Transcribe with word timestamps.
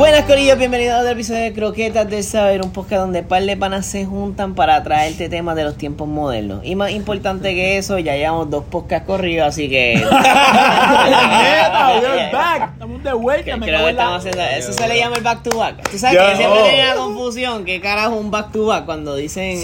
Buenas 0.00 0.24
corillos, 0.24 0.56
bienvenidos 0.56 0.94
a 0.94 1.00
otro 1.00 1.10
episodio 1.10 1.42
de 1.42 1.52
Croquetas 1.52 2.08
del 2.08 2.24
Saber, 2.24 2.62
un 2.62 2.72
podcast 2.72 3.02
donde 3.02 3.22
par 3.22 3.42
de 3.42 3.54
panas 3.54 3.84
se 3.84 4.06
juntan 4.06 4.54
para 4.54 4.82
traerte 4.82 5.28
temas 5.28 5.56
de 5.56 5.64
los 5.64 5.76
tiempos 5.76 6.08
modernos. 6.08 6.64
Y 6.64 6.74
más 6.74 6.92
importante 6.92 7.54
que 7.54 7.76
eso, 7.76 7.98
ya 7.98 8.16
llevamos 8.16 8.48
dos 8.48 8.64
podcasts 8.64 9.06
corridos, 9.06 9.48
así 9.48 9.68
que... 9.68 9.96
Neta, 10.00 12.00
we're 12.00 12.32
back. 12.32 12.72
Estamos 12.72 13.02
de 13.02 13.12
vuelta. 13.12 13.44
Creo 13.44 13.58
me 13.58 13.66
que 13.66 13.90
estamos 13.90 14.16
haciendo, 14.16 14.40
eso 14.40 14.72
se 14.72 14.88
le 14.88 14.96
llama 14.96 15.16
el 15.16 15.22
back 15.22 15.42
to 15.42 15.58
back. 15.58 15.90
Tú 15.90 15.98
sabes 15.98 16.18
que 16.18 16.36
siempre 16.36 16.60
oh. 16.60 16.64
tenía 16.64 16.86
la 16.86 16.94
confusión, 16.94 17.66
¿qué 17.66 17.78
carajo 17.82 18.16
un 18.16 18.30
back 18.30 18.52
to 18.52 18.64
back 18.64 18.86
cuando 18.86 19.16
dicen... 19.16 19.60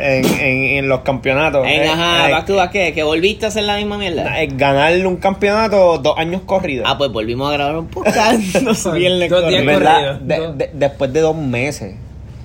En, 0.00 0.24
en, 0.24 0.64
en 0.78 0.88
los 0.88 1.00
campeonatos. 1.00 1.66
En, 1.66 1.82
eh, 1.82 1.88
ajá, 1.88 2.28
eh, 2.28 2.32
back 2.32 2.46
to 2.46 2.56
back, 2.56 2.70
¿qué? 2.72 2.92
¿Que 2.94 3.02
volviste 3.02 3.44
a 3.44 3.48
hacer 3.48 3.64
la 3.64 3.76
misma 3.76 3.98
mierda? 3.98 4.40
eh, 4.42 4.48
ganar 4.52 4.94
un 5.06 5.16
campeonato 5.16 5.98
dos 5.98 6.16
años 6.18 6.42
corridos. 6.46 6.86
Ah, 6.88 6.96
pues 6.96 7.10
volvimos 7.10 7.50
a 7.50 7.54
grabar 7.54 7.76
un 7.78 7.88
podcast 7.88 8.54
los 8.62 8.92
viernes 8.94 9.28
Dos 9.30 9.48
días 9.48 9.62
corridos. 9.62 9.66
¿Verdad? 9.66 10.18
corrido. 10.20 10.52
De- 10.52 10.66
de- 10.66 10.70
después 10.74 11.12
de 11.12 11.20
dos 11.20 11.36
meses. 11.36 11.94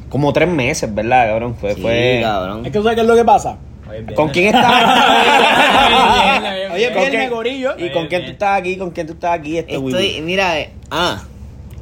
Como 0.09 0.31
tres 0.33 0.49
meses, 0.49 0.93
¿verdad, 0.93 1.27
cabrón? 1.27 1.55
Fue, 1.55 1.73
Sí, 1.75 1.81
fue... 1.81 2.19
cabrón. 2.21 2.65
Es 2.65 2.71
que 2.71 2.77
tú 2.77 2.83
sabes 2.83 2.95
qué 2.95 3.01
es 3.01 3.07
lo 3.07 3.15
que 3.15 3.25
pasa. 3.25 3.57
¿Con 4.15 4.29
quién 4.29 4.47
estás? 4.55 4.73
Oye, 6.73 6.91
¿Con 6.93 7.09
quién- 7.09 7.29
gorillo. 7.29 7.71
¿Y 7.77 7.89
con 7.91 8.07
quién 8.07 8.25
tú 8.25 8.31
estás 8.31 8.59
aquí? 8.59 8.77
¿Con 8.77 8.91
quién 8.91 9.07
tú 9.07 9.13
estás 9.13 9.37
aquí? 9.39 9.57
Este 9.57 9.75
Estoy, 9.75 10.21
mira, 10.21 10.59
eh, 10.59 10.71
ah, 10.89 11.23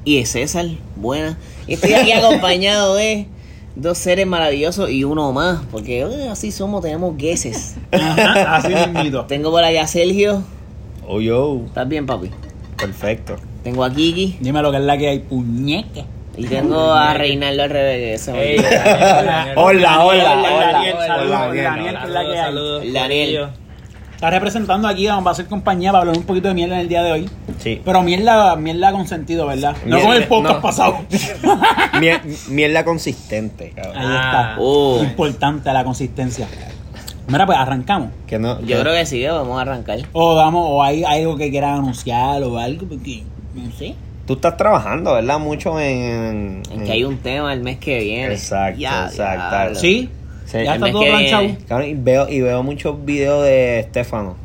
y 0.04 0.20
es 0.20 0.30
César, 0.30 0.66
buena. 0.96 1.38
Y 1.68 1.74
estoy 1.76 1.94
aquí 1.94 2.12
acompañado 2.14 2.96
de 2.96 3.28
dos 3.76 3.98
seres 3.98 4.26
maravillosos 4.28 4.90
y 4.90 5.04
uno 5.04 5.32
más, 5.32 5.62
porque 5.72 6.02
eh, 6.02 6.30
así 6.30 6.52
somos, 6.52 6.82
tenemos 6.82 7.16
gueses. 7.18 7.76
Así 7.92 8.74
mismito. 8.74 9.26
Tengo 9.26 9.52
por 9.52 9.64
allá 9.64 9.84
a 9.84 9.88
Sergio, 9.88 10.44
Oh, 11.08 11.20
yo. 11.20 11.62
¿estás 11.68 11.88
bien, 11.90 12.06
papi? 12.06 12.30
Perfecto. 12.78 13.36
Tengo 13.64 13.84
a 13.84 13.92
Kiki 13.92 14.38
Dime 14.40 14.62
lo 14.62 14.72
que 14.72 14.78
es 14.78 14.84
la 14.84 14.98
que 14.98 15.10
hay, 15.10 15.20
puñeque. 15.20 16.06
y 16.38 16.46
tengo 16.46 16.94
a 16.94 17.14
Reinaldo 17.14 17.64
al 17.64 17.70
revés. 17.70 18.28
Hola, 18.28 19.54
hola, 19.56 20.04
Hola, 20.04 20.04
hola. 20.06 21.54
Daniel, 21.54 21.98
Hola, 22.06 22.36
saludos, 22.36 22.84
Daniel. 22.94 23.48
Está 24.22 24.30
representando 24.30 24.88
aquí, 24.88 25.08
vamos 25.08 25.26
a 25.26 25.32
hacer 25.32 25.48
compañía 25.48 25.92
para 25.92 26.02
hablar 26.02 26.16
un 26.16 26.24
poquito 26.26 26.48
de 26.48 26.54
mierda 26.54 26.76
en 26.76 26.82
el 26.82 26.88
día 26.88 27.02
de 27.02 27.12
hoy. 27.12 27.30
Sí. 27.58 27.82
Pero 27.84 28.04
mierda, 28.04 28.56
mierda 28.56 28.92
con 28.92 29.08
sentido, 29.08 29.48
¿verdad? 29.48 29.76
No 29.84 29.96
Mierda- 29.98 30.06
con 30.06 30.16
el 30.16 30.28
podcast 30.28 30.56
no. 30.58 30.62
pasado. 30.62 30.98
Miel- 32.00 32.22
Mierda 32.50 32.86
consistente, 32.86 33.72
cabrón. 33.76 33.98
Ahí 33.98 34.06
Ah. 34.08 34.50
está. 34.52 34.56
Oh. 34.60 35.02
Importante 35.02 35.74
la 35.74 35.84
consistencia. 35.84 36.48
Mira, 37.30 37.48
pues 37.48 37.58
arrancamos. 37.58 38.10
Que 38.28 38.38
no, 38.38 38.62
Yo 38.62 38.80
creo 38.82 38.94
que 38.94 39.08
sí, 39.08 39.26
vamos 39.26 39.58
a 39.58 39.62
arrancar. 39.62 39.98
O 40.14 40.36
damos, 40.36 40.68
o 40.70 40.84
hay 40.84 41.04
algo 41.04 41.36
que 41.36 41.50
quieran 41.50 41.80
anunciar 41.80 42.44
o 42.44 42.60
algo, 42.60 42.86
porque 42.88 43.24
no 43.56 43.72
sé. 43.72 43.96
Tú 44.28 44.34
estás 44.34 44.56
trabajando, 44.56 45.14
¿verdad? 45.16 45.40
Mucho 45.40 45.80
en... 45.80 46.62
En 46.72 46.84
que 46.86 46.92
hay 46.92 47.04
un 47.06 47.18
tema 47.18 47.52
el 47.54 47.62
mes 47.62 47.80
que 47.80 47.98
viene. 48.02 48.34
Exacto, 48.36 48.80
exacto. 48.80 49.80
¿Sí? 49.80 50.12
Sí, 50.52 50.66
ya 50.66 50.76
está 50.76 50.92
todo 50.92 51.04
planchado. 51.04 51.84
y 51.84 51.94
veo, 51.94 52.28
y 52.28 52.42
veo 52.42 52.62
muchos 52.62 53.06
videos 53.06 53.46
de 53.46 53.80
Estefano. 53.80 54.36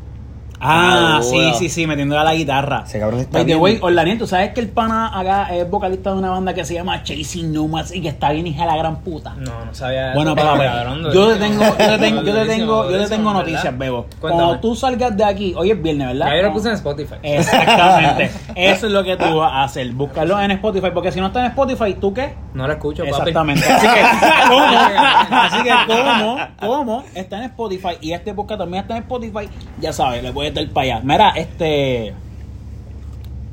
Ah, 0.59 1.19
sí, 1.21 1.51
sí, 1.59 1.69
sí, 1.69 1.87
metiéndole 1.87 2.21
a 2.21 2.23
la 2.23 2.33
guitarra. 2.33 2.83
Ese 2.85 2.99
cabrón 2.99 3.19
está 3.19 3.33
By 3.37 3.41
the 3.43 3.45
bien. 3.45 3.59
way, 3.61 3.77
Orlaniel, 3.81 4.17
tú 4.17 4.27
sabes 4.27 4.53
que 4.53 4.59
el 4.59 4.69
pana 4.69 5.17
acá 5.17 5.55
es 5.55 5.69
vocalista 5.69 6.11
de 6.11 6.17
una 6.17 6.31
banda 6.31 6.53
que 6.53 6.65
se 6.65 6.73
llama 6.73 7.03
Chasing 7.03 7.53
Nomads 7.53 7.93
y 7.93 8.01
que 8.01 8.09
está 8.09 8.31
bien 8.31 8.47
hija 8.47 8.63
de 8.63 8.71
la 8.71 8.77
gran 8.77 8.97
puta. 9.01 9.35
No, 9.37 9.65
no 9.65 9.73
sabía. 9.73 10.13
Bueno, 10.13 10.35
papá, 10.35 10.57
cabrón, 10.57 11.03
yo 11.13 11.33
te 11.33 11.39
tengo, 11.39 11.63
yo 11.63 11.75
te 11.75 11.97
tengo, 11.99 12.21
yo 12.23 12.33
te 12.33 12.45
tengo, 12.45 12.91
yo 12.91 12.97
te 13.03 13.07
tengo 13.09 13.33
noticias, 13.33 13.77
Bebo. 13.77 14.07
Cuéntame. 14.19 14.43
Cuando 14.43 14.59
tú 14.59 14.75
salgas 14.75 15.15
de 15.15 15.23
aquí, 15.23 15.53
hoy 15.55 15.71
es 15.71 15.81
viernes, 15.81 16.07
¿verdad? 16.07 16.27
Ya 16.27 16.35
yo 16.37 16.41
lo 16.43 16.53
puse 16.53 16.69
en 16.69 16.75
Spotify. 16.75 17.15
Exactamente. 17.23 18.31
Eso 18.55 18.87
es 18.87 18.91
lo 18.91 19.03
que 19.03 19.15
tú 19.17 19.37
vas 19.37 19.51
a 19.53 19.63
hacer. 19.63 19.91
Búscalo 19.91 20.39
en 20.41 20.51
Spotify, 20.51 20.89
porque 20.93 21.11
si 21.11 21.19
no 21.19 21.27
está 21.27 21.41
en 21.41 21.45
Spotify, 21.47 21.95
¿tú 21.99 22.13
qué? 22.13 22.33
No 22.53 22.65
lo 22.65 22.73
escucho, 22.73 23.03
papi. 23.03 23.09
Exactamente. 23.11 23.63
Así 23.71 23.87
que, 23.87 24.01
¿cómo? 24.49 24.65
Así 24.65 25.57
que, 25.63 25.71
¿cómo? 25.87 26.37
¿Cómo? 26.59 27.03
Está 27.13 27.37
en 27.37 27.43
Spotify 27.43 27.97
y 28.01 28.13
este 28.13 28.33
podcast 28.33 28.59
también 28.61 28.81
está 28.81 28.97
en 28.97 29.03
Spotify. 29.03 29.49
Ya 29.79 29.93
sabes, 29.93 30.23
le 30.23 30.31
puedes 30.31 30.46
dar 30.51 30.67
para 30.69 30.95
allá. 30.95 31.01
Mira, 31.03 31.29
este. 31.31 32.13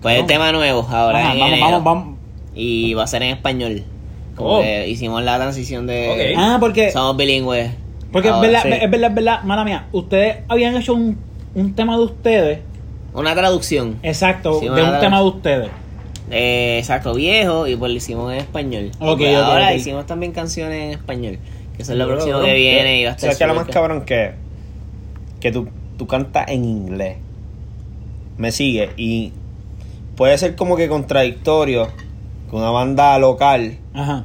Pues 0.02 0.18
el 0.20 0.26
tema 0.26 0.52
nuevo 0.52 0.86
ahora. 0.90 1.18
Ajá, 1.20 1.32
en 1.32 1.38
vamos, 1.40 1.52
enero. 1.58 1.66
vamos, 1.66 1.84
vamos. 1.84 2.18
Y 2.54 2.94
va 2.94 3.04
a 3.04 3.06
ser 3.06 3.22
en 3.22 3.30
español. 3.30 3.82
Como 4.36 4.58
Oh. 4.58 4.62
que 4.62 4.88
hicimos 4.88 5.22
la 5.22 5.36
transición 5.36 5.86
de. 5.86 6.34
Ok. 6.34 6.38
Ah, 6.38 6.56
porque. 6.60 6.90
Somos 6.92 7.16
bilingües. 7.16 7.70
Porque 8.12 8.28
es 8.28 8.40
verdad, 8.40 8.62
sí. 8.62 8.68
es 8.68 8.90
verdad, 8.90 9.08
es 9.10 9.14
verdad, 9.14 9.42
mala 9.42 9.64
mía. 9.64 9.86
Ustedes 9.92 10.36
habían 10.48 10.76
hecho 10.76 10.94
un, 10.94 11.18
un 11.54 11.74
tema 11.74 11.96
de 11.96 12.04
ustedes. 12.04 12.60
Una 13.12 13.34
traducción. 13.34 13.98
Exacto, 14.02 14.60
Sí, 14.60 14.68
de 14.68 14.82
un 14.82 15.00
tema 15.00 15.18
de 15.20 15.24
ustedes. 15.24 15.68
Eh, 16.30 16.76
exacto, 16.78 17.14
viejo. 17.14 17.66
Y 17.66 17.74
pues 17.76 17.90
lo 17.90 17.96
hicimos 17.96 18.32
en 18.32 18.38
español. 18.38 18.90
Ok, 19.00 19.20
Y 19.20 19.24
pues 19.24 19.36
ok, 19.36 19.44
ahora 19.44 19.74
hicimos 19.74 20.06
también 20.06 20.32
canciones 20.32 20.82
en 20.84 20.90
español. 20.90 21.38
Que 21.76 21.82
eso 21.82 21.92
es 21.92 21.98
lo 21.98 22.06
próximo 22.06 22.40
que 22.40 22.54
viene. 22.54 23.00
Y 23.00 23.04
va 23.04 23.10
a 23.10 23.14
estar 23.14 23.20
¿Sabes 23.32 23.38
qué 23.38 23.44
es 23.44 23.48
lo 23.48 23.54
más 23.56 23.66
cabrón 23.66 24.04
que 24.04 24.32
Que 25.40 25.50
tú, 25.52 25.68
tú 26.04 26.08
cantas 26.08 26.44
en 26.48 26.64
inglés. 26.66 27.16
Me 28.36 28.52
sigue. 28.52 28.90
Y 28.98 29.32
puede 30.16 30.36
ser 30.36 30.54
como 30.54 30.76
que 30.76 30.88
contradictorio 30.88 31.88
que 32.50 32.56
una 32.56 32.70
banda 32.70 33.18
local 33.18 33.78
Ajá. 33.94 34.24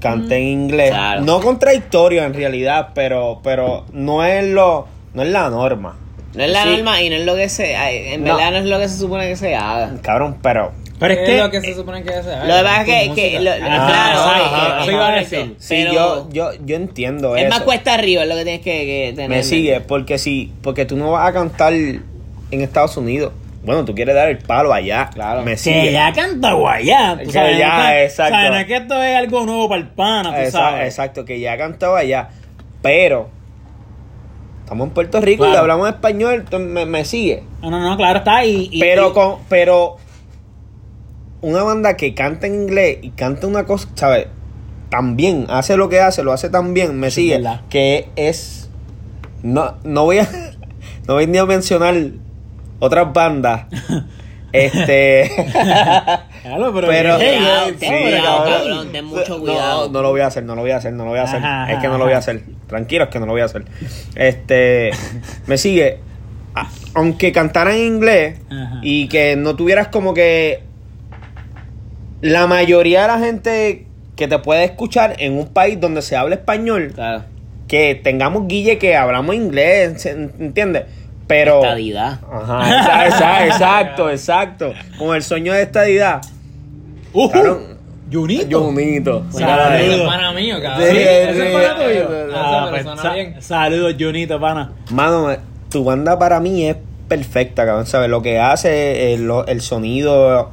cante 0.00 0.36
en 0.36 0.42
inglés. 0.48 0.90
Claro. 0.90 1.20
No 1.22 1.40
contradictorio 1.40 2.24
en 2.24 2.34
realidad, 2.34 2.88
pero, 2.94 3.40
pero 3.44 3.84
no 3.92 4.24
es 4.24 4.44
lo, 4.48 4.88
no 5.14 5.22
es 5.22 5.28
la 5.28 5.48
norma. 5.48 5.96
No 6.34 6.42
es 6.42 6.50
la 6.50 6.64
Sí. 6.64 6.70
norma 6.70 7.00
y 7.02 7.10
no 7.10 7.16
es 7.16 7.24
lo 7.26 7.36
que 7.36 7.48
se. 7.48 7.74
En 8.14 8.24
No. 8.24 8.34
verdad 8.36 8.50
no 8.52 8.56
es 8.58 8.64
lo 8.64 8.78
que 8.78 8.88
se 8.88 8.98
supone 8.98 9.28
que 9.28 9.36
se 9.36 9.54
haga. 9.54 9.92
Cabrón, 10.02 10.38
pero. 10.42 10.72
Pero 11.02 11.12
es 11.14 11.18
¿Qué 11.20 11.24
que. 11.26 11.36
es 11.36 11.42
lo 11.44 11.50
que 11.50 11.60
se 11.60 11.74
supone 11.74 12.02
que 12.02 12.14
haga? 12.14 12.44
Lo 12.44 12.54
que 12.56 12.62
pasa 12.62 12.80
es 12.82 12.86
que. 13.10 13.14
Que 13.14 13.40
lo- 13.40 13.50
Ajá, 13.50 13.60
claro, 13.60 14.18
ajá, 14.20 14.66
ajá, 14.66 14.82
eso 14.82 14.90
iba 14.92 15.08
a 15.08 15.14
decir. 15.16 15.56
Sí, 15.58 15.74
pero 15.82 15.92
yo, 15.92 16.28
yo, 16.32 16.50
yo 16.64 16.76
entiendo 16.76 17.36
es 17.36 17.42
eso. 17.42 17.50
más 17.50 17.60
cuesta 17.62 17.94
arriba 17.94 18.22
es 18.22 18.28
lo 18.28 18.34
que 18.36 18.44
tienes 18.44 18.62
que, 18.62 18.72
que 18.72 19.12
tener. 19.14 19.28
Me 19.30 19.42
sigue, 19.42 19.80
porque 19.80 20.18
si, 20.18 20.52
porque 20.62 20.84
tú 20.86 20.96
no 20.96 21.10
vas 21.12 21.28
a 21.28 21.32
cantar 21.32 21.72
en 21.74 22.02
Estados 22.50 22.96
Unidos. 22.96 23.32
Bueno, 23.64 23.84
tú 23.84 23.94
quieres 23.94 24.14
dar 24.16 24.28
el 24.28 24.38
palo 24.38 24.72
allá. 24.72 25.08
Claro. 25.14 25.42
Me 25.42 25.52
Que 25.52 25.56
sigue. 25.58 25.92
ya 25.92 26.12
canta 26.12 26.52
guayá. 26.54 27.16
Que 27.16 27.30
sabes, 27.30 27.58
ya, 27.58 27.76
no 27.78 27.88
es- 27.90 28.10
exacto. 28.10 28.34
sabes, 28.34 28.60
es 28.62 28.66
que 28.66 28.76
esto 28.76 29.02
es 29.02 29.16
algo 29.16 29.44
nuevo 29.46 29.68
para 29.68 29.80
el 29.82 29.86
pana, 29.88 30.30
tú 30.34 30.40
Esa- 30.40 30.50
sabes. 30.58 30.86
exacto, 30.86 31.24
que 31.24 31.38
ya 31.38 31.56
cantaba 31.56 32.00
allá. 32.00 32.28
Pero 32.82 33.28
estamos 34.64 34.88
en 34.88 34.94
Puerto 34.94 35.20
Rico 35.20 35.44
y 35.44 35.48
Claro. 35.48 35.60
hablamos 35.62 35.88
español, 35.88 36.34
entonces 36.40 36.68
me, 36.68 36.86
me 36.86 37.04
sigue. 37.04 37.44
No, 37.62 37.70
no, 37.70 37.78
no, 37.78 37.96
claro 37.96 38.18
está. 38.18 38.44
Y, 38.44 38.68
y- 38.72 38.80
pero 38.80 39.10
y- 39.10 39.12
con, 39.12 39.36
pero 39.48 39.96
una 41.42 41.62
banda 41.62 41.96
que 41.96 42.14
canta 42.14 42.46
en 42.46 42.54
inglés 42.54 42.98
y 43.02 43.10
canta 43.10 43.46
una 43.46 43.64
cosa, 43.64 43.88
¿sabes? 43.94 44.28
También 44.90 45.46
hace 45.48 45.76
lo 45.76 45.88
que 45.88 46.00
hace, 46.00 46.22
lo 46.22 46.32
hace 46.32 46.48
tan 46.50 46.72
bien, 46.74 46.98
me 46.98 47.10
Sí, 47.10 47.22
sigue. 47.22 47.36
verdad. 47.36 47.60
Que 47.68 48.08
es 48.16 48.70
no, 49.42 49.74
no 49.84 50.04
voy 50.04 50.18
a 50.18 50.28
no 51.08 51.14
voy 51.14 51.26
ni 51.26 51.38
a 51.38 51.44
mencionar 51.46 51.94
otras 52.78 53.12
bandas. 53.12 53.66
este 54.52 55.30
Claro, 56.42 56.72
pero, 56.74 56.88
pero 56.88 57.16
hey, 57.20 57.38
hey, 57.80 58.02
cuidado, 58.02 58.44
hey. 58.46 58.52
cabrón, 58.52 58.92
ten 58.92 59.04
mucho 59.04 59.38
No, 59.38 59.40
cuidado. 59.40 59.88
No, 59.90 60.02
lo 60.02 60.10
voy 60.10 60.20
a 60.20 60.26
hacer, 60.26 60.44
no 60.44 60.54
lo 60.56 60.62
voy 60.62 60.72
a 60.72 60.76
hacer, 60.76 60.92
no 60.92 61.04
lo 61.04 61.10
voy 61.10 61.20
a 61.20 61.22
hacer. 61.22 61.38
Ajá, 61.38 61.72
es 61.72 61.78
que 61.80 61.88
no 61.88 61.98
lo 61.98 62.04
voy 62.04 62.12
a 62.14 62.18
hacer. 62.18 62.42
Tranquilos 62.66 63.08
que 63.08 63.20
no 63.20 63.26
lo 63.26 63.32
voy 63.32 63.40
a 63.42 63.44
hacer. 63.46 63.64
Este, 64.16 64.90
me 65.46 65.56
sigue. 65.56 66.00
Aunque 66.94 67.32
cantara 67.32 67.74
en 67.74 67.82
inglés 67.94 68.40
Ajá. 68.50 68.80
y 68.82 69.08
que 69.08 69.36
no 69.36 69.56
tuvieras 69.56 69.88
como 69.88 70.12
que 70.12 70.62
la 72.22 72.46
mayoría 72.46 73.02
de 73.02 73.08
la 73.08 73.18
gente 73.18 73.86
que 74.16 74.26
te 74.28 74.38
puede 74.38 74.64
escuchar 74.64 75.16
en 75.18 75.36
un 75.38 75.48
país 75.48 75.78
donde 75.80 76.00
se 76.02 76.16
habla 76.16 76.36
español, 76.36 76.92
Claro. 76.94 77.24
que 77.68 77.94
tengamos 78.02 78.46
guille 78.48 78.78
que 78.78 78.96
hablamos 78.96 79.34
inglés, 79.34 80.00
¿se- 80.02 80.10
¿entiendes? 80.12 80.84
Pero 81.26 81.62
Estadidad. 81.62 82.20
Ajá, 82.32 83.06
esa- 83.06 83.46
exacto, 83.46 84.10
exacto. 84.10 84.72
Con 84.98 85.14
el 85.16 85.22
sueño 85.22 85.52
de 85.52 85.62
estadidad. 85.62 86.20
Ujú. 87.12 87.30
Cabrón, 87.30 87.78
Junito. 88.12 88.60
Bonito. 88.60 89.24
Saludos. 89.30 89.80
Ese 89.80 89.94
es 89.94 90.02
pana 90.02 90.32
mío, 90.32 90.56
cabrón. 90.60 90.88
Sí, 90.90 90.96
¿Ese 90.98 91.32
sí, 91.34 91.40
es 91.40 91.52
pana 91.52 91.76
tuyo? 91.76 92.08
Ah, 92.34 92.66
pues, 92.70 92.82
suena 92.82 93.02
sa- 93.02 93.12
bien. 93.14 93.36
saludos, 93.42 93.94
Junito, 93.98 94.38
pana. 94.40 94.72
Mano, 94.90 95.34
tu 95.70 95.84
banda 95.84 96.18
para 96.18 96.38
mí 96.40 96.66
es 96.66 96.76
perfecta, 97.08 97.64
cabrón. 97.64 97.86
¿Sabes? 97.86 98.10
Lo 98.10 98.20
que 98.20 98.38
hace, 98.38 99.14
el, 99.14 99.30
el 99.46 99.60
sonido. 99.62 100.50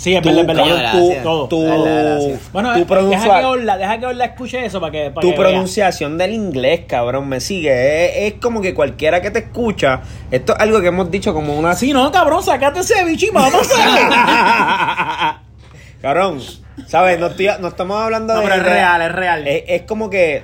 Sí, 0.00 0.14
es 0.16 0.22
verdad, 0.24 0.40
es 0.40 0.46
verdad. 0.56 0.92
tu, 0.92 1.12
Todo. 1.22 1.48
tu, 1.48 1.62
Verdad, 1.62 2.04
gracias. 2.14 2.52
Bueno, 2.52 2.72
tu 2.72 2.78
eh, 2.78 2.84
pronuncia- 2.86 3.18
deja 3.22 3.40
que 3.40 3.44
Orla, 3.44 3.76
deja 3.76 3.98
que 4.00 4.06
Orla 4.06 4.24
escuche 4.24 4.64
eso 4.64 4.80
para 4.80 4.92
que, 4.92 5.10
para 5.10 5.20
tu 5.20 5.30
que 5.32 5.38
vea. 5.38 5.48
pronunciación 5.50 6.16
del 6.16 6.32
inglés, 6.32 6.80
cabrón, 6.88 7.28
me 7.28 7.38
sigue. 7.40 8.26
Es, 8.26 8.32
es 8.32 8.40
como 8.40 8.62
que 8.62 8.72
cualquiera 8.72 9.20
que 9.20 9.30
te 9.30 9.40
escucha. 9.40 10.00
Esto 10.30 10.54
es 10.54 10.60
algo 10.60 10.80
que 10.80 10.86
hemos 10.86 11.10
dicho 11.10 11.34
como 11.34 11.52
una. 11.58 11.74
Sí, 11.74 11.92
no, 11.92 12.10
cabrón, 12.10 12.42
sacate 12.42 12.80
ese 12.80 13.04
bicho 13.04 13.26
y 13.26 13.30
vamos 13.30 13.68
a 13.78 15.40
cabrón, 16.02 16.40
¿sabes? 16.86 17.18
No, 17.20 17.26
estoy- 17.26 17.50
no 17.60 17.68
estamos 17.68 18.00
hablando 18.02 18.32
No, 18.34 18.40
de. 18.40 18.46
pero 18.48 18.56
es 18.56 18.62
real, 18.62 19.02
es 19.02 19.12
real. 19.12 19.46
Es, 19.48 19.64
es 19.66 19.82
como 19.82 20.08
que 20.08 20.42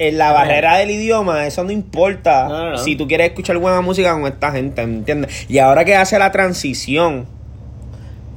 en 0.00 0.18
la 0.18 0.32
barrera 0.32 0.78
del 0.78 0.90
idioma, 0.90 1.46
eso 1.46 1.62
no 1.62 1.70
importa. 1.70 2.48
No, 2.48 2.58
no, 2.64 2.70
no. 2.70 2.78
Si 2.78 2.96
tú 2.96 3.06
quieres 3.06 3.28
escuchar 3.28 3.56
buena 3.58 3.80
música 3.82 4.12
con 4.14 4.26
esta 4.26 4.50
gente, 4.50 4.84
¿me 4.86 4.96
entiendes? 4.96 5.46
Y 5.48 5.58
ahora 5.58 5.84
que 5.84 5.94
hace 5.94 6.18
la 6.18 6.32
transición 6.32 7.26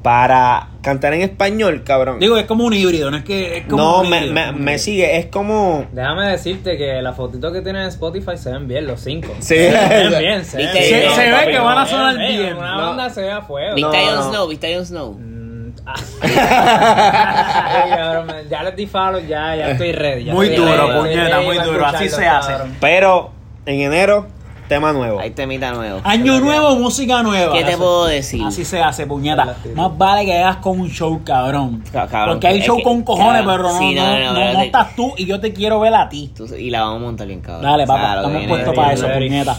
para 0.04 0.68
cantar 0.82 1.14
en 1.14 1.22
español, 1.22 1.82
cabrón. 1.82 2.20
Digo, 2.20 2.36
es 2.36 2.44
como 2.44 2.64
un 2.64 2.74
híbrido, 2.74 3.10
no 3.10 3.16
es 3.16 3.24
que 3.24 3.56
es 3.56 3.64
como 3.64 3.82
no, 3.82 4.00
un 4.02 4.10
me, 4.10 4.26
híbrido, 4.26 4.34
me, 4.34 4.52
me 4.52 4.78
sigue, 4.78 5.16
es 5.16 5.26
como... 5.26 5.86
Déjame 5.92 6.28
decirte 6.28 6.76
que 6.76 7.00
las 7.00 7.16
fotitos 7.16 7.50
que 7.54 7.62
tienen 7.62 7.80
en 7.84 7.88
Spotify 7.88 8.36
se 8.36 8.52
ven 8.52 8.68
bien, 8.68 8.86
los 8.86 9.00
cinco. 9.00 9.32
Sí. 9.38 9.54
Se 9.56 9.70
ven 9.70 10.18
bien, 10.18 10.44
se 10.44 10.58
ven 10.58 10.68
bien. 10.74 10.84
se- 10.84 11.08
se 11.10 11.30
ve 11.32 11.50
que 11.52 11.58
van 11.58 11.78
a 11.78 11.86
sonar 11.86 12.20
eh, 12.20 12.36
bien. 12.36 12.54
Una 12.58 12.76
No. 12.76 12.86
banda 12.88 13.08
se 13.08 13.22
ve 13.22 13.30
a 13.32 13.40
fuego. 13.40 13.74
¿Viste 13.76 13.96
a 13.96 14.04
No, 14.10 14.16
no. 14.16 14.22
Snow? 14.30 14.48
¿Viste 14.48 14.74
a 14.74 14.76
Jon 14.76 14.86
Snow? 14.86 15.12
Mm, 15.18 15.72
ah. 15.86 15.94
Ay, 17.82 17.90
cabrón, 17.96 18.26
me- 18.26 18.48
ya 18.50 18.62
les 18.62 18.76
di 18.76 18.86
follow, 18.86 19.20
ya, 19.20 19.56
ya 19.56 19.70
estoy 19.70 19.92
ready. 19.92 20.24
ya 20.24 20.34
Muy 20.34 20.48
estoy 20.48 20.66
duro, 20.66 21.00
puñeta, 21.00 21.40
muy 21.40 21.56
duro, 21.58 21.86
así 21.86 22.10
se 22.10 22.26
hace. 22.26 22.52
Pero 22.78 23.30
en 23.64 23.80
enero, 23.80 24.26
tema 24.74 24.92
nuevo. 24.92 25.18
Hay 25.20 25.30
temita 25.30 25.72
nuevo. 25.72 26.00
Año 26.04 26.40
nuevo, 26.40 26.76
música 26.76 27.22
nueva. 27.22 27.52
¿Qué 27.54 27.64
te 27.64 27.76
puedo 27.76 28.06
decir? 28.06 28.42
Así 28.44 28.64
se 28.64 28.80
hace, 28.82 29.06
puñeta. 29.06 29.56
Más 29.74 29.96
vale 29.96 30.24
que 30.24 30.36
hagas 30.36 30.56
con 30.58 30.80
un 30.80 30.88
show, 30.90 31.20
cabrón. 31.24 31.82
Ca- 31.92 32.06
cabrón, 32.06 32.34
Porque 32.36 32.48
hay 32.48 32.60
show 32.60 32.76
que- 32.78 32.82
con 32.82 33.02
cojones, 33.02 33.42
cabrón, 33.42 33.46
pero 33.46 33.62
no, 33.72 33.80
no, 33.80 33.94
no, 33.94 34.18
no, 34.20 34.26
no, 34.32 34.34
pero 34.34 34.52
no 34.52 34.58
de- 34.60 34.66
estás 34.66 34.96
tú 34.96 35.12
y 35.16 35.26
yo 35.26 35.40
te 35.40 35.52
quiero 35.52 35.80
ver 35.80 35.94
a 35.94 36.08
ti. 36.08 36.32
Tú- 36.36 36.46
y 36.54 36.70
la 36.70 36.82
vamos 36.82 36.96
a 37.02 37.04
montar 37.04 37.26
bien, 37.26 37.40
cabrón. 37.40 37.62
Dale, 37.62 37.84
O 37.84 37.86
sea, 37.86 37.94
papá, 37.96 38.16
estamos 38.16 38.46
puestos 38.46 38.72
es 38.72 38.76
para 38.76 38.92
eso, 38.92 39.06
puñeta. 39.12 39.56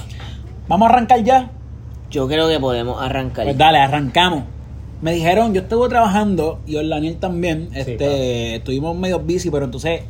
Vamos 0.68 0.90
a 0.90 0.94
arrancar 0.94 1.24
ya. 1.24 1.50
Yo 2.12 2.28
creo 2.28 2.48
que 2.48 2.60
podemos 2.60 3.02
arrancar. 3.02 3.46
Pues 3.46 3.58
dale, 3.58 3.80
arrancamos. 3.80 4.44
Me 5.02 5.12
dijeron, 5.14 5.54
yo 5.54 5.62
estuve 5.62 5.90
trabajando 5.90 6.60
y 6.66 6.78
Orlaniel 6.78 7.18
también. 7.18 7.70
Este, 7.74 7.98
claro. 7.98 8.14
estuvimos 8.14 8.96
medio 8.96 9.20
busy, 9.20 9.50
pero 9.52 9.66
entonces 9.66 10.02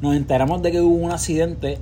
nos 0.00 0.14
enteramos 0.16 0.62
de 0.62 0.70
que 0.72 0.80
hubo 0.80 0.94
un 1.06 1.10
accidente 1.12 1.78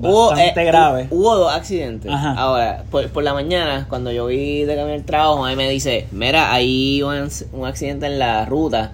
Hubo, 0.00 0.30
bastante 0.30 0.62
eh, 0.62 0.64
grave. 0.64 1.02
hu- 1.10 1.14
Hubo 1.16 1.36
dos 1.36 1.52
accidentes. 1.54 2.10
Ajá. 2.12 2.32
Ahora, 2.36 2.84
por, 2.90 3.08
por 3.10 3.22
la 3.24 3.32
mañana, 3.34 3.86
cuando 3.88 4.10
yo 4.12 4.26
vi 4.26 4.64
de 4.64 4.74
camino 4.76 4.94
al 4.94 5.04
trabajo, 5.04 5.44
ahí 5.44 5.56
me 5.56 5.68
dice, 5.70 6.06
mira, 6.12 6.52
hay 6.52 7.02
un, 7.02 7.28
un 7.52 7.66
accidente 7.66 8.06
en 8.06 8.18
la 8.18 8.44
ruta, 8.44 8.92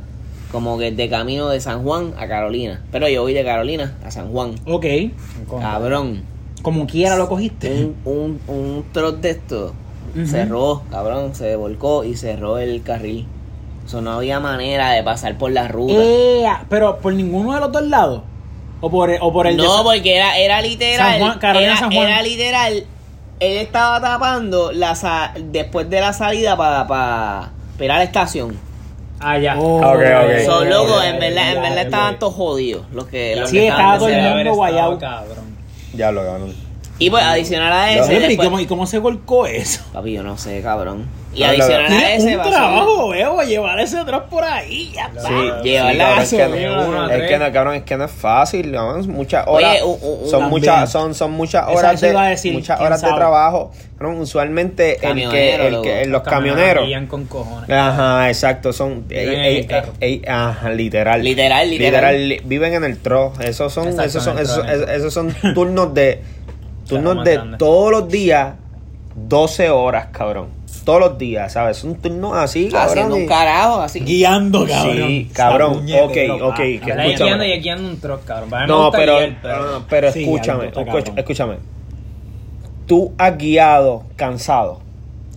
como 0.52 0.78
que 0.78 0.90
de 0.92 1.08
camino 1.08 1.48
de 1.48 1.60
San 1.60 1.82
Juan 1.82 2.12
a 2.18 2.26
Carolina. 2.28 2.82
Pero 2.92 3.08
yo 3.08 3.22
voy 3.22 3.32
de 3.34 3.44
Carolina 3.44 3.96
a 4.04 4.10
San 4.10 4.30
Juan. 4.32 4.54
Ok, 4.66 4.84
Cabrón. 5.60 6.22
como 6.62 6.86
quiera 6.86 7.16
lo 7.16 7.28
cogiste. 7.28 7.72
Un, 7.72 7.96
un, 8.04 8.40
un 8.54 8.84
trot 8.92 9.20
de 9.20 9.30
esto 9.30 9.74
cerró, 10.26 10.82
cabrón, 10.90 11.34
se 11.36 11.54
volcó 11.56 12.02
y 12.04 12.16
cerró 12.16 12.58
el 12.58 12.82
carril. 12.82 13.26
Eso 13.86 14.00
no 14.02 14.12
había 14.12 14.40
manera 14.40 14.90
de 14.90 15.02
pasar 15.02 15.38
por 15.38 15.50
la 15.52 15.68
ruta. 15.68 15.94
Eh, 15.96 16.44
pero 16.68 16.98
por 16.98 17.12
ninguno 17.14 17.54
de 17.54 17.60
los 17.60 17.72
dos 17.72 17.82
lados. 17.86 18.22
O 18.80 18.90
por, 18.90 19.10
o 19.20 19.32
por 19.32 19.46
el 19.46 19.56
no, 19.56 19.82
porque 19.84 20.16
era, 20.16 20.38
era 20.38 20.60
literal. 20.62 21.10
San 21.12 21.18
Juan, 21.20 21.38
Carolina, 21.38 21.70
era, 21.72 21.80
San 21.80 21.92
Juan. 21.92 22.08
era 22.08 22.22
literal. 22.22 22.84
Él 23.40 23.56
estaba 23.58 24.00
tapando 24.00 24.72
la 24.72 24.94
sa- 24.94 25.32
después 25.38 25.88
de 25.90 26.00
la 26.00 26.12
salida 26.12 26.56
para 26.56 26.86
pa, 26.86 27.38
a 27.40 27.52
la 27.78 28.02
estación. 28.02 28.58
Ah, 29.18 29.38
ya. 29.38 29.58
Oh, 29.58 29.76
Ok, 29.78 29.84
ok. 29.84 30.44
Son 30.46 30.64
ya, 30.64 30.70
locos, 30.70 31.02
ya, 31.02 31.10
en 31.10 31.20
verdad, 31.20 31.52
en 31.52 31.62
verdad 31.62 31.78
estaban 31.82 32.18
todos 32.18 32.34
jodidos. 32.34 32.86
Los 32.92 33.06
que, 33.06 33.36
los 33.36 33.50
Sí, 33.50 33.56
que 33.56 33.68
estaba 33.68 33.94
estaban 33.94 33.98
todo 33.98 34.08
el 34.08 34.44
mundo 34.46 34.98
cabrón. 34.98 35.56
Ya 35.94 36.10
lo 36.12 36.24
cabrón. 36.24 36.54
Y 36.98 37.08
pues 37.10 37.22
adicional 37.24 37.72
a 37.72 37.84
Oye, 38.02 38.16
¿y, 38.16 38.18
después- 38.20 38.48
cómo, 38.48 38.60
¿Y 38.60 38.66
cómo 38.66 38.86
se 38.86 38.98
volcó 38.98 39.46
eso? 39.46 39.82
papi, 39.92 40.12
yo 40.12 40.22
no 40.22 40.36
sé, 40.38 40.60
cabrón. 40.62 41.06
Y 41.32 41.44
Habla, 41.44 41.64
adicional 41.64 41.92
a 41.92 42.14
ese 42.14 42.36
un 42.36 42.42
trabajo, 42.42 43.08
veo, 43.10 43.42
llevar 43.42 43.78
ese 43.78 43.98
atrás 43.98 44.22
por 44.28 44.42
ahí, 44.42 44.90
ya 44.92 45.06
está. 45.06 45.28
Sí, 45.28 45.34
llevar 45.62 46.26
sí, 46.26 46.36
es 46.36 46.42
que 46.42 46.48
no- 46.48 47.08
es 47.08 47.28
que 47.28 47.38
no, 47.38 47.52
cabrón, 47.52 47.74
es 47.76 47.82
que 47.84 47.96
no 47.96 48.04
es 48.04 48.10
fácil, 48.10 48.74
son 48.74 49.10
muchas 49.12 49.44
horas, 49.46 49.78
son 49.78 50.30
También. 50.30 50.50
muchas, 50.50 50.90
son, 50.90 51.14
son 51.14 51.30
muchas 51.30 51.68
horas 51.68 52.00
de, 52.00 52.12
decir, 52.12 52.52
muchas 52.52 52.80
horas 52.80 53.00
de 53.00 53.12
trabajo, 53.12 53.70
cabrón, 53.96 54.18
usualmente 54.18 54.98
el 55.08 55.30
que, 55.30 55.54
el 55.54 55.60
que, 55.82 56.04
loco. 56.04 56.10
los 56.10 56.22
camioneros, 56.22 56.88
con 57.08 57.24
cojones. 57.26 57.70
ajá, 57.70 58.28
exacto, 58.28 58.72
son, 58.72 59.04
ey, 59.08 59.28
ey, 59.28 59.68
ey, 60.00 60.22
ajá, 60.26 60.70
literal, 60.70 61.22
Literal, 61.22 61.70
literal. 61.70 62.28
li- 62.28 62.40
viven 62.44 62.74
en 62.74 62.82
el 62.82 62.98
tro, 62.98 63.34
esos 63.38 63.72
son, 63.72 63.86
Exacto, 63.86 64.02
esos 64.08 64.24
son, 64.24 64.36
esos, 64.90 65.14
son 65.14 65.32
turnos 65.54 65.94
de, 65.94 66.22
turnos 66.88 67.24
de 67.24 67.40
todos 67.56 67.92
los 67.92 68.08
días, 68.08 68.54
12 69.14 69.70
horas, 69.70 70.06
cabrón, 70.10 70.48
todos 70.84 71.00
los 71.00 71.18
días, 71.18 71.52
¿sabes? 71.52 71.76
Son 71.78 71.94
turnos 71.96 72.36
así, 72.36 72.68
cabrón, 72.68 72.88
haciendo 72.90 73.16
un 73.16 73.26
carajo 73.26 73.80
así. 73.80 74.00
Guiando, 74.00 74.66
cabrón. 74.66 74.96
Sí, 75.08 75.30
cabrón, 75.32 75.88
Esa 75.88 76.04
ok, 76.04 76.10
ok, 76.42 76.56
que 76.56 76.74
escúchame. 76.74 77.14
guiando 77.16 77.44
y 77.44 77.60
guiando 77.60 77.88
un 77.90 78.00
truck, 78.00 78.24
cabrón. 78.24 78.50
No, 78.66 78.90
pero, 78.90 79.16
guiar, 79.18 79.38
pero- 79.88 80.08
escúchame, 80.08 80.70
cabrón. 80.70 81.18
escúchame. 81.18 81.56
Tú 82.86 83.12
has 83.18 83.36
guiado 83.38 84.04
cansado, 84.16 84.80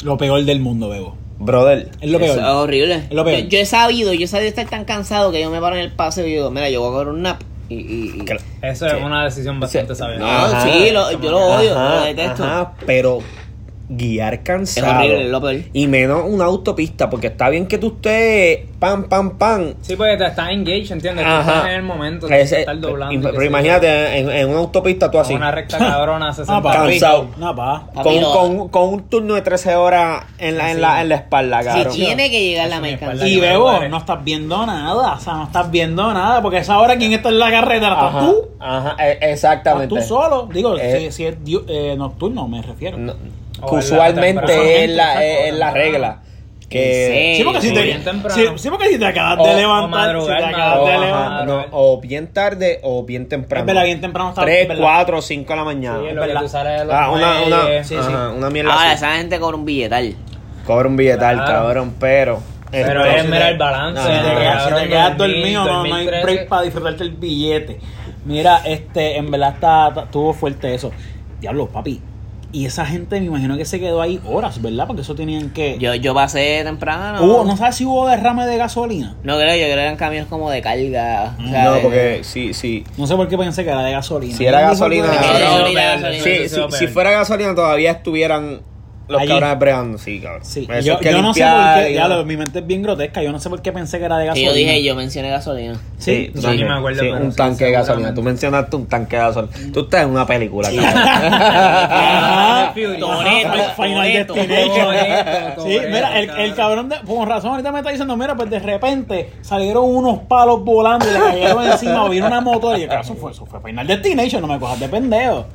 Lo 0.04 0.18
peor 0.18 0.44
del 0.44 0.60
mundo, 0.60 0.90
Bebo. 0.90 1.16
brother. 1.40 1.90
Es 2.02 2.10
lo 2.10 2.18
Eso 2.20 2.34
peor. 2.36 2.40
es 2.40 2.46
horrible. 2.46 2.96
Es 3.10 3.12
lo 3.14 3.24
peor. 3.24 3.40
Yo, 3.44 3.48
yo 3.50 3.60
he 3.60 3.66
sabido, 3.66 4.14
yo 4.14 4.26
he 4.26 4.28
sabido 4.28 4.50
estar 4.50 4.68
tan 4.68 4.86
cansado 4.86 5.32
que 5.32 5.42
yo 5.42 5.50
me 5.52 5.60
paro 5.62 5.76
en 5.76 5.82
el 5.82 5.92
paseo 5.92 6.26
y 6.28 6.32
digo, 6.32 6.50
mira, 6.52 6.70
yo 6.70 6.82
voy 6.82 6.90
a 6.90 6.94
coger 6.94 7.08
un 7.10 7.22
nap. 7.22 7.42
Y, 7.70 7.76
y, 7.76 8.14
y- 8.22 8.26
Que- 8.26 8.38
Eso 8.62 8.88
es 8.88 8.94
Sí. 8.94 8.98
una 9.04 9.24
decisión 9.24 9.60
bastante 9.60 9.94
Sí. 9.96 10.00
sabia. 10.00 10.18
No, 10.20 10.26
Ajá. 10.28 10.62
sí, 10.64 10.90
lo- 10.92 11.12
yo 11.12 11.32
lo 11.32 11.40
odio, 11.40 11.78
Ajá, 11.78 11.96
lo 12.00 12.06
detesto. 12.06 12.44
ajá, 12.44 12.74
pero 12.86 13.20
guiar 13.90 14.44
cansado. 14.44 15.02
Es 15.04 15.34
horrible. 15.34 15.70
Y 15.74 15.88
menos 15.88 16.24
una 16.26 16.46
autopista, 16.46 17.10
porque 17.10 17.28
está 17.28 17.50
bien 17.50 17.68
que 17.68 17.78
tú 17.78 17.88
estés 17.96 18.60
pam, 18.80 19.04
pam, 19.10 19.38
pam. 19.38 19.74
Sí, 19.82 19.96
porque 19.96 20.18
te 20.18 20.26
estás 20.26 20.50
engaged, 20.50 20.92
¿entiendes? 20.92 21.26
Tú 21.26 21.32
Ajá. 21.32 21.52
estás 21.54 21.66
en 21.66 21.72
el 21.76 21.84
momento, 21.84 22.28
Ese- 22.30 22.62
estar 22.62 22.80
doblando. 22.80 23.14
y- 23.30 23.32
pero 23.32 23.44
imagínate, 23.44 24.18
en, 24.18 24.30
en 24.30 24.50
una 24.50 24.60
autopista 24.60 25.10
tú 25.12 25.20
así. 25.20 25.34
Una 25.34 25.52
recta 25.52 25.78
cabrona, 25.78 26.34
60 26.34 26.58
Ah, 26.58 26.62
pa. 26.62 26.72
pico. 26.72 26.84
Cansado. 26.90 27.28
No, 27.38 27.56
pa. 27.56 27.88
Con, 28.02 28.22
con, 28.24 28.70
con 28.70 28.90
un 28.90 29.04
turno 29.10 29.36
de 29.36 29.42
13 29.42 29.76
horas 29.76 30.26
en 30.38 30.58
la, 30.58 30.72
en 30.72 30.82
la, 30.82 31.02
en 31.02 31.10
la 31.10 31.16
espalda, 31.16 31.62
si 31.62 31.68
cabrón. 31.68 31.94
tiene 31.94 32.30
que 32.32 32.42
llegar 32.42 32.70
la 32.70 32.80
mercancía. 32.80 33.28
Y 33.28 33.40
Bebo, 33.40 33.80
no 33.90 33.98
estás 33.98 34.24
viendo 34.24 34.66
nada. 34.66 35.14
O 35.14 35.20
sea, 35.20 35.34
no 35.34 35.44
estás 35.44 35.70
viendo 35.72 36.14
nada. 36.14 36.42
Porque 36.42 36.58
a 36.58 36.62
esa 36.62 36.80
hora, 36.80 36.98
¿quién 36.98 37.14
está 37.14 37.30
en 37.30 37.40
la 37.40 37.52
carretera? 37.52 37.94
¿Estás 37.94 38.16
Ajá, 38.16 38.20
tú? 38.26 38.36
ajá, 38.60 38.96
e- 39.00 39.12
¿Estás 39.14 39.30
exactamente. 39.30 39.96
tú 39.96 40.02
solo? 40.02 40.50
Digo, 40.52 40.78
Eh. 40.78 41.10
si, 41.10 41.12
si 41.12 41.26
es 41.26 41.36
eh, 41.68 41.96
nocturno, 41.98 42.48
me 42.48 42.62
refiero. 42.62 42.98
No, 42.98 43.14
que 43.70 43.76
en 43.76 43.76
la 43.76 43.80
usualmente 43.86 44.84
es 44.84 44.90
la, 44.92 45.24
es, 45.26 45.48
es 45.48 45.54
la 45.60 45.72
regla. 45.72 46.20
Que, 46.70 47.36
Sí, 47.38 47.44
porque 47.44 47.62
si 47.62 47.72
te, 47.72 47.82
bien 47.84 48.04
temprano. 48.04 48.34
sí, 48.36 48.48
sí, 48.56 48.70
porque 48.70 48.88
si 48.90 48.98
te 48.98 49.06
acabas 49.06 49.38
O- 49.40 49.44
de 49.44 49.52
o 49.54 49.58
levantar, 49.58 49.90
si 50.10 50.14
madrugar, 50.16 50.38
te 50.40 50.46
acabas 50.46 50.80
o, 50.80 50.86
de 50.88 50.98
levantar. 50.98 51.46
no, 51.48 51.66
o 51.72 52.02
bien 52.02 52.28
tarde 52.34 52.80
o 52.82 53.04
bien 53.04 53.30
temprano. 53.30 53.62
Es 53.62 53.68
verdad, 53.68 53.84
bien 53.86 54.02
temprano 54.02 54.30
está 54.30 54.42
3, 54.42 54.62
es 54.64 54.68
verdad. 54.70 54.84
4, 54.84 55.22
5 55.22 55.54
de 55.54 55.56
la 55.58 55.64
mañana. 55.66 56.00
Sí, 56.00 56.08
es 56.08 56.16
lo 56.16 56.22
que 56.22 56.28
verdad. 56.28 56.42
tú 56.42 56.48
sales 56.50 56.80
de 56.80 56.86
los 56.86 56.96
Ah, 56.96 57.12
una, 57.12 57.42
una, 57.44 57.84
sí, 57.84 57.96
ajá, 57.96 58.30
una 58.36 58.50
mierda 58.50 58.74
Ahora, 58.74 58.94
esa 58.94 59.16
gente 59.18 59.40
cobra 59.40 59.56
un 59.58 59.66
billetal. 59.66 60.16
Cobra 60.66 60.88
un 60.90 60.96
billetal, 60.96 61.36
Claro. 61.36 61.52
cabrón, 61.52 61.94
pero... 62.00 62.40
Pero 62.72 63.06
es 63.06 63.26
mira 63.26 63.50
el 63.50 63.58
balance. 63.60 64.02
Si 64.02 64.08
quedas, 64.10 64.64
si 64.68 64.74
te 64.74 64.88
quedas 64.90 65.18
2000, 65.18 65.38
dormido, 65.42 65.66
no, 65.66 65.74
no 65.74 65.84
hay 65.84 66.06
2013. 66.06 66.24
break 66.24 66.48
para 66.48 66.62
disfrutarte 66.64 67.04
el 67.04 67.12
billete. 67.12 67.80
Mira, 68.26 68.62
este, 68.66 69.16
en 69.18 69.30
verdad 69.30 69.50
está, 69.54 69.88
está- 69.90 70.02
estuvo 70.06 70.34
fuerte 70.34 70.74
eso. 70.74 70.90
Diablo, 71.40 71.68
papi. 71.68 72.02
Y 72.54 72.68
esa 72.68 72.86
gente 72.86 73.20
me 73.20 73.26
imagino 73.26 73.58
que 73.58 73.66
se 73.66 73.80
quedó 73.80 74.00
ahí 74.00 74.22
horas, 74.26 74.62
¿verdad? 74.62 74.86
Porque 74.86 75.02
eso 75.02 75.16
tenían 75.16 75.50
que. 75.50 75.78
Yo, 75.80 75.96
yo 75.96 76.14
pasé 76.14 76.62
temprano. 76.64 77.24
Hubo, 77.24 77.44
¿No 77.44 77.58
sabes 77.58 77.76
si 77.76 77.86
hubo 77.86 78.08
derrame 78.08 78.46
de 78.46 78.58
gasolina? 78.58 79.16
No 79.24 79.38
creo, 79.38 79.56
yo 79.56 79.64
creo 79.64 79.76
que 79.76 79.82
eran 79.82 79.96
camiones 79.96 80.30
como 80.30 80.52
de 80.52 80.62
carga. 80.62 81.36
o 81.44 81.50
sea, 81.50 81.64
No, 81.66 81.80
porque 81.82 82.20
sí, 82.24 82.54
sí. 82.54 82.86
No 82.96 83.08
sé 83.08 83.16
por 83.16 83.28
qué 83.28 83.40
pensé 83.40 83.64
que 83.64 83.72
era 83.72 83.82
de 83.84 83.92
gasolina. 83.92 84.38
Si 84.38 84.46
era 84.46 84.60
¿Quién 84.60 84.70
dijo 84.70 85.06
gasolina, 85.08 86.70
si 86.70 86.88
fuera 86.88 87.10
gasolina 87.10 87.56
todavía 87.56 87.92
estuvieran 87.92 88.62
los 89.08 89.20
Allí. 89.22 89.30
cabrones 89.30 89.60
bregando, 89.60 89.98
sí, 89.98 90.20
cabrón. 90.22 90.46
Sí, 90.46 90.68
Eso 90.70 90.80
yo, 90.88 90.94
es 90.94 91.00
que 91.00 91.12
yo 91.12 91.22
no 91.22 91.34
sé 91.34 91.44
por 91.44 91.84
qué. 91.84 91.92
y- 91.92 91.94
Ya, 91.96 92.08
lo- 92.08 92.26
mi 92.26 92.38
mente 92.38 92.60
es 92.60 92.68
bien 92.68 92.82
grotesca. 92.84 93.22
Yo 93.22 93.32
no 93.32 93.40
sé 93.40 93.50
por 93.50 93.62
qué 93.62 93.72
pensé 93.72 94.00
que 94.00 94.06
era 94.06 94.18
de 94.18 94.26
gasolina. 94.28 94.50
yo 94.52 94.56
dije, 94.56 94.84
yo 94.84 94.96
mencioné 94.96 95.30
gasolina. 95.30 95.74
Sí, 95.98 96.32
sí, 96.34 96.42
también. 96.42 96.68
me 96.68 96.74
acuerdo, 96.74 97.02
Sí, 97.02 97.08
un 97.10 97.32
sí, 97.32 97.38
tanque 97.38 97.66
de 97.66 97.72
gasolina. 97.72 98.14
Tú 98.14 98.24
mencionaste 98.24 98.76
un 98.76 98.86
tanque 98.88 99.16
de 99.18 99.22
gasolina. 99.24 99.54
Tú 99.74 99.82
estás 99.82 100.04
en 100.04 100.10
una 100.10 100.26
película. 100.26 100.70
Toretto, 102.74 103.64
Final 103.76 104.14
Destination. 104.14 104.96
Sí, 105.64 105.80
mira, 105.90 106.20
el, 106.20 106.28
cabrón. 106.28 106.46
el 106.46 106.56
cabrón, 106.56 106.90
de, 106.90 106.96
por 107.06 107.28
razón, 107.28 107.52
ahorita 107.52 107.72
me 107.72 107.80
está 107.80 107.92
diciendo, 107.92 108.16
mira, 108.18 108.36
pues 108.36 108.50
de 108.50 108.60
repente 108.60 109.32
salieron 109.42 109.84
unos 109.96 110.20
palos 110.28 110.64
volando 110.64 111.06
y 111.10 111.14
le 111.14 111.20
cayeron 111.20 111.66
encima 111.68 112.04
o 112.06 112.10
vino 112.10 112.28
una 112.28 112.42
moto 112.42 112.76
y 112.76 112.82
yo, 112.82 112.92
eso 112.92 113.16
fue, 113.16 113.32
eso 113.32 113.46
fue 113.46 113.60
Final 113.62 113.88
Destination, 113.88 114.42
no 114.42 114.48
me 114.48 114.60
cojas 114.60 114.80
de 114.80 114.88
pendejo. 114.90 115.46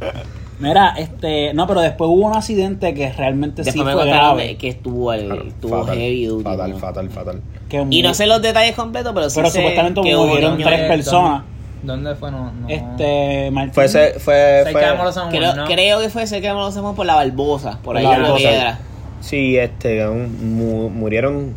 Mira, 0.60 0.94
este, 0.98 1.54
no, 1.54 1.66
pero 1.68 1.80
después 1.80 2.08
hubo 2.10 2.26
un 2.26 2.34
accidente 2.36 2.92
que 2.94 3.12
realmente 3.12 3.62
Después 3.62 3.86
sí 3.88 3.92
fue 3.94 4.06
grave. 4.06 4.56
que 4.56 4.68
estuvo, 4.68 5.12
el, 5.12 5.30
estuvo 5.48 5.80
Fatal, 5.80 5.96
heavy 5.98 6.26
duty. 6.26 6.44
Fatal, 6.44 6.70
¿no? 6.72 6.78
fatal, 6.78 7.10
fatal. 7.10 7.40
que 7.68 7.86
Y 7.90 8.02
no 8.02 8.12
sé 8.14 8.26
los 8.26 8.42
detalles 8.42 8.74
completos, 8.74 9.12
pero 9.14 9.30
sí 9.30 9.36
Pero 9.36 9.50
sé 9.50 9.58
supuestamente 9.58 10.00
que 10.02 10.16
murieron 10.16 10.56
tres 10.56 10.70
¿Dónde- 10.70 10.88
personas. 10.88 11.42
¿Dónde 11.80 12.14
fue? 12.16 12.32
No, 12.32 12.50
no. 12.52 12.68
Este, 12.68 13.50
Martín. 13.52 13.72
Fue, 13.74 13.84
ese- 13.84 14.18
fue, 14.18 14.62
Cerca 14.64 14.72
fue, 14.80 14.86
de 14.90 14.94
Molo 14.96 15.12
San 15.12 15.30
Juan, 15.30 15.36
Creo, 15.36 15.54
¿no? 15.54 15.64
creo 15.66 16.00
que 16.00 16.08
fue 16.10 16.26
cerca 16.26 16.48
de 16.48 16.54
lo 16.54 16.66
hacemos 16.66 16.96
por 16.96 17.06
la 17.06 17.14
Barbosa, 17.14 17.78
por 17.84 17.96
allá 17.96 18.10
la 18.10 18.16
en 18.16 18.22
la 18.24 18.34
piedra. 18.34 18.78
Sí, 19.20 19.56
este, 19.56 20.08
un- 20.08 20.56
mu- 20.58 20.90
murieron 20.90 21.54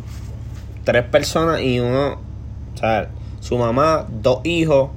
tres 0.84 1.02
personas 1.04 1.60
y 1.60 1.80
uno, 1.80 2.18
o 2.74 2.76
sea, 2.78 3.08
su 3.40 3.58
mamá, 3.58 4.06
dos 4.22 4.40
hijos 4.44 4.90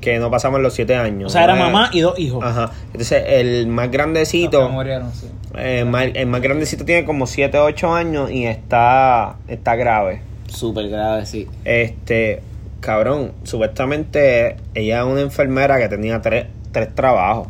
que 0.00 0.18
no 0.18 0.30
pasamos 0.30 0.60
los 0.60 0.74
7 0.74 0.94
años. 0.94 1.26
O 1.26 1.32
sea, 1.32 1.44
era 1.44 1.54
mamá 1.54 1.90
y 1.92 2.00
dos 2.00 2.18
hijos. 2.18 2.44
Ajá. 2.44 2.70
Entonces, 2.86 3.22
el 3.26 3.66
más 3.66 3.90
grandecito, 3.90 4.68
murieron, 4.68 5.12
sí. 5.12 5.26
eh, 5.56 5.84
el 6.14 6.26
más 6.26 6.40
grandecito 6.40 6.84
tiene 6.84 7.04
como 7.04 7.26
7 7.26 7.58
8 7.58 7.94
años 7.94 8.30
y 8.30 8.46
está, 8.46 9.36
está 9.48 9.76
grave. 9.76 10.22
Súper 10.46 10.88
grave, 10.88 11.26
sí. 11.26 11.46
Este, 11.64 12.42
cabrón, 12.80 13.32
supuestamente 13.42 14.56
ella 14.74 15.00
es 15.00 15.04
una 15.04 15.20
enfermera 15.20 15.78
que 15.78 15.88
tenía 15.88 16.20
tres, 16.22 16.46
tres 16.72 16.94
trabajos. 16.94 17.48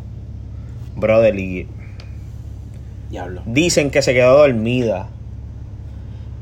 Brother, 0.95 1.35
y 1.39 1.67
Diablo. 3.09 3.41
dicen 3.45 3.89
que 3.89 4.01
se 4.01 4.13
quedó 4.13 4.37
dormida. 4.39 5.07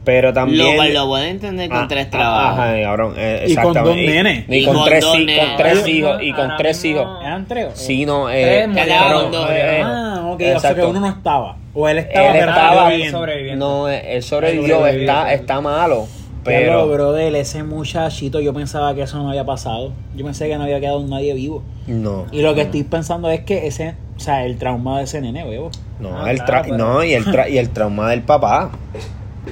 Pero 0.07 0.31
también. 0.31 0.77
Lo, 0.77 0.83
lo 1.01 1.07
puedo 1.09 1.23
entender 1.25 1.67
con 1.69 1.79
Ah, 1.79 1.85
tres 1.89 2.05
ah, 2.07 2.09
trabajos. 2.09 2.59
Ajá, 2.59 2.81
cabrón. 2.81 3.13
eh, 3.17 3.43
Y 3.49 3.55
con 3.55 3.65
exactamente. 3.65 4.05
dos 4.05 4.15
nenes. 4.15 4.45
Y, 4.47 4.55
Y 4.55 4.65
con, 4.65 4.75
con 4.75 4.85
tres, 4.85 5.05
con 5.05 5.25
tres 5.57 5.87
hijos. 5.89 6.17
Y 6.21 6.31
con 6.33 6.51
tres 6.57 6.85
hijos. 6.85 7.07
¿Eran 7.25 7.45
tres? 7.45 7.67
Sí, 7.75 8.05
no. 8.05 8.29
Eh, 8.29 8.69
Tres 8.71 8.87
cabrón, 8.87 9.31
dos 9.33 9.49
eh. 9.51 9.81
Ah, 9.83 10.21
ok. 10.31 10.39
O 10.39 10.43
exacto. 10.43 10.59
sea 10.61 10.75
que 10.75 10.85
uno 10.85 10.99
no 11.01 11.07
estaba. 11.09 11.57
O 11.73 11.89
él 11.89 11.97
estaba, 11.97 12.29
Él 12.29 12.37
estaba 12.39 12.89
sobreviviendo. 13.11 13.67
No, 13.67 13.89
eh, 13.89 14.15
él 14.15 14.23
sobrevivió. 14.23 14.87
Está, 14.87 15.33
está 15.33 15.59
malo. 15.59 16.07
Pero, 16.45 16.83
Pero. 16.83 16.87
brother, 16.87 17.35
ese 17.35 17.63
muchachito, 17.63 18.39
yo 18.39 18.53
pensaba 18.53 18.95
que 18.95 19.01
eso 19.01 19.17
no 19.21 19.27
había 19.29 19.43
pasado. 19.45 19.91
Yo 20.15 20.23
pensé 20.23 20.47
que 20.47 20.55
no 20.57 20.63
había 20.63 20.79
quedado 20.79 21.05
nadie 21.05 21.33
vivo. 21.33 21.61
No. 21.87 22.27
Y 22.31 22.41
lo 22.41 22.55
que 22.55 22.61
estoy 22.61 22.83
pensando 22.83 23.29
es 23.29 23.41
que 23.41 23.67
ese, 23.67 23.95
o 24.15 24.19
sea, 24.21 24.45
el 24.45 24.57
trauma 24.57 24.99
de 24.99 25.03
ese 25.03 25.19
nene, 25.19 25.43
huevo. 25.43 25.69
No, 25.99 26.17
Ah, 26.23 26.31
el 26.31 26.37
claro, 26.37 26.53
tra- 26.53 26.61
pero- 26.63 26.77
no 26.77 27.03
y, 27.03 27.13
el 27.13 27.25
tra- 27.25 27.49
y 27.49 27.57
el 27.57 27.71
trauma 27.71 28.09
del 28.11 28.21
papá. 28.21 28.71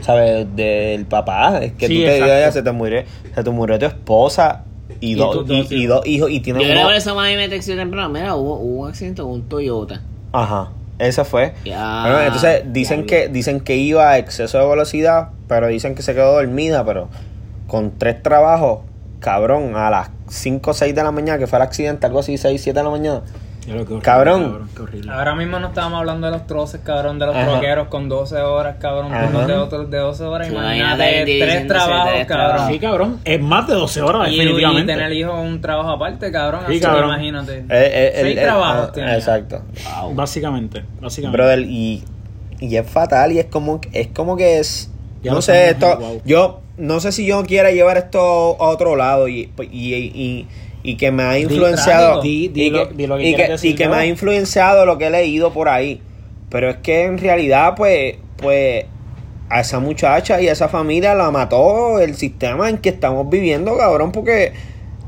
¿Sabes? 0.02 0.48
Del 0.56 1.06
papá. 1.06 1.60
Es 1.64 1.74
que 1.74 1.88
Sí, 1.88 2.00
tú 2.00 2.06
te 2.06 2.14
digas, 2.16 2.54
se 2.54 2.62
te 2.64 2.72
murió, 2.72 3.04
se 3.34 3.44
te 3.44 3.50
murió 3.50 3.80
tu 3.80 3.86
esposa 3.86 4.64
y, 5.00 5.12
Y 5.14 5.16
dos, 5.16 5.36
y, 5.36 5.48
dos 5.48 5.72
y 5.72 5.76
hijos. 5.76 5.96
dos 5.98 6.08
hijos 6.08 6.30
y 6.32 6.38
Yo 6.38 6.44
tiene 6.44 6.60
creo 6.64 6.90
que 6.90 6.98
eso 6.98 7.16
mami 7.16 7.36
me 7.36 7.50
textió 7.50 7.76
temprano. 7.76 8.10
Mira, 8.10 8.36
hubo, 8.36 8.56
hubo 8.60 8.84
un 8.84 8.90
accidente 8.90 9.22
con 9.22 9.32
un 9.32 9.50
Toyota. 9.50 10.02
Ajá. 10.32 10.70
Ese 11.00 11.26
fue. 11.26 11.54
Ya, 11.66 12.02
Bueno, 12.04 12.22
entonces 12.22 12.64
dicen 12.72 13.06
diablo. 13.06 13.08
que 13.28 13.28
dicen 13.34 13.60
que 13.60 13.76
iba 13.76 14.10
a 14.10 14.18
exceso 14.18 14.58
de 14.60 14.66
velocidad, 14.68 15.30
pero 15.48 15.68
dicen 15.68 15.94
que 15.96 16.02
se 16.02 16.14
quedó 16.14 16.34
dormida, 16.34 16.86
pero 16.86 17.10
con 17.68 17.98
tres 17.98 18.24
trabajos, 18.24 18.80
cabrón, 19.20 19.76
a 19.76 19.90
las 19.90 20.10
5 20.30 20.72
o 20.72 20.74
6 20.74 20.96
de 20.96 21.04
la 21.04 21.12
mañana, 21.12 21.38
que 21.38 21.48
fue 21.48 21.58
el 21.60 21.64
accidente, 21.64 22.06
algo 22.06 22.20
así, 22.20 22.38
6, 22.38 22.62
7 22.62 22.80
de 22.80 22.84
la 22.84 22.90
mañana. 22.90 23.22
Cabrón. 24.02 24.70
qué 24.76 24.82
horrible. 24.82 25.12
Ahora 25.12 25.36
mismo 25.36 25.60
no 25.60 25.68
estábamos 25.68 26.00
hablando 26.00 26.28
de 26.28 26.34
los 26.34 26.46
troces, 26.48 26.82
cabrón, 26.84 27.18
de 27.20 27.26
los 27.26 27.36
Ajá. 27.36 27.46
troqueros 27.52 27.88
con 27.88 28.08
12 28.10 28.36
horas, 28.38 28.76
cabrón, 28.80 29.12
turnos 29.12 29.48
de, 29.48 29.54
otros 29.54 29.90
de 29.90 29.98
12 29.98 30.24
horas. 30.24 30.48
Sí, 30.48 30.54
Imagínate, 30.54 31.04
imagínate 31.22 31.40
tres 31.46 31.68
trabajos, 31.68 32.12
tres 32.14 32.28
cabrón. 32.28 32.68
Sí, 32.68 32.80
cabrón. 32.80 33.20
Es 33.26 33.42
más 33.42 33.68
de 33.68 33.74
12 33.74 34.02
horas, 34.02 34.30
Y, 34.30 34.36
y 34.36 34.38
definitivamente. 34.40 34.94
tener 34.94 35.14
hijo 35.14 35.34
un 35.40 35.62
trabajo 35.62 35.90
aparte, 35.90 36.32
cabrón. 36.32 36.62
Sí, 36.62 36.72
así 36.74 36.80
que 36.80 36.86
cabrón. 36.86 37.10
imagínate. 37.10 37.58
Eh, 37.60 37.66
eh, 37.70 38.12
el- 38.16 38.22
Seis 38.26 38.38
el- 38.38 38.44
trabajos 38.44 38.88
ah, 38.90 38.92
tenía. 38.92 39.16
Exacto. 39.16 39.62
Básicamente, 40.14 40.84
básicamente. 41.02 41.38
Brother, 41.38 41.60
y, 41.62 42.04
y 42.60 42.76
es 42.76 42.90
fatal 42.90 43.32
y 43.32 43.40
es 43.40 43.46
como, 43.46 43.82
es 43.94 44.08
como 44.08 44.38
que 44.38 44.60
es... 44.60 44.92
Ya 45.24 45.32
no 45.32 45.42
sé, 45.42 45.72
esto, 45.72 45.98
wow. 45.98 46.22
yo 46.24 46.62
no 46.78 47.00
sé 47.00 47.12
si 47.12 47.26
yo 47.26 47.42
quiera 47.46 47.72
llevar 47.72 47.98
esto 47.98 48.20
a 48.20 48.68
otro 48.70 48.96
lado 48.96 49.28
y, 49.28 49.50
y, 49.72 49.94
y, 49.96 50.48
y 50.90 50.96
que 50.98 51.12
me 51.12 51.24
ha 51.24 51.40
influenciado 51.40 52.22
Di- 52.22 52.48
di 52.50 52.64
y 52.64 52.70
lo- 52.70 52.88
que, 52.90 52.94
di 52.96 53.08
lo 53.08 53.18
que 53.18 53.24
y 53.24 53.26
quieres 53.30 53.46
que- 53.48 53.52
decir, 53.54 53.72
y 53.72 53.76
que 53.76 53.88
me 53.90 53.96
ha 53.96 54.06
influenciado 54.06 54.86
lo 54.86 54.98
que 54.98 55.08
he 55.08 55.10
leído 55.10 55.52
por 55.52 55.68
ahí. 55.70 56.02
Pero 56.50 56.70
es 56.70 56.78
que 56.78 57.06
en 57.06 57.18
realidad, 57.18 57.74
pues, 57.76 58.16
pues, 58.38 58.86
a 59.50 59.60
esa 59.62 59.80
muchacha 59.80 60.42
y 60.42 60.48
a 60.48 60.52
esa 60.52 60.68
familia 60.70 61.14
la 61.16 61.30
mató 61.32 62.00
el 62.00 62.16
sistema 62.16 62.70
en 62.70 62.78
que 62.80 62.90
estamos 62.90 63.30
viviendo, 63.30 63.78
cabrón, 63.78 64.12
porque 64.12 64.54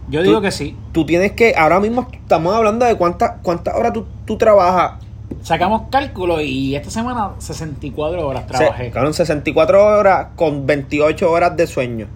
Yo 0.10 0.22
digo 0.24 0.36
tú- 0.38 0.42
que 0.44 0.52
sí. 0.52 0.76
tú 0.92 1.06
tienes 1.06 1.32
que, 1.34 1.54
ahora 1.58 1.80
mismo 1.80 2.08
estamos 2.14 2.54
hablando 2.56 2.86
de 2.86 2.96
cuántas 2.96 3.34
cuántas 3.42 3.76
horas 3.76 3.94
tú, 3.94 4.06
tú 4.26 4.38
trabajas 4.38 5.04
Sacamos 5.42 5.84
cálculo 5.92 6.40
y 6.42 6.76
esta 6.76 6.90
semana 6.90 7.32
64 7.40 8.26
horas 8.28 8.44
Se- 8.44 8.48
trabajé. 8.58 8.92
cabrón, 8.92 9.14
64 9.14 9.86
horas 9.86 10.28
con 10.36 10.66
28 10.66 11.30
horas 11.32 11.56
de 11.58 11.68
sueño. 11.68 12.08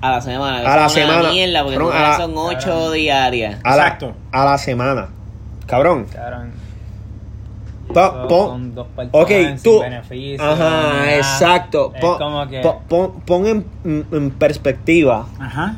A 0.00 0.10
la 0.12 0.20
semana. 0.20 0.72
A 0.72 0.76
la 0.76 0.88
semana. 0.88 1.30
Mierda, 1.30 1.62
porque 1.62 1.76
Cabrón, 1.76 1.92
tú 1.92 1.98
sabes, 1.98 2.06
a 2.06 2.18
la- 2.18 2.24
son 2.24 2.32
ocho 2.36 2.90
diarias. 2.92 3.60
A 3.64 3.76
la, 3.76 3.82
Exacto. 3.82 4.14
a 4.32 4.44
la 4.44 4.58
semana. 4.58 5.08
Cabrón. 5.66 6.06
Cabrón. 6.12 6.52
Pon- 7.92 8.72
dos 8.74 8.86
ok, 9.10 9.30
tú. 9.64 9.80
beneficios, 9.80 10.40
Ajá, 10.40 11.16
exacto. 11.16 11.92
Pon, 12.00 12.18
como 12.18 12.46
que. 12.48 12.60
pon- 12.60 12.76
pon- 12.88 13.20
pon 13.26 13.46
en, 13.46 13.66
en 14.12 14.30
perspectiva 14.30 15.26
Ajá. 15.40 15.76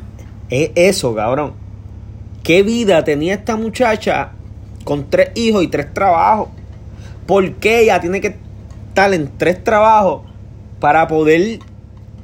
es 0.49 0.69
eso, 0.75 1.15
cabrón. 1.15 1.53
¿Qué 2.43 2.61
vida 2.61 3.03
tenía 3.03 3.33
esta 3.33 3.55
muchacha 3.55 4.29
con 4.83 5.09
tres 5.09 5.31
hijos 5.35 5.63
y 5.63 5.67
tres 5.69 5.91
trabajos? 5.91 6.49
¿Por 7.25 7.53
qué 7.53 7.81
ella 7.81 7.99
tiene 7.99 8.21
que 8.21 8.35
estar 8.89 9.11
en 9.13 9.31
tres 9.37 9.63
trabajos 9.63 10.21
para 10.79 11.07
poder 11.07 11.59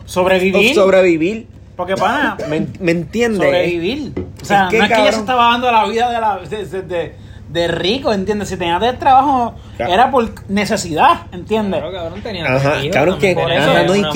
Sobrevivir. 0.06 0.76
sobrevivir? 0.76 1.48
Porque 1.80 1.96
para 1.96 2.36
¿Me, 2.50 2.68
me 2.82 2.92
entiendes? 2.92 3.42
sobrevivir. 3.42 4.12
O 4.42 4.44
sea, 4.46 4.66
Es 4.66 4.70
que, 4.72 4.78
no 4.80 4.84
es 4.84 4.92
que 4.92 5.02
ella 5.02 5.12
se 5.14 5.20
estaba 5.22 5.52
dando 5.52 5.72
la 5.72 5.86
vida 5.88 6.12
de, 6.12 6.20
la, 6.20 6.38
de, 6.40 6.66
de- 6.66 6.82
de- 6.82 7.16
de 7.48 7.68
rico, 7.70 8.12
¿entiendes? 8.12 8.50
Si 8.50 8.58
tenía 8.58 8.78
de 8.80 8.92
trabajo, 8.94 9.54
Claro. 9.78 9.94
era 9.94 10.12
por 10.12 10.30
necesidad, 10.50 11.22
¿entiendes? 11.32 11.80
Claro, 11.80 11.96
cabrón, 11.96 12.22
tenía 12.22 12.44
Ajá, 12.46 12.72
tres 12.74 12.84
hijos 12.84 12.94
cabrón, 12.98 13.18
que- 13.20 13.34
por 13.34 13.50
ajá, 13.50 13.54
eso 13.82 13.88
no, 13.88 13.96
y 13.96 14.02
que- 14.02 14.08
y- 14.08 14.12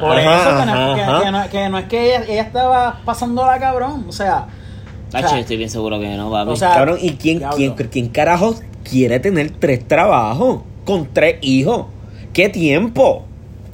Por 0.00 0.18
eso 0.18 1.50
que 1.52 1.68
no, 1.68 1.78
es 1.78 1.84
que 1.84 2.06
ella, 2.16 2.24
ella 2.26 2.42
estaba 2.42 3.00
pasándola 3.04 3.58
cabrón, 3.60 4.06
o 4.08 4.12
sea... 4.12 4.46
o 5.08 5.10
sea, 5.12 5.20
Tacho, 5.20 5.36
estoy 5.36 5.58
bien 5.58 5.68
seguro 5.70 6.00
que 6.00 6.08
no, 6.16 6.30
papi. 6.30 6.50
O 6.52 6.56
sea, 6.56 6.72
Cabrón, 6.72 6.98
¿y 7.02 7.10
quién, 7.16 7.42
quién, 7.54 7.74
quién 7.74 8.08
carajos 8.08 8.62
quiere 8.82 9.20
tener 9.20 9.50
tres 9.50 9.86
trabajos 9.86 10.62
con 10.86 11.06
tres 11.12 11.36
hijos? 11.42 11.86
¿Qué 12.32 12.48
tiempo? 12.48 13.26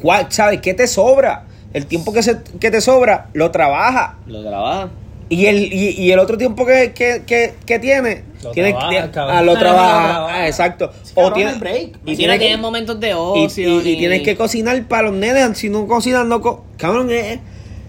¿Cuál, 0.03 0.27
¿Sabes 0.31 0.61
qué 0.61 0.75
te 0.75 0.87
sobra? 0.89 1.45
El 1.73 1.87
tiempo 1.87 2.13
que, 2.13 2.23
se, 2.23 2.39
que 2.61 2.71
te 2.71 2.81
sobra 2.81 3.29
lo 3.35 3.51
trabaja. 3.51 4.17
Lo 4.27 4.43
trabaja. 4.43 4.89
Y 5.29 5.47
el, 5.47 5.73
y, 5.73 5.89
y 5.91 6.13
el 6.13 6.19
otro 6.21 6.39
tiempo 6.39 6.65
que, 6.65 6.93
que, 6.93 7.23
que, 7.27 7.55
que 7.67 7.79
tiene, 7.81 8.23
Lo 8.45 8.53
tiene, 8.53 8.71
trabaja, 8.71 8.89
tiene- 8.91 9.11
ah, 9.33 9.43
lo 9.43 9.59
trabaja. 9.59 10.27
Ah, 10.31 10.47
exacto. 10.47 10.93
cabrón, 11.15 11.35
tiene, 11.35 11.55
break. 11.55 11.99
y 12.07 12.15
tiene 12.17 12.39
que, 12.39 12.57
momentos 12.57 13.01
de 13.01 13.09
y, 13.11 13.13
ocio. 13.15 13.81
y- 13.83 13.97
tienes 13.97 14.23
que 14.23 14.37
cocinar 14.37 14.81
para 14.87 15.09
los 15.09 15.15
nenes. 15.15 15.59
Si 15.59 15.69
no 15.69 15.87
cocinas, 15.89 16.25
no. 16.27 16.41
co- 16.41 16.65
cabrón, 16.79 17.11
es, 17.11 17.41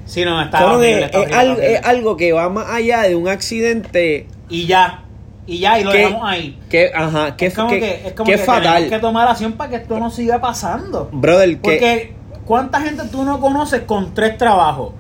Sí, 0.07 0.24
no, 0.25 0.41
está 0.41 0.57
cabrón, 0.60 0.77
horrible, 0.77 1.00
es, 1.00 1.05
está 1.05 1.19
es 1.19 1.25
horrible, 1.50 1.77
algo, 1.84 2.12
es 2.13 2.17
que 2.17 2.31
va 2.34 2.50
más 2.50 2.69
allá 2.69 3.01
de 3.03 3.15
un 3.15 3.27
accidente. 3.27 4.25
Y 4.50 4.65
ya, 4.65 5.03
y 5.46 5.60
ya, 5.60 5.79
y 5.79 5.84
lo 5.84 5.91
que- 5.91 5.98
dejamos 6.00 6.22
ahí. 6.27 6.57
Que, 6.69 6.91
ajá, 6.96 7.36
que, 7.38 7.46
es 7.48 7.53
como 7.53 7.69
que- 7.69 7.79
que, 7.79 8.01
es 8.07 8.13
como 8.13 8.25
que 8.31 8.38
que 8.38 8.43
fatal. 8.43 8.63
tenemos 8.63 8.89
que 8.93 9.00
tomar 9.00 9.27
acción 9.27 9.53
para 9.53 9.69
que 9.69 9.75
esto 9.75 10.00
no 10.00 10.10
siga 10.10 10.41
pasando. 10.41 11.07
Brother, 11.12 11.50
que. 11.50 11.57
Porque, 11.60 12.13
¿cuánta 12.48 12.82
gente 12.82 13.04
tú 13.12 13.24
no 13.24 13.39
conoces 13.39 13.82
con 13.82 14.13
tres 14.13 14.38
trabajos? 14.38 14.92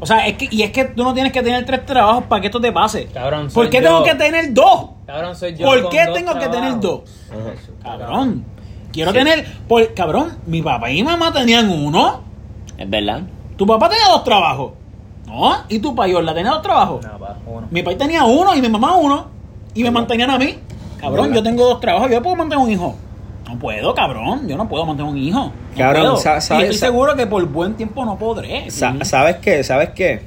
O 0.00 0.06
sea, 0.06 0.26
es 0.26 0.36
que, 0.36 0.48
y 0.50 0.62
es 0.62 0.70
que 0.72 0.84
tú 0.84 1.02
no 1.04 1.14
tienes 1.14 1.32
que 1.32 1.42
tener 1.42 1.64
tres 1.64 1.86
trabajos 1.86 2.24
para 2.24 2.40
que 2.40 2.48
esto 2.48 2.60
te 2.60 2.72
pase. 2.72 3.06
Cabrón, 3.06 3.44
¿Por 3.44 3.52
soy 3.52 3.70
qué 3.70 3.78
yo. 3.78 3.84
tengo 3.84 4.02
que 4.04 4.14
tener 4.16 4.52
dos? 4.52 4.86
Cabrón, 5.06 5.34
soy 5.36 5.56
yo. 5.56 5.66
¿Por 5.66 5.82
con 5.82 5.90
qué 5.92 6.04
dos 6.06 6.14
tengo 6.14 6.38
que 6.38 6.48
tener 6.48 6.80
dos? 6.80 7.00
Cabrón. 7.82 8.44
Quiero 8.92 9.10
Sí. 9.12 9.18
tener. 9.18 9.46
Por, 9.66 9.94
cabrón, 9.94 10.36
mi 10.46 10.62
papá 10.62 10.90
y 10.90 10.94
mi 10.96 11.02
mamá 11.04 11.32
tenían 11.32 11.68
uno. 11.70 12.20
Es 12.76 12.88
verdad. 12.90 13.22
Tu 13.56 13.66
papá 13.66 13.88
tenía 13.88 14.06
dos 14.08 14.24
trabajos. 14.24 14.72
¿No? 15.26 15.52
Y 15.68 15.78
tu 15.78 15.94
payola 15.94 16.34
tenía 16.34 16.50
dos 16.52 16.62
trabajos. 16.62 17.04
No, 17.04 17.18
pa, 17.18 17.36
uno. 17.46 17.66
Mi 17.70 17.82
papá 17.82 17.96
tenía 17.96 18.24
uno 18.24 18.54
y 18.54 18.60
mi 18.60 18.68
mamá 18.68 18.96
uno. 18.96 19.26
Y 19.74 19.82
me 19.82 19.90
mantenían 19.90 20.30
a 20.30 20.38
mí. 20.38 20.58
Cabrón, 21.00 21.32
yo 21.32 21.42
tengo 21.42 21.64
dos 21.64 21.80
trabajos. 21.80 22.10
Yo 22.10 22.22
puedo 22.22 22.36
mantener 22.36 22.62
un 22.64 22.70
hijo. 22.70 22.94
No 23.54 23.58
puedo, 23.60 23.94
cabrón. 23.94 24.48
Yo 24.48 24.56
no 24.56 24.68
puedo 24.68 24.84
mantener 24.84 25.10
un 25.12 25.18
hijo. 25.18 25.44
No 25.46 25.52
Cabrón, 25.76 26.02
puedo. 26.02 26.16
sa- 26.18 26.38
y 26.38 26.40
sabes- 26.40 26.64
estoy 26.70 26.78
seguro 26.88 27.14
que 27.16 27.26
por 27.26 27.44
buen 27.46 27.74
tiempo 27.74 28.04
no 28.04 28.18
podré. 28.18 28.70
Sa- 28.70 28.96
¿Sabes 29.04 29.36
qué? 29.36 29.62
¿Sabes 29.64 29.90
qué? 29.90 30.22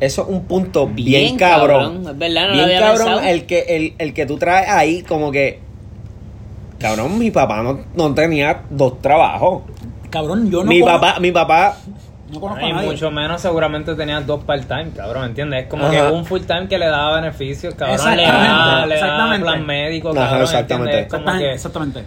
Eso 0.00 0.22
es 0.22 0.28
un 0.28 0.42
punto 0.44 0.86
bien, 0.86 1.06
Bien 1.24 1.36
cabrón. 1.38 1.82
cabrón, 2.02 2.08
es 2.12 2.18
verdad, 2.18 2.42
no 2.42 2.48
lo 2.48 2.52
bien 2.54 2.64
había 2.64 2.78
cabrón 2.80 3.06
pensado. 3.06 3.20
el 3.28 3.46
que, 3.46 3.60
el, 3.60 3.94
el 3.98 4.12
que 4.12 4.26
tú 4.26 4.36
traes 4.36 4.68
ahí 4.68 5.02
como 5.02 5.30
que... 5.30 5.60
Cabrón, 6.78 7.18
mi 7.18 7.30
papá 7.30 7.62
no, 7.62 7.78
no 7.94 8.12
tenía 8.14 8.62
dos 8.70 9.00
trabajos. 9.00 9.62
Cabrón, 10.10 10.50
yo 10.50 10.62
no 10.64 10.68
mi 10.68 10.82
papá, 10.82 11.18
mi 11.20 11.30
papá... 11.32 11.76
No 12.34 12.40
conozco 12.40 12.66
Y 12.66 12.70
a 12.70 12.74
nadie. 12.74 12.90
mucho 12.90 13.10
menos 13.10 13.40
seguramente 13.40 13.94
tenía 13.94 14.20
dos 14.20 14.44
part-time, 14.44 14.90
cabrón, 14.96 15.24
¿entiendes? 15.26 15.62
Es 15.64 15.68
como 15.70 15.84
Ajá. 15.86 15.92
que 15.92 16.02
un 16.12 16.24
full-time 16.26 16.68
que 16.68 16.78
le 16.78 16.86
daba 16.86 17.20
beneficios, 17.20 17.74
cabrón, 17.74 17.96
le 18.16 18.22
Exactamente, 18.24 18.86
le 18.88 18.94
da 18.94 18.94
exactamente. 18.94 19.42
plan 19.44 19.66
médico, 19.66 20.08
Ajá, 20.10 20.18
cabrón, 20.20 20.42
exactamente. 20.42 20.98
¿entiendes? 20.98 21.06
Es 21.06 21.08
como 21.12 21.20
Exactamente. 21.22 21.44
que... 21.48 21.54
exactamente. 21.54 22.04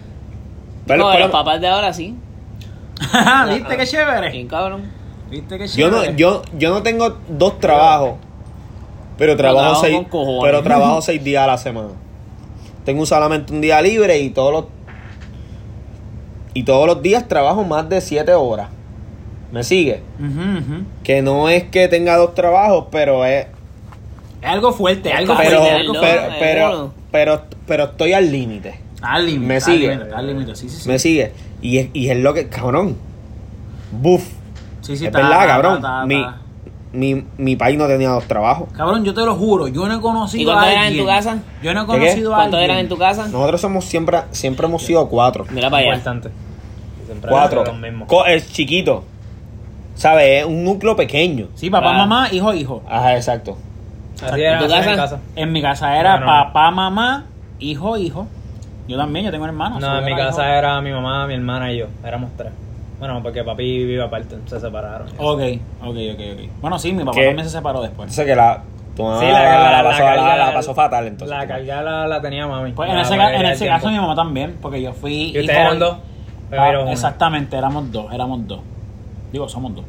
Pero- 0.86 1.04
no, 1.04 1.10
pero- 1.10 1.22
los 1.24 1.30
papás 1.32 1.60
de 1.60 1.68
ahora 1.68 1.92
sí. 1.92 2.16
¿Viste 3.48 3.76
qué 3.76 3.86
chévere? 3.86 4.30
Bien 4.30 4.48
cabrón. 4.48 4.82
¿Viste 5.30 5.58
qué 5.58 5.66
yo, 5.66 5.88
chévere? 5.90 6.10
no, 6.12 6.16
yo, 6.16 6.42
yo 6.58 6.70
no 6.70 6.82
tengo 6.82 7.18
dos 7.28 7.58
trabajos, 7.60 8.14
pero 9.16 9.36
trabajo, 9.36 9.80
trabajo 9.80 9.80
seis, 9.84 10.06
pero 10.42 10.62
trabajo 10.62 11.00
seis 11.02 11.22
días 11.24 11.44
a 11.44 11.46
la 11.46 11.58
semana. 11.58 11.90
Tengo 12.84 13.04
solamente 13.06 13.52
un 13.52 13.60
día 13.60 13.80
libre 13.82 14.18
y 14.18 14.30
todos 14.30 14.52
los... 14.52 14.64
Y 16.54 16.64
todos 16.64 16.86
los 16.86 17.02
días 17.02 17.28
trabajo 17.28 17.62
más 17.62 17.88
de 17.88 18.00
siete 18.00 18.32
horas. 18.34 18.68
¿Me 19.52 19.62
sigue? 19.64 20.02
Ujú. 20.18 20.84
Que 21.02 21.22
no 21.22 21.48
es 21.48 21.64
que 21.64 21.88
tenga 21.88 22.16
dos 22.16 22.34
trabajos, 22.34 22.86
pero 22.90 23.24
es 23.24 23.46
Es 24.42 24.48
algo 24.48 24.72
fuerte, 24.72 25.12
algo 25.12 25.34
Pero, 25.36 25.60
fuerte. 25.60 25.66
Pero- 25.68 25.76
algo 25.76 25.92
pero, 26.00 26.22
pero, 26.38 26.92
pero, 27.10 27.42
pero 27.66 27.84
estoy 27.84 28.12
al 28.12 28.30
límite. 28.30 28.78
Al 29.00 29.26
límite. 29.26 29.46
Me 29.46 29.54
al 29.54 29.60
sigue. 29.62 29.88
límite, 29.96 30.14
Al 30.14 30.26
límite, 30.26 30.56
sí, 30.56 30.68
sí, 30.68 30.76
sí. 30.80 30.88
Me 30.88 30.98
sigue. 30.98 31.32
Y 31.62 31.78
es, 31.78 31.88
y 31.92 32.08
es 32.10 32.16
lo 32.18 32.34
que, 32.34 32.48
cabrón. 32.48 32.96
Buf. 33.90 34.22
Sí, 34.82 34.96
sí, 34.96 35.06
es 35.06 35.12
verdad, 35.12 35.32
está, 35.42 35.46
cabrón. 35.46 36.08
mi, 36.08 36.24
mi, 36.92 37.24
mi 37.36 37.56
país 37.56 37.76
no 37.78 37.86
tenía 37.86 38.10
dos 38.10 38.24
trabajos. 38.24 38.68
Cabrón, 38.72 39.04
yo 39.04 39.12
te 39.14 39.22
lo 39.24 39.34
juro, 39.34 39.68
yo 39.68 39.86
no 39.88 39.96
he 39.96 40.00
conocido 40.00 40.42
¿Y 40.42 40.54
cuántos 40.54 40.66
a 40.66 40.72
eran 40.72 40.84
alguien. 40.84 41.00
en 41.00 41.06
tu 41.06 41.10
casa? 41.10 41.38
Yo 41.62 41.74
no 41.74 41.82
he 41.82 41.86
conocido 41.86 42.32
a 42.34 42.36
¿Cuántos 42.38 42.60
eran 42.60 42.78
en 42.78 42.88
tu 42.88 42.96
casa? 42.98 43.28
Nosotros 43.28 43.60
somos 43.60 43.84
siempre, 43.86 44.18
siempre 44.30 44.66
hemos 44.66 44.82
sido 44.82 45.08
cuatro. 45.08 45.46
Mira 45.50 45.68
para 45.70 45.92
allá. 45.92 46.02
Cuatro. 47.28 47.64
los 47.64 47.78
mismos. 47.78 48.08
Co- 48.08 48.26
es 48.26 48.52
chiquito. 48.52 49.04
¿Sabes? 49.98 50.40
Es 50.40 50.44
un 50.46 50.64
núcleo 50.64 50.94
pequeño. 50.96 51.48
Sí, 51.54 51.70
papá, 51.70 51.90
Ah. 51.90 51.98
mamá, 51.98 52.28
hijo, 52.32 52.54
hijo. 52.54 52.82
Ajá, 52.88 53.16
exacto. 53.16 53.58
Así 54.22 54.40
era 54.40 54.52
¿En 54.54 54.58
tu 54.60 54.64
así 54.66 54.74
era 54.74 54.90
en 54.92 54.96
casa. 54.96 55.20
En 55.36 55.52
mi 55.52 55.60
casa 55.60 55.98
era 55.98 56.14
No, 56.14 56.20
no. 56.20 56.26
papá, 56.26 56.70
mamá, 56.70 57.26
hijo, 57.58 57.96
hijo. 57.96 58.26
Yo 58.86 58.96
también, 58.96 59.24
yo 59.26 59.30
tengo 59.32 59.44
hermanos. 59.44 59.80
No, 59.80 59.98
en 59.98 60.04
mi 60.04 60.14
casa 60.16 60.56
era 60.56 60.80
mi 60.80 60.92
mamá, 60.92 61.26
mi 61.26 61.34
hermana 61.34 61.72
y 61.72 61.78
yo. 61.78 61.86
Éramos 62.04 62.30
tres. 62.36 62.52
Bueno, 63.00 63.20
porque 63.22 63.42
papi 63.44 63.84
vive 63.84 64.02
aparte, 64.02 64.36
se 64.46 64.58
separaron. 64.60 65.08
Ok, 65.18 65.40
ok, 65.82 65.96
ok, 66.14 66.20
ok. 66.32 66.50
Bueno, 66.60 66.78
sí, 66.78 66.92
mi 66.92 67.04
papá 67.04 67.18
¿Qué? 67.18 67.26
también 67.26 67.48
se 67.48 67.56
separó 67.56 67.80
después. 67.82 68.06
Entonces 68.08 68.24
que 68.26 68.34
la, 68.34 68.62
tu 68.96 69.02
mamá 69.04 69.20
Sí, 69.20 69.26
la, 69.26 69.32
la, 69.32 69.42
la 69.42 69.70
la, 69.72 69.82
la 69.82 69.90
pasó, 69.90 70.02
carga- 70.04 70.26
la- 70.26 70.36
la 70.36 70.54
pasó 70.54 70.74
fatal 70.74 71.06
entonces. 71.06 71.36
La 71.36 71.46
carga 71.46 71.82
la, 71.82 72.06
la 72.08 72.20
tenía 72.20 72.46
mami. 72.46 72.72
Pues 72.72 72.88
en 72.90 72.96
La 72.96 73.02
ese, 73.02 73.10
ca- 73.10 73.16
mayoría 73.18 73.36
en 73.38 73.42
del 73.46 73.52
ese 73.52 73.64
tiempo. 73.66 73.80
caso 73.80 73.90
mi 73.92 73.98
mamá 74.00 74.14
también, 74.16 74.56
porque 74.62 74.80
yo 74.82 74.92
fui... 74.92 75.12
Y 75.24 75.28
ustedes 75.40 75.50
hijo- 75.50 75.60
eran 75.60 75.78
dos. 75.78 75.96
Ah, 76.56 76.72
exactamente, 76.90 77.56
éramos 77.56 77.92
dos, 77.92 78.12
éramos 78.12 78.46
dos. 78.48 78.60
Digo, 79.32 79.48
somos 79.48 79.74
dos. 79.74 79.84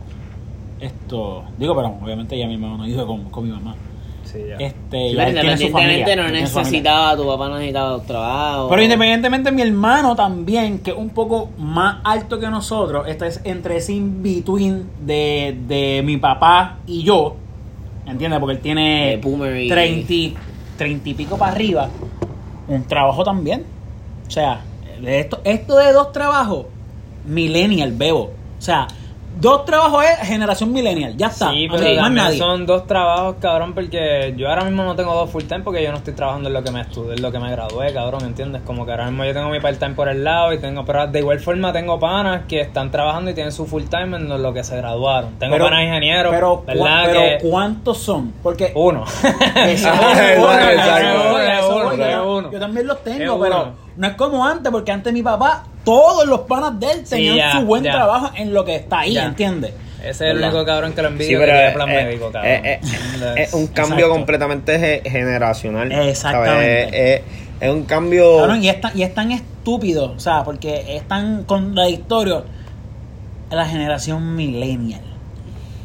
Esto, 0.79 1.43
digo, 1.57 1.75
pero 1.75 1.93
obviamente 2.01 2.37
ya 2.37 2.47
mi 2.47 2.57
mamá 2.57 2.77
no 2.77 2.83
vive 2.85 3.05
con, 3.05 3.25
con 3.25 3.43
mi 3.45 3.51
mamá. 3.51 3.75
Sí, 4.23 4.39
ya. 4.47 4.55
Este, 4.57 5.09
Sí, 5.09 5.15
ya 5.15 5.23
familia. 5.25 5.41
independientemente 5.41 6.15
no 6.15 6.29
necesitaba, 6.29 7.17
tu 7.17 7.25
papá 7.25 7.49
no 7.49 7.55
necesitaba 7.55 8.01
trabajo. 8.03 8.69
Pero 8.69 8.81
independientemente 8.83 9.51
mi 9.51 9.61
hermano 9.63 10.15
también, 10.15 10.79
que 10.79 10.91
es 10.91 10.97
un 10.97 11.09
poco 11.09 11.49
más 11.57 11.97
alto 12.03 12.39
que 12.39 12.47
nosotros, 12.49 13.07
este 13.07 13.27
es 13.27 13.41
entre 13.43 13.77
ese 13.77 13.93
in-between 13.93 14.87
de, 15.05 15.57
de 15.67 16.01
mi 16.05 16.17
papá 16.17 16.77
y 16.85 17.03
yo, 17.03 17.35
¿entiendes? 18.05 18.39
Porque 18.39 18.51
él 18.53 18.57
De 18.59 18.63
tiene 18.63 19.17
boomer 19.21 19.59
y- 19.63 19.67
30, 19.67 20.13
y- 20.13 20.35
30 20.77 21.09
y 21.09 21.13
pico 21.15 21.37
para 21.37 21.51
arriba, 21.53 21.89
un 22.67 22.83
trabajo 22.83 23.23
también. 23.23 23.65
O 24.27 24.31
sea, 24.31 24.61
de 25.01 25.19
esto, 25.19 25.41
esto 25.43 25.75
de 25.77 25.91
dos 25.91 26.11
trabajos, 26.11 26.67
millennial, 27.25 27.91
bebo. 27.93 28.31
O 28.59 28.61
sea, 28.61 28.87
dos 29.39 29.65
trabajos 29.65 30.03
es 30.03 30.27
generación 30.27 30.71
millennial, 30.73 31.15
ya 31.15 31.27
está. 31.27 31.51
Sí, 31.51 31.67
pero 31.71 32.01
más 32.01 32.11
nadie. 32.11 32.37
son 32.37 32.65
dos 32.65 32.85
trabajos, 32.87 33.35
cabrón, 33.39 33.73
porque 33.73 34.33
yo 34.37 34.49
ahora 34.49 34.63
mismo 34.65 34.83
no 34.83 34.95
tengo 34.95 35.13
dos 35.13 35.29
full 35.29 35.43
time 35.43 35.61
porque 35.61 35.81
yo 35.83 35.91
no 35.91 35.97
estoy 35.97 36.13
trabajando 36.13 36.49
en 36.49 36.53
lo 36.53 36.63
que 36.63 36.71
me 36.71 36.81
estudié, 36.81 37.13
en 37.15 37.21
lo 37.21 37.31
que 37.31 37.39
me 37.39 37.49
gradué, 37.51 37.93
cabrón, 37.93 38.23
¿entiendes? 38.25 38.61
Como 38.63 38.85
que 38.85 38.91
ahora 38.91 39.05
mismo 39.05 39.23
yo 39.25 39.33
tengo 39.33 39.49
mi 39.49 39.59
part 39.59 39.79
time 39.79 39.93
por 39.95 40.09
el 40.09 40.23
lado 40.23 40.51
y 40.53 40.57
tengo, 40.59 40.83
pero 40.85 41.07
de 41.07 41.19
igual 41.19 41.39
forma 41.39 41.71
tengo 41.71 41.99
panas 41.99 42.41
que 42.47 42.59
están 42.61 42.91
trabajando 42.91 43.31
y 43.31 43.33
tienen 43.33 43.51
su 43.51 43.65
full 43.65 43.83
time 43.83 44.17
en 44.17 44.41
lo 44.41 44.53
que 44.53 44.63
se 44.63 44.75
graduaron. 44.77 45.39
Tengo 45.39 45.53
Pero- 45.53 45.65
panas 45.65 45.83
ingenieros, 45.85 46.33
pero, 46.33 46.63
¿verdad? 46.65 47.03
pero 47.05 47.19
que 47.21 47.37
¿cuántos 47.49 47.97
son? 47.97 48.33
Porque 48.43 48.71
uno. 48.75 49.05
Yo- 52.51 52.59
también 52.59 52.87
los 52.87 53.03
tengo, 53.03 53.39
pero 53.39 53.73
no 53.95 54.07
es 54.07 54.13
como 54.15 54.45
antes, 54.45 54.71
porque 54.71 54.91
antes 54.91 55.13
mi 55.13 55.23
papá, 55.23 55.63
todos 55.89 56.27
los 56.27 56.41
panas 56.41 56.79
de 56.79 56.91
él 56.91 56.99
Sí, 57.03 57.09
tenían 57.15 57.35
ya, 57.37 57.51
su 57.53 57.61
buen 57.65 57.83
ya. 57.83 57.91
trabajo 57.91 58.31
en 58.35 58.53
lo 58.53 58.63
que 58.63 58.75
está 58.75 58.99
ahí. 58.99 59.17
¿entiendes? 59.17 59.73
Ese 60.01 60.09
es 60.09 60.21
el 60.21 60.37
único 60.43 60.63
cabrón 60.65 60.93
que 60.93 61.01
lo 61.01 61.07
Sí, 61.09 61.13
envidio 61.13 61.39
pero 61.39 61.51
que 61.51 61.57
tiene 61.57 61.67
es, 61.69 61.73
plan 61.73 61.89
es- 61.89 62.05
médico, 62.05 62.31
cabrón. 62.31 62.51
es- 62.65 62.79
es- 62.83 63.37
es 63.47 63.53
un 63.53 63.67
cambio 63.67 63.95
Exacto. 63.97 64.13
completamente 64.13 64.79
ge- 64.79 65.01
generacional. 65.09 65.91
¿sabes? 65.91 66.07
Exactamente. 66.09 66.83
Es, 67.15 67.19
es- 67.19 67.25
es 67.61 67.69
un 67.71 67.83
cambio. 67.83 68.37
Cabrón, 68.37 68.63
y, 68.63 68.69
es 68.69 68.79
tan, 68.79 68.97
y 68.97 69.03
es 69.03 69.13
tan 69.13 69.31
estúpido, 69.31 70.11
o 70.15 70.19
sea, 70.19 70.43
porque 70.43 70.95
es 70.95 71.07
tan 71.07 71.43
contradictorio 71.43 72.45
la 73.51 73.65
generación 73.65 74.35
millennial. 74.35 75.01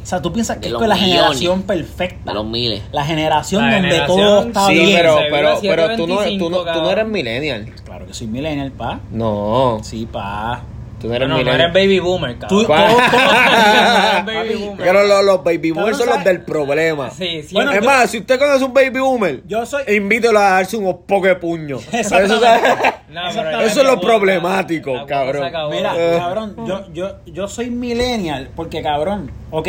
O 0.05 0.07
sea, 0.07 0.21
tú 0.21 0.31
piensas 0.31 0.57
que 0.59 0.67
es 0.67 0.71
la 0.71 0.95
generación 0.95 1.63
perfecta. 1.63 2.29
De 2.29 2.35
los 2.35 2.45
miles. 2.45 2.83
La 2.91 3.03
generación 3.03 3.65
La 3.65 3.73
donde 3.73 3.89
generación, 3.89 4.17
todo 4.19 4.43
está 4.43 4.67
sí, 4.67 4.73
bien. 4.73 4.99
pero, 4.99 5.17
pero, 5.31 5.57
pero 5.63 5.95
tú, 5.95 6.05
no, 6.05 6.17
tú, 6.17 6.49
no, 6.51 6.63
7.25, 6.63 6.73
tú 6.73 6.81
no 6.83 6.91
eres 6.91 7.07
millennial. 7.07 7.73
Claro 7.83 8.05
que 8.05 8.13
soy 8.13 8.27
millennial, 8.27 8.71
pa. 8.71 8.99
No, 9.09 9.79
Sí, 9.81 10.05
pa. 10.05 10.61
Tú 11.05 11.09
no 11.09 11.15
eres 11.15 11.27
No, 11.29 11.35
no, 11.35 11.39
no 11.43 11.45
millennial. 11.45 11.71
eres 11.71 11.73
baby 11.73 11.99
boomer, 11.99 12.37
cabrón. 12.37 12.61
Tú- 12.65 12.67
baby 14.25 14.55
boomer. 14.55 14.77
Pero 14.77 15.03
los, 15.03 15.25
los 15.25 15.43
baby 15.43 15.71
boomers 15.71 15.97
son 15.97 16.09
los 16.09 16.23
del 16.23 16.41
problema. 16.41 17.09
Sí, 17.11 17.43
sí. 17.43 17.53
Bueno, 17.53 17.71
es 17.71 17.83
más, 17.83 18.09
si 18.11 18.19
usted 18.19 18.39
conoce 18.39 18.63
un 18.63 18.73
baby 18.73 18.99
boomer, 18.99 19.41
Yo 19.47 19.65
soy- 19.65 19.83
invítelo 19.95 20.39
a 20.39 20.49
darse 20.51 20.77
unos 20.77 20.95
pocos 21.07 21.27
de 21.29 21.35
puño. 21.35 21.77
Eso, 21.91 22.17
es 23.65 23.75
lo 23.83 23.99
problemático, 23.99 24.93
la 24.95 25.05
cabrón. 25.05 25.51
Mira, 25.71 25.93
Eh. 25.97 26.17
cabrón, 26.17 26.55
yo, 26.65 26.85
yo, 26.93 27.15
yo 27.25 27.47
soy 27.47 27.69
millennial 27.69 28.49
porque, 28.55 28.81
cabrón, 28.81 29.31
ok, 29.51 29.67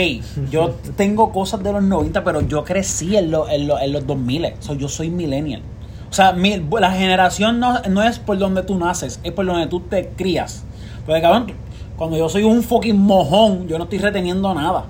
yo 0.51 0.77
tengo 0.96 1.33
cosas 1.33 1.62
de 1.62 1.72
los 1.72 1.83
90, 1.83 2.25
pero 2.25 2.40
yo 2.42 2.64
crecí 2.64 3.16
en, 3.16 3.31
lo- 3.31 3.49
en, 3.49 3.66
lo- 3.68 3.79
en 3.79 3.92
los 3.92 4.07
2000. 4.07 4.55
So, 4.61 4.75
yo 4.75 4.88
soy 4.88 5.11
millennial. 5.11 5.62
O 6.09 6.12
sea, 6.12 6.33
mi- 6.33 6.62
la 6.81 6.92
generación 6.92 7.59
no, 7.61 7.81
no 7.88 8.03
es 8.03 8.18
por 8.18 8.38
donde 8.38 8.62
tú 8.62 8.79
naces, 8.79 9.20
es 9.22 9.33
por 9.33 9.44
donde 9.46 9.66
tú 9.66 9.81
te 9.81 10.09
crías. 10.16 10.64
Porque, 11.07 11.23
cabrón, 11.23 11.53
cuando 11.97 12.16
yo 12.16 12.29
soy 12.29 12.42
un 12.42 12.62
fucking 12.62 12.99
mojón, 12.99 13.69
yo 13.69 13.79
no 13.79 13.85
estoy 13.85 13.99
reteniendo 13.99 14.53
nada. 14.55 14.85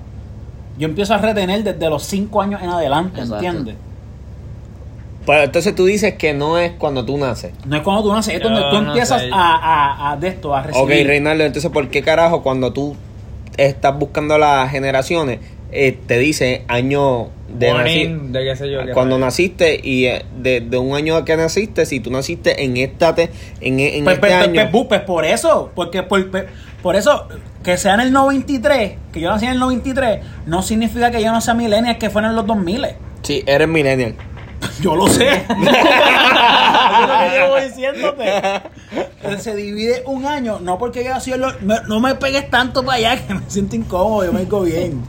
Yo 0.77 0.87
empiezo 0.87 1.13
a 1.13 1.17
retener 1.17 1.63
desde 1.63 1.89
los 1.89 2.03
5 2.03 2.41
años 2.41 2.61
en 2.61 2.69
adelante, 2.69 3.21
Exacto. 3.21 3.45
¿entiendes? 3.45 3.75
Pues 5.25 5.43
entonces 5.43 5.75
tú 5.75 5.85
dices 5.85 6.13
que 6.13 6.33
no 6.33 6.57
es 6.57 6.71
cuando 6.77 7.03
tú 7.03 7.17
naces. 7.17 7.51
No 7.65 7.75
es 7.75 7.81
cuando 7.81 8.03
tú 8.03 8.13
naces, 8.13 8.35
es 8.35 8.41
donde 8.41 8.61
tú 8.69 8.81
no 8.81 8.87
empiezas 8.89 9.23
a, 9.31 9.55
a, 9.55 10.11
a 10.11 10.17
de 10.17 10.29
esto, 10.29 10.55
a 10.55 10.63
recibir. 10.63 10.83
Ok, 11.01 11.07
Reinaldo, 11.07 11.43
entonces 11.43 11.69
¿por 11.69 11.89
qué 11.89 12.01
carajo 12.01 12.43
cuando 12.43 12.71
tú 12.71 12.95
estás 13.57 13.97
buscando 13.97 14.37
las 14.37 14.71
generaciones 14.71 15.39
eh, 15.71 15.97
te 16.07 16.17
dice 16.17 16.63
año 16.67 17.29
de 17.49 17.67
qué 18.33 18.55
sé 18.55 18.69
yo. 18.71 18.85
qué 18.85 18.91
cuando 18.91 19.17
naciste 19.17 19.79
y 19.81 20.05
eh, 20.05 20.25
de, 20.37 20.61
de 20.61 20.77
un 20.77 20.95
año 20.95 21.23
que 21.25 21.35
naciste, 21.37 21.85
si 21.85 21.99
tú 21.99 22.11
naciste 22.11 22.63
en 22.63 22.77
esta 22.77 23.15
te- 23.15 23.31
en, 23.61 23.79
en 23.79 24.03
Pues, 24.03 24.15
este 24.15 24.27
pues, 24.27 24.33
pues, 24.33 24.33
año, 24.59 24.71
pues, 24.71 24.85
pues 24.87 25.01
por 25.01 25.25
eso, 25.25 25.71
porque 25.75 26.03
por, 26.03 26.29
por- 26.29 26.47
por 26.81 26.95
eso, 26.95 27.27
que 27.63 27.77
sea 27.77 27.95
en 27.95 28.01
el 28.01 28.11
93, 28.13 28.93
que 29.11 29.19
yo 29.19 29.29
nací 29.29 29.45
en 29.45 29.53
el 29.53 29.59
93, 29.59 30.19
no 30.45 30.61
significa 30.61 31.09
que 31.11 31.21
yo 31.21 31.31
no 31.31 31.41
sea 31.41 31.53
millennial, 31.53 31.97
que 31.97 32.09
fueron 32.09 32.31
en 32.31 32.35
los 32.37 32.45
2000. 32.45 32.85
sí, 33.23 33.43
eres 33.45 33.67
millennial. 33.67 34.15
Yo 34.81 34.95
lo 34.95 35.07
sé. 35.07 35.27
Eso 35.31 35.43
es 35.43 37.07
lo 37.07 37.19
que 37.19 37.29
llevo 37.37 37.55
diciéndote. 37.59 38.25
Se 39.39 39.55
divide 39.55 40.01
un 40.05 40.25
año, 40.25 40.59
no 40.59 40.77
porque 40.79 41.03
yo 41.03 41.13
así 41.15 41.31
lo- 41.37 41.53
me- 41.61 41.81
no 41.87 41.99
me 41.99 42.15
pegues 42.15 42.49
tanto 42.49 42.83
para 42.83 42.97
allá 42.97 43.25
que 43.27 43.33
me 43.35 43.41
siento 43.47 43.75
incómodo, 43.75 44.25
yo 44.25 44.33
me 44.33 44.41
digo 44.41 44.61
bien. 44.61 45.01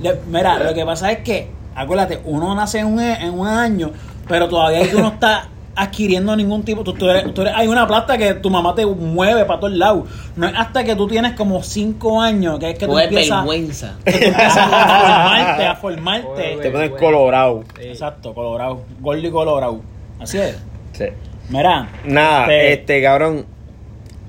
Le- 0.00 0.18
Mira, 0.28 0.58
lo 0.58 0.74
que 0.74 0.84
pasa 0.84 1.10
es 1.12 1.18
que, 1.18 1.48
acuérdate, 1.74 2.20
uno 2.24 2.54
nace 2.54 2.78
en 2.80 2.86
un, 2.86 3.00
en 3.00 3.38
un 3.38 3.46
año, 3.46 3.90
pero 4.28 4.48
todavía 4.48 4.88
tú 4.90 5.00
no 5.00 5.08
estás 5.08 5.48
adquiriendo 5.74 6.34
ningún 6.34 6.64
tipo. 6.64 6.82
Tú, 6.82 6.92
tú 6.94 7.08
eres- 7.08 7.32
tú 7.32 7.42
eres- 7.42 7.54
hay 7.56 7.68
una 7.68 7.86
plata 7.86 8.18
que 8.18 8.34
tu 8.34 8.50
mamá 8.50 8.74
te 8.74 8.84
mueve 8.84 9.44
para 9.44 9.60
todos 9.60 9.74
lados. 9.74 10.08
No 10.34 10.48
es 10.48 10.54
hasta 10.56 10.82
que 10.84 10.96
tú 10.96 11.06
tienes 11.06 11.34
como 11.34 11.62
5 11.62 12.20
años 12.20 12.58
que 12.58 12.70
es 12.70 12.78
que 12.78 12.86
tú 12.86 12.92
Pues 12.92 13.04
empiezas, 13.06 13.38
vergüenza. 13.38 13.94
que 14.04 14.10
tú 14.12 14.18
empiezas 14.24 14.56
a 14.56 14.68
formarte, 14.68 15.66
a 15.66 15.74
formarte. 15.76 16.58
Te 16.62 16.70
pones 16.70 16.90
colorado. 16.90 17.64
Sí. 17.80 17.88
Exacto, 17.88 18.34
colorado. 18.34 18.82
Gordo 19.00 19.26
y 19.26 19.30
colorado. 19.30 19.80
Así 20.20 20.38
es. 20.38 20.56
Sí. 20.92 21.04
Mira. 21.48 21.88
Nada, 22.04 22.42
este, 22.42 22.72
este, 22.72 23.02
cabrón, 23.02 23.46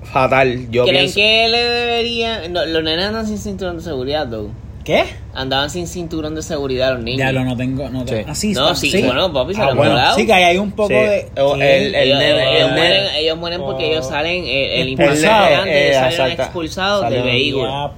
fatal. 0.04 0.70
Yo 0.70 0.84
¿Creen 0.84 0.96
pienso. 1.00 1.14
que 1.16 1.48
le 1.48 1.58
debería.? 1.64 2.48
No, 2.48 2.64
los 2.64 2.82
nenes 2.82 3.06
andan 3.06 3.26
sin 3.26 3.38
cinturón 3.38 3.76
de 3.78 3.82
seguridad, 3.82 4.28
though. 4.28 4.50
¿Qué? 4.84 5.04
Andaban 5.34 5.68
sin 5.68 5.86
cinturón 5.86 6.34
de 6.34 6.42
seguridad 6.42 6.94
los 6.94 7.02
niños. 7.02 7.18
Ya 7.20 7.32
lo 7.32 7.44
no 7.44 7.56
tengo. 7.56 7.88
No, 7.90 8.00
Sí. 8.00 8.06
tengo. 8.06 8.30
Así 8.30 8.52
No, 8.52 8.70
está, 8.70 8.74
sí, 8.80 9.02
bueno, 9.02 9.32
papi, 9.32 9.54
se 9.54 9.60
Ah, 9.60 9.64
lo 9.66 9.70
han 9.72 9.76
bueno, 9.76 9.92
volado. 9.92 10.16
Sí, 10.16 10.26
que 10.26 10.32
ahí 10.32 10.42
hay 10.44 10.58
un 10.58 10.72
poco 10.72 10.88
Sí. 10.88 10.94
de. 10.94 11.28
O 11.38 11.54
¿Qué? 11.54 11.76
el- 11.86 11.94
el 11.94 12.08
ellos, 12.08 12.20
ellos 12.22 12.68
el 12.70 12.72
mueren, 12.74 13.04
ellos 13.16 13.38
mueren 13.38 13.60
porque 13.60 13.90
ellos 13.92 14.08
salen, 14.08 14.42
el, 14.44 14.48
el 14.48 14.88
Expulsados. 14.88 15.48
impulsante, 15.50 15.90
Eh, 15.90 15.94
salen 16.16 16.40
expulsados 16.40 17.10
del 17.10 17.22
vehículo. 17.22 17.92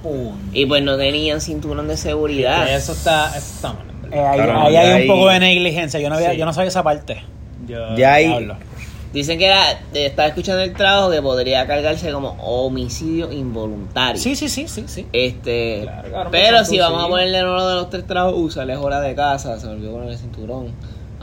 Y 0.51 0.65
pues 0.65 0.83
no 0.83 0.97
tenían 0.97 1.39
cinturón 1.41 1.87
de 1.87 1.95
seguridad. 1.97 2.69
Eso 2.73 2.91
está, 2.91 3.29
eso 3.29 3.37
está 3.55 3.73
mal. 3.73 3.85
Eh, 4.11 4.19
ahí, 4.19 4.39
ahí 4.41 4.75
hay 4.75 4.91
ahí- 4.91 5.01
un 5.03 5.07
poco 5.15 5.29
de 5.29 5.39
negligencia. 5.39 5.99
Yo 5.99 6.09
no, 6.09 6.15
había, 6.15 6.31
Sí. 6.31 6.37
yo 6.37 6.45
no 6.45 6.53
sabía 6.53 6.67
esa 6.67 6.83
parte. 6.83 7.23
Yo- 7.65 7.95
Ya 7.95 8.13
hay. 8.15 8.27
Diablo. 8.27 8.57
Dicen 9.13 9.37
que 9.37 9.45
era, 9.45 9.79
de- 9.93 10.07
estaba 10.07 10.27
escuchando 10.29 10.61
el 10.63 10.73
trabajo 10.73 11.11
que 11.11 11.21
podría 11.21 11.65
cargarse 11.67 12.11
como 12.11 12.29
homicidio 12.41 13.31
involuntario. 13.31 14.19
Sí, 14.19 14.35
sí, 14.35 14.49
sí, 14.49 14.67
sí, 14.67 14.85
sí. 14.87 15.07
Este, 15.13 15.81
Claro, 15.83 16.29
pero 16.31 16.65
si 16.65 16.79
vamos 16.79 17.03
a 17.03 17.07
ponerle 17.07 17.43
uno 17.43 17.67
de 17.67 17.75
los 17.75 17.89
tres 17.91 18.07
trabajos, 18.07 18.39
úsale 18.39 18.75
hora 18.75 18.99
de 19.01 19.13
casa, 19.13 19.59
se 19.59 19.67
me 19.67 19.73
olvidó 19.73 19.91
poner 19.93 20.09
el 20.09 20.17
cinturón. 20.17 20.67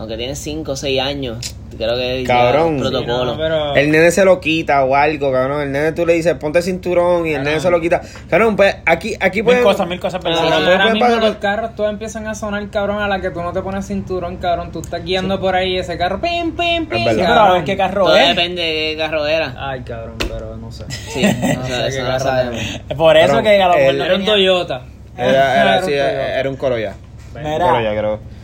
Aunque 0.00 0.16
tiene 0.16 0.34
5 0.34 0.72
o 0.72 0.76
6 0.76 0.98
años, 0.98 1.54
creo 1.76 1.94
que 1.94 2.22
ya 2.24 2.26
Cabrón. 2.26 2.76
es 2.76 2.80
protocolo. 2.80 3.20
Sí, 3.20 3.30
no, 3.32 3.36
pero- 3.36 3.76
El 3.76 3.90
nene 3.90 4.10
se 4.10 4.24
lo 4.24 4.40
quita 4.40 4.82
o 4.82 4.96
algo, 4.96 5.30
cabrón. 5.30 5.60
El 5.60 5.72
nene 5.72 5.92
tú 5.92 6.06
le 6.06 6.14
dices, 6.14 6.32
ponte 6.36 6.62
cinturón 6.62 7.26
y 7.26 7.34
el 7.34 7.42
nene 7.44 7.60
se 7.60 7.70
lo 7.70 7.78
quita. 7.82 8.00
Cabrón, 8.30 8.56
pues 8.56 8.76
aquí, 8.86 9.14
aquí 9.20 9.42
Mil 9.42 9.60
cosas, 9.60 9.86
mil 9.86 10.00
cosas 10.00 10.22
Pero 10.22 10.38
ahora 10.38 10.86
mismo 10.86 11.00
pasar- 11.00 11.22
los 11.22 11.36
carros 11.36 11.74
todos 11.76 11.90
empiezan 11.90 12.26
a 12.28 12.34
sonar, 12.34 12.66
cabrón, 12.70 13.02
a 13.02 13.08
la 13.08 13.20
que 13.20 13.28
tú 13.28 13.42
no 13.42 13.52
te 13.52 13.60
pones 13.60 13.86
cinturón, 13.86 14.38
cabrón. 14.38 14.72
Tú 14.72 14.80
estás 14.80 15.04
guiando 15.04 15.38
por 15.38 15.54
ahí 15.54 15.76
ese 15.76 15.98
carro, 15.98 16.18
pim, 16.18 16.52
pim, 16.56 16.86
pim. 16.86 17.04
verdad. 17.04 17.10
Sí, 17.12 17.20
pero 17.20 17.40
a 17.40 17.52
ver 17.52 17.64
qué 17.64 17.76
carro 17.76 18.04
Todo 18.06 18.16
es. 18.16 18.28
depende 18.30 18.62
de 18.62 18.72
qué 18.92 18.96
carro 18.96 19.26
era. 19.26 19.54
Ay, 19.58 19.82
cabrón, 19.82 20.14
pero 20.26 20.56
no 20.56 20.72
sé. 20.72 20.84
Sí, 20.88 21.22
no 21.22 21.66
sé, 21.66 21.72
sé 21.74 21.86
eso 21.88 21.96
qué 21.98 22.02
no 22.10 22.20
sabemos. 22.20 22.56
Es 22.88 22.96
Por 22.96 23.16
eso 23.18 23.26
Cabrón, 23.26 23.44
que 23.44 23.62
a 23.62 23.68
lo 23.68 23.74
mejor 23.76 23.94
Era 24.06 24.14
un 24.16 24.24
Toyota. 24.24 24.82
Era, 25.18 25.28
era, 25.30 25.62
Era 25.62 25.78
un 25.80 25.84
sí, 25.84 25.92
era 25.92 26.48
un 26.48 26.56
Corolla. 26.56 26.94
Mira. 27.34 27.58
Corolla, 27.58 27.90
creo. 27.98 28.39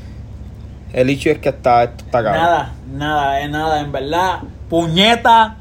El 0.96 1.10
hecho 1.10 1.30
es 1.30 1.38
que 1.38 1.50
está, 1.50 1.84
esto 1.84 2.04
está 2.06 2.22
cabrón. 2.24 2.42
Nada, 2.42 2.72
nada, 2.92 3.40
es 3.42 3.50
nada, 3.50 3.80
en 3.80 3.92
verdad. 3.92 4.40
Puñeta, 4.68 5.58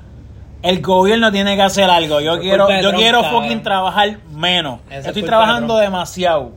el 0.62 0.82
gobierno 0.82 1.32
tiene 1.32 1.56
que 1.56 1.62
hacer 1.62 1.89
algo. 1.89 2.21
Yo 2.21 2.39
quiero, 2.39 2.69
yo 2.71 2.80
Trump, 2.82 2.95
quiero 2.98 3.21
cabrón. 3.21 3.43
fucking 3.43 3.62
trabajar 3.63 4.17
menos. 4.34 4.80
Eso 4.89 5.00
es 5.02 5.06
Estoy 5.08 5.24
trabajando 5.24 5.76
de 5.78 5.84
demasiado. 5.84 6.52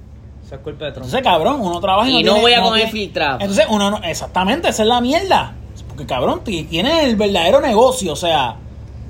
Eso 0.46 0.54
es 0.54 0.60
culpa 0.62 0.86
de 0.86 0.92
Trump. 0.92 1.04
Entonces, 1.06 1.22
cabrón, 1.22 1.60
uno 1.60 1.80
trabaja 1.80 2.08
y, 2.08 2.20
Y 2.20 2.22
no 2.22 2.28
no 2.30 2.34
tiene- 2.36 2.40
voy 2.40 2.52
a 2.54 2.62
comer 2.62 2.74
tiene- 2.84 2.92
filtrado. 2.92 3.38
Entonces, 3.40 3.66
uno 3.68 3.90
no, 3.90 3.98
exactamente, 4.04 4.68
esa 4.68 4.82
es 4.82 4.88
la 4.88 5.00
mierda. 5.00 5.52
Porque, 5.88 6.06
cabrón, 6.06 6.42
ti- 6.44 6.62
tienes 6.64 7.04
el 7.04 7.16
verdadero 7.16 7.60
negocio, 7.60 8.12
o 8.12 8.16
sea, 8.16 8.54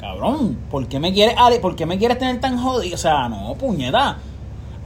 cabrón, 0.00 0.58
¿por 0.70 0.88
qué 0.88 0.98
me 0.98 1.12
quieres, 1.12 1.34
ale- 1.38 1.60
¿por 1.60 1.76
qué 1.76 1.84
me 1.86 1.98
quieres 1.98 2.18
tener 2.18 2.40
tan 2.40 2.56
jodido? 2.58 2.94
O 2.94 2.98
sea, 2.98 3.28
no, 3.28 3.54
puñeta. 3.54 4.16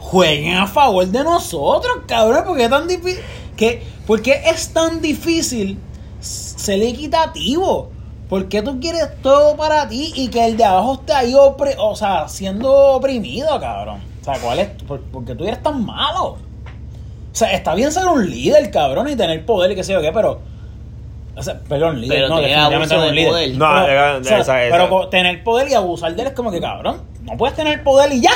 Jueguen 0.01 0.57
a 0.57 0.66
favor 0.66 1.07
de 1.07 1.23
nosotros, 1.23 1.99
cabrón, 2.07 2.42
porque 2.47 2.64
es 2.64 2.71
tan 2.71 2.88
difícil. 2.88 3.23
Que, 3.57 3.83
¿Por 4.07 4.23
qué 4.23 4.43
es 4.47 4.73
tan 4.73 5.01
difícil 5.01 5.79
ser 6.21 6.83
equitativo? 6.83 7.91
¿Por 8.29 8.49
qué 8.49 8.62
tú 8.62 8.81
quieres 8.81 9.21
todo 9.23 9.57
para 9.57 9.88
ti 9.88 10.12
y 10.17 10.29
que 10.29 10.45
el 10.47 10.57
de 10.57 10.65
abajo 10.65 10.95
esté 10.95 11.12
ahí, 11.12 11.33
opre- 11.35 11.77
o 11.79 11.95
sea, 11.95 12.29
siendo 12.29 12.73
oprimido, 12.95 13.61
cabrón? 13.61 14.01
O 14.21 14.25
sea, 14.25 14.35
¿cuál 14.38 14.59
es? 14.61 14.69
¿Por, 14.87 15.01
por 15.03 15.25
qué 15.25 15.35
tú 15.35 15.45
eres 15.45 15.62
tan 15.62 15.85
malo? 15.85 16.25
O 16.31 17.35
sea, 17.35 17.53
está 17.53 17.75
bien 17.75 17.93
ser 17.93 18.07
un 18.07 18.29
líder, 18.31 18.71
cabrón, 18.71 19.09
y 19.09 19.17
tener 19.17 19.45
poder 19.45 19.73
y 19.73 19.75
qué 19.75 19.85
sé 19.85 19.93
yo 19.93 20.01
qué, 20.01 20.12
pero. 20.12 20.41
O 21.35 21.43
sea, 21.43 21.59
perdón, 21.61 21.99
líder, 22.01 22.17
Pero 22.19 22.29
no, 22.29 22.37
definitivamente 22.37 22.95
abuso 22.95 22.97
no 22.97 23.03
de 23.03 23.09
un 23.09 23.15
líder. 23.15 23.31
poder. 23.31 23.51
No, 23.57 23.67
pero, 23.81 23.87
era- 23.93 24.17
o 24.19 24.25
sea, 24.25 24.38
esa- 24.38 24.65
esa- 24.65 24.77
pero 24.77 24.88
co- 24.91 25.09
tener 25.09 25.43
poder 25.45 25.69
y 25.69 25.75
abusar 25.75 26.15
de 26.15 26.23
él 26.23 26.29
es 26.29 26.35
como 26.35 26.51
que, 26.51 26.61
cabrón, 26.61 27.03
no 27.23 27.37
puedes 27.37 27.57
tener 27.57 27.83
poder 27.83 28.12
y 28.12 28.21
ya. 28.21 28.31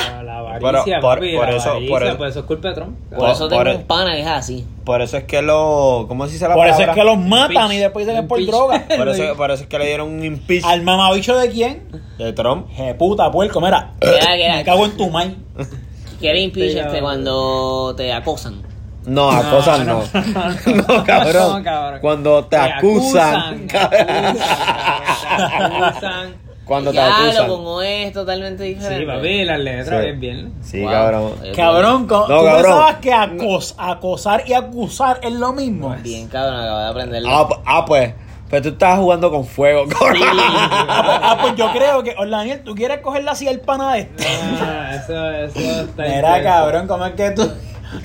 Avaricia, 0.57 0.99
por- 0.99 1.15
papi, 1.15 1.35
por 1.35 1.49
la 1.49 1.55
eso- 1.55 1.69
avaricia, 1.69 1.93
por 1.93 2.03
eso- 2.03 2.17
pues 2.17 2.29
eso 2.31 2.39
es 2.39 2.45
culpa 2.45 2.67
de 2.69 2.73
Trump. 2.75 2.97
Por 3.09 3.19
Por- 3.19 3.29
eso 3.29 3.47
tengo 3.47 3.63
por- 3.63 3.71
un 3.75 3.83
pana 3.83 4.11
que 4.13 4.21
es 4.21 4.27
así. 4.27 4.65
Por 4.83 5.01
eso 5.01 5.17
es 5.17 5.23
que 5.25 5.41
lo... 5.41 6.05
¿Cómo 6.07 6.25
se 6.27 6.33
dice 6.33 6.47
la 6.47 6.53
Por 6.55 6.67
eso 6.67 6.81
es 6.81 6.89
que 6.89 7.03
los 7.03 7.17
matan 7.17 7.51
Impeach. 7.51 7.71
y 7.73 7.77
después 7.77 8.05
dicen 8.07 8.15
que 8.19 8.23
es 8.23 8.27
por 8.29 8.45
droga. 8.45 8.83
Por 8.97 9.09
eso, 9.09 9.35
por 9.37 9.51
eso 9.51 9.63
es 9.63 9.69
que 9.69 9.79
le 9.79 9.85
dieron 9.87 10.09
un 10.09 10.23
impeach 10.23 10.63
¿Al 10.65 10.81
mamabicho 10.83 11.35
de 11.37 11.49
quién? 11.49 11.83
de 12.17 12.33
Trump. 12.33 12.67
Je 12.75 12.93
puta, 12.95 13.29
puerco, 13.31 13.59
mira. 13.61 13.91
Me 14.01 14.63
cago 14.63 14.85
en 14.85 14.97
tu 14.97 15.09
maíz. 15.09 15.33
Quiere 16.19 16.41
impeach 16.41 16.75
este 16.77 16.99
cuando 17.01 17.93
te 17.95 18.11
acosan. 18.11 18.61
No, 19.05 19.29
acosan 19.31 19.85
no. 19.85 20.01
No, 20.03 21.03
cabrón. 21.05 21.57
No, 21.57 21.63
cabrón. 21.63 21.99
Cuando 22.01 22.43
te, 22.45 22.57
acusan. 22.57 23.67
te 23.67 23.77
acusan, 23.77 23.89
te 23.89 25.37
acusan. 25.63 26.46
Cuando 26.67 26.91
te 26.91 26.97
ya 26.97 27.07
lo 27.07 27.13
acusan. 27.27 27.47
como 27.47 27.81
es 27.81 28.11
totalmente 28.13 28.63
diferente. 28.63 28.99
Sí, 28.99 29.05
papi, 29.05 29.45
las 29.45 29.59
letras, 29.59 29.99
Sí. 30.03 30.05
bien, 30.11 30.19
bien. 30.19 30.53
Sí, 30.61 30.81
Wow. 30.81 30.91
cabrón. 30.91 31.31
Cabrón, 31.55 32.07
co- 32.07 32.27
No, 32.27 32.39
¿tú 32.39 32.45
cabrón. 32.45 32.55
pensabas 32.63 32.95
que 32.97 33.13
acos- 33.13 33.75
acosar 33.77 34.43
y 34.47 34.53
acusar 34.53 35.19
es 35.23 35.31
lo 35.33 35.53
mismo? 35.53 35.95
Bien, 36.03 36.27
cabrón, 36.27 36.59
acabo 36.59 36.79
de 36.79 36.87
aprenderlo. 36.87 37.29
Ah, 37.31 37.47
pu- 37.47 37.61
ah, 37.65 37.85
pues. 37.85 38.13
Pero 38.49 38.61
tú 38.63 38.69
estabas 38.69 38.99
jugando 38.99 39.29
con 39.29 39.45
fuego, 39.45 39.85
cabrón. 39.89 40.21
Ah, 40.31 41.03
pues, 41.05 41.19
ah, 41.21 41.37
pues 41.41 41.55
yo 41.55 41.71
creo 41.73 42.03
que, 42.03 42.15
Orlaniel, 42.17 42.61
tú 42.63 42.75
quieres 42.75 42.99
cogerla 43.01 43.31
así 43.31 43.47
el 43.47 43.59
pana 43.59 43.93
de 43.93 43.99
este. 44.01 44.23
Ah, 44.61 44.91
eso, 44.95 45.31
eso 45.31 45.59
está 45.81 46.03
Mira, 46.03 46.17
intenso. 46.37 46.43
cabrón, 46.43 46.87
¿cómo 46.87 47.05
es 47.05 47.13
que 47.13 47.31
tú? 47.31 47.49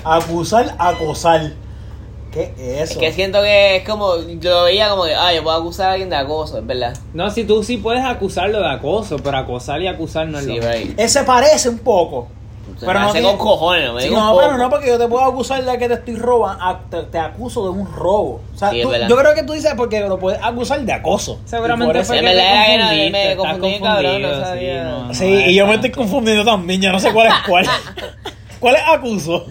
Acusar, 0.03 0.75
acosar. 0.77 1.51
¿Qué 2.33 2.51
es 2.57 2.59
Es 2.81 2.91
eso? 2.91 2.99
que 2.99 3.11
siento 3.13 3.41
que 3.41 3.77
es 3.77 3.87
como, 3.87 4.15
yo 4.39 4.49
lo 4.51 4.63
veía 4.63 4.89
como 4.89 5.03
que, 5.05 5.13
ah, 5.15 5.33
yo 5.33 5.43
puedo 5.43 5.55
acusar 5.57 5.89
a 5.89 5.91
alguien 5.91 6.09
de 6.09 6.15
acoso, 6.15 6.57
es 6.57 6.65
verdad. 6.65 6.97
No, 7.13 7.29
si 7.29 7.43
tú 7.43 7.63
sí 7.63 7.77
puedes 7.77 8.03
acusarlo 8.03 8.59
de 8.59 8.69
acoso, 8.69 9.17
pero 9.23 9.37
acosar 9.37 9.81
y 9.81 9.87
acusar 9.87 10.27
no 10.27 10.39
es 10.39 10.45
Sí, 10.45 10.49
lo 10.49 10.55
mismo. 10.55 10.71
right. 10.71 10.99
Ese 10.99 11.23
parece 11.23 11.69
un 11.69 11.79
poco. 11.79 12.27
Se 12.79 12.85
Pero 12.87 12.93
me 12.93 12.99
no 13.05 13.11
hace 13.11 13.19
tiene- 13.21 13.37
con 13.37 13.45
cojones, 13.45 13.85
no 13.85 13.93
me 13.93 14.01
Sí, 14.01 14.07
digo 14.07 14.19
un 14.19 14.25
no, 14.25 14.31
poco. 14.31 14.43
pero 14.45 14.57
no, 14.57 14.69
porque 14.69 14.87
yo 14.87 14.97
te 14.97 15.07
puedo 15.07 15.23
acusar 15.25 15.63
de 15.63 15.77
que 15.77 15.87
te 15.87 15.93
estoy 15.95 16.15
robando, 16.15 16.79
te, 16.89 17.03
te 17.03 17.19
acuso 17.19 17.63
de 17.65 17.69
un 17.69 17.93
robo. 17.93 18.41
O 18.53 18.57
sea, 18.57 18.71
Sí, 18.71 18.77
es 18.79 18.83
tú- 18.83 18.89
verdad. 18.89 19.07
yo 19.09 19.15
creo 19.17 19.35
que 19.35 19.43
tú 19.43 19.53
dices 19.53 19.73
porque 19.77 19.99
lo 19.99 20.17
puedes 20.17 20.41
acusar 20.41 20.79
de 20.81 20.91
acoso. 20.93 21.39
Seguramente 21.45 22.03
fue 22.03 22.17
En 22.19 22.25
que 22.25 22.31
te 22.31 22.35
era 22.37 22.65
confundiste, 22.65 23.11
me 23.11 23.31
estás 23.31 23.35
confundí, 23.47 23.79
cabrón, 23.79 24.21
no 24.21 24.27
confundido, 24.29 24.45
sabía. 24.45 24.81
sí, 24.83 24.89
no, 24.89 25.03
no, 25.07 25.13
Sí, 25.13 25.25
y 25.25 25.55
yo 25.55 25.67
me 25.67 25.75
estoy 25.75 25.91
confundiendo 25.91 26.45
también, 26.45 26.81
yo 26.81 26.91
no 26.91 26.99
sé 26.99 27.13
cuál 27.13 27.27
es 27.27 27.33
cuál. 27.47 27.65
¿Cuál 28.59 28.75
es 28.75 28.81
acuso? 28.87 29.45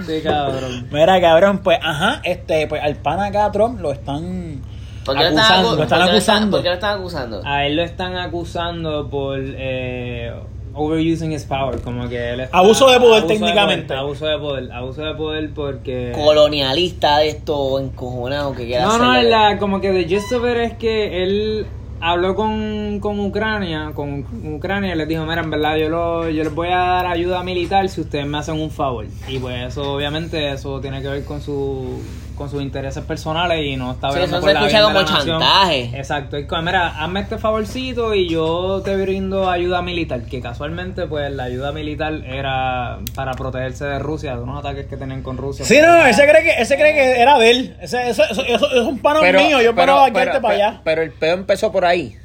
Este 0.00 0.22
cabrón. 0.22 0.88
Mira, 0.90 1.20
cabrón, 1.20 1.58
pues, 1.62 1.78
ajá, 1.82 2.20
este, 2.24 2.66
pues 2.66 2.82
al 2.82 2.96
pana 2.96 3.26
acá 3.26 3.50
Trump 3.52 3.80
lo 3.80 3.92
están 3.92 4.62
¿Por 5.04 5.16
qué 5.16 5.22
lo 5.22 5.28
están, 5.30 5.44
acusando, 5.44 5.70
acu- 5.72 5.76
lo 5.76 5.82
están 5.84 5.98
por 6.00 6.06
qué 6.08 6.12
acusando. 6.12 6.50
¿Por 6.56 6.62
qué 6.62 6.68
lo 6.68 6.74
están 6.74 6.98
acusando? 6.98 7.42
A 7.44 7.66
él 7.66 7.76
lo 7.76 7.82
están 7.82 8.16
acusando 8.16 9.08
por 9.08 9.38
eh, 9.40 10.32
overusing 10.74 11.32
his 11.32 11.44
power, 11.44 11.80
como 11.80 12.08
que 12.08 12.30
él 12.32 12.40
está- 12.40 12.58
Abuso 12.58 12.90
de 12.90 12.98
poder 13.00 13.18
abuso 13.22 13.26
técnicamente. 13.26 13.86
poder, 13.86 13.98
abuso 14.00 14.26
de 14.26 14.38
poder, 14.38 14.72
abuso 14.72 15.02
de 15.02 15.14
poder 15.14 15.50
porque 15.54 16.12
Colonialista 16.14 17.18
de 17.18 17.28
esto 17.30 17.78
encojonado 17.80 18.52
que 18.54 18.66
quiere 18.66 18.82
No, 18.82 18.90
hacer. 18.90 19.00
no, 19.02 19.22
la, 19.22 19.58
como 19.58 19.80
que 19.80 19.92
de 19.92 20.04
gist 20.04 20.30
of 20.32 20.44
it 20.44 20.56
es 20.56 20.72
que 20.74 21.22
él 21.22 21.66
habló 22.00 22.34
con, 22.34 23.00
con 23.00 23.18
Ucrania, 23.20 23.92
con 23.94 24.24
Ucrania 24.54 24.94
y 24.94 24.98
les 24.98 25.08
dijo, 25.08 25.24
mira, 25.24 25.42
en 25.42 25.50
verdad 25.50 25.76
yo, 25.76 25.88
lo, 25.88 26.28
yo 26.28 26.44
les 26.44 26.54
voy 26.54 26.68
a 26.68 26.78
dar 26.78 27.06
ayuda 27.06 27.42
militar 27.42 27.88
si 27.88 28.00
ustedes 28.00 28.26
me 28.26 28.38
hacen 28.38 28.60
un 28.60 28.70
favor. 28.70 29.06
Y 29.28 29.38
pues 29.38 29.68
eso, 29.68 29.94
obviamente, 29.94 30.52
eso 30.52 30.80
tiene 30.80 31.02
que 31.02 31.08
ver 31.08 31.24
con 31.24 31.40
su 31.40 32.00
con 32.38 32.48
sus 32.48 32.62
intereses 32.62 33.04
personales 33.04 33.66
y 33.66 33.76
no 33.76 33.92
está 33.92 34.10
Sí, 34.12 34.20
eso 34.20 34.40
por 34.40 34.48
se 34.48 34.54
la 34.54 34.60
escucha 34.60 34.78
de 34.78 34.84
como 34.84 34.94
la 35.00 35.02
nación. 35.02 35.40
chantaje. 35.40 35.90
Exacto, 35.94 36.36
es 36.36 36.46
como, 36.46 36.62
mira, 36.62 36.86
hazme 37.02 37.20
este 37.20 37.36
favorcito 37.36 38.14
y 38.14 38.28
yo 38.28 38.80
te 38.84 38.96
brindo 38.96 39.50
ayuda 39.50 39.82
militar, 39.82 40.22
que 40.22 40.40
casualmente 40.40 41.06
pues 41.06 41.30
la 41.32 41.42
ayuda 41.44 41.72
militar 41.72 42.14
era 42.24 42.98
para 43.14 43.32
protegerse 43.32 43.84
de 43.84 43.98
Rusia, 43.98 44.36
de 44.36 44.42
unos 44.42 44.60
ataques 44.60 44.86
que 44.86 44.96
tenían 44.96 45.22
con 45.22 45.36
Rusia. 45.36 45.64
Sí, 45.64 45.78
no, 45.82 45.88
no, 45.98 46.06
ese 46.06 46.26
cree 46.26 46.42
que, 46.44 46.62
ese 46.62 46.76
cree 46.76 46.94
que 46.94 47.20
era 47.20 47.38
de 47.38 47.50
él. 47.50 47.76
Ese, 47.80 48.08
eso, 48.08 48.22
eso, 48.30 48.42
eso, 48.44 48.70
es 48.70 48.86
un 48.86 49.00
pano 49.00 49.20
mío, 49.20 49.60
yo 49.60 49.74
paraba 49.74 50.04
aquí 50.06 50.14
pero, 50.14 50.40
para 50.40 50.54
allá. 50.54 50.80
pero 50.84 51.02
el 51.02 51.10
pedo 51.12 51.34
empezó 51.34 51.72
por 51.72 51.84
ahí. 51.84 52.16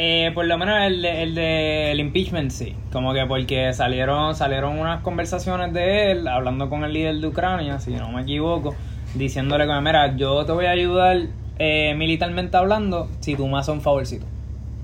Eh, 0.00 0.30
por 0.32 0.44
lo 0.46 0.56
menos 0.56 0.76
el 0.86 1.02
de, 1.02 1.22
el 1.24 1.34
de 1.34 1.90
el 1.90 1.98
impeachment 1.98 2.52
sí, 2.52 2.76
como 2.92 3.12
que 3.14 3.26
porque 3.26 3.72
salieron 3.72 4.36
salieron 4.36 4.78
unas 4.78 5.00
conversaciones 5.02 5.72
de 5.72 6.12
él 6.12 6.28
hablando 6.28 6.70
con 6.70 6.84
el 6.84 6.92
líder 6.92 7.16
de 7.16 7.26
Ucrania, 7.26 7.80
si 7.80 7.90
no 7.90 8.08
me 8.10 8.22
equivoco, 8.22 8.76
diciéndole 9.14 9.66
que 9.66 9.80
mira, 9.80 10.16
yo 10.16 10.44
te 10.44 10.52
voy 10.52 10.66
a 10.66 10.70
ayudar 10.70 11.18
eh, 11.58 11.94
militarmente 11.96 12.56
hablando 12.56 13.08
si 13.20 13.34
tú 13.34 13.46
me 13.48 13.58
haces 13.58 13.74
un 13.74 13.80
favorcito. 13.80 14.26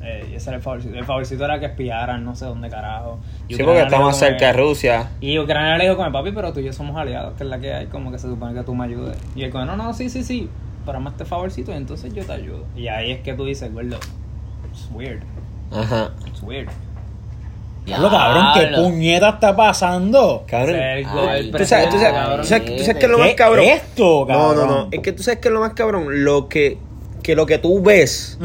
Eh, 0.02 0.34
ese 0.34 0.50
era 0.50 0.58
el 0.58 0.62
favorcito. 0.62 0.94
El 0.94 1.04
favorcito 1.04 1.44
era 1.44 1.58
que 1.58 1.66
espiaran, 1.66 2.24
no 2.24 2.36
sé 2.36 2.44
dónde 2.44 2.68
carajo. 2.68 3.18
Y 3.48 3.54
Sí, 3.54 3.62
Ucrania 3.62 3.66
porque 3.66 3.82
estamos 3.82 4.16
como 4.16 4.18
cerca 4.18 4.46
de 4.48 4.52
Rusia. 4.52 5.10
Y 5.20 5.38
Ucrania 5.38 5.78
le 5.78 5.84
dijo 5.84 5.96
como 5.96 6.12
papi, 6.12 6.32
pero 6.32 6.52
tú 6.52 6.60
y 6.60 6.64
yo 6.64 6.72
somos 6.72 6.96
aliados, 6.96 7.34
que 7.34 7.44
es 7.44 7.48
la 7.48 7.58
que 7.58 7.72
hay, 7.72 7.86
como 7.86 8.12
que 8.12 8.18
se 8.18 8.28
supone 8.28 8.52
que 8.52 8.62
tú 8.62 8.74
me 8.74 8.84
ayudes. 8.84 9.16
Y 9.34 9.44
él 9.44 9.50
como, 9.50 9.64
no, 9.64 9.76
no, 9.76 9.94
sí, 9.94 10.10
sí, 10.10 10.22
sí, 10.22 10.50
pero 10.84 11.00
más 11.00 11.14
este 11.14 11.24
favorcito 11.24 11.72
y 11.72 11.76
entonces 11.76 12.12
yo 12.12 12.24
te 12.24 12.32
ayudo. 12.32 12.66
Y 12.76 12.88
ahí 12.88 13.12
es 13.12 13.20
que 13.20 13.32
tú 13.32 13.46
dices, 13.46 13.72
gordo, 13.72 13.96
it's 14.70 14.88
weird. 14.92 15.22
Ajá. 15.72 16.10
It's 16.26 16.42
weird. 16.42 16.68
Diablo, 17.86 18.10
cabrón, 18.10 18.46
¿qué 18.54 18.66
puñeta 18.76 19.28
está 19.30 19.54
pasando? 19.54 20.44
Cabrón. 20.46 20.76
Ay, 20.80 21.04
Tú 21.50 21.64
sabes, 21.66 21.90
tú 21.90 21.98
sabes, 21.98 22.12
cabrón. 22.14 22.40
tú 22.40 22.46
sabes- 22.46 22.76
tú 22.76 22.82
sabes 22.82 22.96
que 22.96 23.04
es 23.04 23.10
lo 23.10 23.16
¿Qué 23.18 23.22
más 23.24 23.34
cabrón. 23.34 23.64
es 23.66 23.76
esto, 23.82 24.20
No, 24.20 24.26
cabrón? 24.26 24.56
no, 24.56 24.66
no. 24.66 24.88
Es 24.90 25.00
que 25.00 25.12
tú 25.12 25.22
sabes 25.22 25.40
que 25.40 25.48
es 25.48 25.54
lo 25.54 25.60
más 25.60 25.72
cabrón. 25.74 26.24
Lo 26.24 26.48
que, 26.48 26.78
que 27.22 27.34
lo 27.36 27.44
que 27.46 27.58
tú 27.58 27.82
ves 27.82 28.38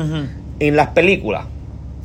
en 0.60 0.76
las 0.76 0.88
películas. 0.90 1.46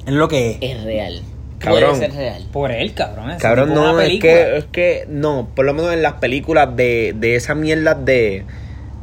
Es 0.07 0.12
lo 0.12 0.29
que 0.29 0.51
es. 0.51 0.57
Es 0.61 0.85
real. 0.85 1.23
Cabrón. 1.59 1.90
Puede 1.97 2.07
ser 2.07 2.12
real. 2.14 2.44
Por 2.53 2.70
él, 2.70 2.92
cabrón. 2.94 3.33
Cabrón, 3.40 3.73
no, 3.75 3.99
es 4.01 4.20
que, 4.20 4.57
es 4.59 4.64
que, 4.66 5.07
no, 5.09 5.49
por 5.57 5.64
lo 5.64 5.73
menos 5.73 5.92
en 5.94 6.03
las 6.03 6.14
películas 6.14 6.77
de, 6.77 7.14
de 7.16 7.37
esa 7.37 7.55
mierda 7.55 7.94
de, 7.94 8.44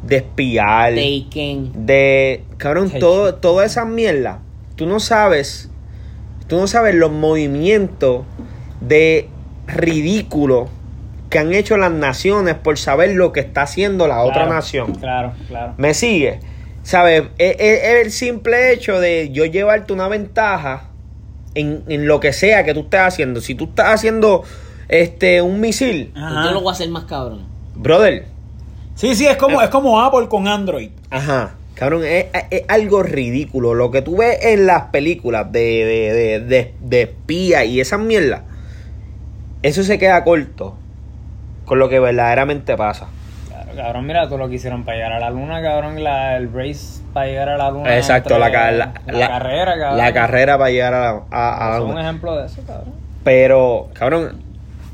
de 0.03 0.15
espiar, 0.17 0.93
Taken. 0.93 1.71
de, 1.87 2.43
cabrón, 2.57 2.85
Taken. 2.85 2.99
todo, 2.99 3.33
toda 3.35 3.65
esa 3.65 3.83
mierda, 3.85 4.39
tú 4.75 4.85
no 4.85 4.99
sabes, 4.99 5.70
tú 6.51 6.57
no 6.59 6.67
sabes 6.67 6.93
los 6.95 7.11
movimientos 7.11 8.25
de 8.81 9.29
ridículo 9.67 10.67
que 11.29 11.39
han 11.39 11.53
hecho 11.53 11.77
las 11.77 11.91
naciones 11.93 12.55
por 12.55 12.77
saber 12.77 13.11
lo 13.15 13.31
que 13.31 13.39
está 13.39 13.61
haciendo 13.61 14.05
la 14.07 14.21
otra 14.23 14.47
nación. 14.47 14.93
Claro, 14.95 15.31
claro. 15.47 15.73
¿Me 15.77 15.93
sigue? 15.93 16.41
¿Sabes? 16.83 17.23
Es, 17.37 17.55
es- 17.57 17.83
es 17.83 18.05
el 18.05 18.11
simple 18.11 18.73
hecho 18.73 18.99
de 18.99 19.29
yo 19.31 19.45
llevarte 19.45 19.93
una 19.93 20.09
ventaja 20.09 20.87
en, 21.55 21.83
en 21.87 22.05
lo 22.07 22.19
que 22.19 22.33
sea 22.33 22.65
que 22.65 22.73
tú 22.73 22.81
estés 22.81 22.99
haciendo. 22.99 23.39
Si 23.39 23.55
tú 23.55 23.65
estás 23.65 23.93
haciendo 23.93 24.43
este 24.89 25.41
un 25.41 25.61
misil, 25.61 26.11
Ajá. 26.17 26.43
yo 26.45 26.51
lo 26.51 26.59
voy 26.61 26.69
a 26.71 26.73
hacer 26.73 26.89
más 26.89 27.05
cabrón. 27.05 27.45
brother, 27.75 28.25
Sí, 28.95 29.15
sí, 29.15 29.25
es 29.25 29.37
como, 29.37 29.61
es 29.61 29.69
como 29.69 30.01
Apple 30.01 30.27
con 30.27 30.47
Android. 30.49 30.89
ajá, 31.09 31.55
Cabrón, 31.81 32.03
es, 32.05 32.27
es 32.51 32.61
algo 32.67 33.01
ridículo. 33.01 33.73
Lo 33.73 33.89
que 33.89 34.03
tú 34.03 34.17
ves 34.17 34.37
en 34.45 34.67
las 34.67 34.83
películas 34.91 35.51
de, 35.51 35.59
de, 35.59 36.13
de, 36.13 36.39
de, 36.41 36.75
de 36.79 37.01
espía 37.01 37.65
y 37.65 37.79
esas 37.79 37.99
mierdas, 37.99 38.41
eso 39.63 39.81
se 39.81 39.97
queda 39.97 40.23
corto 40.23 40.77
con 41.65 41.79
lo 41.79 41.89
que 41.89 41.99
verdaderamente 41.99 42.77
pasa. 42.77 43.07
Claro, 43.49 43.71
cabrón, 43.75 44.05
mira 44.05 44.27
todo 44.27 44.37
lo 44.37 44.47
que 44.47 44.55
hicieron 44.57 44.83
para 44.85 44.97
llegar 44.97 45.13
a 45.13 45.19
la 45.19 45.31
luna, 45.31 45.59
cabrón, 45.63 46.03
la, 46.03 46.37
el 46.37 46.53
race 46.53 47.01
para 47.13 47.25
llegar 47.25 47.49
a 47.49 47.57
la 47.57 47.71
luna. 47.71 47.97
Exacto, 47.97 48.37
la, 48.37 48.49
la, 48.49 48.71
la 48.71 48.93
la- 49.17 49.27
carrera, 49.27 49.79
cabrón. 49.79 49.97
La 49.97 50.13
carrera 50.13 50.57
para 50.59 50.69
llegar 50.69 50.93
a 50.93 50.99
la, 51.01 51.21
a- 51.31 51.65
a 51.65 51.69
la 51.69 51.75
Eso 51.77 51.77
es 51.77 51.81
un 51.83 51.89
luna. 51.95 52.01
ejemplo 52.03 52.35
de 52.37 52.45
eso, 52.45 52.61
cabrón. 52.67 52.93
Pero, 53.23 53.89
cabrón, 53.93 54.43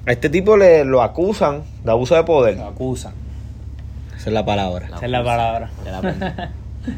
a 0.06 0.12
este 0.14 0.30
tipo 0.30 0.56
le 0.56 0.86
lo 0.86 1.02
acusan 1.02 1.64
de 1.84 1.92
abuso 1.92 2.16
de 2.16 2.24
poder. 2.24 2.56
Lo 2.56 2.68
acusan. 2.68 3.12
Esa 4.16 4.30
es 4.30 4.34
la 4.34 4.46
palabra. 4.46 4.86
Esa 4.88 5.04
es 5.06 5.12
la 5.12 5.22
palabra. 5.22 5.70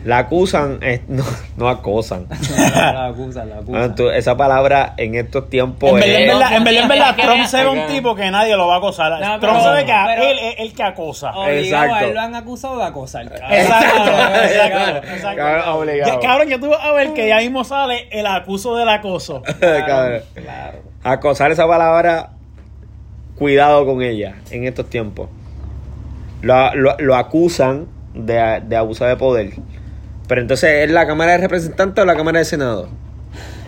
La 0.05 0.19
acusan, 0.19 0.79
eh, 0.81 1.01
no, 1.07 1.23
no 1.57 1.67
acosan. 1.69 2.27
la 2.75 3.05
acusan, 3.07 3.49
la 3.49 3.57
acusan. 3.57 3.95
tú- 3.95 4.09
esa 4.09 4.37
palabra 4.37 4.93
en 4.97 5.15
estos 5.15 5.49
tiempos 5.49 5.89
En 5.89 5.95
verdad, 5.99 6.19
en 6.21 6.27
verdad, 6.27 6.53
en 6.57 6.63
verdad, 6.63 6.81
en 6.83 6.87
verdad, 6.89 7.09
Es 7.09 7.15
que- 7.15 7.21
Trump 7.23 7.45
se 7.45 7.57
ve 7.57 7.63
es 7.63 7.69
un 7.89 7.93
tipo 7.95 8.15
que 8.15 8.29
nadie 8.31 8.55
lo 8.55 8.67
va 8.67 8.75
a 8.75 8.77
acosar. 8.77 9.19
No, 9.19 9.39
Trump 9.39 9.57
ve 9.73 9.85
que 9.85 9.93
pero- 10.07 10.23
él 10.23 10.37
es 10.39 10.55
el 10.59 10.73
que 10.73 10.83
acosa. 10.83 11.31
Obligado, 11.31 11.85
Exacto. 11.85 12.05
él 12.05 12.13
lo 12.13 12.19
han 12.21 12.35
acusado 12.35 12.77
de 12.77 12.83
acosar. 12.85 13.29
cabrón. 13.29 13.51
Exacto, 13.51 13.95
Cabrón, 14.11 14.43
exacto, 14.43 15.07
exacto. 15.13 15.37
Cabrón, 15.37 15.69
obligado. 15.69 16.13
Ya, 16.13 16.19
cabrón, 16.27 16.47
ya 16.49 16.59
tú 16.59 16.69
vas 16.69 16.83
a 16.85 16.91
ver 16.91 17.13
que 17.13 17.27
ya 17.27 17.37
mismo 17.39 17.63
sale 17.63 18.07
el 18.11 18.27
acuso 18.27 18.75
del 18.75 18.89
acoso. 18.89 19.41
Cabrón. 19.59 20.21
Claro. 20.35 20.77
Acosar 21.03 21.51
esa 21.51 21.65
palabra, 21.67 22.29
cuidado 23.37 23.85
con 23.85 24.01
ella 24.01 24.35
en 24.51 24.65
estos 24.65 24.89
tiempos. 24.89 25.29
Lo, 26.41 26.73
lo- 26.75 26.95
lo 26.99 27.15
acusan 27.15 27.87
de, 28.13 28.61
de 28.65 28.75
abuso 28.75 29.05
de 29.05 29.15
poder. 29.15 29.51
Pero 30.29 30.39
entonces, 30.41 30.85
¿es 30.85 30.91
la 30.91 31.05
Cámara 31.05 31.33
de 31.33 31.39
Representantes 31.39 32.01
o 32.01 32.05
la 32.05 32.15
Cámara 32.15 32.39
de 32.39 32.45
Senado? 32.45 32.87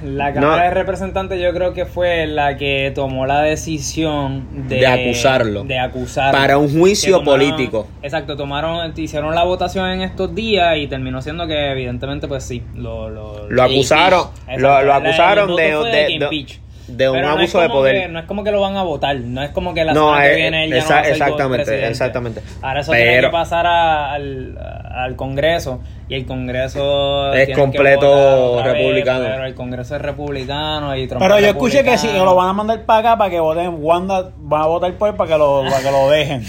La 0.06 0.34
Cámara 0.34 0.58
No. 0.58 0.64
de 0.64 0.70
Representantes 0.72 1.40
yo 1.42 1.52
creo 1.54 1.74
que 1.74 1.86
fue 1.86 2.26
la 2.26 2.56
que 2.58 2.92
tomó 2.96 3.26
la 3.28 3.42
decisión 3.42 4.68
de, 4.68 4.78
De 4.78 4.88
acusarlo. 4.88 5.64
De 5.64 5.78
acusarlo. 5.78 6.40
Para 6.40 6.58
un 6.58 6.72
juicio 6.72 7.18
tomaron- 7.20 7.26
político. 7.26 7.88
Exacto, 8.02 8.36
tomaron, 8.38 8.94
hicieron 8.96 9.36
la 9.36 9.44
votación 9.44 9.90
en 9.92 10.02
estos 10.02 10.34
días 10.34 10.78
y 10.78 10.88
terminó 10.88 11.22
siendo 11.22 11.46
que 11.48 11.72
evidentemente 11.72 12.28
pues 12.28 12.44
sí, 12.44 12.64
lo, 12.76 13.10
lo, 13.10 13.50
Lo 13.50 13.64
acusaron, 13.64 14.28
lo, 14.58 14.82
lo 14.84 14.94
acusaron 14.94 15.56
de, 15.56 15.64
de- 15.64 16.58
de- 16.88 17.10
un 17.10 17.16
Pero 17.18 17.28
no 17.28 17.34
es 17.36 17.38
abuso 17.38 17.62
de 17.62 17.70
poder. 17.70 18.02
que- 18.02 18.08
no 18.10 18.20
es 18.20 18.26
como 18.26 18.44
que 18.44 18.52
lo 18.52 18.60
van 18.60 18.76
a 18.76 18.84
votar, 18.84 19.16
no 19.16 19.42
es 19.44 19.52
como 19.52 19.74
que 19.74 19.86
la 19.86 19.94
No, 19.94 20.08
semana 20.10 20.24
que 20.26 20.34
eh, 20.34 20.36
viene 20.36 20.64
él 20.66 20.70
ya 20.72 20.76
no 20.78 20.82
exa- 20.82 20.90
va 20.94 21.00
a 21.00 21.04
ser 21.04 21.12
exactamente, 21.14 21.88
exactamente. 21.88 22.42
Ahora 22.62 22.80
eso 22.82 22.92
tiene 22.92 23.22
que 23.22 23.30
pasar 23.30 23.66
a- 23.68 24.14
al, 24.14 24.58
al 24.94 25.16
Congreso 25.16 25.80
y 26.08 26.16
el 26.16 26.26
Congreso 26.26 27.34
Es 27.34 27.48
que 27.48 27.54
completo 27.54 28.56
vez, 28.58 28.66
republicano. 28.66 29.26
pero 29.26 29.46
el 29.46 29.56
Congreso 29.56 29.96
es 29.96 30.02
republicano 30.02 30.96
y 30.96 31.08
Trump 31.08 31.22
Pero 31.22 31.36
es 31.38 31.42
yo 31.44 31.48
escuché 31.50 31.84
que 31.84 31.98
si 31.98 32.08
lo 32.12 32.36
van 32.36 32.50
a 32.50 32.54
mandar 32.54 32.84
para 32.86 33.00
acá 33.00 33.18
para 33.18 33.30
que 33.30 33.40
voten, 33.40 33.76
Wanda 33.80 34.32
va 34.52 34.64
a 34.64 34.68
votar 34.68 34.94
por 34.94 35.10
él 35.10 35.16
para 35.16 35.32
que 35.32 35.38
lo, 35.38 35.64
para 35.70 35.80
que 35.82 35.92
lo 35.92 36.10
dejen. 36.10 36.44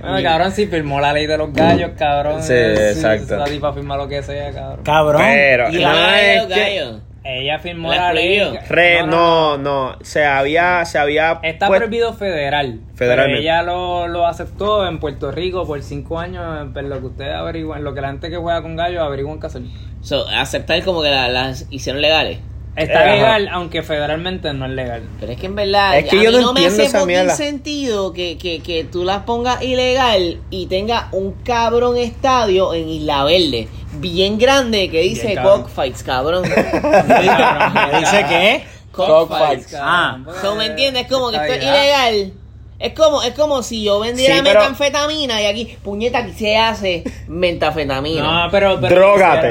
Bueno, 0.00 0.22
cabrón, 0.22 0.52
si 0.52 0.66
firmó 0.66 0.98
la 0.98 1.12
ley 1.12 1.26
de 1.26 1.36
los 1.36 1.52
gallos, 1.52 1.90
cabrón. 1.96 2.42
Sí, 2.42 2.54
eh, 2.54 2.92
exacto. 2.92 3.34
Esa 3.34 3.44
tipa 3.44 3.72
firma 3.74 3.98
lo 3.98 4.08
que 4.08 4.22
sea, 4.22 4.50
cabrón. 4.50 4.80
Cabrón. 4.82 5.22
Pero- 5.22 5.68
Y 5.70 5.76
la- 5.76 5.88
No, 5.92 5.94
la 6.00 6.12
de 6.12 6.34
es 6.36 6.42
los 6.42 6.46
que- 6.54 6.60
gallos. 6.60 7.02
Ella 7.38 7.58
firmó 7.58 7.90
¿La 7.90 7.96
la 7.96 8.12
ley. 8.12 8.58
Re- 8.68 9.04
no, 9.06 9.56
no, 9.58 9.96
se 10.02 10.24
había, 10.24 10.84
se 10.84 10.98
había 10.98 11.38
Está 11.42 11.68
prohibido 11.68 12.12
federal. 12.14 12.80
Federalmente. 12.94 13.40
Pero 13.42 13.54
ella 13.56 13.62
lo, 13.62 14.08
lo 14.08 14.26
aceptó 14.26 14.86
en 14.86 14.98
Puerto 14.98 15.30
Rico 15.30 15.66
por 15.66 15.82
cinco 15.82 16.18
años. 16.18 16.68
Pero 16.74 16.88
lo 16.88 17.00
que 17.00 17.06
ustedes 17.06 17.34
averiguan, 17.34 17.84
lo 17.84 17.94
que 17.94 18.00
la 18.00 18.08
gente 18.08 18.30
que 18.30 18.36
juega 18.36 18.62
con 18.62 18.76
gallos 18.76 19.02
averiguan 19.02 19.38
que 19.40 19.46
hacer. 19.46 19.62
So, 20.02 20.26
aceptar 20.28 20.82
como 20.84 21.02
que 21.02 21.10
la- 21.10 21.28
las 21.28 21.66
hicieron 21.70 22.00
legales. 22.02 22.38
Está 22.76 23.00
Ajá. 23.00 23.12
legal, 23.14 23.48
aunque 23.52 23.82
federalmente 23.82 24.52
no 24.52 24.64
es 24.64 24.70
legal. 24.72 25.02
Pero 25.18 25.32
es 25.32 25.38
que 25.40 25.46
en 25.46 25.54
verdad, 25.56 25.98
Es 25.98 26.08
que 26.08 26.18
a 26.20 26.22
yo 26.22 26.30
mí 26.30 26.36
no 26.36 26.42
no 26.42 26.52
me 26.54 26.66
hace 26.66 26.84
esa 26.84 27.04
mierda. 27.04 27.34
sentido 27.34 28.12
que, 28.12 28.38
que, 28.38 28.60
que 28.60 28.84
tú 28.84 29.04
las 29.04 29.24
pongas 29.24 29.60
ilegal 29.62 30.38
y 30.50 30.66
tenga 30.66 31.08
un 31.12 31.32
cabrón 31.42 31.96
estadio 31.96 32.72
en 32.72 32.88
Isla 32.88 33.24
Verde, 33.24 33.68
bien 33.94 34.38
grande, 34.38 34.88
que 34.88 35.00
dice 35.02 35.34
cabrón. 35.34 35.62
cockfights, 35.62 36.02
cabrón. 36.04 36.42
¿Me 37.92 38.00
dice 38.00 38.24
qué? 38.28 38.64
cockfights. 38.92 39.74
Ah. 39.80 40.18
So, 40.40 40.54
¿me 40.56 40.66
entiendes? 40.66 41.04
Es 41.04 41.08
como 41.12 41.30
que 41.30 41.36
esto 41.36 41.52
es 41.52 41.60
bien. 41.60 41.74
ilegal. 41.74 42.32
Es 42.80 42.94
como, 42.94 43.22
es 43.22 43.34
como 43.34 43.62
si 43.62 43.84
yo 43.84 44.00
vendiera 44.00 44.36
Sí, 44.36 44.40
pero- 44.42 44.60
metanfetamina 44.60 45.42
y 45.42 45.44
aquí, 45.44 45.76
puñeta, 45.84 46.20
aquí 46.20 46.32
se 46.32 46.56
hace 46.56 47.04
metafetamina. 47.28 48.44
No, 48.44 48.50
pero. 48.50 48.80
pero 48.80 48.94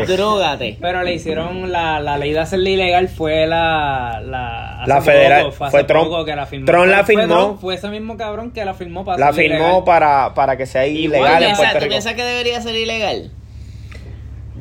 Drogate. 0.07 0.77
Pero 0.81 1.03
le 1.03 1.13
hicieron 1.13 1.71
la, 1.71 1.99
la 1.99 2.17
ley 2.17 2.33
de 2.33 2.39
hacerle 2.39 2.71
ilegal 2.71 3.07
fue 3.07 3.45
la 3.45 4.19
la, 4.25 4.79
hace 4.81 4.89
La 4.89 4.95
poco, 4.95 5.05
federal- 5.05 5.47
hace 5.47 5.69
fue 5.69 5.83
Trump. 5.83 6.25
que 6.25 6.35
la 6.35 6.45
firmó. 6.47 6.65
Trump 6.65 6.85
la 6.87 7.03
Fue- 7.03 7.13
fue 7.13 7.21
firmó. 7.23 7.35
Trump, 7.45 7.61
Fue 7.61 7.75
ese 7.75 7.89
mismo 7.89 8.17
cabrón 8.17 8.49
que 8.51 8.65
la 8.65 8.73
firmó 8.73 9.05
para 9.05 9.19
la 9.19 9.31
firmó 9.31 9.55
ilegal. 9.57 9.83
para, 9.85 10.33
para 10.33 10.57
que 10.57 10.65
sea 10.65 10.87
Igual, 10.87 11.03
ilegal 11.21 11.27
¿Tú 11.29 11.33
en 11.35 11.39
piensas, 11.39 11.57
Puerto 11.57 11.73
tú 11.77 11.83
Rico. 11.83 11.89
piensas 11.91 12.13
que 12.15 12.23
debería 12.23 12.61
ser 12.61 12.75
ilegal? 12.75 13.31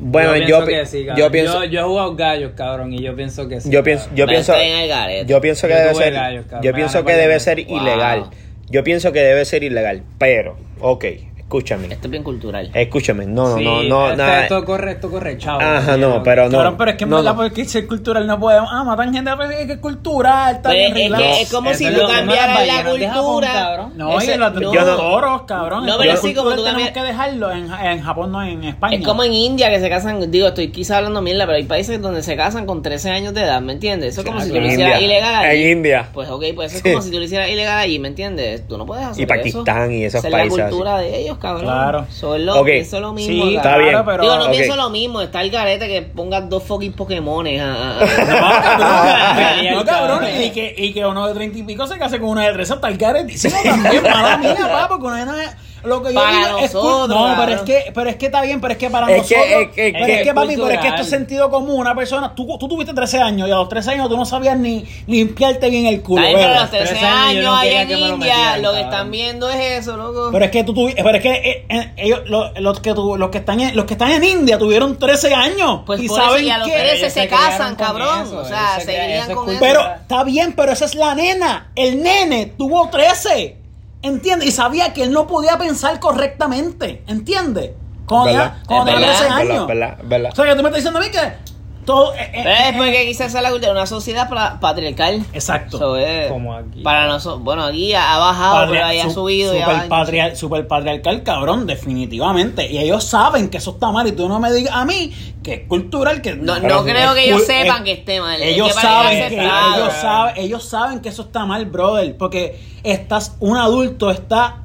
Bueno, 0.01 0.35
yo, 0.37 0.45
pienso 0.45 0.65
pi- 0.65 0.71
que 0.73 0.85
sí, 0.85 1.05
cabrón. 1.05 1.17
yo 1.17 1.31
pienso, 1.31 1.63
yo, 1.65 1.71
yo 1.71 1.79
he 1.79 1.83
jugado 1.83 2.15
gallos, 2.15 2.51
cabrón, 2.55 2.93
y 2.93 3.01
yo 3.01 3.15
pienso 3.15 3.49
que 3.49 3.59
sí. 3.59 3.69
yo 3.69 3.83
pienso, 3.83 4.07
yo 4.15 4.25
pienso, 4.27 4.53
yo 4.53 5.41
pienso 5.41 5.67
que 5.67 5.73
Yo 5.73 5.79
debe 5.79 5.95
ser, 5.95 6.45
yo 6.61 6.73
pienso 6.73 7.03
que 7.03 7.13
debe 7.13 7.39
ser 7.39 7.65
Wow. 7.65 7.77
ilegal. 7.81 8.25
Yo 8.71 8.83
pienso 8.83 9.11
que 9.11 9.19
debe 9.19 9.45
ser 9.45 9.63
ilegal, 9.63 10.03
pero, 10.19 10.55
ok, 10.79 11.05
escúchame, 11.49 11.87
Esto 11.87 12.05
es 12.07 12.11
bien 12.11 12.21
cultural. 12.23 12.69
escúchame, 12.75 13.25
no, 13.25 13.49
no, 13.49 13.57
Sí, 13.57 13.63
no, 13.63 13.81
no, 13.83 14.05
esto, 14.11 14.17
nada. 14.17 14.43
esto 14.43 14.63
corre, 14.65 14.91
esto 14.91 15.09
corre, 15.09 15.35
chavo. 15.39 15.59
Ajá, 15.59 15.97
no, 15.97 16.21
pero 16.21 16.45
no. 16.45 16.51
Cabrón, 16.51 16.75
pero 16.77 16.91
es 16.91 16.97
que 16.97 17.03
en 17.05 17.09
no, 17.09 17.15
verdad, 17.17 17.31
no. 17.33 17.37
porque 17.41 17.65
ser 17.65 17.87
cultural 17.87 18.27
no 18.27 18.39
podemos. 18.39 18.69
Ah, 18.71 18.83
matan 18.83 19.11
gente, 19.11 19.31
pero 19.35 19.49
es 19.49 19.65
que 19.65 19.73
es 19.73 19.79
cultural, 19.79 20.55
está 20.57 20.69
Pero 20.69 20.93
bien 20.93 20.97
es, 20.97 21.11
relax. 21.11 21.37
que 21.37 21.41
es 21.41 21.51
como 21.51 21.69
Eso 21.71 21.79
si 21.79 21.91
tú 21.91 22.01
cambiaras 22.07 22.67
la 22.67 22.73
Japón, 22.75 22.99
cultura. 22.99 23.47
cabrón. 23.51 23.93
No, 23.95 24.19
Ese- 24.19 24.35
y 24.35 24.37
los, 24.37 24.53
no. 24.53 24.95
toros, 24.95 25.41
cabrón. 25.43 25.85
No, 25.87 25.97
pero 25.97 26.17
sí, 26.17 26.33
como 26.35 26.51
tú 26.53 26.63
tenemos 26.63 26.91
que 26.91 27.01
dejarlo. 27.01 27.51
En, 27.51 27.67
en 27.73 28.01
Japón 28.03 28.31
no, 28.31 28.43
en 28.43 28.63
España. 28.65 28.97
Es 28.97 29.03
como 29.03 29.23
en 29.23 29.33
India 29.33 29.71
que 29.71 29.79
se 29.79 29.89
casan, 29.89 30.29
digo, 30.29 30.49
estoy 30.49 30.69
quizás 30.71 30.97
hablando 30.97 31.19
mierda, 31.23 31.45
pero 31.47 31.57
hay 31.57 31.63
países 31.63 31.99
donde 31.99 32.21
se 32.21 32.35
casan 32.35 32.67
con 32.67 32.83
13 32.83 33.09
años 33.09 33.33
de 33.33 33.41
edad, 33.41 33.59
¿me 33.59 33.73
entiendes? 33.73 34.09
Eso 34.13 34.21
es 34.21 34.27
como 34.27 34.39
si 34.39 34.49
tú 34.49 34.55
En 34.57 34.61
lo 34.65 34.69
hicieras 34.69 35.01
India. 35.01 35.05
ilegal 35.17 35.35
allí. 35.35 35.63
En 35.63 35.77
India. 35.77 36.09
Pues 36.13 36.29
ok, 36.29 36.43
pues 36.53 36.75
eso 36.75 36.87
es 36.87 36.93
como 36.93 37.01
si 37.03 37.09
tú 37.09 37.17
lo 37.17 37.23
hicieras 37.23 37.49
ilegal 37.49 37.79
allí, 37.79 37.97
¿me 37.97 38.09
entiendes? 38.09 38.67
Tú 38.67 38.77
no 38.77 38.85
puedes 38.85 39.03
hacer 39.03 39.23
Y 39.23 39.25
Pakistán 39.25 39.83
eso. 39.85 39.91
y 39.93 40.03
esos 40.03 40.19
Esa 40.19 40.29
países 40.29 40.51
Es 40.53 40.57
la 40.59 40.69
cultura 40.69 40.97
de 40.99 41.17
ellos, 41.21 41.37
cabrón. 41.39 41.63
Claro. 41.63 42.05
Eso 42.09 42.35
es 42.35 42.41
lo, 42.41 42.59
Ok. 42.61 42.65
pienso 42.65 42.99
lo 42.99 43.13
mismo. 43.13 43.45
Sí, 43.45 43.55
Está 43.55 43.77
bien. 43.77 43.97
pero. 44.05 44.21
Digo, 44.23 44.37
no 44.37 44.51
pienso 44.51 44.75
lo 44.75 44.89
mismo, 44.89 45.21
está 45.21 45.41
el 45.41 45.49
garete 45.51 45.87
que 45.87 46.01
pongas 46.01 46.47
dos 46.49 46.63
fucking 46.63 46.93
Pokémones 46.93 47.61
a- 47.61 47.99
No, 47.99 48.05
cabrón, 48.05 49.75
no, 49.75 49.85
cabrón, 49.85 50.23
y 50.41 50.51
que, 50.51 50.73
y 50.77 50.93
que 50.93 51.05
uno 51.05 51.27
de 51.27 51.33
treinta 51.33 51.57
y 51.57 51.63
pico 51.63 51.87
se 51.87 51.97
case 51.97 52.19
con 52.19 52.29
una 52.29 52.43
de 52.47 52.53
tres 52.53 52.71
hasta 52.71 52.87
el 52.87 52.97
caretísimo 52.97 53.55
también, 53.63 54.03
mala 54.11 54.37
mía, 54.37 54.55
papá, 54.59 54.87
porque 54.89 55.05
una 55.07 55.43
es 55.43 55.55
lo 55.83 56.01
que 56.03 56.09
yo 56.13 56.19
Para 56.21 56.31
digo 56.47 56.57
es 56.59 56.71
cul- 56.73 56.83
nosotros, 56.83 57.09
no, 57.29 57.35
pero 57.37 57.51
es 57.53 57.61
que, 57.61 57.91
pero 57.93 58.09
es 58.09 58.15
que 58.17 58.25
está 58.27 58.41
bien, 58.41 58.61
pero 58.61 58.71
es 58.73 58.77
que 58.77 58.89
para 58.89 59.05
Es 59.11 59.27
que- 59.27 59.35
nosotros, 59.35 59.61
es 59.63 59.69
que- 59.69 59.91
pero 59.93 60.05
que 60.05 60.13
es 60.15 60.21
que 60.23 60.29
es 60.29 60.35
papi, 60.35 60.55
pero 60.55 60.69
es 60.69 60.79
que 60.79 60.87
esto 60.87 61.01
es 61.01 61.09
sentido 61.09 61.49
común, 61.49 61.79
una 61.79 61.95
persona, 61.95 62.33
tú, 62.35 62.57
tú 62.57 62.67
tuviste 62.67 62.93
13 62.93 63.19
años 63.19 63.47
y 63.47 63.51
a 63.51 63.55
los 63.55 63.69
13 63.69 63.91
años 63.91 64.09
tú 64.09 64.17
no 64.17 64.25
sabías 64.25 64.57
ni 64.57 64.85
limpiarte 65.07 65.69
bien 65.69 65.85
el 65.85 66.01
culo, 66.01 66.23
pero 66.33 66.49
a 66.53 66.61
los 66.61 66.69
13 66.69 66.85
13 66.93 67.05
años 67.05 67.43
no 67.45 67.55
allá 67.55 67.81
en 67.83 67.91
India, 67.91 68.57
lo 68.57 68.73
que 68.73 68.81
están 68.81 69.11
viendo 69.11 69.49
es 69.49 69.79
eso, 69.81 69.97
loco. 69.97 70.29
Pero 70.31 70.45
es 70.45 70.51
que 70.51 70.63
tú 70.63 70.73
tuvi- 70.73 70.95
pero 70.95 71.17
es 71.17 71.21
que 71.21 71.31
eh, 71.31 71.65
eh, 71.69 71.93
ellos 71.97 72.21
lo- 72.25 72.51
los 72.59 72.79
que 72.79 72.93
tu- 72.93 73.17
los 73.17 73.29
que 73.29 73.37
están 73.39 73.59
en, 73.61 73.75
los 73.75 73.85
que 73.85 73.93
están 73.93 74.11
en 74.11 74.23
India 74.23 74.57
tuvieron 74.57 74.97
13 74.97 75.33
años 75.33 75.81
Pues 75.85 76.01
y 76.01 76.07
saben 76.07 76.45
y 76.45 76.49
a 76.49 76.57
los 76.59 76.67
que 76.67 76.73
13 76.73 76.95
ellos 76.97 77.13
se 77.13 77.27
casan, 77.27 77.75
cabrón. 77.75 78.23
eso, 78.27 78.39
o 78.39 78.45
sea, 78.45 78.73
ellos 78.75 78.75
se 78.75 78.81
se 78.81 78.91
crían- 78.91 79.05
irían 79.05 79.21
eso 79.23 79.31
es 79.31 79.37
con 79.37 79.49
eso. 79.49 79.59
Pero 79.59 79.81
está 80.01 80.23
bien, 80.23 80.53
pero 80.53 80.71
esa 80.71 80.85
es 80.85 80.95
la 80.95 81.15
nena. 81.15 81.71
El 81.75 82.01
nene 82.03 82.45
tuvo 82.57 82.89
13. 82.89 83.57
¿Entiendes? 84.01 84.47
Y 84.49 84.51
sabía 84.51 84.93
que 84.93 85.03
él 85.03 85.11
no 85.11 85.27
podía 85.27 85.57
pensar 85.57 85.99
correctamente. 85.99 87.03
¿Entiendes? 87.07 87.71
Cuando 88.05 88.27
tenía- 88.27 88.61
cuando 88.67 88.91
Es 88.91 88.95
tenía 88.95 89.07
verdad. 89.09 89.19
13 89.19 89.23
Verdad, 89.35 89.37
años. 89.55 89.67
verdad, 89.67 89.97
verdad. 90.03 90.29
O 90.31 90.35
sea, 90.35 90.45
que 90.45 90.51
tú 90.55 90.63
me 90.63 90.69
estás 90.69 90.75
diciendo 90.83 90.99
a 90.99 91.01
mí 91.03 91.09
que 91.11 91.48
todo. 91.93 92.13
eh, 92.13 92.31
eh, 92.33 92.43
es 92.45 92.45
eh, 92.45 92.73
porque 92.77 93.05
quizás 93.07 93.33
es 93.33 93.41
la 93.41 93.49
cultura, 93.49 93.71
una 93.71 93.85
sociedad 93.85 94.29
pa- 94.29 94.59
patriarcal. 94.59 95.25
Exacto. 95.33 95.77
Eso 95.77 95.97
es, 95.97 96.31
Como 96.31 96.53
aquí. 96.53 96.81
Para 96.81 97.07
nosotros, 97.07 97.41
bueno, 97.43 97.63
aquí 97.65 97.93
ha, 97.93 98.17
bajado, 98.17 98.71
pero 98.71 98.85
ahí 98.85 98.99
ha 98.99 99.03
su- 99.05 99.11
subido. 99.11 99.53
y 99.53 99.57
ha 99.57 99.61
super, 99.65 99.73
bajado. 99.75 99.89
patriar- 99.89 100.35
super 100.35 100.67
patriarcal, 100.67 101.23
cabrón, 101.23 101.65
definitivamente. 101.67 102.71
Y 102.71 102.77
ellos 102.77 103.03
saben 103.03 103.49
que 103.49 103.57
eso 103.57 103.71
está 103.71 103.91
mal. 103.91 104.07
Y 104.07 104.11
tú 104.13 104.27
no 104.29 104.39
me 104.39 104.51
digas 104.53 104.73
a 104.75 104.85
mí 104.85 105.11
que 105.43 105.53
es 105.55 105.67
cultural. 105.67 106.21
que 106.21 106.35
No, 106.35 106.59
no 106.59 106.83
creo 106.83 107.13
que 107.13 107.25
ellos 107.25 107.45
sepan 107.45 107.77
es- 107.79 107.83
que 107.83 107.91
esté 107.93 108.21
mal. 108.21 108.41
es 108.41 108.53
Ellos 108.55 108.67
que 108.67 108.73
saben 108.81 109.29
que 109.29 109.35
ellos 109.43 109.93
saben, 110.01 110.33
ellos 110.37 110.63
saben 110.65 110.99
que 111.01 111.09
eso 111.09 111.23
está 111.23 111.45
mal, 111.45 111.65
brother, 111.65 112.15
porque 112.17 112.59
estás 112.83 113.35
un 113.39 113.57
adulto 113.57 114.11
está 114.11 114.63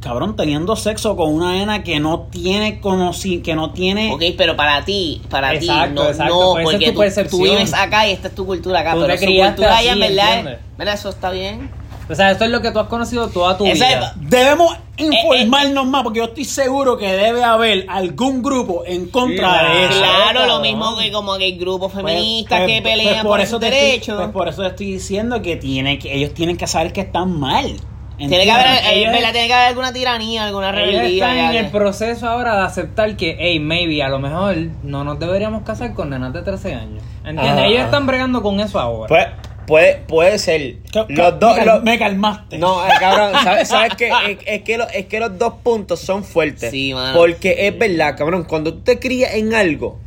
cabrón 0.00 0.36
teniendo 0.36 0.76
sexo 0.76 1.16
con 1.16 1.32
una 1.34 1.52
nena 1.52 1.82
que 1.82 1.98
no 2.00 2.28
tiene 2.30 2.80
conoci 2.80 3.40
que 3.42 3.54
no 3.54 3.72
tiene 3.72 4.12
Ok, 4.12 4.22
pero 4.36 4.54
para 4.56 4.84
ti, 4.84 5.20
para 5.28 5.54
Exacto, 5.54 5.88
ti, 5.88 5.94
no, 5.94 6.08
exacto, 6.08 6.34
no 6.54 6.58
es 6.58 6.64
porque 6.64 6.86
tu 6.86 6.92
tú, 6.92 6.98
percepción. 7.00 7.42
tú 7.42 7.48
vives 7.50 7.74
acá 7.74 8.06
y 8.06 8.12
esta 8.12 8.28
es 8.28 8.34
tu 8.34 8.46
cultura 8.46 8.80
acá, 8.80 8.94
Tú 8.94 9.00
pero 9.02 9.18
su 9.18 9.24
cultura 9.24 9.76
allá 9.76 9.94
verdad, 9.96 10.58
mira, 10.78 10.92
eso 10.92 11.08
está 11.08 11.30
bien. 11.30 11.70
O 12.10 12.14
sea, 12.14 12.30
esto 12.30 12.46
es 12.46 12.50
lo 12.50 12.62
que 12.62 12.70
tú 12.70 12.78
has 12.78 12.86
conocido 12.88 13.28
toda 13.28 13.58
tu 13.58 13.66
Esa 13.66 13.86
vida. 13.86 14.14
Debemos 14.16 14.74
Eh, 14.96 15.04
informarnos 15.12 15.86
más 15.86 16.02
porque 16.02 16.20
yo 16.20 16.24
estoy 16.24 16.44
seguro 16.46 16.96
que 16.96 17.06
debe 17.12 17.44
haber 17.44 17.84
algún 17.90 18.42
grupo 18.42 18.82
en 18.86 19.08
contra 19.10 19.62
de 19.74 19.84
eso. 19.84 19.98
Claro, 19.98 20.46
lo 20.46 20.60
mismo 20.60 20.96
que 20.96 21.12
como 21.12 21.36
que 21.36 21.44
hay 21.44 21.58
grupos 21.58 21.92
Pues, 21.92 22.04
feministas 22.04 22.60
pues, 22.60 22.66
que 22.72 22.80
pues, 22.82 22.94
pelean 22.96 23.26
por, 23.26 23.40
esos 23.40 23.60
te 23.60 23.66
estoy- 23.68 23.80
derechos. 23.90 24.16
pues 24.16 24.28
por 24.30 24.48
eso 24.48 24.62
te 24.62 24.68
estoy 24.68 24.92
diciendo 24.92 25.42
que, 25.42 25.56
tiene 25.56 25.98
que 25.98 26.14
ellos 26.16 26.32
tienen 26.32 26.56
que 26.56 26.66
saber 26.66 26.94
que 26.94 27.02
están 27.02 27.38
mal. 27.38 27.76
Tiene 28.18 28.44
que 28.44 28.50
haber, 28.50 28.66
¿Entiendes? 28.66 28.92
eh, 28.92 28.98
ellos- 29.20 29.32
tiene 29.32 29.46
que 29.46 29.52
haber 29.54 29.66
alguna 29.68 29.92
tiranía, 29.92 30.44
alguna 30.46 30.70
Ellos 30.70 30.92
rebeldía. 30.92 31.24
están 31.24 31.36
ya 31.36 31.44
en 31.46 31.52
que- 31.52 31.58
el 31.58 31.66
proceso 31.70 32.28
ahora 32.28 32.56
de 32.56 32.66
aceptar 32.66 33.16
que, 33.16 33.36
hey, 33.38 33.60
maybe, 33.60 34.02
a 34.02 34.08
lo 34.08 34.18
mejor 34.18 34.56
no 34.82 35.04
nos 35.04 35.18
deberíamos 35.20 35.62
casar 35.62 35.94
con 35.94 36.10
nenas 36.10 36.32
de 36.32 36.42
13 36.42 36.74
años. 36.74 37.02
¿Entiendes? 37.24 37.44
Ajá. 37.52 37.66
Ellos 37.66 37.84
están 37.84 38.06
bregando 38.06 38.42
con 38.42 38.58
eso 38.60 38.80
ahora. 38.80 39.08
Pues, 39.08 39.26
puede, 39.66 39.94
puede 40.08 40.38
ser. 40.38 40.76
Los 41.08 41.38
dos. 41.38 41.56
me, 41.56 41.64
cal- 41.64 41.66
los- 41.74 41.82
me 41.84 41.98
calmaste. 41.98 42.58
No, 42.58 42.84
eh, 42.86 42.90
cabrón, 42.98 43.32
¿sabes, 43.44 43.68
sabes 43.68 43.94
qué? 43.96 44.08
Es, 44.08 44.38
es 44.46 44.62
que 44.62 44.78
lo- 44.78 44.88
es 44.88 45.06
que 45.06 45.20
los 45.20 45.38
dos 45.38 45.54
puntos 45.62 46.00
son 46.00 46.24
fuertes. 46.24 46.70
Sí, 46.70 46.92
mano. 46.94 47.16
Porque 47.16 47.68
es 47.68 47.78
verdad, 47.78 48.16
cabrón, 48.16 48.44
cuando 48.44 48.74
tú 48.74 48.80
te 48.80 48.98
crías 48.98 49.34
en 49.34 49.54
algo, 49.54 49.98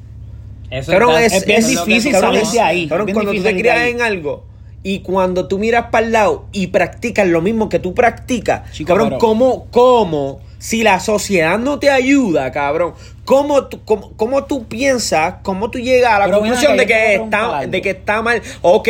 eso 0.69 0.91
cabrón, 0.91 1.11
está- 1.11 1.25
es, 1.25 1.33
es 1.33 1.45
bien 1.45 1.59
es 1.59 1.67
difícil 1.67 2.11
cabrón, 2.11 2.35
salir 2.35 2.47
de 2.51 2.59
ahí, 2.61 2.87
cabrón, 2.87 3.11
cuando 3.13 3.31
tú 3.33 3.43
te 3.43 3.55
crías 3.55 3.81
en 3.87 4.01
algo 4.01 4.45
y 4.83 4.99
cuando 5.01 5.47
tú 5.47 5.59
miras 5.59 5.87
para 5.91 6.05
el 6.05 6.11
lado 6.11 6.45
y 6.51 6.67
practicas 6.67 7.27
lo 7.27 7.41
mismo 7.41 7.69
que 7.69 7.79
tú 7.79 7.93
practicas, 7.93 8.71
Chico, 8.71 8.87
cabrón, 8.87 9.09
pero- 9.09 9.19
¿cómo, 9.19 9.67
cómo, 9.71 10.39
si 10.57 10.83
la 10.83 10.99
sociedad 10.99 11.59
no 11.59 11.79
te 11.79 11.89
ayuda, 11.89 12.51
cabrón, 12.51 12.93
cómo 13.25 13.67
tú, 13.67 13.83
cómo, 13.85 14.13
cómo 14.15 14.45
tú 14.45 14.67
piensas, 14.67 15.35
cómo 15.43 15.69
tú 15.69 15.79
llegas 15.79 16.13
a 16.13 16.19
la 16.19 16.25
Pero 16.25 16.39
conclusión 16.39 16.77
de 16.77 16.85
que, 16.87 17.15
está, 17.15 17.65
de 17.67 17.81
que 17.81 17.89
está 17.91 18.21
mal? 18.21 18.41
Ok, 18.61 18.89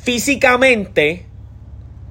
físicamente... 0.00 1.27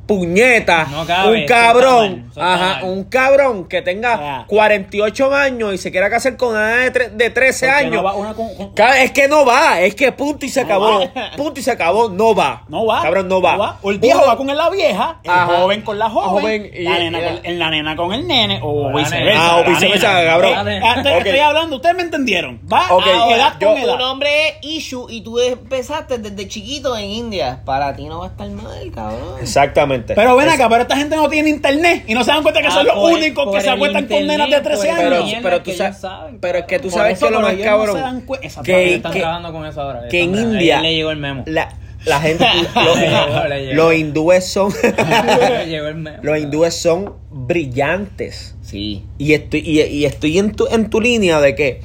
Puñeta, 0.07 0.87
No 0.89 1.05
cabe, 1.05 1.41
un 1.41 1.45
cabrón, 1.45 2.31
mal, 2.35 2.53
ajá, 2.53 2.83
un 2.85 3.03
cabrón 3.03 3.65
que 3.67 3.81
tenga 3.81 4.17
Ya. 4.17 4.45
48 4.47 5.33
años 5.35 5.73
y 5.73 5.77
se 5.77 5.91
quiera 5.91 6.09
casar 6.09 6.37
con 6.37 6.49
una 6.51 6.67
de, 6.77 6.93
tre- 6.93 7.09
de 7.11 7.29
13 7.29 7.65
Porque 7.67 7.79
años. 7.79 7.95
no 7.95 8.03
va 8.03 8.13
una 8.13 8.33
con- 8.33 8.55
con- 8.55 8.73
Ca- 8.73 9.01
Es 9.03 9.11
que 9.11 9.27
no 9.27 9.45
va, 9.45 9.81
es 9.81 9.95
que 9.95 10.11
punto 10.13 10.45
y 10.45 10.49
se 10.49 10.61
No 10.61 10.65
acabó. 10.67 10.99
va. 11.01 11.31
Punto 11.35 11.59
y 11.59 11.63
se 11.63 11.71
acabó, 11.71 12.09
no 12.09 12.33
va. 12.33 12.63
No 12.69 12.85
va. 12.85 13.01
Cabrón, 13.01 13.27
no 13.27 13.41
va. 13.41 13.77
O 13.81 13.91
el 13.91 13.99
viejo 13.99 14.19
Uno- 14.19 14.27
va 14.27 14.37
con 14.37 14.47
la 14.47 14.69
vieja, 14.69 15.19
el 15.23 15.29
Ajá. 15.29 15.45
joven 15.45 15.81
con 15.81 15.99
la 15.99 16.09
joven, 16.09 16.29
Joven 16.41 16.71
y- 16.73 16.83
la, 16.83 16.97
nena 16.99 17.19
y- 17.19 17.41
con, 17.41 17.59
la 17.59 17.69
nena 17.69 17.95
con 17.97 18.13
el 18.13 18.25
nene, 18.27 18.59
o 18.63 18.93
viceversa. 18.95 19.41
Ah, 19.41 19.57
o 19.57 19.63
viceversa, 19.69 20.23
cabrón. 20.23 20.67
Eh, 20.69 20.81
ah, 20.83 21.01
te- 21.03 21.09
Ok. 21.17 21.25
Estoy 21.25 21.39
hablando, 21.39 21.75
ustedes 21.75 21.95
me 21.95 22.03
entendieron. 22.03 22.61
Va 22.71 22.87
Ok, 22.93 23.03
a 23.07 23.35
edad 23.35 23.53
yo- 23.59 23.73
con 23.73 23.81
Tu 23.81 23.97
nombre 23.97 24.29
es 24.49 24.55
Ishu 24.61 25.07
y 25.09 25.21
tú 25.21 25.37
empezaste 25.39 26.17
desde 26.17 26.47
chiquito 26.47 26.95
en 26.95 27.05
India. 27.09 27.61
Para 27.65 27.93
ti 27.95 28.05
no 28.05 28.19
va 28.19 28.27
a 28.27 28.29
estar 28.29 28.47
mal, 28.49 28.91
cabrón. 28.95 29.35
Exactamente. 29.41 29.96
Pero 30.05 30.35
ven 30.35 30.49
acá, 30.49 30.67
pero 30.69 30.81
esta 30.83 30.95
gente 30.97 31.15
no 31.15 31.27
tiene 31.29 31.49
internet 31.49 32.03
y 32.07 32.13
no 32.13 32.23
se 32.23 32.31
dan 32.31 32.43
cuenta 32.43 32.61
que 32.61 32.67
Ah, 32.67 32.71
son 32.71 32.85
los 32.87 32.95
por- 32.95 33.13
únicos 33.13 33.55
que 33.55 33.61
se 33.61 33.69
acuestan 33.69 34.05
con 34.07 34.25
nenas 34.27 34.49
de 34.49 34.59
13 34.61 34.87
por 34.89 34.97
el- 34.97 35.03
Pero, 35.09 35.15
años. 35.23 35.39
pero 35.43 35.63
que 35.63 35.71
tú 35.71 35.77
sabes, 35.77 35.97
saben, 35.97 36.39
pero 36.39 36.57
es 36.59 36.65
que 36.65 36.79
tú 36.79 36.89
sabes 36.89 37.17
eso, 37.17 37.25
que 37.27 37.31
lo 37.31 37.37
pero 37.39 37.47
más 37.49 37.57
no 37.57 37.63
cabrón 37.63 38.23
Exacto. 38.41 38.63
que- 38.63 38.95
están 38.95 39.11
que- 39.13 39.19
trabajando 39.19 39.51
con 39.53 39.65
eso 39.65 39.81
ahora. 39.81 40.07
que 40.09 40.21
en 40.21 40.35
India- 40.35 40.77
ahí 40.79 40.83
le 40.83 40.95
llegó 40.95 41.11
el 41.11 41.17
memo. 41.17 41.43
la, 41.47 41.69
la 42.05 42.19
gente, 42.21 42.45
llegó, 42.75 43.55
llegó. 43.57 43.73
los 43.73 43.93
hindúes 43.95 44.45
son, 44.45 44.71
los 46.21 46.37
hindúes 46.39 46.73
son 46.75 47.13
brillantes. 47.31 48.55
Sí. 48.61 49.03
Y 49.17 49.33
estoy, 49.33 49.61
y, 49.65 49.81
y 49.81 50.05
estoy 50.05 50.37
en 50.39 50.51
tu, 50.51 50.67
en 50.67 50.89
tu 50.89 50.99
línea 51.01 51.39
de 51.41 51.55
que 51.55 51.81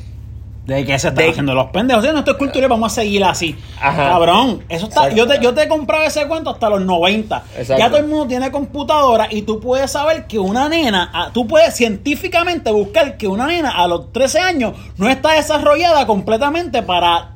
De 0.64 0.84
que 0.84 0.96
se 0.98 1.08
están 1.08 1.24
De- 1.24 1.30
haciendo 1.30 1.54
los 1.54 1.66
pendejos. 1.70 2.02
O 2.02 2.04
sea, 2.04 2.12
no, 2.12 2.20
esto 2.20 2.30
es 2.30 2.36
cultura 2.36 2.66
y 2.66 2.68
vamos 2.68 2.92
a 2.92 2.94
seguir 2.94 3.24
así. 3.24 3.56
Ajá. 3.80 4.10
Cabrón, 4.10 4.62
eso 4.68 4.86
está. 4.86 5.08
Exacto. 5.08 5.16
Yo 5.16 5.26
te, 5.26 5.40
yo 5.42 5.54
te 5.54 5.62
he 5.64 5.68
comprado 5.68 6.04
ese 6.04 6.28
cuento 6.28 6.50
hasta 6.50 6.70
los 6.70 6.82
90. 6.82 7.42
Exacto. 7.58 7.78
Ya 7.82 7.88
todo 7.88 7.98
el 7.98 8.06
mundo 8.06 8.26
tiene 8.28 8.50
computadora 8.52 9.26
y 9.28 9.42
tú 9.42 9.58
puedes 9.58 9.90
saber 9.90 10.26
que 10.28 10.38
una 10.38 10.68
nena, 10.68 11.30
tú 11.34 11.48
puedes 11.48 11.74
científicamente 11.74 12.70
buscar 12.70 13.16
que 13.16 13.26
una 13.26 13.48
nena 13.48 13.70
a 13.72 13.88
los 13.88 14.12
13 14.12 14.38
años 14.38 14.74
no 14.98 15.08
está 15.08 15.32
desarrollada 15.32 16.06
completamente 16.06 16.82
para 16.82 17.30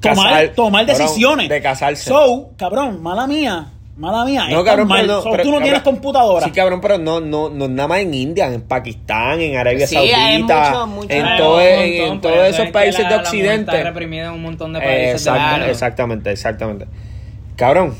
tomar, 0.00 0.30
Casar, 0.30 0.48
tomar 0.56 0.86
cabrón, 0.86 1.06
decisiones. 1.06 1.48
de 1.48 1.62
casarse. 1.62 2.08
So, 2.08 2.50
cabrón, 2.56 3.00
mala 3.02 3.28
mía. 3.28 3.66
Mala 3.96 4.26
mía. 4.26 4.44
No, 4.50 4.62
cabrón, 4.62 4.88
mal. 4.88 5.00
pero 5.00 5.12
no. 5.14 5.22
So, 5.22 5.30
pero, 5.30 5.42
tú 5.42 5.48
no 5.48 5.52
cabrón, 5.54 5.62
tienes 5.62 5.82
computadora. 5.82 6.44
Sí, 6.46 6.52
cabrón, 6.52 6.80
pero 6.82 6.98
no, 6.98 7.20
no, 7.20 7.48
no 7.48 7.66
nada 7.66 7.88
más 7.88 8.00
en 8.00 8.12
India, 8.12 8.46
en 8.52 8.60
Pakistán, 8.60 9.40
en 9.40 9.56
Arabia 9.56 9.86
Sí, 9.86 9.96
hay 9.96 10.10
Saudita, 10.38 10.70
mucho, 10.70 10.86
mucho. 10.86 11.08
en, 11.14 11.36
todo- 11.38 11.60
en, 11.62 12.20
todos 12.20 12.46
esos 12.46 12.66
es 12.66 12.70
países 12.72 13.02
la- 13.04 13.08
de 13.08 13.16
la 13.16 13.22
Occidente. 13.22 13.70
Está 13.76 13.82
reprimida 13.88 14.26
en 14.26 14.32
un 14.32 14.42
montón 14.42 14.74
de 14.74 14.80
países. 14.80 15.14
Exactamente, 15.70 16.30
exactamente. 16.30 16.86
Cabrón. 17.56 17.94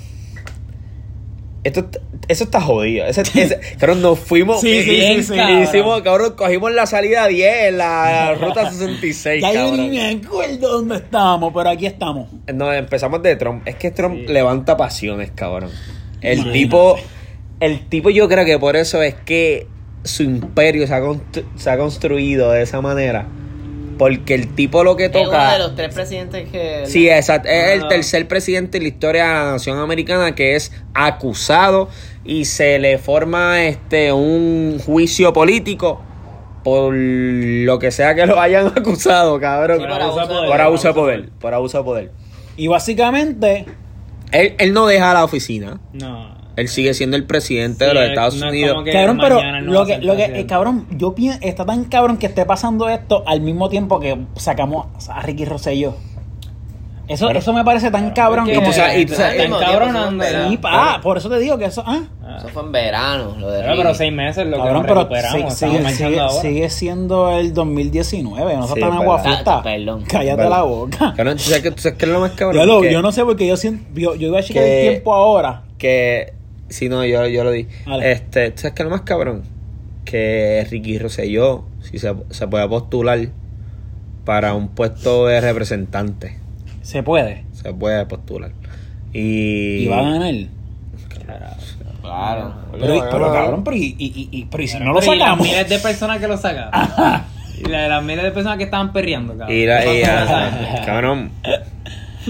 Esto, 1.67 1.81
est- 1.81 1.97
eso 2.29 2.45
está 2.45 2.61
jodido. 2.61 3.07
Ese, 3.07 3.23
ese- 3.23 3.61
cabrón, 3.79 4.01
nos 4.03 4.19
fuimos. 4.19 4.61
Sí, 4.61 5.25
cabrón. 5.37 5.63
hicimos, 5.63 6.03
cabrón, 6.03 6.35
cogimos 6.37 6.73
la 6.73 6.87
salida 6.87 7.27
10 7.27 7.55
en 7.69 7.79
la 7.79 8.35
ruta 8.41 8.71
66. 8.71 9.43
ya 9.43 9.53
yo 9.53 9.77
ni 9.77 9.89
me 9.91 10.11
acuerdo 10.25 10.73
dónde 10.79 10.97
estábamos, 10.97 11.53
pero 11.55 11.71
aquí 11.71 11.87
estamos. 11.87 12.29
No, 12.55 12.73
empezamos 12.73 13.23
de 13.23 13.37
Trump. 13.37 13.67
Es 13.67 13.75
que 13.77 13.91
Trump 13.91 14.17
Sí. 14.27 14.33
levanta 14.33 14.77
pasiones, 14.77 15.31
cabrón. 15.35 15.71
El 16.21 16.35
Imagínate. 16.39 16.59
tipo, 16.59 16.97
el 17.61 17.89
tipo 17.89 18.11
yo 18.11 18.29
creo 18.29 18.45
que 18.45 18.59
por 18.59 18.77
eso 18.77 19.03
es 19.03 19.15
que 19.15 19.67
su 20.05 20.23
imperio 20.23 20.87
se 20.87 20.95
ha, 20.95 21.01
constru- 21.01 21.45
se 21.57 21.69
ha 21.71 21.77
construido 21.77 22.53
de 22.53 22.63
esa 22.63 22.81
manera. 22.81 23.27
Porque 23.99 24.35
el 24.35 24.55
tipo 24.55 24.85
lo 24.85 24.97
que 24.97 25.07
Es 25.07 25.11
uno 25.11 25.25
toca... 25.25 25.53
de 25.53 25.59
los 25.59 25.75
tres 25.75 25.95
presidentes 25.95 26.49
que. 26.51 26.85
Sí, 26.87 27.09
exacto. 27.09 27.49
Es 27.49 27.81
el 27.81 27.89
tercer 27.89 28.29
presidente 28.29 28.79
en 28.79 28.85
la 28.85 28.89
historia 28.89 29.27
de 29.27 29.35
la 29.35 29.51
nación 29.53 29.79
americana 29.79 30.35
que 30.35 30.57
es 30.57 30.73
acusado 30.95 31.89
y 32.25 32.45
se 32.45 32.79
le 32.79 32.99
forma 32.99 33.65
este 33.65 34.13
un 34.13 34.79
juicio 34.85 35.33
político 35.33 36.03
por 36.63 36.93
lo 36.93 37.79
que 37.79 37.93
sea 37.93 38.17
que 38.17 38.27
lo 38.27 38.41
hayan 38.41 38.67
acusado, 38.77 39.39
cabrón. 39.39 39.79
Por 39.79 39.91
abuso 39.93 40.21
de 40.21 40.27
poder. 40.27 40.51
Por 40.51 40.61
abuso 40.61 40.89
de 40.89 40.95
poder. 40.95 41.29
Por 41.39 41.55
abuso 41.55 41.79
de 41.79 41.85
poder. 41.85 42.13
Y 42.57 42.67
básicamente, 42.67 43.67
Él, 44.33 44.57
él 44.59 44.73
no 44.73 44.87
deja 44.87 45.15
la 45.15 45.23
oficina. 45.23 45.79
No. 45.93 46.36
Él 46.57 46.69
sigue 46.69 46.95
siendo 46.95 47.17
el 47.17 47.25
presidente 47.25 47.85
Sí, 47.85 47.89
de 47.89 47.95
los 47.95 48.03
es- 48.05 48.09
Estados 48.11 48.35
no 48.37 48.49
Unidos. 48.49 48.83
que- 48.85 48.93
cabrón, 48.93 49.19
pero 49.21 49.43
no 49.43 49.61
lo 49.73 49.85
que, 49.87 49.99
lo 49.99 50.17
que, 50.17 50.25
eh, 50.25 50.47
cabrón, 50.47 50.87
yo 50.93 51.15
pienso, 51.15 51.39
está 51.43 51.67
tan 51.67 51.85
cabrón 51.85 52.17
que 52.17 52.27
esté 52.27 52.45
pasando 52.47 52.89
esto 52.89 53.23
al 53.27 53.41
mismo 53.43 53.69
tiempo 53.69 54.01
que 54.01 54.17
sacamos 54.37 54.87
a 55.11 55.21
Ricky 55.23 55.45
Rosselló. 55.45 55.95
Eso, 57.09 57.29
Pero- 57.29 57.39
eso 57.39 57.53
me 57.53 57.63
parece 57.63 57.93
tan 57.93 58.11
cabrón 58.11 58.49
como 58.53 58.67
tú 58.67 58.73
sabes- 58.73 58.99
y 58.99 59.07
tú 59.07 59.15
sabes- 59.15 59.49
ya. 59.49 60.49
Sí, 60.49 60.57
pa, 60.57 60.95
ah, 60.95 61.01
por 61.01 61.17
eso 61.19 61.29
te 61.29 61.39
digo 61.39 61.57
que 61.57 61.67
eso, 61.67 61.85
ah, 61.87 62.01
Eso 62.39 62.49
fue 62.49 62.63
en 62.65 62.73
verano, 62.73 63.37
lo 63.39 63.49
de 63.51 63.63
Pero, 63.63 63.77
pero 63.77 63.95
seis 63.95 64.13
meses 64.13 64.45
lo 64.47 64.57
cabrón, 64.57 64.83
que 64.83 64.89
nos 64.89 64.99
recuperamos. 65.05 65.55
sigue, 65.55 66.19
ahora. 66.21 66.43
sigue 66.43 66.69
siendo 66.71 67.31
el 67.31 67.55
2019, 67.55 68.57
no 68.57 68.67
Sí, 68.67 68.75
se 68.75 68.81
tan 68.81 68.89
es 68.91 68.97
agua 68.97 69.17
verdad. 69.19 69.31
fiesta. 69.31 69.59
Ah, 69.59 69.63
perdón. 69.63 70.05
Cállate 70.09 70.49
la 70.49 70.63
boca. 70.63 71.15
Cabrón, 71.17 71.37
¿tú 71.37 71.43
sabes 71.45 71.63
tú 71.63 71.89
es 71.89 72.09
lo 72.09 72.21
más 72.21 72.33
cabrón? 72.33 72.57
Yo, 72.61 72.67
lo- 72.67 72.81
que, 72.83 72.93
yo 72.93 73.01
no 73.03 73.13
sé 73.13 73.25
porque 73.25 73.47
yo 73.47 73.57
siento, 73.57 73.85
yo, 73.95 74.17
yo 74.17 74.27
iba 74.29 74.41
a 74.41 74.43
checar 74.43 74.65
el 74.65 74.89
tiempo 74.91 75.15
ahora. 75.15 75.63
que 75.79 76.33
si 76.69 76.89
no, 76.89 77.05
yo, 77.05 77.27
yo 77.27 77.45
lo 77.45 77.51
di. 77.51 77.67
Vale. 77.87 78.13
Este, 78.13 78.51
¿tú 78.51 78.63
sabes 78.63 78.75
qué 78.75 78.83
es 78.83 78.85
lo 78.85 78.91
más 78.91 79.03
cabrón? 79.03 79.43
Que 80.05 80.67
Ricky 80.71 80.99
Rosselló, 80.99 81.65
si 81.81 81.99
se, 81.99 82.15
se 82.31 82.47
puede 82.49 82.69
postular 82.69 83.19
para 84.25 84.55
un 84.55 84.69
puesto 84.69 85.27
de 85.27 85.41
representante. 85.41 86.39
Se 86.83 87.03
puede. 87.03 87.45
Se 87.53 87.73
puede 87.73 88.07
postular. 88.07 88.53
Y, 89.13 89.85
Y 89.85 89.87
va 89.89 89.99
a 90.01 90.11
ganar. 90.13 90.35
Claro. 92.03 92.55
Pero, 92.73 93.05
pero 93.11 93.33
cabrón, 93.33 93.65
pero 93.65 93.77
y, 93.77 93.97
y, 93.99 94.29
y- 94.31 94.45
pero 94.45 94.63
y 94.63 94.69
si 94.69 94.79
no 94.79 94.93
lo 94.93 95.03
y 95.03 95.07
las 95.07 95.19
sacamos. 95.19 95.47
miles 95.47 95.69
de 95.69 95.79
personas 95.81 96.19
que 96.21 96.29
lo 96.29 96.37
sacaban. 96.37 97.25
y 97.59 97.65
la- 97.69 97.89
las 97.89 98.05
miles 98.05 98.23
de 98.25 98.31
personas 98.31 98.59
que 98.59 98.65
estaban 98.65 98.93
perreando, 98.93 99.37
cabrón. 99.37 99.57
Y 99.57 99.67
la- 99.67 100.83
cabrón, 100.87 101.31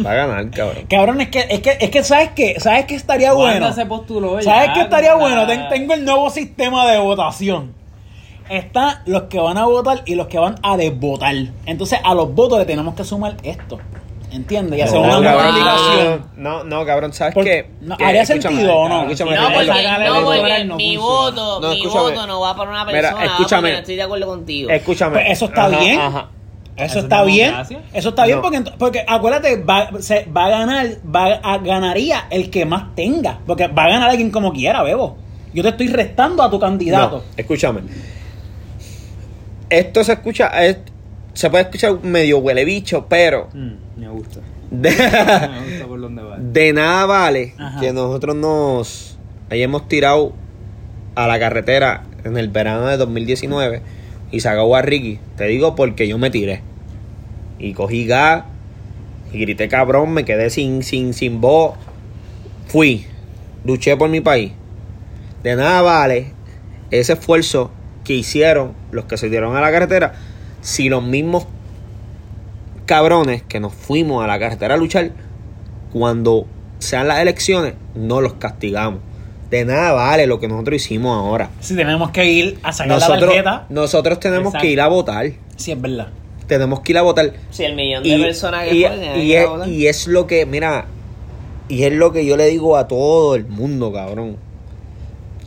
va 0.04 0.10
a 0.12 0.14
ganar, 0.14 0.50
cabrón. 0.50 0.86
Cabrón, 0.88 1.20
es 1.20 1.28
que, 1.28 1.46
es 1.48 1.60
que, 1.60 1.76
es 1.80 1.90
que 1.90 2.02
sabes 2.04 2.30
que, 2.30 2.58
sabes 2.60 2.84
que 2.86 2.94
estaría 2.94 3.34
Wanda 3.34 3.60
bueno. 3.60 3.72
se 3.74 3.86
postuló 3.86 4.38
ya, 4.40 4.44
¿Sabes 4.44 4.70
qué 4.74 4.80
estaría 4.82 5.14
bueno? 5.14 5.46
Ten- 5.46 5.68
Tengo 5.68 5.94
el 5.94 6.04
nuevo 6.04 6.30
sistema 6.30 6.86
de 6.90 6.98
votación. 6.98 7.74
Están 8.48 8.98
los 9.06 9.22
que 9.24 9.40
van 9.40 9.58
a 9.58 9.66
votar 9.66 10.02
y 10.06 10.14
los 10.14 10.28
que 10.28 10.38
van 10.38 10.56
a 10.62 10.76
desvotar. 10.76 11.34
Entonces 11.66 11.98
a 12.04 12.14
los 12.14 12.32
votos 12.34 12.58
le 12.58 12.64
tenemos 12.64 12.94
que 12.94 13.04
sumar 13.04 13.36
esto. 13.42 13.78
¿Entiendes? 14.30 14.78
Y 14.78 14.82
hacer 14.82 15.00
No, 15.00 15.18
una 15.18 15.30
cabrón, 15.30 15.44
multiplicación. 15.54 16.26
no, 16.36 16.64
no, 16.64 16.84
cabrón, 16.84 17.12
¿sabes 17.12 17.34
qué? 17.34 17.70
no, 17.80 17.96
Que- 17.96 18.04
¿haría 18.04 18.22
escúchame, 18.22 18.56
sentido 18.56 18.76
o 18.76 18.88
no? 18.88 19.02
Escúchame, 19.02 19.36
No, 19.36 19.42
porque, 19.52 19.66
no, 19.66 19.72
el 19.72 20.24
porque 20.24 20.64
mi 20.76 20.96
voto, 20.96 21.60
No, 21.60 21.70
mi 21.70 21.86
voto 21.86 22.26
no 22.26 22.40
va 22.40 22.56
para 22.56 22.70
una 22.70 22.84
persona. 22.86 23.16
va 23.16 23.24
escúchame. 23.24 23.78
estoy 23.78 23.96
de 23.96 24.02
acuerdo 24.02 24.26
contigo. 24.26 24.70
Escúchame. 24.70 25.14
Pues 25.14 25.30
eso 25.30 25.44
está 25.46 25.66
Ajá, 25.66 25.78
bien. 25.78 26.00
ajá. 26.00 26.28
Eso 26.76 26.84
Eso 26.84 26.98
está 27.00 27.20
es 27.22 27.26
bien. 27.26 27.54
Eso 27.94 28.08
está 28.10 28.26
bien 28.26 28.42
porque, 28.42 28.62
porque 28.78 29.04
acuérdate, 29.08 29.56
va, 29.62 29.88
se, 30.00 30.26
va 30.26 30.46
a 30.46 30.50
ganar, 30.50 30.86
va 31.14 31.34
a, 31.42 31.58
ganaría 31.58 32.26
el 32.30 32.50
que 32.50 32.66
más 32.66 32.94
tenga. 32.94 33.38
Porque 33.46 33.66
va 33.68 33.84
a 33.84 33.88
ganar 33.88 34.10
alguien 34.10 34.30
como 34.30 34.52
quiera, 34.52 34.82
Bebo. 34.82 35.16
Yo 35.54 35.62
te 35.62 35.70
estoy 35.70 35.88
restando 35.88 36.42
a 36.42 36.50
tu 36.50 36.60
candidato. 36.60 37.16
No, 37.18 37.22
escúchame. 37.36 37.80
Esto 39.70 40.04
se 40.04 40.12
escucha, 40.12 40.48
es- 40.64 40.78
se 41.32 41.50
puede 41.50 41.64
escuchar 41.64 41.98
medio 42.02 42.38
huele 42.38 42.64
bicho, 42.64 43.06
pero 43.08 43.48
Mm, 43.52 44.00
me 44.00 44.08
gusta. 44.08 44.40
de, 44.70 44.90
Me 44.90 45.60
gusta 45.70 45.86
por 45.88 46.00
dónde 46.00 46.22
va. 46.22 46.36
de 46.38 46.72
nada 46.72 47.06
vale 47.06 47.54
Ajá. 47.58 47.80
que 47.80 47.92
nosotros 47.92 48.36
nos 48.36 49.18
hayamos 49.50 49.88
tirado 49.88 50.32
a 51.14 51.26
la 51.26 51.38
carretera 51.38 52.04
en 52.24 52.36
el 52.36 52.48
verano 52.48 52.86
de 52.86 52.96
2019 52.96 53.82
y 54.30 54.40
sacado 54.40 54.74
a 54.74 54.82
Ricky, 54.82 55.18
te 55.36 55.44
digo 55.44 55.74
porque 55.74 56.08
yo 56.08 56.18
me 56.18 56.30
tiré. 56.30 56.62
Y 57.58 57.72
cogí 57.72 58.06
gas 58.06 58.44
y 59.32 59.38
grité 59.38 59.68
cabrón, 59.68 60.12
me 60.12 60.24
quedé 60.24 60.50
sin, 60.50 60.82
sin, 60.82 61.14
sin 61.14 61.40
voz. 61.40 61.76
Fui, 62.66 63.06
luché 63.64 63.96
por 63.96 64.08
mi 64.08 64.20
país. 64.20 64.52
De 65.42 65.56
nada 65.56 65.82
vale 65.82 66.32
ese 66.90 67.14
esfuerzo 67.14 67.70
que 68.04 68.14
hicieron 68.14 68.74
los 68.90 69.04
que 69.06 69.16
se 69.16 69.28
dieron 69.28 69.56
a 69.56 69.60
la 69.60 69.70
carretera 69.70 70.14
si 70.60 70.88
los 70.88 71.02
mismos 71.02 71.46
cabrones 72.86 73.42
que 73.42 73.60
nos 73.60 73.74
fuimos 73.74 74.24
a 74.24 74.26
la 74.26 74.38
carretera 74.38 74.74
a 74.74 74.78
luchar, 74.78 75.10
cuando 75.92 76.46
sean 76.78 77.08
las 77.08 77.20
elecciones, 77.20 77.74
no 77.94 78.20
los 78.20 78.34
castigamos. 78.34 79.00
De 79.50 79.64
nada 79.64 79.92
vale 79.92 80.26
lo 80.26 80.40
que 80.40 80.48
nosotros 80.48 80.76
hicimos 80.82 81.16
ahora. 81.16 81.50
Si 81.60 81.76
tenemos 81.76 82.10
que 82.10 82.24
ir 82.26 82.58
a 82.62 82.72
sacar 82.72 82.88
la 82.88 82.94
Nosotros, 82.98 83.30
tarjeta. 83.30 83.66
nosotros 83.68 84.18
tenemos 84.20 84.46
Exacto. 84.46 84.62
que 84.62 84.70
ir 84.70 84.80
a 84.80 84.88
votar. 84.88 85.26
Sí, 85.56 85.72
es 85.72 85.80
verdad. 85.80 86.08
Tenemos 86.48 86.80
que 86.80 86.92
ir 86.92 86.98
a 86.98 87.02
votar. 87.02 87.32
Si 87.50 87.64
el 87.64 87.74
millón 87.76 88.02
de 88.02 88.18
personas 88.18 88.64
que 88.68 88.74
y- 88.74 88.78
tienen 88.78 89.20
y 89.20 89.28
que 89.28 89.40
es, 89.42 89.48
votar. 89.48 89.68
y 89.68 89.86
es 89.86 90.06
lo 90.08 90.26
que, 90.26 90.46
mira, 90.46 90.86
y 91.68 91.84
es 91.84 91.92
lo 91.92 92.12
que 92.12 92.24
yo 92.26 92.36
le 92.36 92.46
digo 92.46 92.76
a 92.76 92.88
todo 92.88 93.34
el 93.36 93.46
mundo, 93.46 93.92
cabrón. 93.92 94.36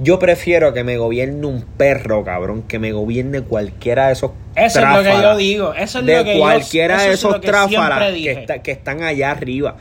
Yo 0.02 0.18
prefiero 0.18 0.74
que 0.74 0.86
me 0.86 0.98
gobierne 0.98 1.46
un 1.46 1.62
perro, 1.78 2.24
cabrón, 2.24 2.62
que 2.64 2.80
me 2.80 2.94
gobierne 2.94 3.42
cualquiera 3.42 4.08
de 4.08 4.14
esos 4.14 4.32
Eso 4.56 4.80
es 4.80 4.86
lo 4.96 5.04
que 5.04 5.22
yo 5.22 5.36
digo. 5.36 5.74
Eso 5.74 6.00
es 6.00 6.06
de 6.06 6.18
lo 6.18 6.24
que 6.24 6.34
yo- 6.36 6.40
cualquiera 6.40 6.96
eso 6.96 7.04
de 7.06 7.10
es 7.10 7.20
esos 7.20 7.42
tráfalas 7.42 8.14
que, 8.14 8.32
está- 8.32 8.60
que 8.62 8.72
están 8.72 9.04
allá 9.04 9.32
arriba. 9.32 9.76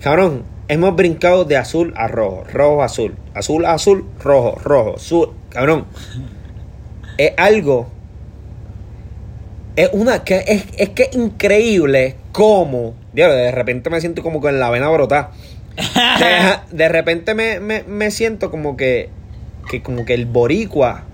Cabrón, 0.00 0.44
hemos 0.68 0.94
brincado 0.94 1.44
de 1.44 1.56
azul 1.56 1.92
a 1.96 2.06
rojo, 2.08 2.44
rojo 2.52 2.82
a 2.82 2.86
azul, 2.86 3.14
azul 3.34 3.64
a 3.64 3.72
azul, 3.74 4.04
rojo, 4.22 4.58
rojo, 4.62 4.94
azul. 4.96 5.30
Cabrón, 5.50 5.86
es 7.18 7.32
algo. 7.36 7.88
Es 9.76 9.90
una 9.92 10.24
que 10.24 10.42
es, 10.46 10.64
es 10.76 10.88
que 10.90 11.04
es 11.04 11.14
increíble 11.16 12.16
cómo. 12.32 12.94
Dios, 13.12 13.30
de 13.32 13.52
repente 13.52 13.90
me 13.90 14.00
siento 14.00 14.22
como 14.22 14.40
con 14.40 14.58
la 14.58 14.70
vena 14.70 14.88
brotada. 14.88 15.30
De, 15.76 16.56
de 16.76 16.88
repente 16.88 17.34
me, 17.34 17.60
me- 17.60 17.84
me 17.84 18.10
siento 18.10 18.50
como 18.50 18.76
que, 18.76 19.08
que 19.70 19.80
como 19.82 20.04
que 20.04 20.14
el 20.14 20.26
boricua 20.26 21.04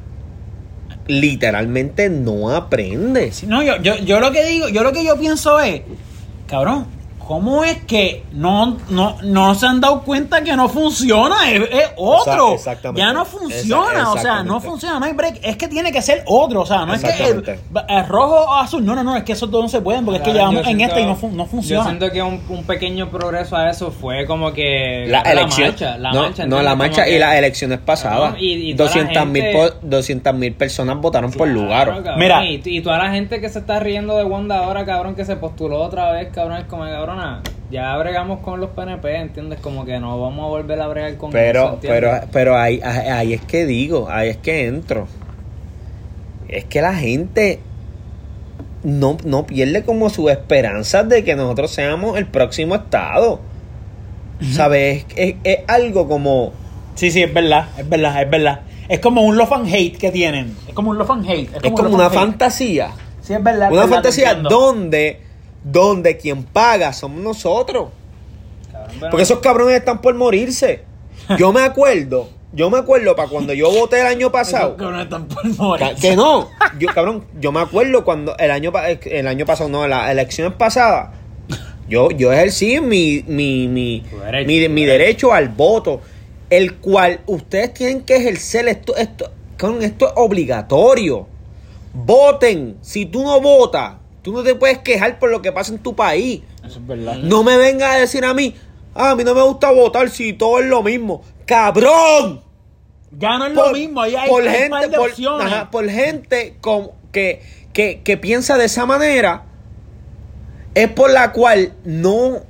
literalmente 1.07 2.09
no 2.09 2.51
aprende. 2.51 3.30
No, 3.47 3.62
yo, 3.62 3.76
yo, 3.82 3.97
yo 3.99 4.20
lo 4.20 4.32
que 4.32 4.45
digo, 4.47 4.68
yo 4.70 4.82
lo 4.82 4.93
que 4.93 5.05
yo 5.05 5.18
pienso 5.18 5.61
es, 5.61 5.82
cabrón, 6.47 6.87
¿cómo 7.26 7.64
es 7.64 7.82
que 7.84 8.24
no, 8.32 8.76
no, 8.90 9.16
no 9.22 9.54
se 9.54 9.66
han 9.66 9.80
dado 9.80 10.02
cuenta 10.02 10.42
que 10.42 10.54
no 10.56 10.68
funciona? 10.68 11.50
Es, 11.50 11.62
es 11.70 11.90
otro. 11.96 12.50
Exa- 12.50 12.54
exactamente. 12.54 13.00
Ya 13.00 13.12
no 13.12 13.24
funciona, 13.24 14.12
o 14.12 14.18
sea, 14.18 14.42
no 14.42 14.60
funciona, 14.60 14.98
no 14.98 15.06
hay 15.06 15.12
break. 15.12 15.40
Es 15.42 15.56
que 15.56 15.68
tiene 15.68 15.90
que 15.92 16.02
ser 16.02 16.22
otro, 16.26 16.62
o 16.62 16.66
sea, 16.66 16.84
no 16.86 16.94
es 16.94 17.02
que 17.02 17.10
el, 17.28 18.06
rojo 18.06 18.34
o 18.44 18.54
azul, 18.54 18.84
no, 18.84 18.94
no, 18.94 19.02
no, 19.02 19.16
es 19.16 19.24
que 19.24 19.32
esos 19.32 19.50
dos 19.50 19.62
no 19.62 19.68
se 19.68 19.80
pueden 19.80 20.04
porque 20.04 20.18
es 20.18 20.24
que 20.24 20.32
llevamos 20.32 20.64
yo 20.64 20.70
en 20.70 20.80
esta 20.80 21.00
y 21.00 21.04
no, 21.06 21.18
no 21.32 21.44
Yo 21.44 21.46
funciona. 21.46 21.84
siento 21.84 22.10
que 22.10 22.22
un, 22.22 22.42
un 22.48 22.64
pequeño 22.64 23.10
progreso 23.10 23.56
a 23.56 23.70
eso 23.70 23.90
fue 23.90 24.26
como 24.26 24.52
que 24.52 25.06
La 25.08 25.20
elección. 25.20 25.68
marcha, 25.68 25.98
la 25.98 26.12
no, 26.12 26.22
marcha, 26.22 26.46
no, 26.46 26.56
¿entiendes? 26.58 26.64
la 26.64 26.74
marcha 26.76 27.04
que- 27.04 27.16
y 27.16 27.18
las 27.18 27.34
elecciones 27.36 27.78
pasadas. 27.78 28.18
Cabrón, 28.20 28.36
y- 28.40 28.70
y 28.70 28.74
toda 28.74 28.90
la 28.94 29.70
200 29.82 30.34
mil 30.34 30.52
personas 30.54 30.96
votaron 31.00 31.30
por 31.32 31.48
Claro, 31.48 31.62
lugar. 31.62 31.86
cabrón, 32.02 32.18
Mira. 32.18 32.44
Y, 32.44 32.60
y 32.64 32.80
toda 32.82 32.98
la 32.98 33.10
gente 33.10 33.40
que 33.40 33.48
se 33.48 33.58
está 33.58 33.80
riendo 33.80 34.16
de 34.16 34.24
Wanda 34.24 34.58
ahora, 34.58 34.84
cabrón, 34.84 35.14
que 35.14 35.24
se 35.24 35.36
postuló 35.36 35.80
otra 35.82 36.10
vez, 36.12 36.28
cabrón, 36.32 36.58
es 36.58 36.64
como, 36.64 36.84
cabrona, 37.14 37.42
ya 37.70 37.96
bregamos 37.96 38.40
con 38.40 38.60
los 38.60 38.70
PNP, 38.70 39.16
¿entiendes? 39.16 39.60
Como 39.60 39.84
que 39.84 39.98
no 39.98 40.20
vamos 40.20 40.44
a 40.44 40.48
volver 40.48 40.80
a 40.80 40.86
bregar 40.88 41.16
con 41.16 41.30
eso, 41.30 41.38
Pero, 41.38 41.72
¿entiendes? 41.74 41.90
pero, 42.00 42.28
pero 42.32 42.56
ahí, 42.58 42.80
ahí 42.84 43.08
ahí 43.08 43.32
es 43.34 43.40
que 43.42 43.66
digo, 43.66 44.08
ahí 44.10 44.28
es 44.30 44.36
que 44.38 44.66
entro. 44.66 45.06
Es 46.48 46.64
que 46.66 46.80
la 46.82 46.94
gente 46.94 47.60
no, 48.82 49.16
no 49.24 49.46
pierde 49.46 49.82
como 49.82 50.10
su 50.10 50.28
esperanza 50.28 51.02
de 51.02 51.24
que 51.24 51.34
nosotros 51.34 51.70
seamos 51.70 52.16
el 52.18 52.26
próximo 52.26 52.74
estado. 52.74 53.40
¿Sabes? 54.52 55.06
Es, 55.16 55.28
es- 55.28 55.36
es 55.44 55.58
algo 55.68 56.06
como. 56.08 56.52
Sí, 56.96 57.10
sí, 57.10 57.22
es 57.22 57.32
verdad, 57.32 57.68
es 57.78 57.88
verdad, 57.88 58.22
es 58.22 58.30
verdad. 58.30 58.60
Es 58.88 59.00
como 59.00 59.22
un 59.22 59.36
love 59.38 59.52
and 59.52 59.66
hate 59.72 59.96
que 59.96 60.10
tienen. 60.10 60.54
Es 60.68 60.74
como 60.74 60.90
un 60.90 60.98
love 60.98 61.10
and 61.12 61.28
hate. 61.28 61.48
Es 61.62 61.72
como 61.72 61.88
una 61.88 62.06
hate. 62.06 62.14
fantasía. 62.14 62.90
Sí, 63.22 63.32
es 63.32 63.42
verdad. 63.42 63.70
Una 63.72 63.82
verdad, 63.82 63.94
fantasía 63.96 64.26
entiendo. 64.32 64.50
donde, 64.50 65.20
donde 65.64 66.16
quien 66.16 66.44
paga 66.44 66.92
somos 66.92 67.20
nosotros. 67.22 67.88
Porque 69.00 69.22
esos 69.22 69.38
cabrones 69.40 69.76
están 69.78 70.00
por 70.00 70.14
morirse. 70.14 70.84
Yo 71.38 71.52
me 71.52 71.62
acuerdo, 71.62 72.28
yo 72.52 72.68
me 72.70 72.78
acuerdo 72.78 73.16
para 73.16 73.28
cuando 73.28 73.52
yo 73.54 73.70
voté 73.70 74.00
el 74.00 74.06
año 74.06 74.30
pasado. 74.30 74.66
Esos 74.68 74.76
cabrones 74.78 75.04
están 75.04 75.26
por 75.26 75.44
morir. 75.56 75.88
Ca- 75.88 75.94
Que 75.94 76.14
no, 76.14 76.48
yo 76.78 76.88
cabrón, 76.94 77.24
yo 77.40 77.50
me 77.50 77.60
acuerdo 77.60 78.04
cuando 78.04 78.36
el 78.36 78.50
año 78.50 78.70
el 79.06 79.26
año 79.26 79.46
pasado, 79.46 79.68
no, 79.70 79.88
las 79.88 80.10
elecciones 80.10 80.52
pasadas, 80.54 81.10
yo, 81.88 82.10
yo 82.10 82.30
ejercí 82.32 82.80
mi, 82.80 83.24
mi, 83.26 83.66
mi, 83.68 84.00
derecho, 84.22 84.46
mi, 84.46 84.68
mi 84.68 84.84
derecho 84.84 85.32
al 85.32 85.48
voto, 85.48 86.00
el 86.50 86.74
cual 86.76 87.20
ustedes 87.26 87.72
tienen 87.74 88.02
que 88.02 88.16
ejercer 88.16 88.68
esto, 88.68 88.94
esto, 88.96 89.30
esto 89.80 90.06
es 90.06 90.12
obligatorio. 90.16 91.26
Voten. 91.92 92.76
Si 92.82 93.06
tú 93.06 93.22
no 93.24 93.40
votas, 93.40 93.94
tú 94.24 94.32
no 94.32 94.42
te 94.42 94.56
puedes 94.56 94.78
quejar 94.78 95.20
por 95.20 95.30
lo 95.30 95.40
que 95.42 95.52
pasa 95.52 95.72
en 95.72 95.78
tu 95.78 95.94
país. 95.94 96.42
Eso 96.66 96.80
es 96.80 96.86
verdad. 96.88 97.14
No 97.18 97.44
me 97.44 97.56
venga 97.56 97.92
a 97.92 97.98
decir 97.98 98.24
a 98.24 98.34
mí, 98.34 98.56
"Ah, 98.94 99.10
a 99.10 99.14
mí 99.16 99.22
no 99.22 99.34
me 99.34 99.42
gusta 99.42 99.70
votar 99.70 100.10
si 100.10 100.32
todo 100.32 100.58
es 100.58 100.66
lo 100.66 100.82
mismo. 100.82 101.22
¡Cabrón! 101.46 102.40
Ya 103.16 103.38
no 103.38 103.46
es 103.46 103.52
lo 103.54 103.70
mismo, 103.72 104.00
ahí 104.00 104.16
hay, 104.16 104.28
por 104.28 104.42
hay 104.42 104.48
gente, 104.48 104.70
par 104.70 104.90
de 104.90 104.96
por, 104.96 105.10
opciones. 105.10 105.46
ajá, 105.46 105.70
por 105.70 105.88
gente 105.88 106.56
con- 106.60 106.90
que, 107.12 107.42
que, 107.72 108.00
que 108.02 108.16
piensa 108.16 108.56
de 108.58 108.64
esa 108.64 108.86
manera, 108.86 109.44
es 110.74 110.88
por 110.88 111.10
la 111.10 111.30
cual 111.30 111.74
no 111.84 112.40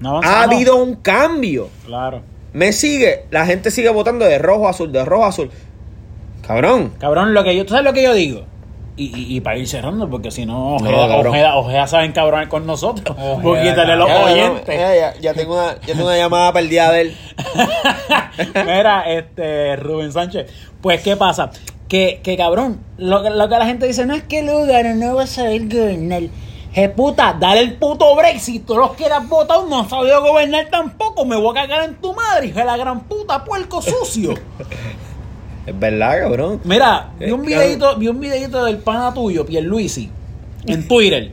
No 0.00 0.20
ha 0.22 0.42
habido 0.42 0.76
un 0.76 0.96
cambio. 0.96 1.70
Claro. 1.86 2.20
Me 2.52 2.72
sigue, 2.72 3.24
la 3.30 3.46
gente 3.46 3.70
sigue 3.70 3.88
votando 3.88 4.26
de 4.26 4.38
rojo 4.38 4.66
a 4.66 4.70
azul, 4.70 4.92
de 4.92 5.02
rojo 5.04 5.24
a 5.24 5.28
azul. 5.28 5.50
Cabrón. 6.46 6.92
Cabrón, 6.98 7.32
lo 7.32 7.42
que 7.42 7.56
yo, 7.56 7.64
¿tú 7.64 7.70
sabes 7.70 7.84
lo 7.86 7.92
que 7.94 8.02
yo 8.02 8.12
digo? 8.12 8.44
Y, 8.96 9.06
y, 9.06 9.36
y 9.36 9.40
para 9.40 9.56
ir 9.58 9.66
cerrando, 9.66 10.08
porque 10.08 10.30
si 10.30 10.46
no, 10.46 10.76
Ojeda. 10.76 11.16
Ojeda, 11.18 11.56
Ojeda 11.56 11.86
saben 11.88 12.12
cabrones 12.12 12.46
con 12.48 12.64
nosotros. 12.64 13.16
Ojeda, 13.18 13.38
porque 13.42 13.62
quitarle 13.70 13.96
los 13.96 14.08
oyentes. 14.10 14.66
ya, 14.78 14.94
ya, 14.94 15.14
ya 15.20 15.34
tengo 15.34 15.54
una, 15.54 15.74
ya 15.80 15.94
tengo 15.94 16.04
una 16.06 16.16
llamada 16.16 16.52
perdida 16.52 16.92
de 16.92 17.00
él. 17.00 17.16
Mira, 18.54 19.02
este, 19.12 19.76
Rubén 19.76 20.12
Sánchez. 20.12 20.50
Pues, 20.80 21.00
¿qué 21.02 21.16
pasa? 21.16 21.50
Que, 21.88 22.20
que 22.22 22.36
cabrón, 22.36 22.80
lo, 22.96 23.22
que- 23.22 23.30
lo 23.30 23.48
que 23.48 23.58
la 23.58 23.66
gente 23.66 23.86
dice 23.86 24.06
no 24.06 24.14
es 24.14 24.22
que 24.22 24.42
Lugano 24.42 24.94
no 24.94 25.16
va 25.16 25.24
a 25.24 25.26
saber 25.26 25.68
gobernar. 25.68 26.22
Je 26.72 26.88
puta, 26.88 27.36
dale 27.38 27.60
el 27.60 27.74
puto 27.74 28.14
break. 28.16 28.38
Si 28.38 28.58
tú 28.60 28.76
los 28.76 28.94
quieras 28.94 29.28
votar, 29.28 29.58
no 29.68 29.80
has 29.80 29.88
sabido 29.88 30.20
gobernar 30.22 30.66
tampoco. 30.70 31.24
Me 31.24 31.36
voy 31.36 31.56
a 31.56 31.62
cagar 31.62 31.84
en 31.84 31.94
tu 31.96 32.12
madre, 32.14 32.46
hijo 32.46 32.58
de 32.58 32.64
la 32.64 32.76
gran 32.76 33.00
puta, 33.04 33.44
puerco 33.44 33.80
sucio. 33.82 34.34
Es 35.66 35.78
verdad, 35.78 36.20
cabrón. 36.22 36.60
Mira, 36.64 37.08
vi 37.18 37.30
un 37.30 37.42
videito, 37.42 37.96
vi 37.96 38.08
un 38.08 38.20
videito 38.20 38.64
del 38.64 38.78
pana 38.78 39.12
tuyo, 39.14 39.46
Pierluisi, 39.46 40.10
en 40.66 40.86
Twitter, 40.86 41.32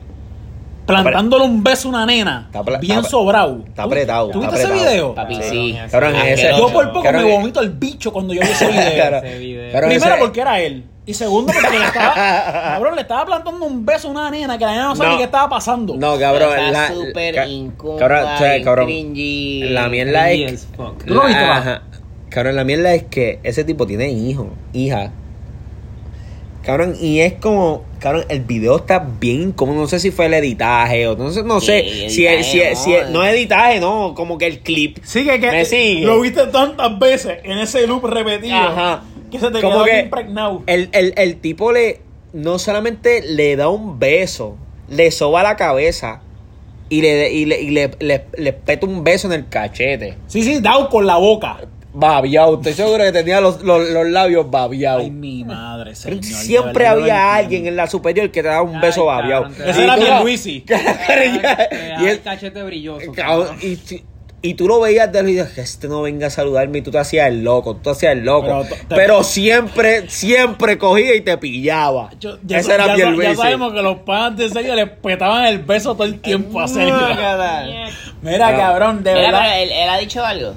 plantándole 0.86 1.43
un 1.45 1.63
beso 1.63 1.88
a 1.88 1.91
una 1.91 2.05
nena, 2.05 2.49
Está 2.53 2.77
bien 2.79 3.03
sobrado. 3.03 3.63
está 3.67 3.84
apretado, 3.84 4.29
¿Tú 4.29 4.41
está 4.43 4.55
viste 4.55 4.73
ese 4.73 4.84
video? 4.86 5.15
Papi, 5.15 5.34
Cabrón, 5.36 5.49
sí. 5.51 5.71
ese- 5.77 5.91
Cabrón, 5.91 6.15
ese- 6.15 6.32
Asqueroso. 6.32 6.67
Yo 6.67 6.73
por 6.73 6.88
poco 6.91 7.03
Cabrón, 7.03 7.23
me 7.25 7.34
eh. 7.34 7.38
vomito 7.38 7.59
el 7.61 7.69
bicho 7.71 8.11
cuando 8.13 8.34
yo 8.34 8.41
vi 8.41 8.47
ese 8.47 8.67
video. 8.67 8.97
Cabrón. 9.03 9.25
Ese 9.25 9.38
video. 9.39 9.71
Cabrón, 9.71 9.89
Primero 9.89 10.13
ese- 10.15 10.23
porque 10.23 10.41
era 10.41 10.59
él. 10.61 10.86
Y 11.03 11.13
segundo 11.15 11.51
porque 11.51 11.79
le 11.79 11.86
estaba, 11.86 12.13
cabrón, 12.75 12.95
le 12.95 13.01
estaba 13.01 13.25
plantando 13.25 13.65
un 13.65 13.86
beso 13.86 14.07
a 14.07 14.11
una 14.11 14.29
nena 14.32 14.57
que 14.57 14.65
la 14.65 14.71
nena 14.71 14.84
no 14.86 14.95
sabía 14.95 15.11
No. 15.13 15.17
qué 15.17 15.23
estaba 15.23 15.49
pasando. 15.49 15.95
No, 15.97 16.17
cabrón. 16.19 16.49
Está 16.51 16.71
la- 16.71 16.88
súper 16.89 17.47
incómoda, 17.49 17.99
cabrón, 17.99 18.23
o 18.34 18.38
sea, 18.38 18.51
bien 18.53 18.63
cabrón, 18.63 18.86
cringy. 18.86 19.63
La 19.69 19.89
mierda 19.89 20.29
es. 20.29 20.67
¿Tú 21.05 21.13
lo 21.13 21.25
viste. 21.25 21.41
Cabrón, 22.32 22.55
la 22.55 22.63
mierda 22.63 22.95
es 22.95 23.03
que 23.03 23.38
ese 23.43 23.63
tipo 23.63 23.86
tiene 23.86 24.09
hijo, 24.09 24.47
hija. 24.73 25.11
Cabrón, 26.63 26.95
y 27.01 27.19
es 27.21 27.34
como, 27.34 27.84
cabrón, 27.99 28.23
el 28.29 28.41
video 28.41 28.77
está 28.77 28.99
bien 29.19 29.41
incómodo. 29.41 29.82
No 29.82 29.88
sé 29.88 29.99
si 29.99 30.11
fue 30.11 30.27
el 30.27 30.36
editaje 30.36 31.07
o 31.07 31.15
no 31.17 31.32
sé, 31.32 31.43
no 31.43 31.59
sé. 31.59 31.82
Si, 31.82 32.03
es- 32.05 32.13
si, 32.13 32.25
editaje, 32.61 32.71
es- 32.71 32.79
si 32.79 32.93
es- 32.93 33.05
no. 33.09 33.19
no 33.19 33.25
editaje, 33.25 33.79
no, 33.79 34.13
como 34.15 34.38
que 34.38 34.45
el 34.45 34.59
clip. 34.59 34.99
Sí, 35.03 35.25
que, 35.25 35.39
que 35.39 35.51
Me 35.51 35.65
sigue. 35.65 36.05
lo 36.05 36.21
viste 36.21 36.45
tantas 36.47 36.97
veces 36.99 37.39
en 37.43 37.57
ese 37.57 37.86
loop 37.88 38.05
repetido 38.05 38.55
Ajá. 38.55 39.03
que 39.32 39.39
se 39.39 39.49
te 39.49 39.59
Como 39.59 39.73
quedó 39.73 39.84
que 39.86 39.91
bien 39.91 40.05
impregnado. 40.05 40.63
el, 40.67 40.89
el, 40.93 41.13
el 41.17 41.36
tipo 41.38 41.71
le 41.71 41.99
no 42.34 42.59
solamente 42.59 43.23
le 43.23 43.55
da 43.57 43.67
un 43.67 43.97
beso, 43.99 44.55
le 44.88 45.09
soba 45.11 45.43
la 45.43 45.55
cabeza 45.57 46.21
y 46.89 47.01
le, 47.01 47.32
y 47.34 47.45
le, 47.45 47.59
y 47.61 47.71
le, 47.71 47.91
le- 47.99 48.25
le 48.38 48.53
peta 48.53 48.86
un 48.86 49.03
beso 49.03 49.27
en 49.27 49.34
el 49.34 49.49
cachete. 49.49 50.15
Sí, 50.27 50.43
sí, 50.43 50.59
dado 50.61 50.89
con 50.89 51.07
la 51.07 51.17
boca. 51.17 51.57
Babiao, 51.93 52.55
estoy 52.55 52.73
seguro 52.73 53.03
que 53.03 53.11
tenía 53.11 53.41
los, 53.41 53.61
los, 53.63 53.89
los 53.89 54.07
labios 54.07 54.49
babiao. 54.49 54.99
Ay, 54.99 55.11
mi 55.11 55.43
madre, 55.43 55.93
señor. 55.95 56.23
Siempre 56.23 56.85
verdad, 56.85 56.99
había 56.99 57.35
alguien 57.35 57.67
en 57.67 57.75
la 57.75 57.87
superior 57.87 58.31
que 58.31 58.41
te 58.41 58.47
daba 58.47 58.61
un 58.61 58.75
Ay, 58.75 58.81
beso 58.81 59.05
te 59.05 59.69
Ese 59.69 59.81
Y 59.81 59.83
era 59.83 59.95
Pierluisi. 59.97 60.61
Te 60.61 60.75
y 62.01 62.05
el 62.07 62.21
cachete 62.23 62.63
brilloso. 62.63 63.11
cabrón, 63.11 63.57
y 64.43 64.55
tú 64.55 64.67
lo 64.67 64.79
veías 64.79 65.11
de 65.11 65.21
lejos 65.21 65.51
y 65.51 65.55
que 65.55 65.61
este 65.61 65.87
no 65.87 66.01
venga 66.01 66.25
a 66.27 66.29
saludarme 66.31 66.79
y 66.79 66.81
tú 66.81 66.89
te 66.89 66.97
hacías 66.97 67.27
el 67.27 67.43
loco, 67.43 67.75
tú 67.75 67.81
te 67.83 67.89
hacías 67.91 68.13
el 68.13 68.23
loco. 68.25 68.65
Pero 68.89 69.21
siempre, 69.23 70.09
siempre 70.09 70.77
cogía 70.79 71.13
y 71.13 71.21
te 71.21 71.37
pillaba. 71.37 72.09
Yo- 72.19 72.39
ya, 72.43 72.57
Ese 72.57 72.73
era 72.73 72.87
ya- 72.87 72.95
Pierre 72.95 73.11
ya 73.11 73.17
Luisi. 73.17 73.35
sabemos 73.35 73.73
que 73.73 73.81
los 73.83 73.97
panas 73.99 74.37
de 74.37 74.49
serio 74.49 74.73
le 74.75 74.87
petaban 74.87 75.43
el 75.45 75.59
beso 75.59 75.93
todo 75.93 76.05
el 76.05 76.19
tiempo 76.21 76.59
a 76.61 76.67
Sergio. 76.67 76.95
Mira, 78.23 78.55
cabrón, 78.57 79.03
de 79.03 79.13
Mira, 79.13 79.25
verdad. 79.31 79.61
él, 79.61 79.69
él 79.73 79.89
ha 79.89 79.97
dicho 79.97 80.25
algo. 80.25 80.53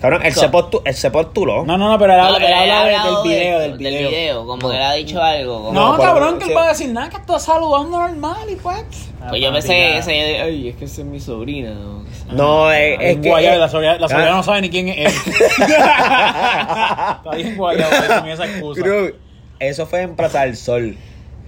Cabrón, 0.00 0.22
él 0.24 0.32
se, 0.34 0.50
postu- 0.50 0.80
él 0.84 0.94
se 0.94 1.10
postuló. 1.10 1.64
No, 1.66 1.76
no, 1.76 1.88
no, 1.90 1.98
pero 1.98 2.14
él 2.14 2.20
habla, 2.20 2.38
No, 2.38 2.46
él 2.46 2.52
habla 2.70 3.04
del 3.04 3.14
de 3.22 3.28
video, 3.28 3.60
esto, 3.60 3.76
del 3.76 4.08
video. 4.08 4.46
como 4.46 4.70
que 4.70 4.76
él 4.76 4.82
ha 4.82 4.92
dicho 4.94 5.22
algo. 5.22 5.58
Como, 5.64 5.72
No, 5.72 5.92
No, 5.96 6.02
cabrón, 6.02 6.38
que 6.38 6.46
él 6.46 6.56
va 6.56 6.64
a 6.64 6.68
decir 6.68 6.88
nada, 6.90 7.10
que 7.10 7.16
está 7.18 7.38
saludando 7.38 7.98
normal 7.98 8.48
y 8.50 8.56
pues. 8.56 8.84
Pues 9.28 9.42
yo 9.42 9.52
pensé 9.52 9.68
que 9.68 9.98
ese, 9.98 10.12
ay, 10.40 10.68
es 10.70 10.76
que 10.76 10.86
esa 10.86 11.02
es 11.02 11.06
mi 11.06 11.20
sobrina. 11.20 11.72
¿no? 11.74 12.04
No, 12.32 12.72
es, 12.72 12.98
es 13.00 13.16
En 13.16 13.20
que. 13.22 13.28
La 13.30 13.68
sobrina, 13.68 13.98
la 13.98 14.08
sobrina 14.08 14.30
Ah. 14.32 14.36
no 14.36 14.42
sabe 14.42 14.62
ni 14.62 14.70
quién 14.70 14.88
es 14.88 14.96
él. 14.98 15.12
está 15.60 17.30
bien 17.36 17.56
guayabo, 17.56 17.90
con 18.20 18.28
esa 18.28 18.44
excusa. 18.46 18.82
Cruz, 18.82 19.12
eso 19.58 19.86
fue 19.86 20.02
en 20.02 20.16
Plaza 20.16 20.42
del 20.42 20.56
Sol. 20.56 20.96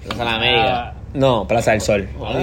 Plaza 0.05 0.19
de 0.25 0.31
la 0.31 0.37
América. 0.37 0.95
No, 1.15 1.47
Plaza 1.47 1.73
del 1.73 1.81
Sol. 1.81 2.09
Ah, 2.25 2.43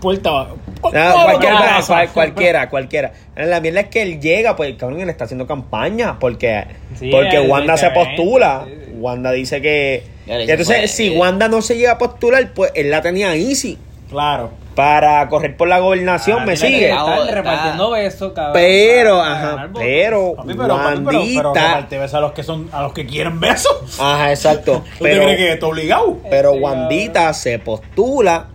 Puerta. 0.00 0.48
No, 0.82 0.90
cualquiera, 1.24 1.80
cual- 1.86 2.08
cualquiera, 2.12 2.68
cualquiera. 2.68 3.12
La 3.36 3.60
mierda 3.60 3.80
es 3.80 3.88
que 3.88 4.02
él 4.02 4.20
llega, 4.20 4.54
pues 4.56 4.74
cabrón, 4.76 5.00
él 5.00 5.08
está 5.08 5.24
haciendo 5.24 5.46
campaña 5.46 6.18
porque, 6.18 6.64
Sí, 6.98 7.10
porque 7.10 7.36
el- 7.36 7.48
Wanda 7.50 7.74
el 7.74 7.78
se 7.78 7.90
postula. 7.90 8.66
Wanda 8.98 9.32
dice 9.32 9.60
que. 9.62 10.02
Le 10.26 10.42
entonces, 10.44 10.90
si 10.90 11.10
Wanda 11.10 11.48
no 11.48 11.62
se 11.62 11.76
llega 11.76 11.92
a 11.92 11.98
postular, 11.98 12.52
pues 12.54 12.72
él 12.74 12.90
la 12.90 13.00
tenía 13.02 13.34
easy 13.34 13.78
Claro. 14.14 14.50
para 14.74 15.28
correr 15.28 15.56
por 15.56 15.68
la 15.68 15.78
gobernación, 15.78 16.38
Ah, 16.42 16.46
me 16.46 16.56
sigue. 16.56 16.90
Están 16.90 17.28
repartiendo 17.28 17.90
besos, 17.90 18.32
cabrón. 18.32 18.52
Pero, 18.54 19.18
para 19.18 19.32
ajá, 19.32 19.68
pero, 19.74 20.34
Papi, 20.34 20.48
pero, 20.48 20.76
papi, 20.76 20.98
pero, 21.04 21.04
pero 21.04 21.52
Wandita. 21.52 21.86
besos 21.90 22.14
a 22.14 22.20
los 22.20 22.32
que 22.32 22.42
son, 22.42 22.68
a 22.72 22.82
los 22.82 22.92
que 22.92 23.06
quieren 23.06 23.38
besos. 23.38 24.00
Ajá, 24.00 24.30
exacto. 24.30 24.82
¿Tú 24.98 25.04
te 25.04 25.10
Pero, 25.10 25.22
crees 25.22 25.36
que 25.36 25.52
está 25.52 25.66
obligado? 25.66 26.16
pero 26.28 26.52
Wandita 26.54 27.32
se 27.34 27.58
postula 27.60 28.46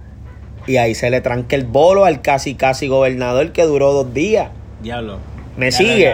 y 0.68 0.76
ahí 0.78 0.94
se 0.94 1.10
le 1.10 1.22
tranca 1.22 1.56
el 1.56 1.64
bolo 1.66 2.04
al 2.06 2.22
casi 2.22 2.56
casi 2.56 2.88
gobernador 2.90 3.52
que 3.54 3.64
duró 3.64 3.94
dos 3.94 4.14
días. 4.14 4.50
Diablo. 4.82 5.20
Me 5.58 5.72
Ya, 5.72 5.78
sigue. 5.78 6.14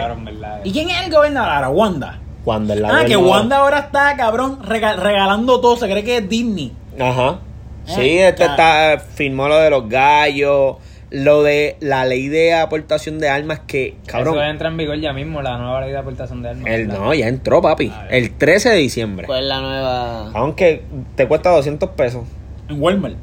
¿Y 0.63 0.71
quién 0.71 0.89
es 0.89 1.05
el 1.05 1.11
gobernador 1.11 1.51
ahora? 1.51 1.69
Wanda. 1.69 2.19
Cuando 2.43 2.73
el 2.73 2.85
Ah, 2.85 3.03
que 3.07 3.17
Wanda 3.17 3.57
ahora 3.57 3.79
está, 3.79 4.15
cabrón, 4.17 4.59
rega- 4.63 4.95
regalando 4.97 5.59
todo. 5.61 5.77
Se 5.77 5.87
cree 5.89 6.03
que 6.03 6.17
es 6.17 6.29
Disney. 6.29 6.73
Ajá. 6.99 7.39
Sí, 7.85 8.17
este 8.19 8.45
está, 8.45 8.99
firmó 9.15 9.47
lo 9.47 9.57
de 9.57 9.69
los 9.69 9.87
gallos, 9.89 10.77
lo 11.11 11.43
de 11.43 11.77
la 11.79 12.05
ley 12.05 12.27
de 12.27 12.53
aportación 12.53 13.19
de 13.19 13.29
armas 13.29 13.61
que, 13.67 13.95
cabrón, 14.07 14.35
Eso 14.35 14.43
entra 14.43 14.67
en 14.69 14.77
vigor 14.77 14.99
ya 14.99 15.13
mismo, 15.13 15.41
la 15.41 15.57
nueva 15.57 15.81
ley 15.81 15.91
de 15.91 15.97
aportación 15.97 16.41
de 16.41 16.49
armas. 16.49 16.65
el 16.67 16.87
no, 16.87 17.13
ya 17.13 17.27
entró, 17.27 17.61
papi. 17.61 17.91
El 18.09 18.31
13 18.31 18.69
de 18.69 18.75
diciembre. 18.77 19.27
¿Cuál 19.27 19.43
es 19.43 19.49
la 19.49 19.61
nueva? 19.61 20.31
Aunque 20.33 20.83
te 21.15 21.27
cuesta 21.27 21.51
200 21.51 21.89
pesos. 21.91 22.23
En 22.67 22.81
Walmart. 22.81 23.15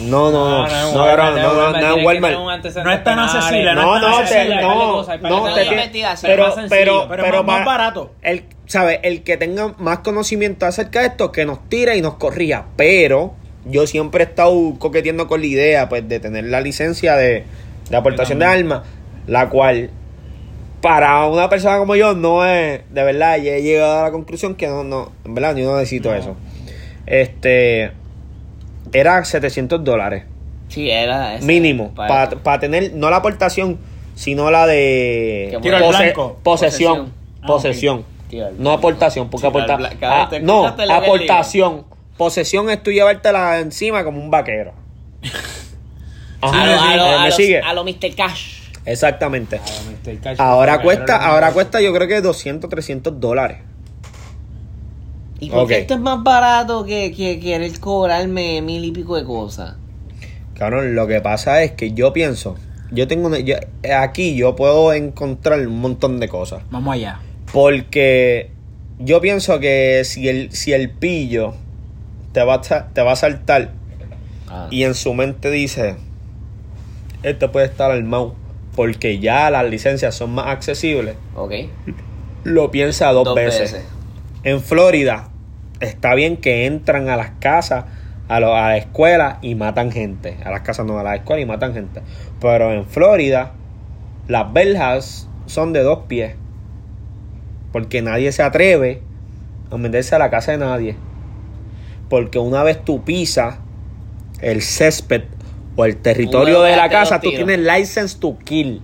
No, 0.00 0.32
no, 0.32 0.66
no, 0.66 0.66
no, 0.66 0.66
no, 0.66 0.92
no, 0.92 1.04
Walmart, 1.04 1.82
no, 1.82 1.94
que 1.94 2.02
Walmart. 2.04 2.34
No 2.34 2.90
es 2.92 3.04
tan 3.04 3.18
accesible, 3.20 3.74
No, 3.74 3.82
no, 3.82 3.96
es 3.96 4.02
tan 4.02 4.10
te, 4.10 4.18
accesible, 4.18 4.62
no, 4.62 5.02
no, 5.02 5.06
pero, 6.20 6.54
pero, 6.68 7.06
pero 7.08 7.22
pero 7.22 7.44
más- 7.44 7.64
barato. 7.64 8.12
El, 8.22 8.44
¿sabe? 8.66 8.98
El 9.04 9.22
que 9.22 9.36
tenga 9.36 9.74
más 9.78 9.98
conocimiento 10.00 10.66
acerca 10.66 11.00
de 11.02 11.06
esto, 11.08 11.30
que 11.30 11.44
nos 11.46 11.68
tira 11.68 11.94
y 11.94 12.02
nos 12.02 12.14
corría. 12.14 12.64
Pero 12.76 13.34
yo 13.70 13.86
siempre 13.86 14.24
he 14.24 14.26
estado 14.26 14.74
coqueteando 14.78 15.26
con 15.26 15.40
la 15.40 15.46
idea, 15.46 15.88
pues, 15.88 16.08
de 16.08 16.20
tener 16.20 16.44
la 16.44 16.60
licencia 16.60 17.16
de, 17.16 17.44
de 17.90 17.96
aportación 17.96 18.38
de 18.38 18.44
armas, 18.46 18.82
la 19.26 19.48
cual 19.48 19.90
para 20.80 21.26
una 21.26 21.48
persona 21.50 21.78
como 21.78 21.94
yo 21.94 22.14
no 22.14 22.44
es, 22.46 22.80
de 22.90 23.02
verdad, 23.04 23.36
ya 23.38 23.52
he 23.52 23.62
llegado 23.62 24.00
a 24.00 24.02
la 24.04 24.10
conclusión 24.12 24.54
que 24.54 24.66
no, 24.66 24.82
no, 24.84 25.12
en 25.24 25.34
verdad, 25.34 25.54
yo 25.56 25.66
no 25.70 25.76
necesito 25.76 26.10
No. 26.10 26.16
eso. 26.16 26.36
Este, 27.06 27.92
era 28.92 29.24
700 29.24 29.82
dólares. 29.84 30.24
Sí, 30.68 30.88
era 30.90 31.34
esa, 31.34 31.44
Mínimo, 31.44 31.92
para- 31.94 32.30
para 32.30 32.60
tener, 32.60 32.92
no 32.94 33.10
la 33.10 33.16
aportación, 33.16 33.78
sino 34.14 34.50
la 34.50 34.66
de 34.66 35.58
pose- 35.60 36.14
posesión. 36.42 36.42
Posesión. 36.42 37.12
Ah, 37.42 37.46
Posesión. 37.46 38.04
No 38.58 38.70
aportación, 38.70 39.28
porque 39.28 39.48
ah, 40.02 40.28
¿te 40.30 40.38
no, 40.40 40.66
aportación. 40.66 41.84
Posesión 42.20 42.68
es 42.68 42.82
tú 42.82 42.90
llevártela 42.92 43.60
encima 43.60 44.04
como 44.04 44.20
un 44.22 44.30
vaquero. 44.30 44.74
Ajá, 46.42 46.62
A 46.62 46.66
lo, 46.66 46.82
a 46.82 46.96
lo, 46.96 47.18
a 47.20 47.26
los- 47.28 47.34
sigue. 47.36 47.60
a 47.60 47.72
lo 47.72 47.82
Mr. 47.82 48.14
Cash. 48.14 48.60
Exactamente. 48.84 49.58
Ah, 49.58 49.66
Mr. 50.06 50.18
Cash, 50.20 50.36
Ahora 50.38 50.82
cuesta, 50.82 51.16
ahora 51.16 51.50
cuesta 51.52 51.80
yo 51.80 51.94
creo 51.94 52.06
que 52.06 52.20
200, 52.20 52.68
300 52.68 53.18
dólares. 53.18 53.60
¿Y 55.38 55.48
por 55.48 55.66
qué 55.66 55.78
esto 55.78 55.94
es 55.94 56.00
más 56.00 56.22
barato 56.22 56.84
que, 56.84 57.10
que 57.12 57.40
querer 57.40 57.80
cobrarme 57.80 58.60
mil 58.60 58.84
y 58.84 58.92
pico 58.92 59.16
de 59.16 59.24
cosas? 59.24 59.76
Cabrón, 60.52 60.94
lo 60.94 61.06
que 61.06 61.22
pasa 61.22 61.62
es 61.62 61.72
que 61.72 61.92
yo 61.94 62.12
pienso, 62.12 62.56
yo 62.90 63.08
tengo 63.08 63.28
una- 63.28 63.38
yo- 63.38 63.56
aquí 63.98 64.36
yo 64.36 64.56
puedo 64.56 64.92
encontrar 64.92 65.66
un 65.66 65.80
montón 65.80 66.20
de 66.20 66.28
cosas. 66.28 66.64
Vamos 66.70 66.92
allá. 66.96 67.18
Porque 67.50 68.50
yo 68.98 69.22
pienso 69.22 69.58
que 69.58 70.02
si 70.04 70.28
el, 70.28 70.52
si 70.52 70.74
el 70.74 70.90
pillo 70.90 71.54
te 72.32 72.42
va, 72.42 72.54
a, 72.54 72.60
te 72.60 73.02
va 73.02 73.12
a 73.12 73.16
saltar 73.16 73.72
Ah. 74.52 74.66
y 74.70 74.82
en 74.82 74.94
su 74.94 75.14
mente 75.14 75.50
dice, 75.50 75.94
este 77.22 77.48
puede 77.48 77.66
estar 77.66 77.90
armado 77.92 78.34
porque 78.74 79.18
ya 79.20 79.48
las 79.50 79.68
licencias 79.70 80.14
son 80.14 80.32
más 80.32 80.46
accesibles, 80.48 81.14
Ok. 81.36 81.52
lo 82.44 82.70
piensa 82.72 83.12
dos, 83.12 83.24
Dos 83.24 83.34
veces. 83.36 83.72
veces. 83.72 83.86
En 84.42 84.60
Florida 84.60 85.28
está 85.80 86.14
bien 86.14 86.36
que 86.36 86.66
entran 86.66 87.08
a 87.08 87.16
las 87.16 87.30
casas, 87.40 87.84
a, 88.28 88.40
lo- 88.40 88.54
a 88.56 88.68
la 88.70 88.76
escuela 88.78 89.38
y 89.42 89.54
matan 89.54 89.92
gente. 89.92 90.36
A 90.44 90.50
las 90.50 90.62
casas 90.62 90.86
no, 90.86 90.98
a 90.98 91.02
la 91.02 91.14
escuela 91.16 91.42
y 91.42 91.46
matan 91.46 91.74
gente. 91.74 92.00
Pero 92.40 92.72
en 92.72 92.86
Florida 92.86 93.52
las 94.28 94.52
verjas 94.52 95.28
son 95.46 95.72
de 95.72 95.82
dos 95.82 96.00
pies. 96.08 96.34
Porque 97.72 98.02
nadie 98.02 98.32
se 98.32 98.42
atreve 98.42 99.02
a 99.70 99.76
meterse 99.76 100.14
a 100.14 100.18
la 100.18 100.30
casa 100.30 100.52
de 100.52 100.58
nadie. 100.58 100.96
Porque 102.10 102.38
una 102.38 102.62
vez 102.62 102.84
tú 102.84 103.02
pisas 103.02 103.56
el 104.42 104.60
césped 104.60 105.22
o 105.76 105.84
el 105.86 105.96
territorio 105.96 106.60
de 106.62 106.76
la 106.76 106.90
casa, 106.90 107.20
tú 107.20 107.30
tienes 107.30 107.58
license 107.60 108.18
to 108.18 108.36
kill. 108.44 108.82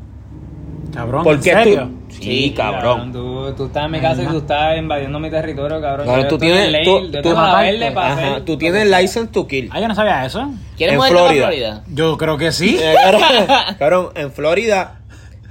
Cabrón, 0.95 1.19
¿en 1.21 1.25
Porque 1.25 1.53
serio? 1.53 1.89
tú... 2.09 2.15
Sí, 2.23 2.55
cabrón. 2.57 3.13
Tú, 3.13 3.53
tú 3.55 3.67
estás 3.67 3.85
en 3.85 3.91
mi 3.91 4.01
casa 4.01 4.23
y 4.23 4.27
tú 4.27 4.39
estás 4.39 4.79
invadiendo 4.79 5.19
mi 5.21 5.29
territorio, 5.29 5.79
cabrón. 5.83 6.07
Yo 6.07 6.29
tú 6.29 6.39
tienes- 6.39 6.67
en 6.67 6.73
ley, 6.73 6.85
tú- 6.85 7.01
yo 7.01 7.11
tú- 7.21 7.23
tengo 7.29 7.35
la 7.43 7.49
aparte- 7.51 7.73
verde 7.73 7.93
para 7.93 8.13
Ajá, 8.13 8.27
hacer 8.31 8.45
tú 8.47 8.57
tienes 8.57 8.87
license 8.87 9.27
to 9.27 9.47
kill. 9.47 9.69
Ah, 9.73 9.81
yo 9.81 9.89
no 9.89 9.95
sabía 9.95 10.25
eso. 10.25 10.49
¿Quieres 10.79 10.95
En 10.95 10.99
moverte 10.99 11.19
Florida. 11.19 11.45
a 11.45 11.49
Florida? 11.49 11.83
Yo 11.93 12.17
creo 12.17 12.39
que 12.39 12.53
sí. 12.53 12.79
Eh, 12.81 12.95
cabrón, 13.03 13.23
cabrón, 13.79 14.09
en 14.15 14.33
Florida 14.33 15.01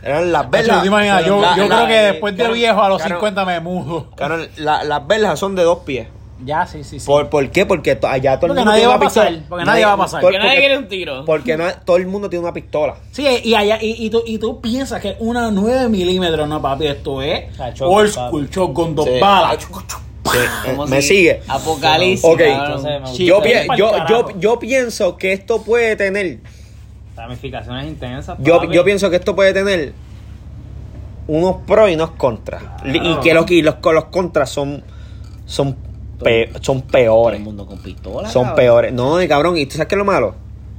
eran 0.01 0.31
las 0.31 0.45
imaginas, 0.85 1.25
yo, 1.25 1.39
La- 1.41 1.55
yo 1.57 1.67
la- 1.67 1.75
creo 1.75 1.87
que 1.87 1.93
después 1.93 2.33
de 2.35 2.37
cabrón, 2.43 2.57
viejo 2.57 2.81
a 2.81 2.89
los 2.89 3.01
cabrón, 3.01 3.17
50 3.19 3.45
me 3.45 3.59
mudo. 3.59 4.09
cabrón, 4.15 4.47
la- 4.57 4.83
las 4.83 5.05
verjas 5.05 5.37
son 5.37 5.55
de 5.55 5.63
dos 5.63 5.79
pies. 5.79 6.07
Ya, 6.43 6.65
sí, 6.67 6.83
sí, 6.83 6.99
sí. 6.99 7.05
¿Por, 7.05 7.29
por 7.29 7.49
qué? 7.49 7.65
Porque 7.65 7.95
to- 7.95 8.07
allá 8.07 8.37
todo 8.37 8.47
el 8.47 8.49
Porque 8.49 8.59
mundo 8.59 8.65
nadie 8.71 8.81
tiene 8.81 8.87
va 8.89 8.95
una 8.97 9.05
a 9.05 9.07
pasar, 9.07 9.27
pistola. 9.27 9.45
porque 9.49 9.65
nadie 9.65 9.85
va 9.85 9.93
a 9.93 9.97
pasar. 9.97 10.21
por- 10.21 10.31
Que 10.33 10.37
nadie 10.37 10.49
porque- 10.51 10.59
quiere 10.59 10.77
un 10.77 10.87
tiro. 10.89 11.25
Porque 11.25 11.57
no- 11.57 11.73
todo 11.85 11.97
el 11.97 12.07
mundo 12.07 12.29
tiene 12.29 12.43
una 12.43 12.53
pistola. 12.53 12.95
Sí, 13.11 13.25
y, 13.43 13.55
allá, 13.55 13.77
y, 13.81 14.05
y, 14.05 14.09
tú, 14.09 14.21
y 14.25 14.37
tú 14.37 14.59
piensas 14.59 15.01
que 15.01 15.15
una 15.19 15.49
9 15.49 15.87
milímetros, 15.87 16.47
no, 16.49 16.61
papi, 16.61 16.87
esto 16.87 17.21
es 17.21 17.57
Ah, 17.59 17.69
shotgun, 17.73 17.97
old 17.97 18.13
papi. 18.13 18.27
school, 18.27 18.49
shotgun, 18.49 18.95
dos 18.95 19.05
Sí. 19.05 19.19
balas. 19.19 19.65
Como 20.65 20.87
me 20.87 21.01
si- 21.01 21.07
sigue. 21.07 21.41
Apocalipsis. 21.47 22.25
Ok. 22.25 22.37
cabrón. 22.39 22.65
Entonces, 22.65 23.01
me- 23.01 23.07
Sí, 23.15 23.25
yo, 23.25 23.39
pero 23.41 23.67
pa'l 23.67 23.77
yo, 23.77 23.91
carajo. 23.91 24.09
yo, 24.31 24.39
yo 24.39 24.59
pienso 24.59 25.17
que 25.17 25.31
esto 25.31 25.61
puede 25.61 25.95
tener. 25.95 26.39
Ramificaciones 27.15 27.87
intensas. 27.87 28.37
Yo, 28.41 28.57
papi. 28.59 28.73
yo 28.73 28.83
pienso 28.83 29.09
que 29.09 29.15
esto 29.15 29.35
puede 29.35 29.53
tener 29.53 29.93
unos 31.27 31.57
pros 31.65 31.89
y 31.89 31.93
unos 31.95 32.11
contras. 32.11 32.61
Y 32.83 33.15
que 33.19 33.33
los, 33.33 33.49
y 33.49 33.61
los, 33.61 33.75
los 33.81 34.05
contras 34.05 34.49
son, 34.49 34.83
son, 35.45 35.77
pe- 36.23 36.51
son 36.61 36.81
Todo 36.81 36.91
peores. 36.91 37.39
el 37.39 37.43
mundo 37.45 37.65
con 37.65 37.77
pistola. 37.79 38.29
Son 38.29 38.43
cabrón. 38.43 38.55
peores. 38.55 38.93
No, 38.93 39.21
y 39.21 39.27
cabrón, 39.27 39.57
¿y 39.57 39.65
tú 39.65 39.73
sabes 39.73 39.87
qué 39.87 39.95
es 39.95 39.99
lo 39.99 40.05
malo? 40.05 40.35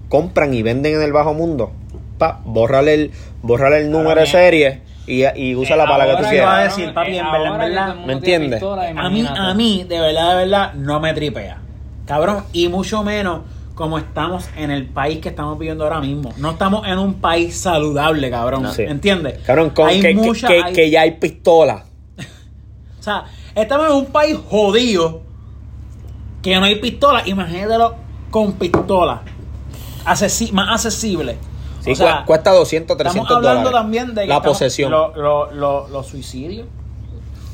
Compran 0.09 0.55
y 0.55 0.63
venden 0.63 0.95
en 0.95 1.03
el 1.03 1.13
bajo 1.13 1.35
mundo. 1.35 1.73
Pa, 2.19 2.41
bórrale 2.45 2.95
el, 2.95 3.11
bórrale 3.43 3.79
el 3.81 3.91
número 3.91 4.21
de 4.21 4.27
serie 4.27 4.81
y, 5.07 5.25
y 5.39 5.55
usa 5.55 5.77
la 5.77 5.85
palabra 5.87 6.17
que 6.17 6.23
tú 6.23 6.29
quieras. 6.31 6.47
iba 6.49 6.59
a 6.59 6.65
decir, 6.65 6.95
papi, 6.95 7.19
en 7.19 7.31
verdad, 7.31 7.53
en 7.53 7.59
verdad, 7.59 7.95
¿me 8.07 8.13
entiendes? 8.15 8.63
A 8.63 9.09
mí, 9.11 9.27
a 9.29 9.55
mí, 9.55 9.85
de 9.89 10.01
verdad, 10.01 10.31
de 10.31 10.37
verdad, 10.45 10.75
no 10.75 11.01
me 11.01 11.13
tripea. 11.13 11.59
Cabrón, 12.07 12.45
y 12.53 12.69
mucho 12.69 13.03
menos 13.03 13.41
como 13.75 13.99
estamos 13.99 14.49
en 14.57 14.71
el 14.71 14.87
país 14.87 15.19
que 15.19 15.29
estamos 15.29 15.59
viviendo 15.59 15.85
ahora 15.85 16.01
mismo. 16.01 16.33
No 16.39 16.53
estamos 16.53 16.87
en 16.89 16.99
un 16.99 17.15
país 17.15 17.55
saludable, 17.59 18.31
cabrón. 18.31 18.63
No. 18.63 18.73
Sí. 18.73 18.83
¿Entiendes? 18.85 19.41
Cabrón, 19.45 19.71
con 19.71 19.89
Hay 19.89 20.01
que, 20.01 20.09
que- 20.09 20.15
mucha- 20.15 20.49
que- 20.49 20.63
hay- 20.63 20.73
que 20.73 20.89
ya 20.91 21.03
hay 21.03 21.11
pistola. 21.13 21.85
O 22.99 23.03
sea, 23.03 23.25
estamos 23.55 23.87
en 23.89 23.93
un 23.93 24.07
país 24.07 24.39
jodido 24.49 25.23
que 26.53 26.59
no 26.61 26.67
hay 26.67 26.77
pistola. 26.77 27.23
Imagínatelo 27.27 27.95
con 28.31 28.53
pistola. 28.53 29.23
Accesi- 30.05 30.53
más 30.53 30.69
accesible. 30.75 31.39
Sí, 31.81 31.93
O 31.93 31.95
sea, 31.95 32.21
cu- 32.21 32.27
cuesta 32.27 32.53
200, 32.53 32.97
300 32.97 33.25
Estamos 33.25 33.47
hablando 33.47 33.71
dólares. 33.71 33.83
también 33.85 34.15
de 34.15 34.23
que 34.23 34.29
la 34.29 34.37
estamos- 34.37 34.59
posesión. 34.59 34.91
lo- 34.91 35.15
lo- 35.17 35.51
lo- 35.53 35.89
los 35.89 36.07
suicidios. 36.07 36.67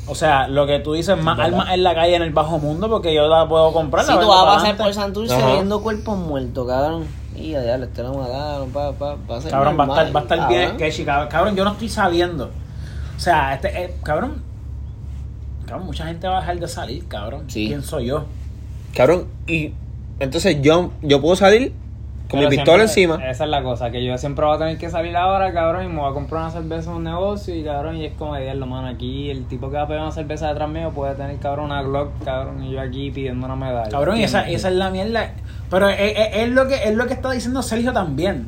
O 0.05 0.15
sea, 0.15 0.47
lo 0.49 0.65
que 0.67 0.79
tú 0.79 0.93
dices, 0.93 1.17
más 1.21 1.39
armas 1.39 1.69
en 1.71 1.81
la 1.83 1.95
calle 1.95 2.15
en 2.15 2.23
el 2.23 2.31
bajo 2.31 2.59
mundo, 2.59 2.89
porque 2.89 3.13
yo 3.13 3.27
la 3.27 3.47
puedo 3.47 3.71
comprar. 3.71 4.03
Si 4.05 4.11
la 4.13 4.19
tú 4.19 4.27
vas 4.27 4.41
a 4.41 4.45
pasar 4.45 4.59
adelante. 4.59 4.83
por 4.83 4.93
Santurce 4.93 5.45
viendo 5.53 5.81
cuerpos 5.81 6.17
muertos, 6.17 6.67
cabrón. 6.67 7.05
Y 7.35 7.51
ya, 7.51 7.63
ya, 7.63 7.77
le 7.77 7.87
te 7.87 8.03
lo 8.03 8.13
mataron, 8.13 8.69
pa, 8.71 8.91
pa, 8.91 9.15
va 9.29 9.37
a 9.37 9.41
ser 9.41 9.49
Cabrón, 9.49 9.77
va 9.79 9.85
a 9.85 9.87
estar, 9.87 10.15
va 10.15 10.19
a 10.19 10.23
estar 10.23 10.47
bien 10.49 10.71
sketchy, 10.75 11.05
cabrón. 11.05 11.29
Cabrón, 11.29 11.55
yo 11.55 11.63
no 11.63 11.71
estoy 11.71 11.89
sabiendo. 11.89 12.51
O 13.15 13.19
sea, 13.19 13.53
este, 13.55 13.69
eh, 13.85 13.95
cabrón. 14.03 14.43
Cabrón, 15.65 15.85
mucha 15.87 16.05
gente 16.05 16.27
va 16.27 16.37
a 16.37 16.39
dejar 16.41 16.59
de 16.59 16.67
salir, 16.67 17.07
cabrón. 17.07 17.45
Sí. 17.47 17.67
¿Quién 17.67 17.81
soy 17.83 18.07
yo? 18.07 18.25
Cabrón, 18.95 19.27
y 19.47 19.73
entonces 20.19 20.61
yo, 20.61 20.91
yo 21.01 21.21
puedo 21.21 21.35
salir 21.35 21.73
con 22.29 22.39
Pero 22.39 22.49
mi 22.49 22.55
pistola 22.57 22.87
siempre- 22.87 23.15
encima. 23.15 23.31
Esa 23.31 23.43
es 23.43 23.49
la 23.49 23.61
cosa, 23.63 23.91
que 23.91 24.03
yo 24.03 24.17
siempre 24.17 24.45
voy 24.45 24.55
a 24.55 24.59
tener 24.59 24.77
que 24.77 24.89
salir 24.89 25.15
ahora, 25.15 25.51
cabrón, 25.53 25.85
y 25.85 25.89
me 25.89 25.99
voy 25.99 26.09
a 26.09 26.13
comprar 26.13 26.41
una 26.43 26.51
cerveza 26.51 26.89
en 26.91 26.97
un 26.97 27.03
negocio 27.03 27.55
y 27.55 27.63
cabrón, 27.63 27.97
y 27.97 28.05
es 28.05 28.13
como 28.13 28.35
lo 28.37 28.65
mano, 28.65 28.87
aquí 28.87 29.29
el 29.29 29.45
tipo 29.45 29.69
que 29.69 29.75
va 29.77 29.83
a 29.83 29.87
pegar 29.87 30.01
una 30.03 30.11
cerveza 30.11 30.47
detrás 30.47 30.69
mío 30.69 30.91
puede 30.91 31.15
tener, 31.15 31.37
cabrón, 31.37 31.65
una 31.65 31.81
Glock, 31.83 32.09
cabrón, 32.23 32.63
y 32.63 32.71
yo 32.71 32.81
aquí 32.81 33.11
pidiendo 33.11 33.45
una 33.45 33.55
medalla. 33.55 33.89
Cabrón, 33.89 34.17
y 34.17 34.23
esa, 34.23 34.47
esa 34.49 34.69
es 34.69 34.75
la 34.75 34.89
mierda. 34.89 35.31
Pero 35.69 35.89
es, 35.89 35.99
es- 35.99 36.29
es 36.35 36.49
lo 36.49 36.67
que, 36.67 36.75
es 36.83 36.95
lo 36.95 37.05
que 37.07 37.13
está 37.13 37.31
diciendo 37.31 37.61
Sergio 37.61 37.93
también. 37.93 38.47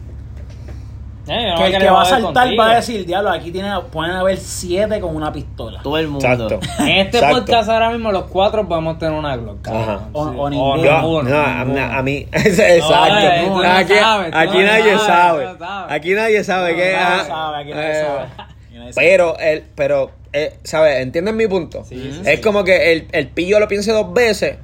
Eh, 1.28 1.52
no 1.52 1.58
que 1.58 1.66
el 1.68 1.78
que 1.82 1.90
va 1.90 2.02
a 2.02 2.06
saltar 2.06 2.60
va 2.60 2.72
a 2.72 2.76
decir, 2.76 3.06
diablo, 3.06 3.32
aquí 3.32 3.52
tiene, 3.52 3.70
pueden 3.92 4.16
haber 4.16 4.38
siete 4.38 5.00
con 5.00 5.16
una 5.16 5.32
pistola. 5.34 5.82
Todo 5.82 5.98
el 5.98 6.08
mundo. 6.08 6.28
Exacto. 6.28 6.60
En 6.80 6.90
este 7.06 7.18
Exacto. 7.18 7.38
podcast 7.40 7.70
ahora 7.70 7.90
mismo 7.90 8.12
los 8.12 8.26
cuatro 8.26 8.68
podemos 8.68 9.00
tener 9.00 9.18
una 9.18 9.36
Glock. 9.36 9.68
Ajá. 9.68 10.02
O- 10.14 10.26
Sí. 10.30 10.36
o 10.38 10.50
ninguno. 10.50 11.24
No, 11.24 11.38
a, 11.38 11.98
a 11.98 12.02
mí, 12.04 12.28
exacto. 12.32 12.90
no 12.90 13.64
aquí 13.64 13.94
sabes, 13.94 14.32
tú 14.32 14.38
aquí 14.38 14.58
no 14.58 14.64
nadie 14.64 14.98
sabes, 14.98 15.06
sabe. 15.06 15.46
tú 15.46 15.52
no 15.54 15.60
sabes. 15.60 15.92
Aquí 15.94 16.14
nadie 16.14 16.44
sabe 16.44 16.76
que. 16.76 16.92
Nadie 16.92 16.98
ah, 16.98 17.26
sabe, 17.28 17.58
aquí 17.58 17.72
nadie 17.74 17.92
eh, 17.92 18.04
sabe. 18.06 18.20
Aquí 18.38 18.78
nadie 18.78 18.94
sabe. 18.94 19.08
Pero, 19.08 19.40
el, 19.40 19.64
pero, 19.76 20.12
eh, 20.34 20.58
¿sabes? 20.64 21.02
¿Entienden 21.02 21.36
mi 21.36 21.48
punto? 21.48 21.84
Sí, 21.86 22.12
sí, 22.14 22.22
es 22.30 22.40
como 22.40 22.64
que 22.64 22.94
el, 22.94 23.08
el 23.12 23.28
pillo 23.30 23.60
lo 23.60 23.68
piense 23.68 23.92
dos 23.92 24.14
veces 24.14 24.58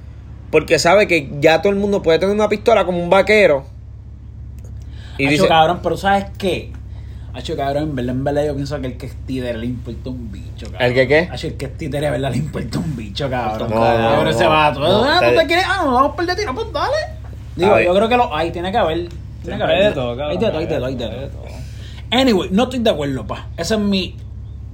porque 0.51 0.77
sabe 0.79 1.07
que 1.07 1.29
ya 1.39 1.61
todo 1.61 1.71
el 1.73 1.79
mundo 1.79 2.01
puede 2.01 2.19
tener 2.19 2.35
una 2.35 2.49
pistola 2.49 2.85
como 2.85 3.01
un 3.01 3.09
vaquero. 3.09 3.65
Y 5.21 5.25
Hacho, 5.25 5.31
dice, 5.33 5.47
cabrón, 5.47 5.79
pero 5.83 5.97
¿sabes 5.97 6.25
qué? 6.37 6.71
Hacho, 7.33 7.55
cabrón, 7.55 7.83
en 7.83 7.95
verdad, 7.95 8.15
en 8.15 8.23
verdad, 8.23 8.45
yo 8.47 8.55
pienso 8.55 8.79
que 8.81 8.87
el 8.87 8.97
que 8.97 9.05
es 9.05 9.15
títere 9.25 9.57
le 9.57 9.65
importa 9.67 10.09
un 10.09 10.31
bicho, 10.31 10.65
cabrón. 10.69 10.81
¿El 10.81 10.93
que 10.93 11.07
qué? 11.07 11.29
Hacho, 11.31 11.47
el 11.47 11.53
que 11.57 11.65
es 11.65 11.77
títere, 11.77 12.05
en 12.07 12.11
verdad, 12.13 12.31
le 12.31 12.37
importa 12.37 12.79
un 12.79 12.95
bicho, 12.95 13.29
cabrón. 13.29 13.69
No, 13.69 13.75
Cabrón, 13.79 14.23
no, 14.25 14.29
ese 14.29 14.43
no. 14.43 14.49
vato. 14.49 14.79
No, 14.79 15.03
ah, 15.05 15.19
¿tú 15.19 15.35
te- 15.39 15.47
quieres? 15.47 15.65
Ah, 15.67 15.81
no, 15.85 15.93
vamos 15.93 16.11
a 16.11 16.15
perder 16.15 16.35
tiro, 16.35 16.53
pues 16.55 16.73
dale. 16.73 16.95
Digo, 17.55 17.79
yo 17.79 17.93
creo 17.95 18.09
que 18.09 18.17
lo 18.17 18.35
hay, 18.35 18.51
tiene 18.51 18.71
que 18.71 18.77
haber. 18.77 19.09
Tiene 19.43 19.57
que 19.57 19.63
haber. 19.63 19.77
hay 19.77 19.83
de 19.85 19.91
todo, 19.91 20.09
cabrón. 20.17 20.31
Hay 20.31 20.37
de 20.37 20.45
todo, 20.47 20.57
hay 20.57 20.65
de 20.65 20.75
todo, 20.75 20.85
hay 20.87 20.95
de 20.95 21.07
todo. 21.07 21.27
todo. 21.29 21.51
Anyway, 22.11 22.49
no 22.51 22.63
estoy 22.63 22.79
de 22.79 22.89
acuerdo, 22.89 23.25
pa. 23.25 23.47
Ese 23.55 23.75
es 23.75 23.79
mi. 23.79 24.15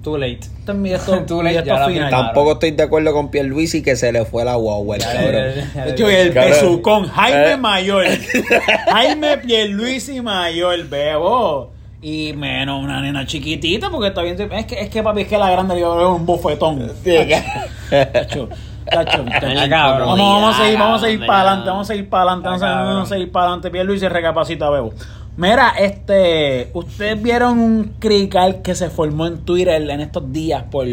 Too 0.03 0.17
late. 0.17 0.39
Este 0.59 0.71
es 0.71 0.77
mi 0.77 0.91
esto, 0.93 1.19
Tú 1.27 1.37
mi 1.37 1.43
le- 1.45 1.51
esto 1.57 1.65
ya 1.65 1.79
la 1.79 1.87
final. 1.87 2.09
tampoco 2.09 2.53
estoy 2.53 2.71
de 2.71 2.83
acuerdo 2.83 3.11
con 3.13 3.29
Pierluisi 3.29 3.81
que 3.83 3.95
se 3.95 4.11
le 4.11 4.25
fue 4.25 4.45
la 4.45 4.55
guagua, 4.55 4.95
el 4.97 5.03
cabrón. 5.03 5.31
De 5.33 5.89
hecho, 5.91 6.09
el 6.09 6.33
Cabrón. 6.33 6.51
besucón, 6.53 7.07
Jaime 7.09 7.51
Eh. 7.53 7.57
Mayor. 7.57 8.05
Jaime 8.91 9.37
Pierluisi 9.39 10.21
Mayor, 10.21 10.87
bebo. 10.87 11.71
Y 11.99 12.33
menos 12.33 12.83
una 12.83 13.01
nena 13.01 13.25
chiquitita, 13.25 13.89
porque 13.89 14.09
está 14.09 14.21
bien. 14.21 14.39
Es 14.53 14.65
que, 14.65 14.79
es 14.79 14.89
que 14.89 15.01
papi, 15.01 15.21
es 15.21 15.27
que 15.27 15.37
la 15.37 15.49
grande 15.49 15.73
le 15.73 15.79
dio 15.81 16.15
un 16.15 16.25
bofetón. 16.27 16.91
Tacho, 17.03 18.49
tacho, 18.85 19.25
tacho. 19.41 19.69
cabrón. 19.69 20.07
Vamos, 20.09 20.41
vamos 20.41 20.55
a 20.59 20.63
seguir, 20.63 20.79
vamos 20.79 21.01
a 21.01 21.05
seguir 21.05 21.25
para 21.25 21.39
adelante, 21.41 21.69
vamos 21.69 21.87
a 21.89 21.93
seguir 21.93 22.09
para 22.09 22.21
adelante, 22.23 22.47
vamos 22.47 22.61
a- 22.63 22.65
cabrón. 22.67 22.87
vamos 22.93 23.11
a 23.11 23.15
seguir 23.15 23.31
para 23.31 23.45
adelante. 23.47 23.71
Pierluisi 23.71 24.07
recapacita, 24.07 24.69
bebo. 24.69 24.93
Mira, 25.37 25.75
este, 25.77 26.71
ustedes 26.73 27.21
vieron 27.21 27.59
un 27.59 27.83
crical 27.99 28.63
que 28.63 28.73
se 28.73 28.89
formó 28.89 29.27
en 29.27 29.45
Twitter 29.45 29.87
en 29.87 30.01
estos 30.01 30.33
días 30.33 30.63
por, 30.71 30.87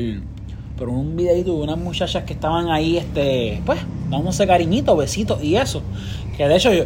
por 0.77 0.91
un 0.91 1.17
videito 1.17 1.57
de 1.57 1.63
unas 1.63 1.79
muchachas 1.79 2.25
que 2.25 2.35
estaban 2.35 2.69
ahí, 2.69 2.99
este, 2.99 3.63
pues, 3.65 3.81
dándose 4.11 4.47
cariñitos, 4.47 4.99
besitos 4.99 5.43
y 5.43 5.57
eso. 5.57 5.83
Que 6.37 6.47
de 6.47 6.57
hecho 6.57 6.75
yo, 6.75 6.85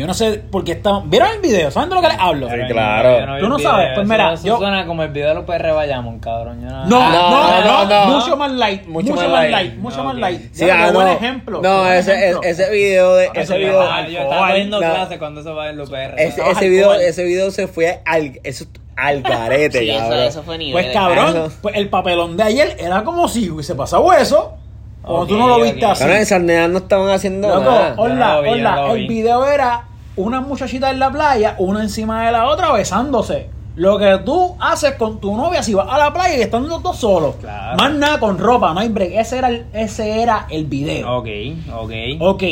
yo 0.00 0.06
no 0.06 0.14
sé 0.14 0.32
por 0.50 0.64
qué 0.64 0.72
estaban. 0.72 1.08
¿Vieron 1.10 1.28
el 1.30 1.40
video? 1.40 1.70
¿Saben 1.70 1.88
de 1.90 1.94
lo 1.94 2.00
que 2.02 2.08
les 2.08 2.18
hablo? 2.18 2.48
Sí, 2.48 2.56
claro. 2.68 3.38
Tú 3.38 3.48
no 3.48 3.58
sabes, 3.58 3.90
pues 3.94 4.08
mira, 4.08 4.32
eso 4.32 4.46
yo- 4.46 4.58
suena 4.58 4.86
como 4.86 5.02
el 5.02 5.10
video 5.10 5.28
de 5.28 5.34
los 5.34 5.44
PR 5.44 5.72
Bayamón, 5.72 6.18
cabrón. 6.18 6.60
Yo 6.62 6.68
no, 6.68 6.86
No, 6.86 7.00
Ah, 7.00 7.10
no, 7.12 7.30
no, 7.30 7.84
no, 7.84 7.84
no, 7.84 8.06
no. 8.06 8.18
mucho 8.20 8.36
más 8.36 8.50
light, 8.52 8.86
mucho, 8.86 9.14
más 9.14 9.50
light, 9.50 9.74
mucho 9.76 10.02
más 10.04 10.14
light. 10.16 10.40
Sí, 10.52 10.66
Ya, 10.66 10.86
ah, 10.88 10.92
buen 10.92 11.08
ejemplo. 11.08 11.60
No, 11.62 11.80
buen 11.80 11.92
ese, 11.92 12.14
ejemplo. 12.14 12.42
ese, 12.42 12.62
ese 12.62 12.72
video 12.72 13.14
de 13.14 13.30
ese 13.34 13.58
video, 13.58 13.82
yo 14.08 14.18
estaba 14.20 14.48
cogiendo 14.48 14.80
No. 14.80 14.94
clase 14.94 15.18
cuando 15.18 15.40
eso 15.42 15.54
va 15.54 15.68
en 15.70 15.76
los 15.76 15.90
PR. 15.90 16.14
ese, 16.16 16.68
video, 16.68 16.94
ese 16.94 17.24
video 17.24 17.50
se 17.50 17.66
fue 17.66 18.00
al, 18.06 18.40
eso, 18.42 18.64
al 18.96 19.22
garete, 19.22 19.78
Sí, 19.80 19.90
eso, 19.90 19.98
cabrón. 20.00 20.18
eso 20.20 20.42
fue 20.42 20.58
nivel. 20.58 20.72
Pues 20.72 20.94
cabrón, 20.94 21.28
Eso. 21.28 21.52
pues 21.62 21.76
el 21.76 21.88
papelón 21.88 22.36
de 22.36 22.42
ayer 22.42 22.76
era 22.78 23.02
como 23.04 23.28
si 23.28 23.50
hubiese 23.50 23.74
pasado 23.74 24.12
eso. 24.12 24.54
Cuando 25.02 25.26
tú 25.26 25.38
no 25.38 25.48
lo 25.48 25.62
viste 25.62 25.82
ok. 25.84 25.92
así. 25.92 26.00
Cabrón, 26.00 26.18
esas 26.18 26.40
nenas 26.42 26.68
no 26.68 26.78
estaban 26.78 27.08
haciendo 27.10 27.48
Loco, 27.48 27.60
nada. 27.62 27.94
Hola, 27.96 28.32
no 28.34 28.42
vi, 28.42 28.48
hola. 28.50 28.76
no 28.76 28.94
El 28.94 28.98
vi. 29.00 29.08
video 29.08 29.46
era 29.46 29.84
una 30.20 30.40
muchachita 30.40 30.90
en 30.90 30.98
la 30.98 31.10
playa, 31.10 31.54
una 31.58 31.82
encima 31.82 32.26
de 32.26 32.32
la 32.32 32.46
otra 32.48 32.72
besándose. 32.72 33.48
Lo 33.76 33.98
que 33.98 34.18
tú 34.24 34.56
haces 34.60 34.94
con 34.96 35.20
tu 35.20 35.34
novia 35.36 35.62
si 35.62 35.72
vas 35.74 35.86
a 35.90 35.96
la 35.96 36.12
playa 36.12 36.36
y 36.36 36.40
están 36.42 36.68
los 36.68 36.82
dos 36.82 36.96
solos. 36.98 37.36
Claro. 37.40 37.76
Más 37.78 37.92
nada 37.92 38.18
con 38.20 38.36
ropa, 38.38 38.74
no 38.74 38.80
hay 38.80 38.88
break. 38.88 39.12
Ese 39.14 39.38
era 39.38 39.48
el, 39.48 39.66
ese 39.72 40.20
era 40.22 40.46
el 40.50 40.66
video. 40.66 41.18
Ok, 41.18 41.28
ok. 41.74 41.92
Ok, 42.20 42.42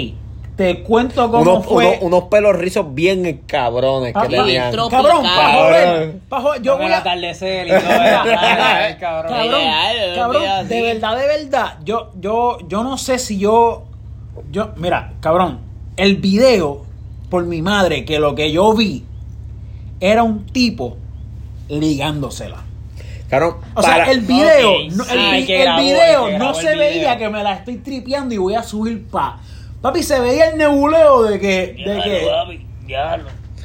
te 0.57 0.83
cuento 0.83 1.31
cómo 1.31 1.43
Unos, 1.43 1.67
fue. 1.67 1.87
unos, 1.87 2.03
unos 2.03 2.23
pelos 2.25 2.57
rizos 2.57 2.87
bien 2.95 3.43
cabrones 3.47 4.13
que 4.15 4.19
Ah, 4.19 4.27
tenían. 4.29 4.73
tro- 4.73 4.89
Cabrón, 4.89 5.23
tropical. 5.23 5.37
pa' 5.37 5.53
joder, 5.53 6.19
pa' 6.29 6.41
joder, 6.41 6.63
yo 6.63 6.77
voy 6.79 6.87
el 6.87 6.93
a... 6.95 6.99
atardecer 6.99 7.67
y 7.67 7.71
todo 7.71 7.81
cabrón. 9.01 10.69
De 10.69 10.83
verdad, 10.83 11.17
de 11.17 11.27
verdad, 11.27 11.79
yo, 11.85 12.11
yo, 12.19 12.59
yo 12.69 12.83
no 12.85 12.97
sé 12.99 13.19
si 13.19 13.39
yo, 13.39 13.85
yo, 14.51 14.71
mira, 14.77 15.13
cabrón, 15.21 15.61
el 15.97 16.17
video, 16.17 16.85
por 17.31 17.45
mi 17.45 17.63
madre, 17.63 18.05
que 18.05 18.19
lo 18.19 18.35
que 18.35 18.51
yo 18.53 18.73
vi 18.75 19.05
era 20.01 20.23
un 20.23 20.47
tipo 20.47 20.97
ligándosela. 21.69 22.65
Cabrón, 23.29 23.57
O 23.75 23.83
sea, 23.83 24.11
el 24.11 24.21
video, 24.23 24.73
no, 24.93 25.05
el, 25.05 25.47
grabó, 25.47 25.83
video 25.83 26.39
no 26.39 26.55
se 26.55 26.75
veía 26.77 27.19
que 27.19 27.29
me 27.29 27.43
la 27.43 27.53
estoy 27.55 27.77
tripeando 27.77 28.35
y 28.35 28.39
voy 28.39 28.55
a 28.55 28.63
subir 28.63 29.07
pa. 29.07 29.39
Papi, 29.83 30.03
se 30.03 30.19
veía 30.19 30.49
el 30.49 30.57
nebuleo 30.59 31.23
de 31.25 31.39
que, 31.39 31.75
de 31.85 32.01
que, 32.03 32.29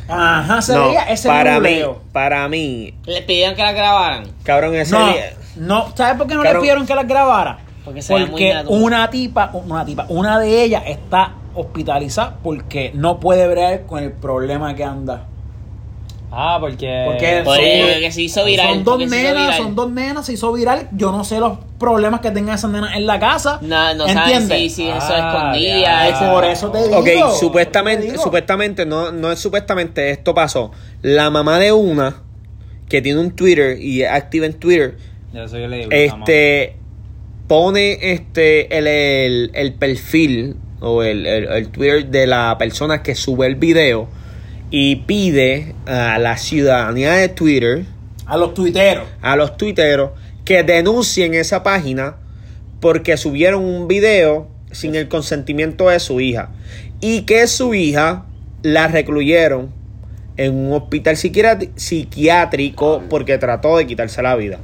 ajá, 0.10 0.62
se 0.62 0.74
no, 0.76 0.88
veía 0.88 1.04
ese 1.04 1.30
para 1.30 1.60
mí, 1.60 1.70
nebuleo. 1.70 2.02
para 2.12 2.48
mí, 2.50 2.94
Le 3.06 3.22
pidieron 3.22 3.56
que 3.56 3.64
la 3.64 3.72
grabaran. 3.72 4.26
cabrón, 4.44 4.76
ese 4.76 4.92
No, 4.94 5.08
día- 5.08 5.34
no, 5.56 5.96
¿sabes 5.96 6.18
por 6.18 6.28
qué 6.28 6.36
no 6.36 6.42
Cabrón. 6.44 6.54
le 6.54 6.60
pidieron 6.62 6.86
que 6.86 6.96
las 6.96 7.08
grabara? 7.08 7.60
Porque 7.86 8.02
se 8.02 8.14
muy 8.18 8.30
Porque 8.30 8.64
una 8.68 9.10
tipa, 9.10 9.50
una 9.54 9.86
tipa, 9.86 10.06
una 10.10 10.40
de 10.40 10.64
ellas 10.64 10.84
está 10.88 11.34
hospitalizada 11.56 12.38
porque 12.44 12.92
no 12.94 13.20
puede 13.20 13.48
bregar 13.48 13.86
con 13.86 14.04
el 14.04 14.12
problema 14.12 14.76
que 14.76 14.84
anda. 14.84 15.28
Ah, 16.36 16.58
porque. 16.60 17.04
Porque 17.06 17.42
Por 17.46 17.58
son, 17.58 17.64
eso 17.66 18.00
que 18.00 18.12
se 18.12 18.22
hizo 18.24 18.44
viral. 18.44 18.68
son 18.74 18.84
dos 18.84 19.08
nenas, 19.08 19.56
son 19.58 19.76
dos 19.76 19.92
nenas, 19.92 20.26
se 20.26 20.34
hizo 20.34 20.52
viral. 20.52 20.90
Yo 20.94 21.12
no 21.12 21.24
sé 21.24 21.40
los 21.40 21.60
problemas 21.78 22.22
que 22.22 22.32
tengan 22.32 22.56
esas 22.56 22.72
nenas 22.72 22.96
en 22.96 23.06
la 23.06 23.20
casa. 23.20 23.60
No, 23.62 23.94
no 23.94 24.08
saben 24.08 24.42
¿Entiendes? 24.42 24.74
si, 24.74 24.84
si 24.84 24.90
eso 24.90 24.98
Ah, 25.12 25.54
escondía. 25.54 26.32
Por 26.34 26.46
eso 26.46 26.72
te 26.72 26.84
digo. 26.88 26.98
Ok, 26.98 27.08
supuestamente, 27.40 28.12
digo. 28.12 28.24
supuestamente, 28.24 28.84
no, 28.88 29.12
no 29.12 29.32
es 29.32 29.38
supuestamente, 29.38 30.10
esto 30.10 30.34
pasó. 30.34 30.72
La 31.04 31.30
mamá 31.30 31.60
de 31.60 31.72
una, 31.72 32.16
que 32.90 33.00
tiene 33.04 33.20
un 33.20 33.30
Twitter 33.36 33.78
y 33.80 34.02
es 34.02 34.10
activa 34.10 34.48
en 34.48 34.54
Twitter, 34.54 34.98
Yo 35.34 35.48
soy 35.48 35.62
el 35.64 35.74
este 35.94 36.78
pone 37.48 37.98
este 38.14 38.76
el, 38.76 38.88
el- 38.88 39.52
el 39.54 39.74
perfil 39.74 40.56
o 40.84 41.02
el, 41.04 41.26
el- 41.26 41.46
el 41.52 41.70
Twitter 41.70 42.06
de 42.08 42.28
la 42.28 42.56
persona 42.60 43.02
que 43.02 43.16
sube 43.16 43.48
el 43.48 43.56
video 43.56 44.08
y 44.70 44.98
pide 44.98 45.74
a 45.86 46.20
la 46.20 46.38
ciudadanía 46.38 47.14
de 47.14 47.30
Twitter, 47.30 47.86
A 48.26 48.38
los 48.38 48.54
tuiteros. 48.54 49.06
a 49.22 49.36
los 49.36 49.56
tuiteros, 49.58 50.12
que 50.46 50.64
denuncien 50.64 51.34
esa 51.34 51.64
página 51.64 52.18
porque 52.80 53.16
subieron 53.18 53.64
un 53.64 53.88
video 53.88 54.48
sin 54.72 54.96
el 54.96 55.08
consentimiento 55.08 55.90
de 55.90 56.00
su 56.00 56.20
hija 56.20 56.50
y 57.00 57.22
que 57.22 57.48
su 57.48 57.74
hija 57.74 58.26
la 58.62 58.88
recluyeron 58.88 59.70
en 60.38 60.56
un 60.56 60.74
hospital 60.74 61.16
psiquiátrico 61.18 63.04
porque 63.10 63.38
trató 63.38 63.78
de 63.78 63.86
quitarse 63.86 64.22
la 64.22 64.36
vida. 64.36 64.60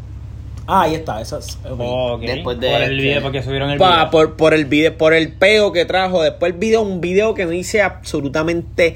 Ah, 0.72 0.82
ahí 0.84 0.94
está. 0.96 1.20
Esa 1.20 1.40
es, 1.40 1.58
ok. 1.70 1.80
Ok, 1.80 2.22
Después 2.22 2.60
de 2.60 2.70
por 2.70 2.78
el 2.82 2.84
este- 2.92 2.96
video, 2.96 3.22
porque 3.24 3.42
subieron 3.44 3.70
el 3.72 3.78
Pa- 3.80 3.96
video. 3.96 4.12
por, 4.12 4.36
por 4.38 4.54
el 4.54 4.66
video, 4.66 4.98
por 4.98 5.14
el 5.14 5.34
peo 5.34 5.72
que 5.72 5.86
trajo 5.86 6.22
después 6.22 6.54
el 6.54 6.60
video, 6.60 6.82
un 6.84 7.02
video 7.02 7.34
que 7.34 7.46
no 7.46 7.52
dice 7.52 7.82
absolutamente 7.82 8.96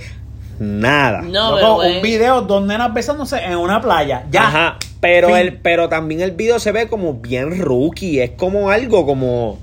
nada. 0.60 1.22
No, 1.24 1.60
Loco, 1.60 1.80
pero 1.82 1.96
un 1.96 2.02
video, 2.02 2.42
dos 2.42 2.64
nenas 2.66 2.94
besándose 2.94 3.38
en 3.44 3.58
una 3.58 3.82
playa. 3.82 4.26
Ya. 4.32 4.48
Ajá, 4.48 4.78
pero 5.00 5.30
Fin. 5.30 5.38
el, 5.38 5.54
pero 5.58 5.90
también 5.90 6.22
el 6.22 6.32
video 6.32 6.60
se 6.60 6.72
ve 6.72 6.88
como 6.88 7.16
bien 7.16 7.60
rookie, 7.60 8.20
es 8.22 8.32
como 8.32 8.70
algo 8.70 9.06
como 9.06 9.58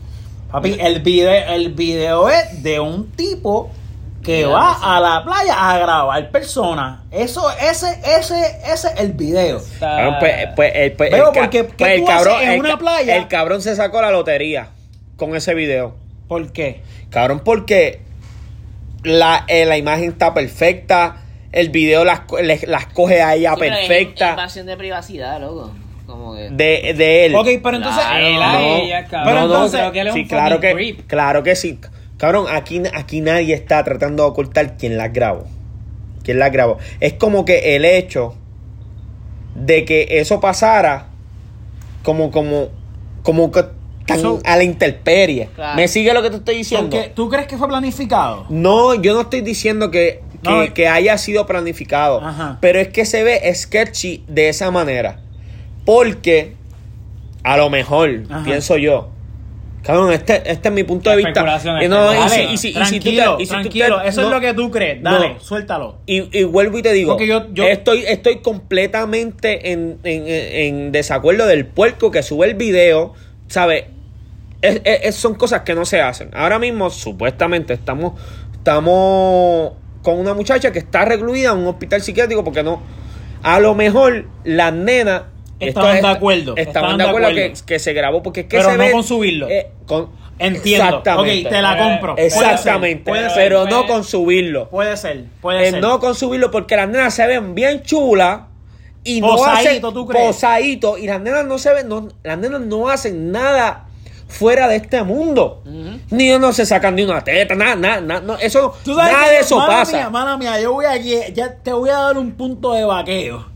Papi, 0.51 0.77
el 0.81 1.01
video, 1.01 1.31
el 1.55 1.71
video 1.75 2.29
es 2.29 2.63
de 2.65 2.81
un 2.81 3.09
tipo 3.13 3.71
que 4.23 4.45
va 4.45 4.73
a 4.97 5.01
la 5.01 5.25
playa 5.25 5.55
a 5.71 5.79
grabar 5.79 6.31
personas. 6.31 7.01
Eso, 7.11 7.51
ese, 7.53 7.99
ese, 8.19 8.35
ese 8.65 8.89
es 8.89 8.95
el 8.99 9.13
video. 9.13 9.61
Cabrón, 9.79 10.17
pues, 10.21 10.35
pues, 10.57 10.73
el, 10.75 10.93
pues, 10.93 11.11
Veo, 11.11 11.29
el 11.29 11.35
ca- 11.35 11.41
porque, 11.41 11.59
¿qué 11.67 11.73
pues, 11.77 11.91
el 11.93 12.01
tú 12.05 12.11
haces 12.11 12.25
cabrón, 12.27 12.43
en 12.43 12.51
el 12.53 12.61
una 12.61 12.79
playa? 12.79 13.17
el 13.17 13.29
cabrón 13.29 13.63
se 13.63 13.75
sacó 13.77 14.03
la 14.03 14.11
lotería 14.11 14.69
con 15.17 15.35
ese 15.35 15.55
video. 15.55 15.97
¿Por 16.29 16.53
qué? 16.53 16.83
Cabrón, 17.11 17.41
porque 17.45 18.03
la, 19.03 19.45
eh, 19.49 19.65
la 19.65 19.77
imagen 19.79 20.11
está 20.11 20.35
perfecta, 20.35 21.17
el 21.53 21.71
video 21.71 22.05
las, 22.05 22.21
co- 22.21 22.41
le- 22.41 22.61
las 22.67 22.87
coge 22.87 23.23
a 23.23 23.35
ella 23.35 23.55
Sí, 23.55 23.61
perfecta 23.61 24.31
invasión 24.31 24.67
de 24.67 24.77
privacidad, 24.77 25.41
loco. 25.41 25.73
Como 26.07 26.35
que. 26.35 26.51
de, 26.51 26.93
de 26.97 27.27
él. 27.27 27.35
Ok, 27.37 27.47
pero 27.63 27.77
entonces. 27.77 28.03
Claro. 28.05 28.27
Él 28.27 28.35
No, 28.35 28.43
a 28.43 28.53
no, 28.53 28.77
ella, 28.77 29.05
cabrón. 29.07 29.33
pero 29.35 29.45
entonces- 29.47 29.81
creo 29.81 29.93
que 29.93 30.01
él 30.01 30.07
es 30.09 30.15
sí, 30.15 30.21
un 30.23 30.29
claro 30.29 30.61
que, 30.61 30.73
creep. 30.73 31.07
claro 31.07 31.43
que 31.43 31.57
sí. 31.57 31.79
Cabrón, 32.21 32.45
aquí, 32.51 32.83
aquí 32.93 33.23
nadie 33.23 33.55
está 33.55 33.83
tratando 33.83 34.25
de 34.25 34.29
ocultar 34.29 34.77
quién 34.77 34.99
las 34.99 35.11
grabó. 35.11 35.47
¿Quién 36.23 36.39
las 36.39 36.53
grabó? 36.53 36.77
Es 37.01 37.15
como 37.15 37.47
que 37.47 37.75
el 37.77 37.87
hecho 37.87 38.35
de 39.55 39.87
que 39.87 40.07
eso 40.11 40.39
pasara 40.39 41.07
como, 42.03 42.31
como, 42.31 42.69
como 43.23 43.51
que 43.51 43.65
tan 44.07 44.21
a 44.45 44.57
la 44.59 44.65
intemperie. 44.65 45.49
Claro. 45.55 45.77
¿Me 45.77 45.89
sigue 45.89 46.13
lo 46.13 46.21
que 46.23 46.29
te 46.29 46.37
estoy 46.37 46.57
diciendo? 46.57 46.91
Porque, 46.95 47.09
¿Tú 47.09 47.31
crees 47.31 47.47
que 47.47 47.57
fue 47.57 47.69
planificado? 47.69 48.45
No, 48.51 48.95
yo 48.95 49.15
no 49.15 49.23
estoy 49.23 49.41
diciendo 49.41 49.91
que, 49.91 50.21
que, 50.43 50.51
No. 50.51 50.75
que 50.75 50.89
haya 50.89 51.17
sido 51.17 51.47
planificado. 51.47 52.21
Ajá. 52.23 52.59
Pero 52.61 52.81
es 52.81 52.89
que 52.89 53.07
se 53.07 53.23
ve 53.23 53.51
sketchy 53.55 54.25
de 54.29 54.51
esa 54.51 54.71
manera. 54.71 55.21
Porque, 55.87 56.55
a 57.45 57.57
lo 57.57 57.71
mejor, 57.71 58.25
Ajá. 58.29 58.45
pienso 58.45 58.77
yo. 58.77 59.09
Cabrón, 59.83 60.13
este, 60.13 60.43
este 60.51 60.69
es 60.69 60.75
mi 60.75 60.83
punto 60.85 61.09
de 61.11 61.17
vista. 61.17 61.41
Y 61.85 61.89
no, 61.89 62.13
y 62.13 62.29
si- 62.29 62.41
y 62.53 62.57
si- 62.59 62.69
y 62.69 62.85
si 62.85 63.01
tú 63.01 63.05
te- 63.37 63.43
y 63.43 63.47
si 63.47 63.53
tú 63.63 63.69
te-. 64.03 64.09
Eso 64.09 64.21
no, 64.23 64.27
es 64.29 64.35
lo 64.35 64.41
que 64.41 64.53
tú 64.55 64.71
crees. 64.71 65.03
Dale, 65.03 65.35
No. 65.35 65.41
suéltalo. 65.41 65.97
y, 66.07 66.39
y 66.39 66.45
vuelvo 66.45 66.79
y 66.79 66.83
te 66.83 66.93
digo, 66.93 67.13
Porque 67.13 67.27
yo- 67.27 67.47
yo- 67.53 67.65
estoy, 67.65 68.05
estoy 68.07 68.41
completamente 68.41 69.73
en, 69.73 69.99
en- 70.05 70.25
en 70.27 70.93
desacuerdo 70.93 71.47
del 71.47 71.67
puerco 71.67 72.11
que 72.11 72.23
sube 72.23 72.47
el 72.47 72.55
video, 72.55 73.15
¿sabes? 73.49 73.85
Es- 74.63 75.15
son 75.17 75.35
cosas 75.35 75.63
que 75.63 75.75
no 75.75 75.87
se 75.87 76.03
hacen. 76.03 76.29
Ahora 76.35 76.59
mismo, 76.59 76.91
supuestamente, 76.91 77.73
estamos, 77.73 78.21
estamos 78.53 79.73
con 80.03 80.19
una 80.19 80.35
muchacha 80.35 80.71
que 80.73 80.79
está 80.79 81.05
recluida 81.05 81.53
en 81.53 81.59
un 81.59 81.67
hospital 81.69 82.03
psiquiátrico 82.03 82.45
porque 82.45 82.63
no. 82.63 82.83
A 83.43 83.59
lo 83.61 83.75
mejor 83.75 84.27
las 84.45 84.73
nenas. 84.73 85.23
Estaban 85.61 85.97
esto- 85.97 86.07
de 86.09 86.13
acuerdo, 86.15 86.55
Estaban, 86.57 86.67
estaban 86.67 86.99
de 86.99 87.05
de 87.05 87.11
acuerdo. 87.11 87.29
Que, 87.35 87.53
que 87.67 87.79
se 87.79 87.93
grabó 87.93 88.23
porque 88.23 88.41
es 88.41 88.47
que 88.47 88.57
Pero 88.57 88.71
se 88.71 88.77
no 88.79 88.85
ve- 88.85 88.93
con 88.93 89.05
subirlo. 89.05 89.49
eh, 89.49 89.71
con- 89.87 90.11
Entiendo. 90.39 90.87
Exactamente. 90.87 91.47
Ok, 91.49 91.53
te 91.53 91.61
la 91.63 91.77
compro. 91.77 92.15
Puede 92.15 92.31
ser, 92.31 92.43
Exactamente. 92.45 93.11
Puede 93.11 93.29
ser. 93.29 93.33
pero 93.37 93.65
no 93.67 93.71
puede- 93.83 93.87
con 93.89 94.05
subirlo. 94.05 94.69
Puede 94.71 94.97
ser. 94.97 95.25
Puede 95.43 95.69
Eh, 95.69 95.71
ser. 95.73 95.81
no 95.83 96.01
con 96.01 96.15
subirlo 96.15 96.51
porque 96.51 96.77
las 96.77 96.89
nenas 96.89 97.13
se 97.15 97.27
ven 97.27 97.55
bien 97.55 97.83
chulas 97.83 98.41
y 99.05 99.21
no 99.21 99.29
Posadito, 99.37 99.89
hacen 99.89 99.95
¿tú 99.95 100.07
crees? 100.07 100.27
posadito 100.27 100.97
y 100.97 101.07
las 101.07 101.21
nenas 101.21 101.45
no 101.45 101.59
se 101.59 101.75
ven 101.75 101.89
no, 101.89 102.09
las 102.23 102.39
nenas 102.39 102.61
no 102.63 102.89
hacen 102.89 103.31
nada 103.33 103.87
fuera 104.29 104.69
de 104.69 104.77
este 104.77 105.03
mundo 105.03 105.63
ni 106.11 106.29
no 106.39 106.53
se 106.53 106.65
sacan 106.65 106.95
ni 106.95 107.03
una 107.03 107.23
teta 107.25 107.55
nada 107.55 107.75
nada, 107.77 108.01
nada 108.01 108.21
no, 108.21 108.37
eso 108.39 108.75
Tú 108.85 108.95
sabes 108.95 109.13
nada 109.13 109.25
que- 109.25 109.31
de 109.33 109.39
eso 109.41 109.57
mala 109.59 109.69
pasa 109.75 109.97
Mía, 109.97 110.11
mala 110.11 110.37
mía, 110.37 110.61
yo 110.61 110.73
voy 110.73 110.85
aquí, 110.87 111.15
ya 111.35 111.55
te 111.57 111.73
voy 111.73 111.91
a 111.91 111.95
dar 111.99 112.17
un 112.19 112.33
punto 112.33 112.73
de 112.75 112.85
vaqueo. 112.85 113.50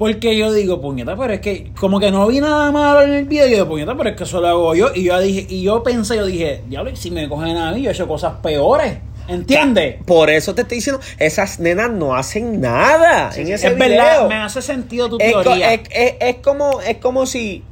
Porque 0.00 0.34
yo 0.34 0.50
digo, 0.50 0.80
puñeta, 0.80 1.14
pero 1.14 1.34
es 1.34 1.40
que 1.40 1.72
como 1.78 2.00
que 2.00 2.10
no 2.10 2.26
vi 2.26 2.40
nada 2.40 2.72
malo 2.72 3.02
en 3.02 3.12
el 3.12 3.26
video. 3.26 3.44
Yo 3.48 3.52
digo, 3.56 3.68
puñeta, 3.68 3.94
pero 3.98 4.08
es 4.08 4.16
que 4.16 4.24
eso 4.24 4.40
lo 4.40 4.48
hago 4.48 4.74
yo. 4.74 4.88
Y 4.94 5.04
yo 5.04 5.20
dije, 5.20 5.46
y 5.46 5.60
yo 5.62 5.82
pensé, 5.82 6.16
yo 6.16 6.24
dije, 6.24 6.62
diablo, 6.68 6.90
y 6.90 6.96
si 6.96 7.10
me 7.10 7.28
cogen 7.28 7.54
a 7.58 7.70
mí, 7.72 7.82
yo 7.82 7.90
he 7.90 7.92
hecho 7.92 8.08
cosas 8.08 8.32
peores. 8.42 8.96
¿Entiendes? 9.28 9.96
por 10.06 10.28
eso 10.30 10.54
te 10.56 10.62
estoy 10.62 10.78
diciendo 10.78 11.00
esas 11.18 11.60
nenas 11.60 11.90
no 11.90 12.16
hacen 12.16 12.60
nada 12.60 13.30
en 13.36 13.52
ese 13.52 13.68
es 13.68 13.74
video 13.76 13.88
verdad, 13.90 14.28
me 14.28 14.34
hace 14.36 14.60
sentido 14.62 15.08
tu 15.08 15.18
es, 15.20 15.32
co- 15.34 15.42
teoría. 15.42 15.72
es- 15.74 15.82
es- 15.92 16.14
es 16.18 16.36
como 16.38 16.80
es 16.80 16.96
como 16.96 17.26
si 17.26 17.62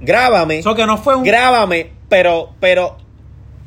grábame 0.00 0.58
Eso 0.60 0.76
que 0.76 0.86
no 0.86 0.96
fue 0.98 1.16
un. 1.16 1.24
grábame, 1.24 1.90
pero, 2.08 2.50
pero 2.60 2.98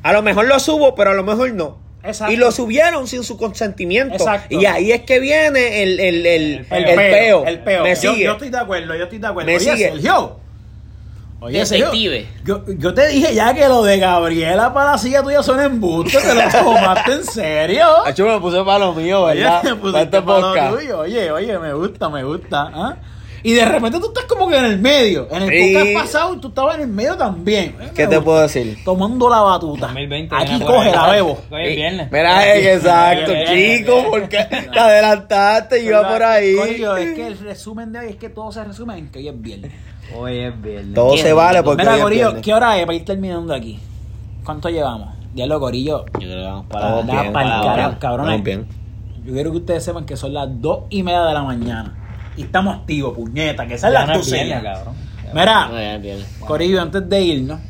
a 0.02 0.12
lo 0.14 0.22
mejor 0.22 0.46
lo 0.46 0.58
subo, 0.60 0.94
pero 0.94 1.10
a 1.10 1.14
lo 1.14 1.24
mejor 1.24 1.52
no. 1.52 1.76
Exacto. 2.04 2.32
Y 2.32 2.36
lo 2.36 2.50
subieron 2.50 3.06
sin 3.06 3.22
su 3.22 3.36
consentimiento. 3.36 4.14
Exacto. 4.16 4.58
Y 4.58 4.66
ahí 4.66 4.90
es 4.92 5.02
que 5.02 5.20
viene 5.20 5.82
el, 5.82 6.00
el, 6.00 6.26
el, 6.26 6.66
el, 6.68 6.84
el 6.84 6.84
peo, 6.84 6.96
peo. 6.96 7.44
El 7.46 7.58
peo. 7.60 7.82
Me 7.84 7.94
yo, 7.94 8.12
sigue. 8.12 8.24
yo 8.24 8.32
estoy 8.32 8.50
de 8.50 8.58
acuerdo, 8.58 8.94
yo 8.96 9.04
estoy 9.04 9.18
de 9.18 9.26
acuerdo. 9.26 9.46
Me 9.46 9.56
Oye, 9.56 9.64
sigue. 9.72 9.90
Sergio. 9.92 10.36
Oye, 11.40 11.66
Sergio, 11.66 11.86
Detective. 11.86 12.28
Yo, 12.44 12.64
yo 12.78 12.94
te 12.94 13.08
dije 13.08 13.34
ya 13.34 13.52
que 13.52 13.66
lo 13.68 13.82
de 13.82 13.98
Gabriela 13.98 14.72
para 14.72 14.92
la 14.92 14.98
silla 14.98 15.22
tuya 15.24 15.42
son 15.42 15.60
embustes, 15.60 16.22
te 16.22 16.34
lo 16.34 16.40
tomaste 16.50 17.12
en 17.12 17.24
serio. 17.24 17.86
Acho, 18.06 18.26
me 18.26 18.38
puse 18.40 18.62
para 18.62 18.78
lo 18.78 18.94
mío, 18.94 19.22
Oye, 19.22 19.40
¿verdad? 19.40 19.62
te 19.62 19.74
Para 19.74 20.02
este 20.02 20.22
pa' 20.22 20.38
lo 20.38 20.48
podcast. 20.48 20.74
tuyo. 20.76 20.98
Oye, 21.00 21.30
oye, 21.32 21.58
me 21.58 21.72
gusta, 21.74 22.08
me 22.08 22.22
gusta. 22.22 22.70
¿ah? 22.72 22.96
Y 23.44 23.54
de 23.54 23.64
repente 23.64 23.98
tú 23.98 24.06
estás 24.06 24.24
como 24.24 24.48
que 24.48 24.56
en 24.56 24.64
el 24.66 24.78
medio. 24.78 25.26
En 25.30 25.42
el 25.42 25.50
Sí. 25.50 25.72
podcast 25.74 25.94
pasado 25.94 26.38
tú 26.40 26.48
estabas 26.48 26.76
en 26.76 26.82
el 26.82 26.88
medio 26.88 27.16
también. 27.16 27.74
Eh, 27.80 27.90
¿Qué 27.94 28.06
te 28.06 28.20
puedo 28.20 28.40
decir? 28.40 28.78
Tomando 28.84 29.28
la 29.28 29.40
batuta. 29.40 29.86
2020. 29.86 30.34
Aquí 30.34 30.60
coge 30.60 30.92
la 30.92 31.08
bebo. 31.10 31.38
Hoy 31.50 31.66
es 31.66 31.76
viernes. 31.76 32.08
Mira, 32.12 32.46
eh, 32.54 32.74
exacto, 32.74 33.32
chico, 33.46 34.04
porque 34.10 34.38
te 34.72 34.78
adelantaste 34.78 35.82
y 35.82 35.86
iba 35.88 36.08
por 36.08 36.22
ahí. 36.22 36.54
Corillo, 36.56 36.96
es 36.96 37.14
que 37.14 37.26
el 37.26 37.38
resumen 37.38 37.92
de 37.92 37.98
hoy 37.98 38.06
es 38.10 38.16
que 38.16 38.28
todo 38.28 38.52
se 38.52 38.62
resume 38.64 38.98
en 38.98 39.10
que 39.10 39.18
hoy 39.18 39.28
es 39.28 39.40
viernes. 39.42 39.72
Hoy 40.16 40.38
es 40.38 40.62
viernes. 40.62 40.94
Todo 40.94 41.16
se 41.16 41.32
vale 41.32 41.62
porque 41.62 41.82
Mira, 41.84 41.98
Corillo. 41.98 42.40
¿qué 42.42 42.54
hora 42.54 42.78
es 42.78 42.84
para 42.86 42.94
ir 42.96 43.04
terminando 43.04 43.52
aquí? 43.54 43.78
¿Cuánto 44.44 44.68
llevamos? 44.68 45.08
Diablo, 45.34 45.58
Corillo. 45.58 46.04
Yo 46.14 46.20
creo 46.20 46.36
que 46.36 46.42
vamos 46.44 46.66
para 46.68 47.02
bien, 47.02 47.32
pa'l 47.32 47.46
estamos 47.46 47.96
carajo, 47.98 48.42
bien. 48.42 48.66
Yo 49.24 49.32
quiero 49.32 49.50
que 49.52 49.56
ustedes 49.58 49.84
sepan 49.84 50.04
que 50.04 50.16
son 50.16 50.32
las 50.34 50.48
dos 50.60 50.80
y 50.90 51.02
media 51.02 51.22
de 51.22 51.32
la 51.34 51.42
mañana. 51.42 51.96
Y 52.36 52.42
estamos 52.42 52.76
activos, 52.76 53.14
puñeta, 53.14 53.66
que 53.66 53.74
esas 53.74 53.92
Ya 53.92 54.00
las 54.00 54.08
no 54.08 54.12
es 54.14 54.18
12 54.20 54.44
viernes, 54.44 54.62
ya. 54.64 54.72
cabrón. 54.74 54.94
No, 55.26 55.40
Mira, 55.40 55.70
ya 55.92 55.98
viene. 55.98 56.24
Corillo, 56.40 56.80
antes 56.82 57.08
de 57.08 57.20
irnos, 57.22 57.60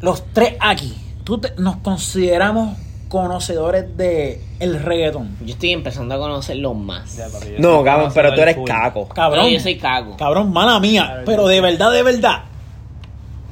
los 0.00 0.24
tres 0.32 0.54
aquí, 0.60 0.94
¿tú 1.24 1.38
te- 1.38 1.52
nos 1.58 1.76
consideramos 1.76 2.76
conocedores 3.08 3.96
de 3.96 4.42
el 4.60 4.80
reggaetón? 4.82 5.36
Yo 5.40 5.52
estoy 5.54 5.72
empezando 5.72 6.14
a 6.14 6.18
conocerlo 6.18 6.74
más. 6.74 7.16
Ya, 7.16 7.26
No, 7.58 7.82
cabrón, 7.82 8.12
pero 8.14 8.34
tú 8.34 8.40
eres 8.40 8.56
caco. 8.66 9.08
Cabrón, 9.08 9.44
No, 9.44 9.48
yo 9.48 9.60
soy 9.60 9.76
cago. 9.76 10.16
cabrón, 10.16 10.52
mala 10.52 10.78
mía, 10.78 11.22
pero 11.26 11.46
de 11.48 11.60
verdad, 11.60 11.90
de 11.92 12.02
verdad, 12.02 12.42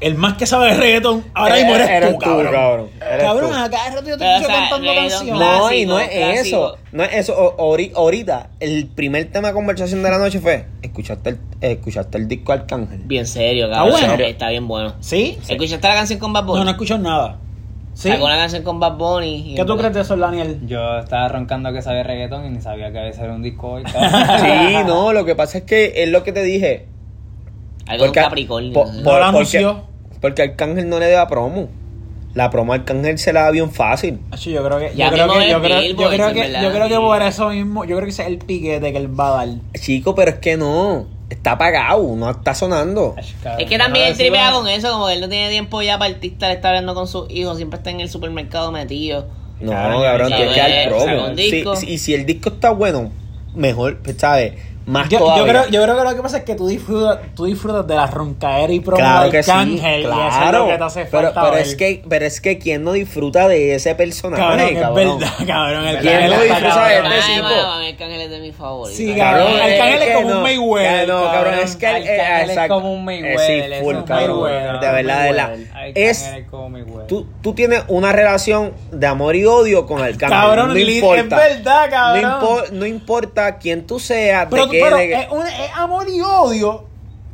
el 0.01 0.15
más 0.15 0.35
que 0.35 0.45
sabe 0.47 0.67
de 0.73 0.75
reggaetón 0.77 1.25
ahora 1.33 1.55
mismo 1.57 1.75
eres, 1.75 1.89
Eres 1.89 2.11
tú, 2.11 2.19
tú, 2.19 2.25
cabrón. 2.25 2.53
cabrón. 2.53 2.91
Eres 3.01 3.25
Cabrón, 3.25 3.51
tú. 3.51 3.57
a 3.57 3.71
cada 3.71 3.91
rato 3.91 4.09
yo 4.09 4.19
te 4.19 4.25
sea, 4.25 4.47
cantando 4.47 4.95
canciones. 4.95 5.35
No, 5.35 5.73
y 5.73 5.87
no 5.87 5.99
es 5.99 6.09
Clásico, 6.11 6.41
eso. 6.67 6.79
No 6.93 7.03
es 7.05 7.15
eso. 7.15 7.35
O- 7.57 7.75
ori- 7.77 7.93
ahorita, 7.95 8.51
el 8.61 8.89
primer 8.89 9.31
tema 9.33 9.49
de 9.49 9.55
conversación 9.55 10.03
de 10.03 10.11
la 10.11 10.19
noche 10.19 10.39
fue: 10.41 10.67
¿escuchaste 10.83 11.31
el, 11.31 11.39
escuchaste 11.61 12.19
el 12.19 12.29
disco 12.29 12.53
Arcángel? 12.53 12.99
Bien 13.05 13.27
serio, 13.27 13.71
cabrón. 13.71 13.93
bueno. 13.93 14.13
Está- 14.15 14.25
Está 14.27 14.49
bien 14.51 14.69
bueno. 14.69 14.95
¿Sí? 15.01 15.39
¿Escuchaste 15.49 15.89
la 15.89 15.95
canción 15.95 16.19
con 16.19 16.33
Bad 16.33 16.45
Bunny? 16.45 16.59
No, 16.59 16.65
no 16.65 16.71
escucho 16.73 16.99
nada. 16.99 17.39
¿Sí? 17.95 18.11
Sacó 18.11 18.27
una 18.27 18.37
canción 18.37 18.63
con 18.63 18.79
Bad 18.79 18.99
Bunny. 18.99 19.53
y 19.53 19.55
¿Qué 19.55 19.65
tú 19.65 19.79
crees 19.79 19.95
de 19.95 20.03
eso, 20.03 20.15
Daniel? 20.19 20.61
Yo 20.67 20.99
estaba 20.99 21.29
roncando 21.29 21.73
que 21.73 21.81
sabía 21.81 22.03
reggaetón 22.03 22.45
y 22.45 22.51
ni 22.51 22.61
sabía 22.61 22.93
que 22.93 22.99
había 22.99 23.13
ser 23.15 23.31
un 23.31 23.43
disco 23.43 23.69
hoy. 23.73 23.85
cabrón. 23.85 24.11
Sí, 24.41 24.77
no, 24.87 25.15
lo 25.15 25.25
que 25.25 25.35
pasa 25.35 25.57
es 25.57 25.65
que 25.65 25.95
es 26.03 26.11
lo 26.11 26.23
que 26.23 26.33
te 26.33 26.43
dije. 26.43 26.89
Algo 27.87 28.05
de 28.05 28.09
un 28.11 28.15
Capricornio. 28.15 28.73
po- 28.73 28.85
por- 28.85 28.95
No 28.95 29.01
lo 29.01 29.05
porque, 29.05 29.25
anunció. 29.59 29.83
porque 30.21 30.43
Arcángel 30.43 30.89
no 30.89 30.99
le 30.99 31.11
da 31.11 31.27
promo. 31.29 31.69
La 32.35 32.51
promo 32.51 32.75
Arcángel 32.75 33.19
se 33.19 33.33
la 33.33 33.43
da 33.45 33.51
bien 33.51 33.71
fácil. 33.71 34.19
Yo 34.33 34.63
creo 34.65 34.79
que, 34.79 34.93
yo 34.95 35.09
creo 35.11 35.33
que, 35.33 35.45
es 35.45 35.51
yo 35.51 35.61
creo, 35.63 35.81
yo 35.83 36.33
que, 36.35 36.53
yo 36.63 36.71
creo 36.71 36.89
que 36.89 36.97
por 36.97 37.23
eso 37.23 37.49
mismo, 37.49 37.85
yo 37.85 37.97
creo 37.97 38.05
que 38.07 38.11
ese 38.11 38.23
es 38.23 38.29
el 38.29 38.39
piquete 38.39 38.93
que 38.93 38.99
él 38.99 39.19
va 39.19 39.41
a 39.41 39.47
dar. 39.47 39.57
Chico, 39.81 40.15
pero 40.15 40.33
es 40.33 40.37
que 40.39 40.57
no. 40.57 41.07
Está 41.31 41.53
apagado, 41.53 42.15
no 42.15 42.31
está 42.31 42.55
sonando. 42.55 43.17
Es 43.19 43.67
que 43.67 43.79
también 43.79 44.05
no 44.05 44.11
él 44.13 44.17
tripea 44.17 44.53
con 44.53 44.69
eso, 44.69 44.93
como 44.93 45.09
que 45.09 45.15
él 45.15 45.21
no 45.23 45.29
tiene 45.29 45.49
tiempo 45.51 45.83
ya 45.83 45.99
para 45.99 46.13
artista, 46.15 46.47
le 46.49 46.55
está 46.55 46.69
hablando 46.69 46.95
con 46.95 47.09
sus 47.09 47.29
hijos, 47.31 47.57
siempre 47.57 47.79
está 47.79 47.91
en 47.91 48.01
el 48.01 48.09
supermercado 48.09 48.71
metido. 48.71 49.27
No, 49.61 49.73
Cabrón, 49.73 50.29
tiene 50.37 50.53
que 50.53 50.61
dar 50.61 50.89
promo. 50.89 51.83
y 51.89 51.99
si 51.99 52.15
el 52.15 52.27
disco 52.27 52.51
está 52.51 52.71
bueno, 52.71 53.11
mejor, 53.57 53.99
pues, 54.03 54.19
¿sabes? 54.19 54.53
Más 54.87 55.09
Yo, 55.09 55.19
todavía. 55.19 55.43
yo 55.43 55.49
creo, 55.49 55.69
yo 55.69 55.83
creo 55.83 55.97
que 55.99 56.05
lo 56.05 56.15
que 56.17 56.23
pasa 56.23 56.37
es 56.39 56.45
que 56.45 56.55
tú 56.55 56.69
disfrutas, 56.69 57.19
tú 57.35 57.45
disfrutas 57.47 57.87
de 57.89 57.95
la 57.97 58.07
roncaera 58.07 58.73
y 58.73 58.79
promo 58.81 58.99
Claro 58.99 59.25
de 59.25 59.31
que 59.33 59.43
sí, 59.43 59.51
Arcángel, 59.51 60.01
y 60.03 60.05
eso 60.05 60.13
es 60.29 60.37
claro. 60.37 60.59
lo 60.61 60.67
que 60.69 60.79
te 60.79 60.85
hace 60.85 61.05
pero, 61.07 61.23
falta 61.25 61.41
pero 61.43 61.53
ver. 61.55 61.63
es 61.63 61.75
que, 61.75 62.03
pero 62.09 62.25
es 62.25 62.41
que 62.41 62.59
quién 62.59 62.85
no 62.85 62.93
disfruta 62.93 63.49
de 63.49 63.75
ese 63.75 63.95
personaje, 63.97 64.43
cabrón, 64.43 64.81
cabrón. 64.81 65.09
es 65.09 65.19
verdad, 65.21 65.37
cabrón, 65.47 65.87
el 65.89 65.99
¿Quién 65.99 66.31
no 66.31 66.41
disfruta 66.41 66.87
de 66.87 66.95
este 66.99 67.33
tipo? 67.35 67.49
mí 67.49 67.89
Arcángel 67.89 68.21
es 68.21 68.31
de 68.31 68.39
mis 68.41 68.55
favoritos. 68.55 68.97
Sí, 68.97 69.15
Cabrón, 69.17 69.47
Cabrón, 69.49 69.61
Arcángel 69.73 70.03
es 70.03 70.15
como 70.17 70.29
un 70.29 70.43
Mayweather, 70.43 71.09
No, 71.09 71.33
cabrón, 71.33 71.55
es 71.65 71.77
que 71.77 71.87
él, 71.87 71.95
Arcángel 72.21 72.51
es 72.59 72.69
como 72.69 72.93
un 72.93 73.05
Mayweather, 73.05 73.41
sí, 73.69 73.73
es 73.75 73.83
full, 73.83 73.95
un 73.97 74.03
cabrón. 74.05 74.45
De 74.81 74.93
verdad, 74.93 75.23
de 75.25 75.33
verdad. 75.33 75.57
Es, 75.97 76.27
es 76.29 76.47
como 76.49 76.69
Mayweather. 76.71 77.07
tú, 77.09 77.27
tú 77.43 77.55
tienes 77.55 77.83
una 77.89 78.13
relación 78.13 78.73
de 78.93 79.07
amor 79.07 79.35
y 79.35 79.45
odio 79.47 79.85
con 79.87 80.01
Arcángel. 80.01 80.29
Cabrón, 80.39 80.69
no 80.69 80.75
li- 80.75 80.95
importa. 80.99 81.21
es 81.49 81.57
verdad, 81.65 81.91
cabrón. 81.91 82.23
No, 82.23 82.41
impo- 82.41 82.71
no 82.71 82.87
importa 82.87 83.57
quién 83.59 83.85
tú 83.87 83.99
seas, 83.99 84.47
Pero, 84.51 84.67
de 84.67 84.76
pero 84.81 84.97
es, 84.99 85.29
un, 85.31 85.47
es 85.47 85.71
amor 85.75 86.09
y 86.09 86.21
odio, 86.21 86.85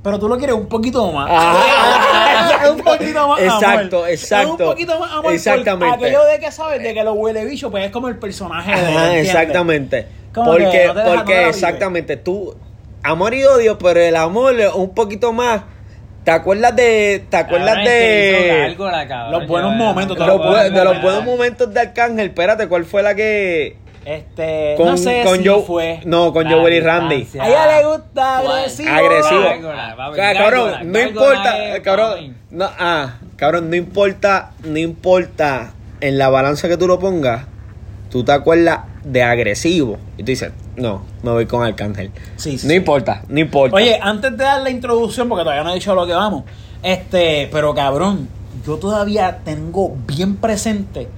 pero 0.03 0.19
tú 0.19 0.29
lo 0.29 0.37
quieres 0.39 0.57
un 0.57 0.67
poquito 0.67 1.11
más. 1.13 1.31
Ajá, 1.31 2.65
es 2.65 2.71
un 2.71 2.79
poquito 2.81 3.29
más 3.29 3.41
amor. 3.41 3.41
Exacto, 3.41 4.07
exacto. 4.07 4.55
Es 4.55 4.61
un 4.61 4.67
poquito 4.67 4.99
más 4.99 5.13
amor. 5.13 5.33
Exactamente. 5.33 5.95
Aquello 5.95 6.25
de 6.25 6.39
que 6.41 6.53
sabes, 6.53 6.83
de 6.83 6.95
que 6.95 7.05
los 7.05 7.17
huele 7.17 7.45
bicho, 7.45 7.71
pues 7.71 7.85
es 7.85 7.91
como 7.91 8.09
el 8.09 8.19
personaje 8.19 8.73
de 8.73 8.91
él, 8.91 8.97
Ajá, 8.97 9.17
exactamente. 9.19 10.07
Porque, 10.35 10.71
que 10.71 10.87
no 10.87 10.95
te 10.95 10.99
deja- 11.01 11.11
no 11.11 11.17
porque 11.17 11.35
la 11.35 11.49
exactamente, 11.49 12.17
tú, 12.17 12.57
amor 13.03 13.35
y 13.35 13.45
odio, 13.45 13.79
pero 13.79 14.01
el 14.01 14.17
amor 14.17 14.59
es 14.59 14.73
un 14.73 14.95
poquito 14.95 15.33
más. 15.33 15.63
¿Te 16.25 16.31
acuerdas 16.31 16.77
de. 16.77 17.25
¿Te 17.29 17.37
acuerdas 17.37 17.75
Cabrón, 17.75 17.87
es 17.87 17.93
que 17.93 18.31
hizo 18.31 18.43
de. 18.55 18.59
gárgola, 18.61 19.09
cabrón. 19.09 19.41
Los 19.41 19.49
buenos 19.49 19.75
momentos, 19.75 20.19
de 20.19 20.27
los 20.27 20.73
de 20.73 20.85
los 20.85 21.03
buenos 21.03 21.25
momentos 21.25 21.75
de 21.75 21.81
Arcángel? 21.81 22.29
Espérate, 22.29 22.69
¿cuál 22.69 22.85
fue 22.85 23.03
la 23.03 23.15
que. 23.15 23.77
Este, 24.05 24.75
Con, 24.77 24.87
no 24.87 24.97
sé 24.97 25.23
con 25.25 25.39
si 25.39 25.45
Joe- 25.49 25.63
fue. 25.65 26.01
No, 26.05 26.33
con 26.33 26.49
Joel 26.51 26.75
y 26.75 26.81
Randy. 26.81 27.29
A 27.39 27.49
ella 27.49 27.79
le 27.79 27.87
gusta 27.87 28.39
agresivo. 28.39 28.91
Agresivo. 28.91 29.43
Cabrón, 30.17 30.93
no 30.93 31.01
importa, 31.01 31.55
cabrón, 31.83 32.37
no, 32.51 32.69
ah, 32.79 33.15
cabrón, 33.37 33.71
no 33.71 33.77
importa, 33.77 34.53
no 34.65 34.79
importa 34.79 35.73
en 36.01 36.19
la 36.19 36.29
balanza 36.31 36.69
que 36.69 36.77
tú 36.77 36.89
lo 36.89 36.99
pongas, 36.99 37.45
tú 38.11 38.25
te 38.25 38.33
acuerdas 38.33 38.81
de 39.05 39.23
agresivo 39.23 39.99
y 40.17 40.23
tú 40.23 40.27
dices, 40.27 40.53
no, 40.77 41.03
me 41.23 41.31
voy 41.31 41.47
con 41.47 41.63
Arcángel. 41.65 42.11
Sí, 42.37 42.59
sí. 42.59 42.67
No 42.67 42.73
importa, 42.73 43.23
no 43.29 43.39
importa. 43.39 43.77
Oye, 43.77 43.99
antes 44.01 44.33
de 44.33 44.45
dar 44.45 44.63
la 44.63 44.71
introducción, 44.71 45.29
porque 45.29 45.45
todavía 45.45 45.63
no 45.65 45.71
he 45.71 45.75
dicho 45.75 45.93
a 45.93 45.95
lo 45.95 46.07
que 46.07 46.13
vamos, 46.13 46.45
este, 46.83 47.49
pero 47.53 47.75
cabrón, 47.75 48.29
yo 48.67 48.77
todavía 48.79 49.39
tengo 49.45 49.97
bien 50.07 50.37
presente 50.37 51.09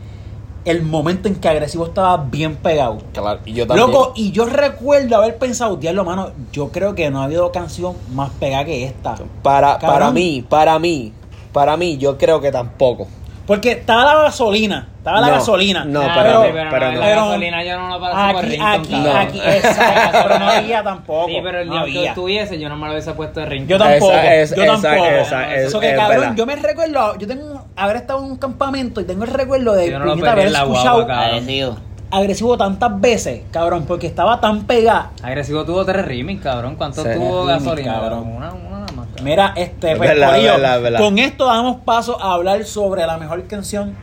el 0.65 0.83
momento 0.83 1.29
en 1.29 1.37
que 1.37 1.49
Agresivo 1.49 1.87
estaba 1.87 2.17
bien 2.17 2.57
pegado. 2.57 2.99
Claro, 3.13 3.41
y 3.45 3.53
yo 3.53 3.67
Loco, 3.67 4.13
y 4.17 4.33
yo 4.33 4.47
recuerdo 4.47 5.17
haber 5.17 5.37
pensado, 5.39 5.77
diablo, 5.77 6.05
mano, 6.05 6.31
yo 6.53 6.71
creo 6.71 6.95
que 6.95 7.11
no 7.11 7.21
ha 7.21 7.25
habido 7.25 7.53
canción 7.53 7.95
más 8.15 8.31
pegada 8.31 8.65
que 8.65 8.85
esta. 8.85 9.17
para, 9.43 9.79
para 9.79 10.11
mí, 10.11 10.45
para 10.49 10.79
mí, 10.79 11.13
para 11.53 11.77
mí, 11.77 11.99
yo 11.99 12.19
creo 12.19 12.41
que 12.41 12.51
tampoco. 12.51 13.07
Porque 13.47 13.73
estaba 13.73 14.05
la 14.05 14.23
gasolina, 14.23 14.89
estaba 14.97 15.21
la 15.21 15.27
No, 15.27 15.33
gasolina. 15.35 15.85
no, 15.85 16.03
Nah, 16.03 16.15
pero- 16.15 16.43
pero, 16.43 16.55
pero 16.71 16.87
no, 16.87 16.93
no. 16.93 16.99
La 17.01 17.07
Pero- 17.07 17.27
gasolina 17.27 17.65
yo 17.65 17.79
no 17.79 17.89
lo 17.89 18.01
paso 18.01 18.15
por 18.33 18.45
Aquí, 18.45 18.49
ringtone, 18.49 18.75
aquí, 18.77 18.91
cabrón. 19.05 19.17
aquí, 19.17 19.41
exacto, 19.41 20.19
pero 20.23 20.39
no 20.39 20.49
había 20.49 20.83
tampoco. 20.83 21.29
Sí, 21.29 21.37
pero 21.43 21.59
el 21.61 21.69
no 21.69 21.85
día 21.85 22.03
que 22.03 22.09
estuviese, 22.09 22.59
yo 22.59 22.69
no 22.71 22.77
me 22.77 22.87
lo 22.87 22.93
hubiese 22.93 23.13
puesto 23.13 23.41
de 23.41 23.47
ringtone. 23.47 23.71
Yo 23.71 23.79
tampoco, 23.85 24.13
Esa- 24.13 24.35
es- 24.35 24.57
yo 24.57 24.63
esa- 24.63 24.73
tampoco. 24.81 25.07
esa- 25.11 25.55
es- 25.57 25.67
Eso 25.69 25.81
que 25.81 25.91
es 25.91 25.97
cabrón, 25.99 26.21
verdad. 26.21 26.35
yo 26.37 26.47
me 26.47 26.57
recuerdo, 26.57 27.19
yo 27.19 27.27
tengo 27.27 27.65
haber 27.77 27.97
estado 27.97 28.21
en 28.21 28.31
un 28.31 28.37
campamento 28.39 29.01
y 29.03 29.05
tengo 29.05 29.25
el 29.25 29.31
recuerdo 29.31 29.75
de 29.75 29.91
Yo 29.91 29.99
no 29.99 30.05
lo 30.07 30.11
puñeta, 30.13 30.33
haber 30.33 30.47
en 30.47 30.53
la 30.55 30.59
escuchado 30.61 30.97
guagua, 31.05 31.07
cabrón. 31.15 31.31
Agresivo. 31.35 31.77
agresivo 32.11 32.57
tantas 32.57 33.01
veces, 33.01 33.43
cabrón, 33.51 33.85
porque 33.87 34.07
estaba 34.07 34.41
tan 34.41 34.65
pegada. 34.67 35.11
Agresivo 35.23 35.65
tuvo 35.65 35.85
tres 35.85 36.05
remix, 36.07 36.43
cabrón. 36.43 36.77
¿Cuánto 36.77 37.03
tuvo 37.03 37.45
gasolina? 37.45 37.93
cabrón. 37.95 38.21
Una, 38.37 38.53
una. 38.53 38.74
Mira, 39.23 39.53
este, 39.57 39.93
Es 39.93 39.99
pues, 39.99 40.11
verdad, 40.11 40.31
corillo, 40.31 40.53
verdad, 40.53 40.83
verdad. 40.83 40.99
con 41.01 41.19
esto 41.19 41.47
damos 41.47 41.77
paso 41.85 42.21
a 42.21 42.35
hablar 42.35 42.65
sobre 42.65 43.07
la 43.07 43.17
mejor 43.17 43.47
canción 43.47 43.95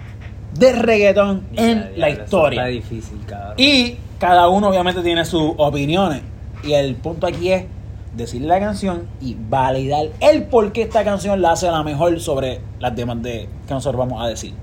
de 0.53 0.71
reggaetón 0.73 1.47
en 1.55 1.93
la 1.97 2.09
historia. 2.09 2.61
Está 2.61 2.67
difícil, 2.69 3.19
cabrón. 3.25 3.53
Y 3.57 3.97
cada 4.19 4.47
uno 4.49 4.69
obviamente 4.69 5.01
tiene 5.01 5.25
sus 5.25 5.53
opiniones. 5.57 6.21
Y 6.63 6.73
el 6.73 6.95
punto 6.95 7.27
aquí 7.27 7.51
es 7.51 7.65
decir 8.15 8.41
la 8.41 8.59
canción 8.59 9.07
y 9.21 9.35
validar 9.39 10.07
el 10.19 10.43
por 10.43 10.71
qué 10.73 10.83
esta 10.83 11.03
canción 11.03 11.41
la 11.41 11.53
hace 11.53 11.67
la 11.71 11.83
mejor 11.83 12.19
sobre 12.19 12.61
las 12.79 12.95
demás 12.95 13.21
de 13.21 13.47
que 13.67 13.73
nosotros 13.73 13.97
vamos 13.99 14.23
a 14.23 14.27
decir. 14.27 14.53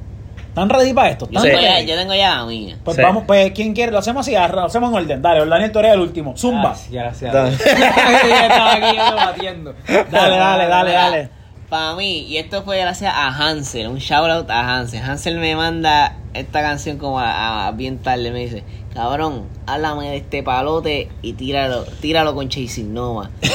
¿Están 0.49 0.69
ready 0.71 0.93
para 0.93 1.11
esto? 1.11 1.29
Yo, 1.31 1.39
¿Están 1.39 1.51
tengo 1.53 1.63
ya, 1.63 1.81
yo 1.83 1.95
tengo 1.97 2.15
ya 2.15 2.35
la 2.37 2.45
mía. 2.47 2.77
Pues 2.85 2.97
Sí. 2.97 3.03
vamos, 3.03 3.25
pues, 3.27 3.53
¿quién 3.53 3.75
quiere? 3.75 3.93
Lo 3.93 3.99
hacemos 3.99 4.27
así, 4.27 4.33
lo 4.35 4.65
hacemos 4.65 4.91
en 4.91 4.97
orden. 4.97 5.23
Dale, 5.23 5.47
Daniel, 5.47 5.71
tú 5.73 5.79
eres 5.79 5.93
el 5.93 6.01
último. 6.01 6.37
Zumba. 6.37 6.75
Gracias. 6.91 7.33
Dale. 7.33 7.51
Yo 7.57 7.65
estaba 7.67 8.73
aquí 8.73 8.97
yo 8.97 9.17
batiendo. 9.17 9.75
Dale, 10.11 10.37
dale, 10.37 10.67
dale, 10.67 10.93
dale. 10.93 11.31
Para 11.69 11.95
mí, 11.97 12.21
y 12.27 12.39
esto 12.39 12.63
fue 12.63 12.79
gracias 12.81 13.13
a 13.15 13.29
Hansel, 13.29 13.89
un 13.89 13.99
shout 13.99 14.31
out 14.31 14.51
a 14.51 14.61
Hansel. 14.79 15.03
Hansel 15.03 15.37
me 15.39 15.55
manda 15.55 16.17
esta 16.33 16.63
canción 16.63 16.97
como 16.97 17.21
a, 17.21 17.67
a 17.67 17.73
bien 17.73 17.99
tarde, 17.99 18.31
me 18.33 18.39
dice, 18.41 18.65
cabrón, 18.95 19.47
háblame 19.67 20.09
de 20.09 20.17
este 20.17 20.43
palote 20.43 21.11
y 21.21 21.35
tíralo, 21.35 21.85
tíralo 22.01 22.35
con 22.35 22.49
Chasing 22.49 22.93
Nova. 22.95 23.31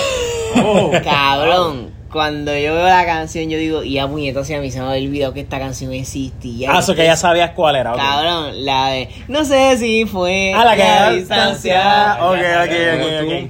Oh, 0.56 0.92
cabrón, 1.04 1.90
cuando 2.14 2.56
yo 2.58 2.74
veo 2.76 2.86
la 2.88 3.06
canción 3.06 3.50
yo 3.50 3.58
digo, 3.58 3.84
y 3.84 3.98
a 4.00 4.08
puñetas 4.08 4.48
se 4.48 4.58
me 4.60 4.72
se 4.72 4.80
me 4.80 4.88
había 4.88 5.06
olvidado 5.08 5.34
que 5.34 5.42
esta 5.42 5.60
canción 5.60 5.92
existía. 5.92 6.72
Ah, 6.72 6.80
eso 6.80 6.96
que 6.96 7.04
ya 7.04 7.16
sabías 7.18 7.52
cuál 7.52 7.76
era. 7.76 7.92
ok. 7.92 7.98
Cabrón, 7.98 8.64
la 8.66 8.88
de, 8.90 9.10
no 9.28 9.44
sé 9.44 9.76
si 9.78 10.06
fue 10.06 10.54
Ah, 10.56 10.64
la 10.64 10.76
que 10.76 10.84
la 10.84 11.02
da 11.02 11.10
distancia. 11.12 12.18
Ok, 12.22 12.38
ok, 12.38 12.72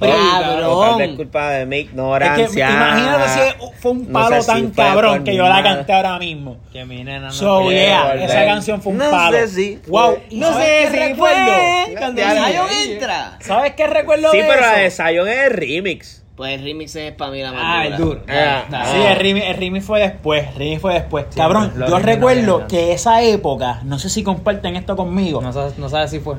Cabrón. 0.00 1.00
Es 1.02 1.16
culpa 1.16 1.50
de 1.50 1.66
mi 1.66 1.76
Es 1.78 1.84
que 1.84 1.90
ignorancia. 1.90 2.70
imagínate 2.70 3.28
si 3.28 3.66
fue 3.80 3.90
un 3.92 4.06
No 4.10 4.12
palo 4.20 4.40
sé 4.42 4.46
tan 4.52 4.70
cabrón 4.70 5.24
que 5.24 5.36
yo 5.36 5.46
la 5.48 5.62
canté 5.62 5.92
ahora 5.92 6.18
mismo. 6.18 6.56
Que 6.72 6.84
mi 6.84 7.04
nena 7.04 7.26
no 7.26 7.32
So, 7.32 7.70
yeah, 7.70 8.14
esa 8.14 8.44
canción 8.46 8.80
fue 8.82 8.92
un 8.92 8.98
No 8.98 9.10
palo. 9.10 9.36
sé 9.38 9.48
si. 9.48 9.78
Wow, 9.88 10.18
¿y 10.30 10.36
No 10.38 10.58
sé 10.58 10.88
si 10.90 10.96
recuerdo? 10.96 11.52
fue 11.86 11.94
cuando 11.98 12.22
Zion 12.22 12.66
entra. 12.90 13.38
¿Sabes 13.40 13.72
qué 13.74 13.86
recuerdo 13.86 14.30
Sí, 14.32 14.38
pero 14.46 14.60
la 14.60 14.72
de? 14.78 14.90
Zion 14.90 15.28
es 15.28 15.38
el 15.38 15.50
remix. 15.52 16.23
Pues 16.36 16.54
el 16.54 16.64
remix 16.64 16.96
es 16.96 17.12
para 17.12 17.30
mí 17.30 17.40
la 17.42 17.52
más 17.52 17.60
Ah, 17.64 17.86
el 17.86 17.96
duro. 17.96 18.22
Ah. 18.28 18.64
Sí, 18.90 18.96
el 18.96 19.16
remix, 19.16 19.46
el 19.46 19.56
remix 19.56 19.84
fue 19.84 20.00
después, 20.00 20.48
el 20.48 20.54
remix 20.54 20.80
fue 20.80 20.94
después. 20.94 21.26
Sí, 21.30 21.36
Cabrón, 21.38 21.72
yo 21.88 21.98
recuerdo 22.00 22.66
que 22.66 22.92
esa 22.92 23.22
época, 23.22 23.80
no 23.84 24.00
sé 24.00 24.08
si 24.08 24.24
comparten 24.24 24.74
esto 24.74 24.96
conmigo. 24.96 25.40
No 25.40 25.52
sabes, 25.52 25.78
no 25.78 25.88
sabes 25.88 26.10
si 26.10 26.18
fue. 26.18 26.34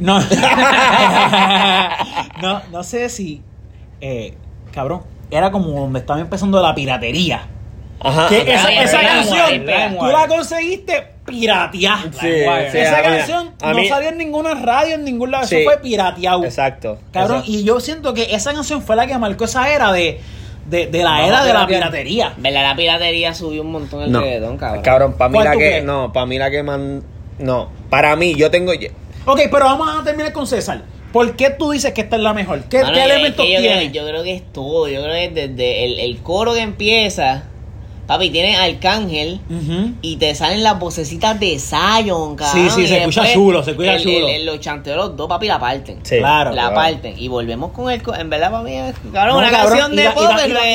No, 0.00 0.20
no, 2.42 2.62
no 2.70 2.82
sé 2.84 3.08
si, 3.08 3.42
eh, 4.00 4.34
cabrón, 4.70 5.02
era 5.30 5.50
como 5.50 5.68
donde 5.80 5.98
estaba 6.00 6.20
empezando 6.20 6.60
la 6.62 6.74
piratería. 6.74 7.48
Ajá. 8.00 8.28
Que 8.28 8.40
esa, 8.52 8.72
esa 8.72 9.00
canción, 9.00 9.64
tú 9.98 10.06
la 10.06 10.26
conseguiste 10.28 11.06
pirateada. 11.26 12.02
Sí, 12.12 12.28
sí, 12.72 12.78
esa 12.78 13.02
canción 13.02 13.50
no 13.60 13.74
mí- 13.74 13.88
salió 13.88 14.08
en 14.10 14.18
ninguna 14.18 14.54
radio, 14.54 14.94
en 14.94 15.04
ningún 15.04 15.30
lado, 15.30 15.46
Sí. 15.46 15.56
eso 15.56 15.64
fue 15.70 15.78
pirateado. 15.80 16.44
Exacto. 16.44 16.98
Cabrón, 17.12 17.38
Exacto. 17.38 17.52
y 17.58 17.64
yo 17.64 17.80
siento 17.80 18.14
que 18.14 18.34
esa 18.34 18.52
canción 18.54 18.82
fue 18.82 18.96
la 18.96 19.06
que 19.06 19.18
marcó 19.18 19.44
esa 19.44 19.68
era 19.72 19.92
de, 19.92 20.20
de, 20.66 20.86
de 20.86 21.02
la 21.02 21.26
era 21.26 21.44
de 21.44 21.52
la 21.52 21.66
piratería. 21.66 22.32
¿Verdad? 22.38 22.62
La 22.62 22.76
piratería 22.76 23.34
subió 23.34 23.62
un 23.62 23.72
montón 23.72 24.02
el 24.02 24.12
No. 24.12 24.20
reggaetón, 24.20 24.56
cabrón. 24.58 24.82
Cabrón, 24.82 25.14
para 25.18 25.28
mí 25.28 25.34
¿Cuál 25.34 25.44
la 25.48 25.56
que. 25.56 25.80
No, 25.82 26.12
para 26.12 26.26
mí 26.26 26.38
la 26.38 26.50
que 26.50 26.62
man. 26.62 27.02
No, 27.38 27.68
para 27.90 28.16
mí, 28.16 28.34
yo 28.34 28.50
tengo. 28.50 28.72
Ok, 29.26 29.40
pero 29.50 29.64
vamos 29.66 29.88
a 30.00 30.02
terminar 30.04 30.32
con 30.32 30.46
César. 30.46 30.82
¿Por 31.12 31.36
qué 31.36 31.50
tú 31.50 31.70
dices 31.70 31.92
que 31.92 32.02
esta 32.02 32.16
es 32.16 32.22
la 32.22 32.34
mejor? 32.34 32.64
¿Qué, 32.64 32.82
Mano, 32.82 32.92
qué 32.94 33.00
es 33.00 33.06
elementos 33.06 33.44
que 33.46 33.52
yo, 33.52 33.60
tiene? 33.60 33.76
creo, 33.90 33.90
yo 34.04 34.08
creo 34.08 34.22
que 34.22 34.34
es 34.34 34.52
todo. 34.52 34.88
Yo 34.88 35.02
creo 35.02 35.14
que 35.14 35.28
desde 35.48 35.84
el, 35.84 36.00
el 36.00 36.18
coro 36.18 36.52
que 36.54 36.60
empieza, 36.60 37.44
papi, 38.08 38.30
tiene 38.30 38.56
Arcángel. 38.56 39.40
Y 40.02 40.16
te 40.16 40.34
salen 40.34 40.64
las 40.64 40.78
vocecitas 40.80 41.38
de 41.38 41.58
Zion, 41.60 42.34
cabrón. 42.34 42.70
Sí, 42.70 42.70
sí, 42.74 42.82
y 42.82 42.86
se 42.88 42.98
escucha 42.98 43.32
chulo, 43.32 43.62
se 43.62 43.70
escucha 43.72 43.94
el- 43.94 44.02
chulo. 44.02 44.26
el- 44.28 44.34
el- 44.34 44.46
los 44.46 44.58
los 44.86 45.16
dos, 45.16 45.28
papi, 45.28 45.46
la 45.46 45.60
parten. 45.60 46.00
Sí. 46.02 46.18
Claro. 46.18 46.52
La 46.52 46.74
parten. 46.74 47.14
Y 47.18 47.28
volvemos 47.28 47.70
con 47.72 47.90
el. 47.92 48.02
co- 48.02 48.14
En 48.14 48.28
verdad, 48.30 48.50
es 48.66 48.94
cabrón, 49.12 49.34
No, 49.34 49.38
una 49.38 49.50
cabrón, 49.50 49.78
canción 49.78 49.96
de 49.96 50.10
pop, 50.10 50.24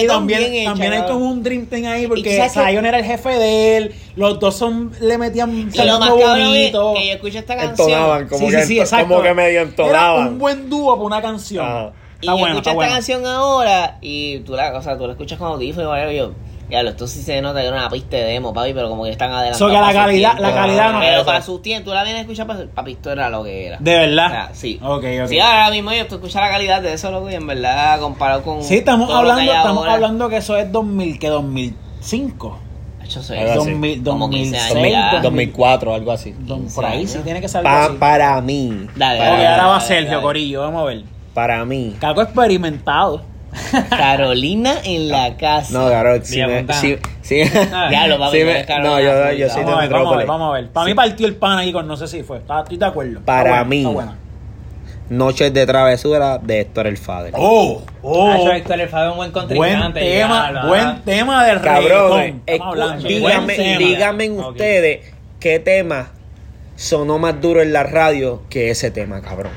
también, 0.08 0.40
bien 0.40 0.54
hecha, 0.54 0.70
también 0.70 0.94
hay 0.94 1.02
como 1.04 1.26
un 1.30 1.44
dream 1.44 1.66
thing 1.66 1.86
ahí 1.86 2.08
porque 2.08 2.22
que- 2.24 2.50
Zion 2.50 2.86
era 2.86 3.00
el 3.00 3.06
jefe 3.06 3.30
de 3.38 3.78
él, 3.78 3.96
los 4.16 4.40
dos 4.40 4.56
son 4.56 4.92
le 5.02 5.18
metían 5.18 5.70
Y 5.74 5.78
lo 5.84 6.00
más 6.00 6.10
bonito. 6.12 6.94
que 6.94 7.08
yo 7.08 7.14
escucho 7.14 7.40
esta 7.40 7.56
canción. 7.58 7.90
Entonaban, 7.90 8.28
como, 8.28 8.46
Sí, 8.48 8.56
que, 8.56 8.66
sí, 8.66 8.80
exacto. 8.80 9.08
como 9.08 9.22
que 9.24 9.34
medio 9.34 9.60
Era 9.60 9.62
entonaban. 9.64 10.28
un 10.28 10.38
buen 10.40 10.70
dúo 10.70 10.94
para 10.96 11.06
una 11.06 11.22
canción. 11.22 11.66
Ajá. 11.66 11.92
Y 12.22 12.26
Está 12.28 12.34
bueno, 12.34 12.48
escucho 12.56 12.60
está 12.60 12.70
esta 12.70 12.76
bueno. 12.76 12.92
canción 12.94 13.26
ahora 13.26 13.98
y 14.02 14.38
tú 14.40 14.54
la, 14.54 14.78
o 14.78 14.82
sea, 14.82 14.98
tú 14.98 15.06
la 15.08 15.12
escuchas 15.14 15.38
con 15.38 15.48
audífono 15.50 16.12
y 16.12 16.16
yo, 16.16 16.32
lo, 16.82 16.90
esto 16.90 17.06
sí 17.06 17.22
se 17.22 17.40
nota 17.42 17.60
que 17.62 17.68
era 17.68 17.78
una 17.78 17.90
pista 17.90 18.18
de 18.18 18.24
demo, 18.24 18.54
papi, 18.54 18.74
pero 18.74 18.90
como 18.90 19.04
que 19.04 19.12
están 19.12 19.32
adelantados. 19.32 19.60
So 19.60 19.68
que 19.68 19.74
la 19.74 19.94
calidad- 19.94 20.32
tiempos. 20.36 20.42
la 20.42 20.54
calidad 20.62 20.94
no 20.94 21.00
Pero 21.02 21.26
para 21.26 21.42
sus 21.44 21.62
tiempos, 21.62 21.86
tú 21.92 21.94
la 21.94 22.04
vienes 22.04 22.20
a 22.20 22.22
escuchar, 22.22 22.48
para, 22.48 22.66
papi, 22.66 22.94
esto 22.94 23.12
era 23.12 23.30
lo 23.30 23.44
que 23.44 23.68
era. 23.68 23.78
De 23.80 23.96
verdad. 23.98 24.26
O 24.26 24.30
sea, 24.30 24.50
sí. 24.54 24.80
Ok, 24.82 25.04
ok. 25.24 25.28
Sí, 25.28 25.40
ahora 25.40 25.70
mismo 25.70 25.92
yo 25.94 26.08
tú 26.08 26.16
escuchas 26.16 26.42
la 26.42 26.50
calidad 26.50 26.82
de 26.82 26.94
eso, 26.94 27.12
loco, 27.12 27.30
y 27.30 27.36
en 27.36 27.46
verdad, 27.46 28.00
comparado 28.00 28.42
con. 28.42 28.64
Sí, 28.64 28.78
estamos 28.78 29.08
todo 29.08 29.22
lo 29.22 29.26
que 29.28 29.32
hablando, 29.34 29.52
hay 29.52 29.58
estamos 29.58 29.78
ahora, 29.80 29.94
hablando 29.94 30.30
que 30.30 30.38
eso 30.38 30.58
es 30.58 30.72
2000, 30.72 31.20
que 31.20 31.28
2005. 31.30 32.60
Yo 33.10 33.22
sé, 33.22 33.38
Algo 33.38 33.52
así. 33.62 33.72
2000, 33.72 34.04
Como 34.04 34.30
15 34.30 34.58
años 34.58 34.70
2006, 34.70 34.94
ya. 35.14 35.20
2004, 35.22 35.94
algo 35.94 36.12
así. 36.14 36.34
Don- 36.40 36.62
15 36.62 36.76
por 36.76 36.86
ahí 36.86 37.06
sí 37.06 37.20
tiene 37.24 37.42
que 37.42 37.50
ser 37.50 37.62
Pa- 37.62 37.82
algo 37.82 37.90
así. 37.92 37.98
para 38.00 38.42
mí. 38.42 38.88
Dale, 38.96 39.20
Ok, 39.20 39.26
dale, 39.26 39.48
ahora 39.48 39.66
va 39.68 39.74
dale, 39.74 39.86
Sergio 39.86 40.10
dale. 40.12 40.22
Corillo, 40.24 40.62
vamos 40.62 40.82
a 40.82 40.86
ver. 40.86 41.04
para 41.34 41.66
mí. 41.66 41.96
Caco 42.00 42.22
experimentado. 42.22 43.22
Carolina 43.90 44.76
en 44.84 45.10
la 45.10 45.36
casa. 45.38 45.74
No, 45.78 45.88
claro, 45.88 46.24
si 46.24 46.36
Villa 46.36 46.48
me, 46.48 46.74
si, 46.74 46.94
Ah, 46.94 47.00
si 47.24 47.44
tú 47.44 48.32
me- 48.32 48.52
eres 48.52 48.66
Carolina 48.68 48.90
no, 48.94 49.00
yo, 49.00 49.32
yo 49.38 49.50
soy 49.50 49.64
Vamos 49.64 49.78
a 49.80 49.82
de 49.82 49.88
ver, 49.88 49.94
vamos 49.98 50.14
a 50.14 50.18
ver, 50.18 50.28
vamos 50.28 50.50
a 50.50 50.54
ver. 50.54 50.70
Para 50.70 50.86
mí 50.86 50.94
partió 50.94 51.28
el 51.28 51.36
pan 51.36 51.58
ahí 51.58 51.72
con 51.72 51.88
no 51.88 51.96
sé 51.98 52.08
si 52.08 52.24
fue. 52.24 52.38
Estoy 52.40 52.78
de 52.78 52.86
acuerdo. 52.86 53.20
Para 53.26 53.64
mí. 53.64 53.86
Noches 55.10 55.54
de 55.54 55.66
travesura 55.66 56.38
de 56.40 56.62
Héctor 56.62 56.88
el 56.88 56.98
Fader. 56.98 57.34
Oh, 57.36 57.82
oh. 58.02 58.30
Ah, 58.32 58.56
Héctor 58.56 58.80
el 58.80 58.88
Fader 58.90 59.08
es 59.08 59.12
un 59.12 59.18
buen 59.18 59.32
Buen 59.34 59.48
contrincante. 59.48 60.00
tema, 60.00 60.52
ya, 60.54 60.66
buen 60.66 61.02
tema 61.04 61.46
de 61.46 61.62
Cabrón, 61.62 62.42
hablando. 62.62 63.08
dígame, 63.08 63.56
Buen 63.56 64.36
tema. 64.38 64.48
ustedes 64.48 65.14
qué 65.40 65.60
tema 65.60 66.12
sonó 66.78 67.20
más 67.20 67.40
duro 67.42 67.62
en 67.62 67.74
la 67.74 67.84
radio 67.84 68.42
que 68.50 68.70
ese 68.72 68.92
tema, 68.92 69.22
cabrón. 69.22 69.52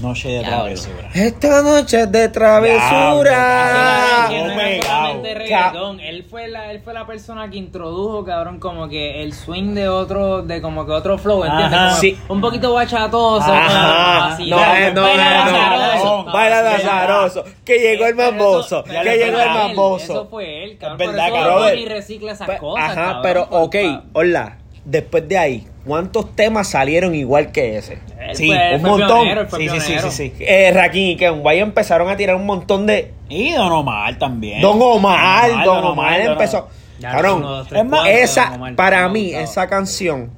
Noche 0.00 0.28
de 0.28 0.38
Diablo. 0.38 0.56
travesura. 0.58 1.10
Esta 1.14 1.62
noche 1.62 2.00
es 2.02 2.12
de 2.12 2.28
travesura. 2.30 4.26
que 4.30 4.38
no 4.38 4.44
Oh, 4.44 4.46
era 4.46 4.56
pegado. 4.56 5.00
solamente 5.02 5.34
reggaetón. 5.34 6.00
Él 6.00 6.24
fue 6.28 6.48
la, 6.48 6.70
él 6.72 6.80
fue 6.82 6.94
la 6.94 7.06
persona 7.06 7.50
que 7.50 7.58
introdujo, 7.58 8.24
cabrón, 8.24 8.58
como 8.60 8.88
que 8.88 9.22
el 9.22 9.32
swing 9.34 9.74
de 9.74 9.88
otro, 9.88 10.42
de 10.42 10.62
como 10.62 10.86
que 10.86 10.92
otro 10.92 11.18
flow, 11.18 11.44
¿entiendes? 11.44 11.72
Ajá. 11.78 11.88
Como 11.88 12.00
Sí. 12.00 12.18
Un 12.28 12.40
poquito 12.40 12.72
bachatoso, 12.72 13.52
Ajá. 13.52 14.26
así. 14.34 14.48
No, 14.48 14.56
no, 14.56 14.62
Baila 14.62 14.90
no, 14.92 15.50
no, 15.50 15.56
azaroso. 15.58 16.22
no. 16.26 16.32
Baila 16.32 16.62
de 16.62 16.68
azaroso. 16.68 17.44
Que 17.64 17.78
llegó 17.78 18.06
el 18.06 18.14
mamboso. 18.14 18.84
Que 18.84 19.16
llegó 19.18 19.38
el 19.40 19.50
mamboso. 19.50 20.04
Eso 20.12 20.26
fue 20.28 20.64
él, 20.64 20.78
cabrón. 20.78 21.00
Es 21.00 21.06
Por 21.06 21.14
verdad, 21.16 21.28
eso 21.28 21.36
cabrón. 21.46 21.62
Bonnie 21.70 21.86
recicla 21.88 22.32
esas 22.32 22.46
Pe- 22.48 22.58
cosas, 22.58 22.84
Ajá, 22.84 22.94
cabrón, 22.94 23.22
pero 23.22 23.48
ok, 23.50 23.76
hola. 24.14 24.56
Después 24.84 25.28
de 25.28 25.36
ahí, 25.36 25.66
¿cuántos 25.84 26.34
temas 26.34 26.68
salieron 26.68 27.14
igual 27.14 27.52
que 27.52 27.76
ese? 27.76 27.98
Sí, 28.32 28.46
fue- 28.48 28.74
un 28.76 28.80
fue 28.80 28.90
montón. 28.90 29.20
pionero, 29.22 29.50
Sí, 29.50 29.68
sí, 29.68 29.80
sí, 29.80 29.94
sí, 30.00 30.10
sí. 30.10 30.32
Eh, 30.40 30.70
Rakim 30.74 31.02
y 31.10 31.16
Ken 31.16 31.40
Guay 31.40 31.60
empezaron 31.60 32.08
a 32.08 32.16
tirar 32.16 32.36
un 32.36 32.46
montón 32.46 32.86
de. 32.86 33.12
Y 33.28 33.52
Don 33.52 33.70
Omar 33.72 34.18
también. 34.18 34.60
Don 34.62 34.80
Omar, 34.80 35.64
Don 35.64 35.84
Omar 35.84 36.22
Don 36.22 36.32
empezó. 36.32 36.68
Cabrón, 37.00 37.38
uno, 37.38 37.48
dos, 37.50 37.68
tres, 37.68 37.82
es 37.82 37.88
más, 37.88 38.08
esa, 38.08 38.52
Omar, 38.54 38.74
para 38.76 39.08
mí, 39.08 39.32
esa 39.34 39.66
canción 39.68 40.30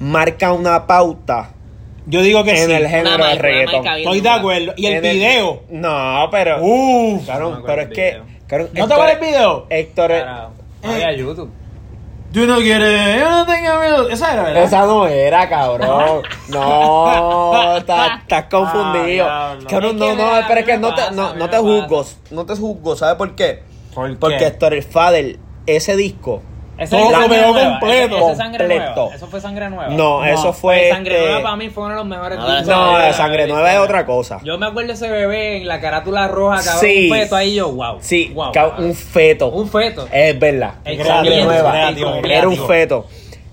marca 0.00 0.52
una 0.52 0.86
pauta 0.86 1.50
Yo 2.06 2.22
digo 2.22 2.42
que 2.44 2.50
en 2.60 2.66
sí. 2.68 2.72
el 2.72 2.86
género 2.88 3.24
del 3.24 3.38
reggaetón. 3.38 3.86
Estoy 3.86 4.20
de 4.20 4.28
acuerdo. 4.28 4.72
Y 4.76 4.86
el 4.86 4.94
En 4.94 5.02
video. 5.02 5.62
No, 5.70 6.28
pero. 6.30 6.58
Uf. 6.64 7.26
cabrón, 7.26 7.60
No 7.60 7.64
pero 7.64 7.82
es 7.82 7.88
que. 7.88 8.20
cabrón, 8.46 8.68
¿No 8.74 8.86
te 8.88 8.94
acuerdas 8.94 9.16
el 9.20 9.26
video? 9.26 9.66
Héctor. 9.70 10.08
Carajo. 10.10 10.52
Había 10.84 11.12
YouTube. 11.16 11.50
Tú 12.36 12.46
no 12.46 12.58
quieres, 12.58 13.18
yo 13.18 13.30
no 13.30 13.46
tengo 13.46 13.80
miedo. 13.80 14.10
Esa 14.10 14.34
era, 14.34 14.42
¿verdad? 14.42 14.64
Esa 14.64 14.84
no 14.84 15.06
era, 15.06 15.48
cabrón. 15.48 16.20
No, 16.48 17.76
estás, 17.78 18.44
confundido. 18.50 19.26
Ah, 19.26 19.56
cabrón, 19.66 19.98
no, 19.98 20.14
no, 20.14 20.32
pero 20.46 20.60
es 20.60 20.66
que 20.66 20.76
no 20.76 20.94
te, 20.94 21.12
no, 21.12 21.32
no 21.32 21.48
te 21.48 21.56
juzgo. 21.56 22.04
No 22.32 22.44
te 22.44 22.54
juzgo, 22.54 22.94
¿sabes 22.94 23.14
por 23.16 23.34
qué? 23.34 23.62
¿Por 23.94 24.10
qué? 24.10 24.16
Porque 24.16 24.46
Héctor 24.48 24.74
el 24.74 24.82
Fader, 24.82 25.38
ese 25.64 25.96
disco. 25.96 26.42
Ese 26.78 26.94
Todo 26.94 27.10
lo 27.10 27.28
veo 27.28 27.52
nueva, 27.52 27.70
completo. 27.80 28.16
Ese, 28.16 28.22
ese 28.24 28.32
es 28.32 28.36
sangre 28.38 28.58
Completo. 28.66 28.94
nueva. 28.96 29.14
Eso 29.14 29.26
fue 29.28 29.40
sangre 29.40 29.70
nueva. 29.70 29.88
No, 29.88 30.24
eso 30.24 30.44
No, 30.44 30.52
fue. 30.52 30.76
Pues 30.76 30.88
sangre 30.90 31.14
este- 31.14 31.26
nueva 31.26 31.42
para 31.42 31.56
mí 31.56 31.70
fue 31.70 31.84
uno 31.84 31.92
de 31.92 31.98
los 32.00 32.06
mejores 32.06 32.38
No, 32.38 32.44
No, 32.44 32.98
la 32.98 33.12
sangre 33.14 33.42
historia. 33.44 33.46
nueva 33.54 33.72
es 33.72 33.78
otra 33.78 34.04
cosa. 34.06 34.40
Yo 34.44 34.58
me 34.58 34.66
acuerdo 34.66 34.88
de 34.88 34.94
ese 34.94 35.08
bebé 35.08 35.56
en 35.58 35.68
la 35.68 35.80
carátula 35.80 36.28
roja, 36.28 36.56
cabrón, 36.62 36.80
Sí. 36.80 37.10
un 37.10 37.16
feto 37.18 37.36
ahí 37.36 37.54
yo, 37.54 37.72
wow. 37.72 37.96
Sí, 38.00 38.30
wow, 38.34 38.52
un 38.78 38.94
feto. 38.94 39.48
Un 39.48 39.68
feto. 39.70 40.06
Es 40.12 40.38
verdad. 40.38 40.74
Sangre 41.04 41.44
nueva. 41.44 41.70
creativo, 41.72 42.10
Era 42.10 42.48
un 42.48 42.56
creativo. 42.56 43.06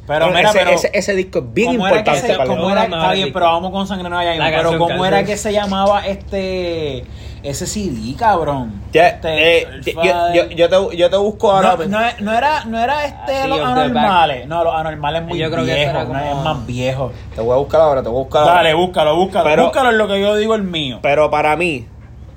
Pero 0.06 0.28
mira, 0.28 0.50
ese, 0.50 0.60
pero- 0.60 0.72
ese, 0.72 0.92
ese 0.94 1.16
disco 1.16 1.40
es 1.40 1.54
bien 1.54 1.72
¿Cómo 1.74 1.88
era 1.88 1.94
que 1.96 2.00
importante 2.12 2.28
se- 2.28 2.38
para 2.38 2.50
cómo 2.50 2.66
el 2.68 2.72
era- 2.74 2.84
está 2.84 3.12
bien, 3.14 3.32
pero 3.32 3.46
vamos 3.46 3.72
con 3.72 3.88
Sangre 3.88 4.10
Nueva 4.10 4.24
ya 4.26 4.32
mismo. 4.32 4.44
La 4.44 4.50
Pero 4.50 4.70
canción 4.72 4.90
¿cómo 4.90 5.06
era 5.06 5.24
que 5.24 5.38
se 5.38 5.54
llamaba 5.54 6.06
este 6.08 7.06
ese 7.42 7.68
CD, 7.68 8.16
cabrón? 8.18 8.82
Este, 8.92 9.60
eh, 9.62 9.68
yo, 9.86 9.94
Father- 9.94 10.34
yo, 10.34 10.50
yo 10.50 10.90
te, 10.90 10.98
yo 10.98 11.10
te 11.10 11.18
busco 11.18 11.52
ahora. 11.52 11.76
no, 11.78 11.86
no, 11.88 12.00
no 12.20 12.34
era, 12.34 12.66
no 12.66 12.80
era 12.80 13.06
este 13.06 13.34
Ah, 13.44 13.48
los 13.48 13.58
sí, 13.60 13.64
anormales. 13.64 14.48
No, 14.48 14.64
los 14.64 14.76
anormales 14.76 15.22
es 15.22 15.28
muy 15.28 15.40
Yo 15.40 15.50
creo 15.52 15.66
que 15.66 15.82
era 15.84 16.06
como- 16.06 16.20
Es 16.20 16.36
más 16.44 16.66
viejo. 16.66 17.12
Te 17.36 17.42
voy 17.42 17.54
a 17.54 17.58
buscar 17.58 17.82
ahora, 17.82 18.04
te 18.04 18.10
voy 18.10 18.20
a 18.20 18.24
buscar 18.24 18.42
ahora. 18.44 18.54
Dale, 18.56 18.74
búscalo, 18.74 19.16
búscalo. 19.16 19.46
Pero- 19.46 19.64
búscalo 19.66 19.90
en 19.92 19.98
lo 19.98 20.08
que 20.08 20.20
yo 20.20 20.36
digo 20.36 20.56
el 20.56 20.64
mío. 20.64 21.00
Pero 21.02 21.30
para 21.32 21.56
mí, 21.56 21.86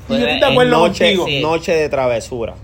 yo 0.09 0.17
de 0.17 0.37
en 0.39 0.45
acuerdo 0.45 0.71
noche, 0.79 1.17
contigo. 1.17 1.27
sí. 1.27 1.41
noche 1.43 1.73
de 1.75 1.89
travesura. 1.89 2.55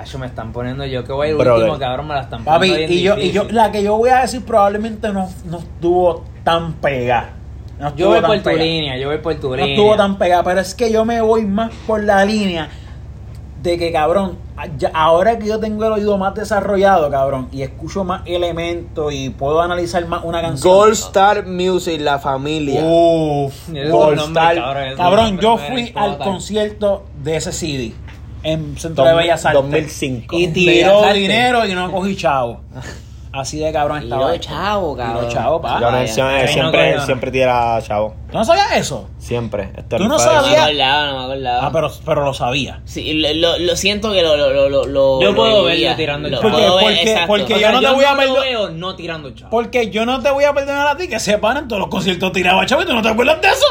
Acho, 0.00 0.18
me 0.18 0.26
están 0.26 0.50
poniendo 0.52 0.84
yo 0.86 1.04
que 1.04 1.12
voy 1.12 1.28
el 1.28 1.36
Brother. 1.36 1.64
último, 1.64 1.78
cabrón, 1.78 2.08
me 2.08 2.14
la 2.14 2.20
están 2.22 2.42
Papi, 2.42 2.68
poniendo 2.70 2.88
bien 2.88 2.92
y 2.98 3.02
yo, 3.02 3.18
y 3.18 3.32
yo, 3.32 3.44
la 3.50 3.70
que 3.70 3.82
yo 3.82 3.96
voy 3.96 4.08
a 4.10 4.20
decir 4.22 4.42
probablemente 4.44 5.12
no, 5.12 5.28
no 5.44 5.58
estuvo 5.58 6.24
tan 6.42 6.72
pegada. 6.74 7.30
No 7.78 7.94
Yo 7.96 8.08
voy 8.08 8.20
por 8.22 8.36
tu 8.38 8.42
pegada. 8.44 8.62
línea, 8.64 8.96
yo 8.98 9.08
voy 9.08 9.18
por 9.18 9.34
tu 9.34 9.50
No 9.50 9.56
línea. 9.56 9.74
estuvo 9.74 9.96
tan 9.96 10.16
pegada, 10.16 10.42
pero 10.42 10.60
es 10.60 10.74
que 10.74 10.90
yo 10.90 11.04
me 11.04 11.20
voy 11.20 11.44
más 11.44 11.70
por 11.86 12.02
la 12.02 12.24
línea 12.24 12.68
de 13.62 13.76
que, 13.76 13.92
cabrón, 13.92 14.38
ya- 14.78 14.90
ahora 14.94 15.38
que 15.38 15.46
yo 15.46 15.60
tengo 15.60 15.84
el 15.84 15.92
oído 15.92 16.16
más 16.16 16.34
desarrollado, 16.34 17.10
cabrón, 17.10 17.48
y 17.52 17.60
escucho 17.60 18.02
más 18.04 18.22
elementos 18.24 19.12
y 19.12 19.28
puedo 19.28 19.60
analizar 19.60 20.06
más 20.06 20.24
una 20.24 20.40
canción. 20.40 20.72
Gold 20.74 20.92
Star 20.94 21.46
Music, 21.46 22.00
la 22.00 22.18
familia. 22.18 22.80
Uf, 22.82 23.68
Esos 23.74 23.92
Gold 23.92 24.18
Star. 24.20 24.94
cabrón, 24.96 25.38
yo 25.38 25.58
fui 25.58 25.92
al 25.94 26.16
concierto 26.16 27.04
de 27.22 27.36
ese 27.36 27.52
CD 27.52 27.92
en 28.42 28.76
Centro 28.78 29.04
de 29.04 29.10
Dos- 29.12 29.20
Bellas 29.20 29.44
Artes. 29.46 29.62
2005. 29.62 30.38
Y 30.38 30.48
tiró 30.48 31.12
dinero 31.12 31.66
y 31.66 31.74
no 31.74 31.90
cogí 31.90 32.16
chavo. 32.16 32.60
Así 33.32 33.60
de 33.60 33.72
cabrón 33.72 34.02
estaba. 34.02 34.32
de 34.32 34.40
chavo, 34.40 34.96
cabrón. 34.96 35.20
Tiro 35.28 35.32
chavo, 35.32 35.62
pa. 35.62 35.78
Yo 35.80 35.88
no- 35.92 36.04
siempre, 36.08 36.34
Ahí 36.34 36.46
no 36.46 36.52
siempre, 36.52 37.00
siempre 37.02 37.30
tira 37.30 37.80
chavo. 37.80 38.16
¿Tú 38.28 38.36
no 38.38 38.44
sabías 38.44 38.72
eso? 38.76 39.08
Siempre. 39.20 39.70
Héctor 39.76 40.00
Tú 40.00 40.08
no 40.08 40.18
Fader. 40.18 40.32
No 40.34 40.40
me 40.42 40.48
sabías. 40.48 40.64
acordaba, 40.64 41.06
no 41.06 41.18
me 41.18 41.24
acordaba. 41.34 41.66
Ah, 41.66 41.70
pero, 41.72 41.92
pero 42.04 42.24
lo 42.24 42.34
sabía. 42.34 42.80
Sí, 42.86 43.12
lo, 43.14 43.56
lo, 43.58 43.76
siento 43.76 44.10
que 44.10 44.22
lo, 44.22 44.36
lo, 44.36 44.68
lo, 44.68 44.84
lo, 44.84 45.22
Yo 45.22 45.32
puedo 45.36 45.62
verlo 45.62 45.94
tirando 45.94 46.26
el 46.26 46.34
Lo 46.34 46.40
chavo. 46.40 46.80
Porque- 46.80 47.24
porque 47.28 47.44
O 47.54 47.56
yo 47.56 47.58
sea, 47.58 47.70
no 47.72 47.80
te 47.80 47.90
voy 47.92 48.04
a 48.04 48.12
lo 48.14 48.18
perdo- 48.20 48.40
veo 48.40 48.70
no 48.70 48.96
tirando 48.96 49.30
chavo. 49.30 49.50
Porque 49.50 49.90
yo 49.90 50.04
no 50.06 50.20
te 50.20 50.30
voy 50.32 50.42
a 50.42 50.52
perdonar 50.52 50.88
a 50.88 50.96
ti 50.96 51.06
que 51.06 51.20
sepan 51.20 51.56
en 51.56 51.68
todos 51.68 51.78
los 51.78 51.88
conciertos 51.88 52.32
tiraba 52.32 52.66
chavo 52.66 52.82
y 52.82 52.86
tú 52.86 52.94
no 52.94 53.02
te 53.02 53.10
acuerdas 53.10 53.40
de 53.40 53.46
eso. 53.48 53.66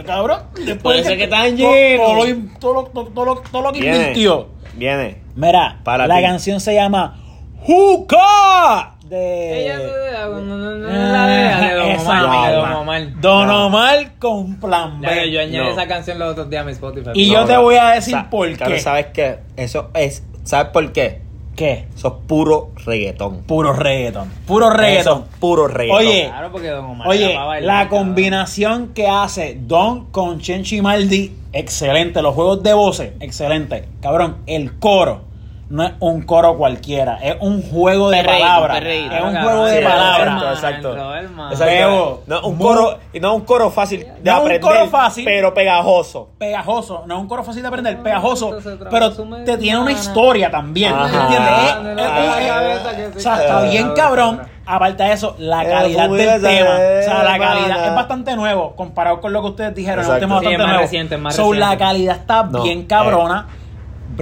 Usted 0.00 0.12
cabrón. 0.12 0.38
Después 0.54 1.02
Puede 1.02 1.16
que 1.16 1.28
todo- 1.28 1.44
llenos. 1.56 2.58
Todo, 2.60 2.84
todo, 2.84 2.84
todo, 2.92 3.04
todo 3.10 3.24
lo, 3.24 3.34
todo 3.40 3.62
lo 3.62 3.72
que 3.72 3.80
Viene. 3.80 3.96
invirtió. 3.98 4.48
Viene. 4.74 5.22
Mira, 5.36 5.80
Para 5.84 6.06
la 6.06 6.16
ti. 6.16 6.22
canción 6.22 6.60
se 6.60 6.74
llama 6.74 7.16
Juca 7.60 8.94
de 9.04 9.62
Ella 9.64 9.78
de 9.78 10.12
Don 10.20 10.50
Omar, 10.50 11.60
de 11.60 11.74
Don 11.74 11.88
misma. 11.88 12.78
Omar. 12.80 13.02
Don 13.20 13.46
No. 13.46 13.66
Omar 13.66 14.12
con 14.18 14.60
plan 14.60 15.00
Ya 15.00 15.08
que 15.14 15.30
yo 15.30 15.38
B. 15.38 15.44
añadí 15.44 15.64
No. 15.66 15.70
esa 15.72 15.86
canción 15.88 16.18
los 16.18 16.32
otros 16.32 16.50
días 16.50 16.62
a 16.62 16.66
mi 16.66 16.72
Spotify. 16.72 17.10
Y 17.14 17.30
yo 17.32 17.44
te 17.46 17.56
voy 17.56 17.76
a 17.76 17.90
decir 17.90 18.16
por 18.30 18.50
claro, 18.56 18.74
qué. 18.74 18.80
¿Sabes 18.80 19.06
qué? 19.12 19.38
Eso 19.56 19.90
es. 19.94 20.24
¿Sabes 20.44 20.68
por 20.72 20.92
qué? 20.92 21.22
¿Qué? 21.58 21.86
Eso 21.92 22.06
es 22.06 22.14
puro 22.28 22.70
reggaetón. 22.86 23.38
Puro 23.42 23.72
reggaeton. 23.72 24.30
Puro 24.46 24.68
Eso 24.68 24.76
reggaeton. 24.76 25.22
es 25.28 25.38
puro 25.40 25.66
reggaetón. 25.66 26.06
Oye, 26.06 26.26
Claro, 26.28 26.52
porque 26.52 26.68
Don 26.68 26.84
Omar 26.84 27.08
Oye, 27.08 27.36
bailar, 27.36 27.62
la 27.62 27.88
cabrón. 27.88 28.06
combinación 28.06 28.88
que 28.94 29.08
hace 29.08 29.58
Don 29.60 30.04
con 30.12 30.38
Chenchi 30.38 30.80
Maldi, 30.80 31.32
excelente. 31.52 32.22
Los 32.22 32.36
juegos 32.36 32.62
de 32.62 32.74
voces, 32.74 33.12
excelente. 33.18 33.88
Cabrón, 34.00 34.36
el 34.46 34.78
coro 34.78 35.22
no 35.70 35.84
es 35.84 35.92
un 36.00 36.22
coro 36.22 36.56
cualquiera, 36.56 37.18
es 37.22 37.36
un 37.40 37.62
juego 37.62 38.08
de 38.10 38.24
palabras. 38.24 38.82
Es 38.82 39.02
un 39.22 39.30
Claro, 39.30 39.42
juego 39.48 39.64
de 39.66 39.78
sí, 39.78 39.84
palabras. 39.84 40.42
Exacto, 40.54 40.96
Exacto. 41.50 42.22
No, 42.26 42.40
un 42.42 42.56
coro, 42.56 42.98
y 43.12 43.20
no 43.20 43.34
un 43.34 43.42
coro 43.42 43.70
fácil 43.70 44.00
de 44.00 44.30
No 44.30 44.36
un 44.36 44.40
aprender, 44.42 44.60
coro 44.60 44.86
fácil. 44.88 45.24
pero 45.24 45.52
pegajoso. 45.52 46.30
Pegajoso, 46.38 47.04
no 47.06 47.16
es 47.16 47.20
un 47.20 47.28
coro 47.28 47.44
fácil 47.44 47.62
de 47.62 47.68
aprender, 47.68 47.96
Ah, 48.00 48.02
pegajoso, 48.02 48.56
pero 48.90 49.12
te 49.44 49.58
tiene 49.58 49.78
una 49.78 49.92
historia 49.92 50.50
también, 50.50 50.94
¿me 50.96 51.02
Ajá. 51.02 51.22
entiendes? 51.22 51.52
Es- 51.52 52.08
es- 52.08 52.98
es- 52.98 52.98
es- 52.98 53.08
o 53.08 53.12
se 53.14 53.20
sea, 53.20 53.40
está 53.42 53.62
bien 53.62 53.92
Cabrón. 53.94 54.40
Aparte 54.70 55.02
de 55.02 55.12
eso, 55.12 55.34
la 55.38 55.64
calidad 55.64 56.10
del 56.10 56.42
tema, 56.42 56.70
o 56.74 57.02
sea, 57.02 57.22
la 57.24 57.38
calidad 57.38 57.86
es 57.86 57.94
bastante 57.94 58.36
nuevo 58.36 58.76
comparado 58.76 59.18
con 59.18 59.32
lo 59.32 59.40
que 59.40 59.48
ustedes 59.48 59.74
dijeron. 59.74 60.00
Es 60.04 60.10
un 60.10 60.18
tema 60.20 60.34
bastante 60.34 60.52
es 60.52 60.58
más 60.58 60.66
nuevo. 60.68 60.82
reciente, 60.82 61.14
es 61.14 61.20
más 61.22 61.34
So, 61.34 61.54
la 61.54 61.78
calidad 61.78 62.16
está 62.16 62.42
No, 62.42 62.62
bien 62.62 62.80
eh, 62.80 62.86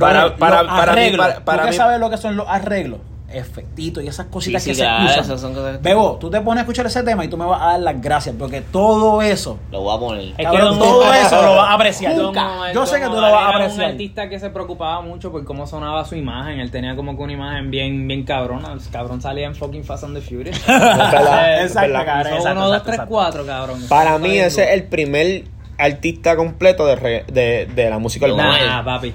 para- 0.00 0.36
para- 0.36 0.62
los 0.62 0.72
para 0.72 0.92
mí- 0.92 1.00
arreglos, 1.00 1.26
para- 1.26 1.40
para 1.44 1.58
¿tú 1.58 1.64
qué 1.66 1.70
mí- 1.72 1.76
sabes 1.76 2.00
lo 2.00 2.10
que 2.10 2.16
son 2.16 2.36
los 2.36 2.46
arreglos? 2.48 3.00
Efectitos 3.28 4.04
y 4.04 4.06
esas 4.06 4.26
cositas 4.26 4.62
Sí, 4.62 4.70
que 4.70 4.74
sí, 4.76 4.80
se 4.80 4.86
claro, 4.86 5.02
escuchan. 5.04 5.24
esas 5.24 5.40
son 5.40 5.52
cosas 5.52 5.76
que- 5.78 5.82
Bebo, 5.82 6.16
tú 6.20 6.30
te 6.30 6.40
pones 6.40 6.58
a 6.58 6.62
escuchar 6.62 6.86
ese 6.86 7.02
tema 7.02 7.24
y 7.24 7.28
tú 7.28 7.36
me 7.36 7.44
vas 7.44 7.60
a 7.60 7.66
dar 7.72 7.80
las 7.80 8.00
gracias 8.00 8.36
porque 8.38 8.60
todo 8.60 9.20
eso, 9.20 9.58
Lo 9.72 9.80
voy 9.80 9.96
a 9.96 9.98
poner. 9.98 10.24
Es 10.28 10.36
que 10.36 10.42
cabrón, 10.44 10.78
todo 10.78 11.12
eso 11.12 11.42
lo 11.42 11.56
vas 11.56 11.70
a 11.70 11.72
apreciar. 11.74 12.14
Nunca. 12.14 12.72
Yo 12.72 12.86
sé 12.86 13.00
que 13.00 13.06
tú 13.06 13.14
lo 13.14 13.20
vas 13.22 13.32
a 13.32 13.38
era 13.40 13.48
un 13.48 13.54
apreciar. 13.64 13.90
artista 13.90 14.28
que 14.28 14.38
se 14.38 14.48
preocupaba 14.50 15.00
mucho 15.00 15.32
por 15.32 15.44
cómo 15.44 15.66
sonaba 15.66 16.04
su 16.04 16.14
imagen. 16.14 16.60
Él 16.60 16.70
tenía 16.70 16.94
como 16.94 17.16
que 17.16 17.22
una 17.24 17.32
imagen 17.32 17.68
bien, 17.70 18.06
bien 18.06 18.22
cabrona. 18.22 18.72
El 18.72 18.80
cabrón 18.92 19.20
salía 19.20 19.46
en 19.46 19.56
fucking 19.56 19.82
Fast 19.84 20.04
and 20.04 20.14
the 20.14 20.20
Furious. 20.22 20.56
Exacto, 20.68 22.04
cabrón, 22.04 22.32
uno, 22.52 22.68
dos, 22.70 22.82
tres, 22.84 23.00
cuatro, 23.08 23.44
cabrón. 23.44 23.80
Para 23.88 24.18
mí 24.18 24.38
ese 24.38 24.64
es 24.64 24.70
el 24.70 24.84
primer 24.84 25.44
artista 25.78 26.36
completo 26.36 26.86
de, 26.86 26.96
re- 26.96 27.24
de, 27.26 27.66
de 27.74 27.90
la 27.90 27.98
música 27.98 28.26
urbana. 28.26 28.66
Nah, 28.66 28.84
papi. 28.84 29.12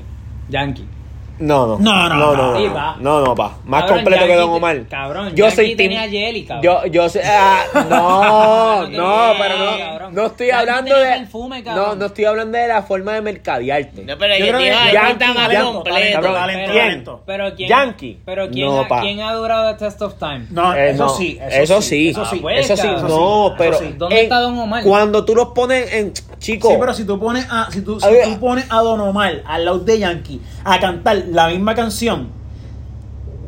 Yankee. 0.51 1.00
No, 1.41 1.65
no. 1.67 1.77
No, 1.79 2.07
no, 2.09 2.15
no, 2.15 2.35
no, 2.35 2.57
Sí, 2.57 2.65
no, 2.67 2.73
pa. 2.73 2.95
no, 2.99 3.19
no, 3.25 3.35
pa. 3.35 3.57
Más 3.65 3.81
Cabrón, 3.81 3.97
completo 3.99 4.21
que 4.23 4.29
Yankee 4.29 4.41
Don 4.41 4.49
Omar. 4.51 4.81
cabrón, 4.89 5.29
yo 5.29 5.35
Yankee 5.45 5.55
soy 5.55 5.65
team- 5.75 5.77
tenía 5.77 6.01
Jelly, 6.09 6.43
cabrón. 6.45 6.63
Yo, 6.63 6.85
yo 6.85 7.09
sé, 7.09 7.21
ah, 7.25 7.63
no, 7.89 8.87
No 8.87 8.87
no, 8.87 9.33
pero 9.39 9.55
no, 9.57 10.09
no 10.11 10.25
estoy 10.27 10.47
Yankee 10.47 10.59
hablando 10.69 10.91
tenía 10.95 11.09
de, 11.11 11.17
perfume, 11.19 11.63
cabrón. 11.63 11.85
no, 11.89 11.95
no 11.95 12.05
estoy 12.05 12.25
hablando 12.25 12.57
de 12.57 12.67
la 12.67 12.83
forma 12.83 13.13
de 13.13 13.21
mercadearte. 13.21 14.03
No, 14.03 14.17
pero 14.17 14.35
Yo 14.37 14.45
yo 14.45 14.51
creo 14.51 14.57
te 14.59 14.63
que 14.65 14.71
Yankee, 14.71 14.93
Yankee, 14.93 15.25
completo. 15.25 15.83
talento, 15.83 16.13
Cabrón, 16.21 16.33
talento, 16.35 16.71
¿quién? 16.71 16.85
talento. 16.85 17.23
Pero 17.25 17.55
quién, 17.55 17.69
Yankee. 17.69 18.19
Pero 18.25 18.49
quién, 18.49 18.67
No, 18.67 18.81
ha, 18.81 18.87
pa. 18.87 19.01
¿quién 19.01 19.19
ha 19.21 19.33
durado 19.33 19.71
the 19.75 19.85
test 19.85 20.01
of 20.01 20.13
time? 20.19 20.45
No, 20.51 20.73
Eh, 20.75 20.91
eso 20.91 21.03
no, 21.05 21.09
sí, 21.09 21.39
eso 21.41 21.81
sí, 21.81 22.09
Eso 22.09 22.25
sí. 22.25 22.41
Ah, 22.45 22.53
eso 22.53 22.75
sí, 22.75 22.81
cabrón. 22.83 23.07
no, 23.07 23.47
Eso 23.47 23.55
pero 23.57 23.77
sí. 23.79 23.95
¿Dónde 23.97 24.17
en- 24.17 24.23
está 24.23 24.39
Don 24.39 24.57
Omar? 24.59 24.83
Cuando 24.83 25.25
tú 25.25 25.35
los 25.35 25.47
pones 25.49 25.91
en, 25.93 26.13
chico, 26.39 26.69
Sí, 26.69 26.75
pero 26.79 26.93
si 26.93 27.05
tú 27.05 27.19
pones 27.19 27.47
a, 27.49 27.69
si 27.71 27.81
tú, 27.81 27.99
si 27.99 28.07
tú 28.07 28.39
pones 28.39 28.65
a 28.69 28.77
Don 28.81 28.99
Omar 29.01 29.41
al 29.45 29.65
lado 29.65 29.79
de 29.79 29.99
Yankee 29.99 30.39
a 30.63 30.79
cantar 30.79 31.23
la 31.29 31.47
misma 31.49 31.75
canción, 31.75 32.29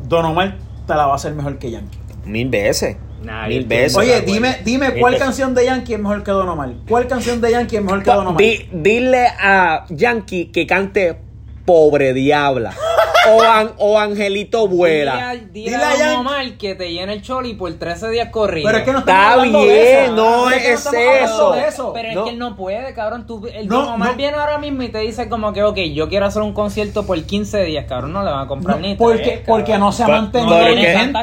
Don 0.08 0.24
Omar 0.24 0.56
te 0.86 0.94
la 0.94 1.06
va 1.06 1.12
a 1.12 1.16
hacer 1.16 1.32
mejor 1.34 1.58
que 1.58 1.70
Yankee. 1.70 1.98
mil 2.26 2.48
veces. 2.48 2.96
Nah, 3.22 3.46
Mil 3.48 3.64
veces. 3.64 3.96
Oye, 3.96 4.20
dime, 4.20 4.58
dime 4.66 4.90
mil 4.90 5.00
cuál 5.00 5.14
veces. 5.14 5.26
canción 5.26 5.54
de 5.54 5.64
Yankee 5.64 5.94
es 5.94 5.98
mejor 6.00 6.22
que 6.22 6.30
Don 6.30 6.46
Omar. 6.46 6.72
¿Cuál 6.86 7.06
canción 7.06 7.40
de 7.40 7.52
Yankee 7.52 7.76
es 7.76 7.82
mejor 7.82 8.02
que 8.02 8.10
Don 8.10 8.26
Omar? 8.26 8.36
Di- 8.36 8.68
dile 8.70 9.28
a 9.40 9.86
Yankee 9.88 10.46
que 10.52 10.66
cante 10.66 11.16
Pobre 11.64 12.12
Diabla. 12.12 12.74
o, 13.30 13.42
An- 13.42 13.72
o 13.78 13.98
Angelito 13.98 14.68
Vuela. 14.68 15.30
Dile, 15.32 15.46
dile 15.52 15.70
Dile 15.70 15.84
a 15.84 15.96
Yankee. 15.96 16.16
Omar 16.20 16.52
que 16.58 16.74
te 16.74 16.92
llene 16.92 17.12
el 17.14 17.22
choli 17.22 17.54
por 17.54 17.72
13 17.74 18.10
días 18.10 18.28
corridos. 18.30 18.66
Pero 18.70 18.78
es 18.78 18.84
que 18.84 18.92
no 18.92 18.98
estamos 19.00 19.20
Está 19.22 19.32
hablando 19.32 19.60
de 19.60 19.66
bien, 19.74 20.04
eso. 20.04 20.12
no 20.14 20.50
es 20.50 20.62
que 20.62 20.68
no 20.68 20.74
estamos 20.74 20.98
hablando 20.98 21.24
eso. 21.24 21.52
de 21.52 21.68
eso. 21.68 21.92
Pero 21.94 22.08
es 22.08 22.14
No. 22.14 22.24
que 22.24 22.30
él 22.30 22.38
no 22.38 22.56
puede, 22.56 22.94
cabrón. 22.94 23.26
Tú, 23.26 23.46
el 23.52 23.66
No, 23.68 23.82
Don 23.82 23.94
Omar 23.94 24.10
no. 24.10 24.16
viene 24.16 24.36
ahora 24.36 24.58
mismo 24.58 24.82
y 24.82 24.88
te 24.88 24.98
dice 24.98 25.28
como 25.28 25.52
que, 25.52 25.62
ok, 25.62 25.76
yo 25.94 26.08
quiero 26.08 26.26
hacer 26.26 26.42
un 26.42 26.52
concierto 26.52 27.06
por 27.06 27.20
15 27.22 27.62
días, 27.64 27.86
cabrón. 27.88 28.12
No 28.12 28.22
le 28.22 28.30
van 28.30 28.44
a 28.44 28.46
comprar 28.46 28.76
No, 28.76 28.82
ni 28.86 28.94
porque, 28.94 29.22
tres, 29.22 29.40
porque 29.46 29.72
cabrón. 29.72 29.80
no 29.80 29.92
se 29.92 30.02
ha 30.02 30.06
Pero- 30.06 30.18
mantenido 30.22 30.56
pero 30.56 30.66
es 30.68 30.74
que- 30.74 30.80
vigente. 30.80 31.18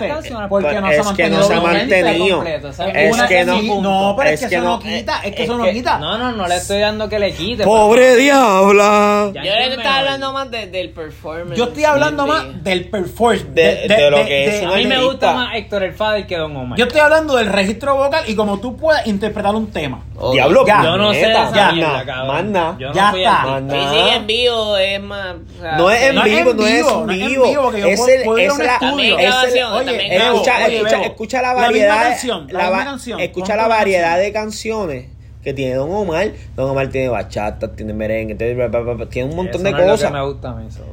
Porque 0.50 0.82
no 0.82 0.88
es 0.90 0.96
se 0.96 1.02
ha 1.02 1.16
que 1.16 1.30
no 1.30 1.38
mantenido 1.38 1.44
se 1.44 1.54
ha 1.54 1.60
vigente. 1.60 2.02
mantenido. 2.04 2.36
completo, 2.38 2.68
o 2.68 2.74
sea, 2.74 2.88
Es 2.90 3.14
Una- 3.14 3.28
que 3.28 3.46
no. 3.46 3.82
no, 3.82 4.16
pero 4.18 4.30
es, 4.30 4.42
es 4.44 4.50
que, 4.50 4.56
eso 4.56 4.64
no, 4.64 4.80
quita, 4.80 5.16
es 5.24 5.36
que 5.36 5.44
es 5.44 5.50
eso 5.50 5.58
no 5.58 5.64
quita. 5.72 5.98
No, 6.00 6.18
no, 6.18 6.32
no 6.32 6.48
le 6.48 6.56
estoy 6.56 6.80
dando 6.80 7.10
que 7.10 7.20
le 7.20 7.32
quite. 7.34 7.64
Pobre 7.64 8.16
Diabla. 8.16 9.32
Ya 9.34 9.44
Yo 9.44 9.50
entiendo, 9.52 9.70
le 9.70 9.76
estaba 9.76 10.00
hablando 10.00 10.34
más 10.34 10.52
de- 10.52 10.68
del 10.68 10.90
performance. 10.90 11.58
Yo 11.58 11.66
estoy 11.66 11.84
hablando 11.92 12.28
más 12.28 12.64
del 12.64 12.90
performance. 12.90 13.54
De- 13.54 13.88
de 13.88 14.10
lo 14.12 14.18
que 14.26 14.46
es 14.58 14.64
A 14.64 14.76
mí 14.76 14.86
me 14.88 15.04
gusta 15.04 15.34
más 15.34 15.56
Héctor 15.56 15.84
el 15.84 15.94
Fader 15.94 16.26
que 16.28 16.38
Don 16.38 16.56
Omar. 16.56 16.78
Yo 16.78 16.86
estoy 16.86 17.02
hablando 17.02 17.36
del 17.36 17.48
registro 17.48 17.96
vocal 17.96 18.24
y 18.28 18.36
como 18.36 18.60
tú 18.60 18.76
puedes 18.78 19.06
interpretar 19.08 19.54
un 19.56 19.68
tema. 19.72 20.04
Diablo, 20.34 20.66
Ya. 20.68 20.84
Yo 20.84 20.98
no 20.98 21.14
sé 21.14 21.20
de 21.20 21.32
esa 21.32 21.52
ya, 21.54 21.72
mierda, 21.72 22.06
cabrón. 22.06 22.52
nada. 22.52 22.76
Yo 22.80 22.88
no 22.90 22.94
Ya 22.94 23.12
fui 23.12 23.22
está. 23.24 23.60
Y 23.76 23.88
si 23.90 24.16
en 24.16 24.28
vivo 24.28 24.78
es 24.78 25.02
más. 25.02 25.36
o 25.58 25.62
sea, 25.62 25.78
No 25.78 25.90
es 25.92 26.02
en 26.04 26.18
es 26.18 26.24
vivo, 26.24 26.54
no 26.54 26.66
es 26.68 26.70
en 26.72 27.10
es 27.22 27.28
vivo. 27.28 27.44
vivo, 27.50 27.72
que 27.72 27.80
yo 27.82 27.88
Es 27.88 28.00
puedo- 28.00 28.14
el- 28.16 28.24
puedo 28.24 28.38
ir 28.40 28.44
a 28.44 28.48
es 28.48 28.54
un 28.60 28.66
la- 28.66 28.76
es 28.76 28.82
Escucha, 31.06 31.42
la 31.42 31.50
misma 31.50 31.62
variedad, 31.68 32.02
canción, 32.10 32.48
la 32.48 32.54
la 32.60 32.60
misma 32.66 32.78
va- 32.78 32.84
canción. 32.86 33.20
escucha 33.20 33.56
la 33.56 33.68
variedad 33.68 34.18
de 34.20 34.32
canciones 34.32 35.06
que 35.44 35.54
tiene 35.54 35.76
Don 35.76 35.92
Omar. 35.92 36.30
Don 36.56 36.70
Omar 36.70 36.88
tiene 36.90 37.10
bachata, 37.10 37.72
tiene 37.76 37.94
merengue, 37.94 38.36
tiene, 38.36 38.54
un 38.54 39.36
montón 39.36 39.62
Eso 39.62 39.64
de 39.64 39.72
no 39.72 39.78
es 39.80 39.86
lo 39.86 39.92
cosas. 39.92 40.12
que 40.12 40.18
me 40.18 40.24
gusta 40.26 40.50
a 40.50 40.54
mí, 40.54 40.72
so. 40.72 40.84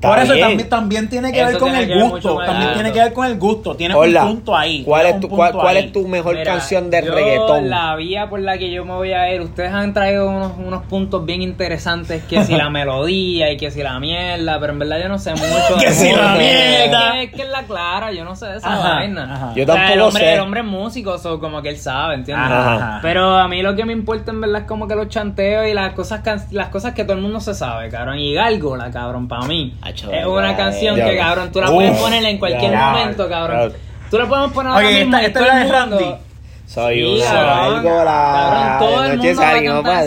Está 0.00 0.08
Por 0.08 0.18
eso 0.18 0.32
bien. 0.32 0.46
también, 0.48 0.68
también 0.70 1.08
tiene 1.10 1.30
que 1.30 1.40
Eso 1.42 1.50
ver 1.50 1.58
con 1.58 1.74
el 1.74 2.02
gusto. 2.10 2.36
También 2.38 2.72
tiene 2.72 2.90
que 2.92 2.98
ver 3.00 3.12
con 3.12 3.26
el 3.26 3.38
gusto. 3.38 3.74
Tiene 3.76 3.94
Hola. 3.94 4.24
un 4.24 4.36
punto 4.36 4.56
ahí. 4.56 4.82
¿Cuál 4.82 5.04
es 5.04 5.20
tu, 5.20 5.28
cuál, 5.28 5.52
cuál 5.52 5.76
ahí. 5.76 5.84
es 5.84 5.92
tu 5.92 6.08
mejor 6.08 6.36
Mira, 6.36 6.52
canción 6.52 6.88
de 6.88 7.04
yo, 7.04 7.14
reggaetón? 7.14 7.68
La 7.68 7.94
vía 7.96 8.30
por 8.30 8.40
la 8.40 8.56
que 8.56 8.70
yo 8.70 8.86
me 8.86 8.94
voy 8.94 9.12
a 9.12 9.30
ir, 9.34 9.42
ustedes 9.42 9.70
han 9.74 9.92
traído 9.92 10.30
unos, 10.30 10.52
unos 10.56 10.84
puntos 10.86 11.26
bien 11.26 11.42
interesantes, 11.42 12.22
que 12.24 12.42
si 12.44 12.56
la 12.56 12.70
melodía 12.70 13.52
y 13.52 13.58
que 13.58 13.70
si 13.70 13.82
la 13.82 14.00
mierda, 14.00 14.58
pero 14.58 14.72
en 14.72 14.78
verdad 14.78 15.00
yo 15.02 15.08
no 15.10 15.18
sé 15.18 15.32
mucho 15.32 15.76
de 15.76 15.84
Que 15.84 15.90
si 15.92 16.10
la 16.12 16.34
mierda. 16.34 17.22
Es 17.22 17.30
que, 17.32 17.42
es 17.42 17.48
la 17.50 17.62
clara, 17.64 18.10
yo 18.10 18.24
no 18.24 18.34
sé 18.36 18.46
de 18.46 18.56
esa 18.56 18.72
Ajá, 18.72 18.94
vaina. 18.94 19.34
ajá. 19.34 19.52
Yo 19.54 19.64
O 19.64 19.66
sea, 19.66 19.74
el 19.74 19.88
tampoco 19.88 20.06
hombre, 20.08 20.24
sé. 20.24 20.32
El 20.34 20.40
hombre 20.40 20.60
es 20.60 20.66
músico, 20.66 21.18
so, 21.18 21.38
como 21.38 21.60
que 21.60 21.68
él 21.68 21.76
sabe, 21.78 22.14
¿entiendes? 22.14 22.46
Ajá. 22.50 23.00
Pero 23.02 23.36
a 23.36 23.46
mí 23.48 23.60
lo 23.60 23.76
que 23.76 23.84
me 23.84 23.92
importa 23.92 24.30
en 24.30 24.40
verdad 24.40 24.62
es 24.62 24.66
como 24.66 24.88
que 24.88 24.94
los 24.94 25.08
chanteos 25.08 25.66
y 25.68 25.74
las 25.74 25.92
cosas 25.92 26.20
can- 26.20 26.42
las 26.52 26.68
cosas 26.68 26.94
que 26.94 27.04
todo 27.04 27.16
el 27.16 27.22
mundo 27.22 27.38
se 27.40 27.52
sabe, 27.54 27.90
cabrón. 27.90 28.18
Y 28.18 28.32
Gárgola, 28.32 28.90
cabrón, 28.90 29.28
para 29.28 29.44
mí. 29.46 29.74
Es 29.90 30.26
una 30.26 30.56
canción 30.56 30.98
eh. 30.98 31.04
que, 31.04 31.16
cabrón, 31.16 31.50
tú 31.52 31.60
la 31.60 31.66
puedes 31.68 31.98
poner 31.98 32.24
en 32.24 32.38
cualquier 32.38 32.72
ya, 32.72 32.90
momento, 32.90 33.28
cabrón. 33.28 33.56
claro. 33.56 33.72
Tú 34.10 34.18
la 34.18 34.26
puedes 34.26 34.50
poner 34.52 34.72
ahora 34.72 34.86
Oye, 34.88 35.04
mismo 35.04 35.16
esta- 35.18 35.22
y 35.22 35.26
esta 35.26 35.40
es 35.40 35.46
la 35.46 35.62
el 35.62 35.66
de 35.68 35.72
Randy. 35.72 36.14
Soy 36.66 37.18
gárgola. 37.20 38.76
Cabrón, 38.78 38.78
todo 38.78 39.04
el 39.04 39.18
mundo 39.18 39.34
salimos 39.42 39.82
para 39.82 39.98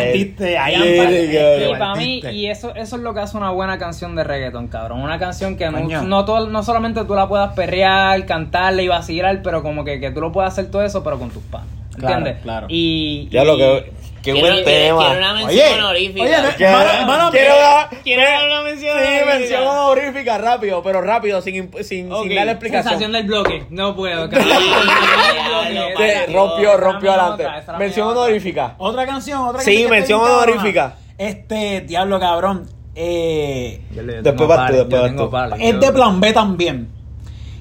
ahí, 0.00 0.74
Y 0.74 1.70
y 1.70 1.78
para 1.78 1.94
mí, 1.94 2.20
y 2.32 2.46
eso, 2.46 2.74
eso 2.74 2.96
es 2.96 3.02
lo 3.02 3.14
que 3.14 3.20
hace 3.20 3.36
una 3.36 3.50
buena 3.50 3.78
canción 3.78 4.16
de 4.16 4.24
reggaeton, 4.24 4.68
cabrón. 4.68 5.00
Una 5.00 5.18
canción 5.18 5.56
que 5.56 5.70
no, 5.70 5.80
no, 6.02 6.24
todo- 6.24 6.48
no 6.48 6.62
solamente 6.62 7.04
tú 7.04 7.14
la 7.14 7.28
puedas 7.28 7.52
perrear, 7.54 8.24
cantarle 8.26 8.82
y 8.84 8.88
vacilar, 8.88 9.42
pero 9.42 9.62
como 9.62 9.84
que, 9.84 10.00
que 10.00 10.10
tú 10.10 10.20
lo 10.20 10.32
puedas 10.32 10.52
hacer 10.52 10.70
todo 10.70 10.82
eso, 10.82 11.02
pero 11.04 11.18
con 11.18 11.30
tus 11.30 11.42
panas. 11.44 11.68
Claro, 11.96 12.16
¿Entiendes? 12.18 12.42
claro. 12.42 12.66
Y, 12.70 13.28
Ya 13.30 13.44
lo 13.44 13.54
y- 13.54 13.58
que. 13.58 13.92
Qué 14.22 14.32
Quiero- 14.32 14.48
buen 14.52 14.64
quiero- 14.64 14.96
tema. 14.96 15.04
quiero 15.06 15.18
una 15.18 15.34
mención 15.34 15.66
Oye, 15.66 15.74
honorífica. 15.82 16.22
oye, 16.22 16.34
Quiero- 16.56 16.78
Mano- 16.78 17.06
mano- 17.06 17.30
quiero 17.32 17.56
dar- 17.56 17.90
quiero 18.04 18.22
una 18.46 18.62
mención 18.62 18.96
Sí, 18.96 19.02
honorífica. 19.02 19.34
mención 19.38 19.62
honorífica, 19.66 20.38
rápido, 20.38 20.82
pero 20.82 21.00
rápido, 21.02 21.42
sin, 21.42 21.70
sin, 21.82 22.12
Ok. 22.12 22.22
sin 22.26 22.34
darle 22.36 22.52
explicación. 22.52 22.84
Sensación 22.92 23.12
del 23.12 23.24
bloque. 23.26 23.66
No 23.70 23.96
puedo, 23.96 24.28
rompió, 26.32 26.70
Esa 26.72 26.76
rompió 26.76 27.12
adelante. 27.12 27.46
Mención 27.78 28.08
honorífica. 28.08 28.74
Otra 28.78 29.06
canción, 29.06 29.40
otra 29.48 29.60
Sí, 29.60 29.66
canción. 29.70 29.90
que 29.90 29.96
mención 29.98 30.20
honorífica. 30.20 30.94
Este, 31.18 31.80
diablo 31.82 32.18
cabrón. 32.20 32.66
Eh, 32.94 33.80
Después 34.22 34.48
vas 34.48 34.70
tú, 34.70 34.76
después 34.76 35.30
vas 35.30 35.50
tú. 35.50 35.56
es 35.58 35.80
de 35.80 35.92
plan 35.92 36.20
B 36.20 36.32
también. 36.32 36.88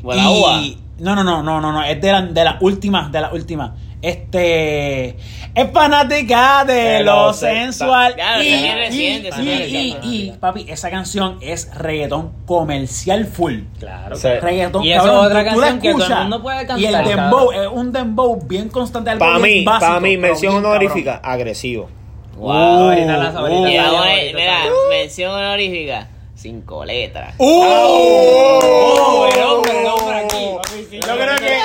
Buena. 0.02 0.24
Y- 0.32 0.78
No, 1.00 1.16
no, 1.16 1.24
no, 1.24 1.42
no, 1.42 1.60
no, 1.60 1.72
no. 1.72 1.84
Es 1.84 2.00
de 2.00 2.12
las 2.12 2.32
de 2.32 2.44
las 2.44 2.62
últimas, 2.62 3.12
de 3.12 3.22
las 3.22 3.34
últimas. 3.34 3.72
Este. 4.02 5.16
Es 5.54 5.70
fanática 5.74 6.64
de 6.66 6.74
De 6.74 7.04
lo 7.04 7.28
lo 7.28 7.34
sensual. 7.34 8.16
Claro, 8.16 8.42
y, 8.42 8.48
y, 8.48 9.30
y, 9.42 9.98
y, 10.02 10.32
papi, 10.40 10.66
esa 10.70 10.90
canción 10.90 11.38
es 11.42 11.74
reggaetón 11.76 12.32
comercial 12.46 13.26
full. 13.26 13.60
Claro. 13.80 14.16
Sí. 14.16 14.30
Reggaetón, 14.30 14.84
Y 14.84 14.94
esa 14.94 15.04
cabrón, 15.04 15.20
es 15.20 15.26
otra 15.28 15.44
canción 15.46 15.80
que 15.82 15.92
todo 15.94 16.06
el 16.08 16.16
mundo 16.22 16.42
puede 16.42 16.58
Y 16.78 16.86
el 16.86 16.94
cantar, 16.94 17.08
dembow 17.08 17.50
cabrón. 17.50 17.64
es 17.66 17.70
un 17.74 17.92
dembow 17.92 18.40
bien 18.48 18.70
constante. 18.70 19.16
Para 19.18 19.40
mí, 19.40 19.64
para 19.64 20.00
mí, 20.00 20.18
mención 20.18 20.56
honorífica, 20.56 21.20
agresivo. 21.24 21.90
Wow. 22.38 22.52
ahorita 22.54 23.18
la- 23.18 23.30
ahorita 23.30 23.70
Y 23.72 23.76
la- 23.78 23.84
vamos 23.84 24.00
a- 24.00 24.10
ahorita 24.10 24.38
mira, 24.38 24.60
la- 24.66 24.72
mención 24.90 25.32
honorífica. 25.32 26.08
Cinco 26.34 26.84
letras. 26.86 27.36
¡Uh! 27.38 27.46
Oh, 27.64 29.30
el 29.32 29.44
hombre, 29.44 29.80
el 29.82 29.86
hombre 29.88 30.16
aquí. 30.26 30.98
Yo 30.98 31.16
creo 31.16 31.36
que, 31.36 31.58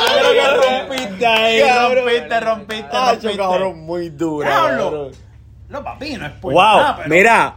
ahí, 1.24 1.60
Cabrón. 1.60 2.04
rompiste, 2.04 2.40
rompiste, 2.40 2.86
Hacho, 2.96 3.10
rompiste. 3.12 3.36
cabrón, 3.36 3.78
muy 3.86 4.08
dura. 4.10 4.48
Diablo. 4.48 4.84
cabrón. 4.84 5.12
No, 5.68 5.82
papi, 5.84 6.16
no 6.16 6.26
es 6.26 6.32
por 6.32 6.52
Wow, 6.52 6.62
nada, 6.62 6.96
pero- 6.96 7.08
mira, 7.08 7.56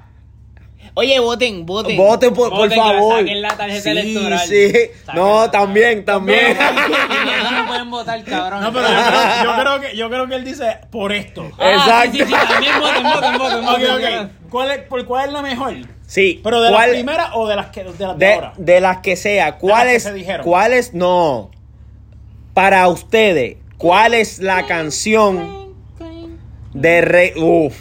Oye, 0.96 1.20
voten, 1.20 1.66
voten. 1.66 1.96
voten 1.96 2.34
por, 2.34 2.50
por 2.50 2.58
Voten, 2.60 2.78
favor. 2.78 3.20
saquen 3.20 3.42
la 3.42 3.56
tarjeta 3.56 3.82
sí, 3.84 3.90
electoral. 3.90 4.40
sí. 4.40 4.74
No, 5.14 5.50
también, 5.52 6.04
también. 6.04 6.58
No, 6.58 7.52
no 7.62 7.68
pueden 7.68 7.92
votar, 7.92 8.24
cabrón. 8.24 8.62
No, 8.62 8.74
pero 8.74 8.88
yo 8.88 8.96
creo, 8.96 9.44
yo 9.44 9.62
creo 9.62 9.80
que, 9.82 9.98
yo 9.98 10.10
creo 10.10 10.28
que 10.28 10.36
él 10.36 10.44
dice 10.44 10.80
por 10.92 11.12
esto. 11.14 11.50
Ah, 11.60 11.72
Exacto. 11.74 12.12
Sí, 12.12 12.18
sí, 12.18 12.26
sí, 12.26 12.48
también 12.52 12.80
voten, 12.82 13.04
voten, 13.04 13.38
voten, 13.38 13.58
Ok, 13.68 13.92
voten. 13.92 14.20
ok. 14.26 14.30
¿Cuál 14.50 14.72
es, 14.72 14.78
¿Por 14.84 15.06
cuál 15.06 15.28
es 15.28 15.34
la 15.34 15.42
mejor? 15.44 15.74
Sí. 16.08 16.42
¿Pero 16.44 16.60
de 16.62 16.70
¿cuál- 16.72 16.82
las 16.90 16.90
primeras 16.96 17.30
o 17.34 17.48
de 17.48 17.56
las, 17.56 17.68
que, 17.68 17.84
de, 17.84 17.90
las 17.92 18.18
de, 18.18 18.26
de, 18.26 18.34
ahora? 18.34 18.54
de 18.58 18.82
las 18.82 18.98
que 18.98 19.16
sea, 19.16 19.46
las 19.52 19.56
¿cuál 19.60 19.88
que 19.88 19.96
es? 19.96 20.04
se 20.04 20.14
dijeron. 20.14 20.44
¿Cuál 20.44 20.74
es? 20.74 20.94
No. 20.96 21.52
Para 22.60 22.90
ustedes, 22.90 23.56
¿cuál 23.78 24.14
es 24.14 24.40
la 24.40 24.68
canción 24.68 25.76
de 26.74 27.00
Rey? 27.00 27.32
Uf. 27.38 27.74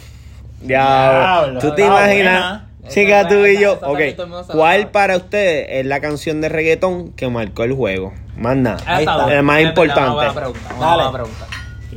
Ya. 0.61 1.41
Diablo, 1.41 1.59
¿Tú 1.59 1.75
te 1.75 1.85
imaginas? 1.85 2.61
Chica, 2.87 3.27
tú 3.27 3.45
y 3.45 3.59
yo. 3.59 3.77
Ok. 3.81 3.99
¿Cuál 4.47 4.89
para 4.91 5.17
ustedes 5.17 5.67
es 5.69 5.85
la 5.85 5.99
canción 5.99 6.39
de 6.39 6.47
reggaetón 6.47 7.11
que 7.11 7.27
marcó 7.27 7.65
el 7.65 7.73
juego? 7.73 8.13
Más 8.37 8.55
nada. 8.55 8.77
Ahí 8.85 9.03
está. 9.03 9.29
El 9.33 9.43
más 9.43 9.59
Es 9.59 9.65
verdad, 9.65 9.67
importante. 9.67 10.25
Dale. 10.79 11.03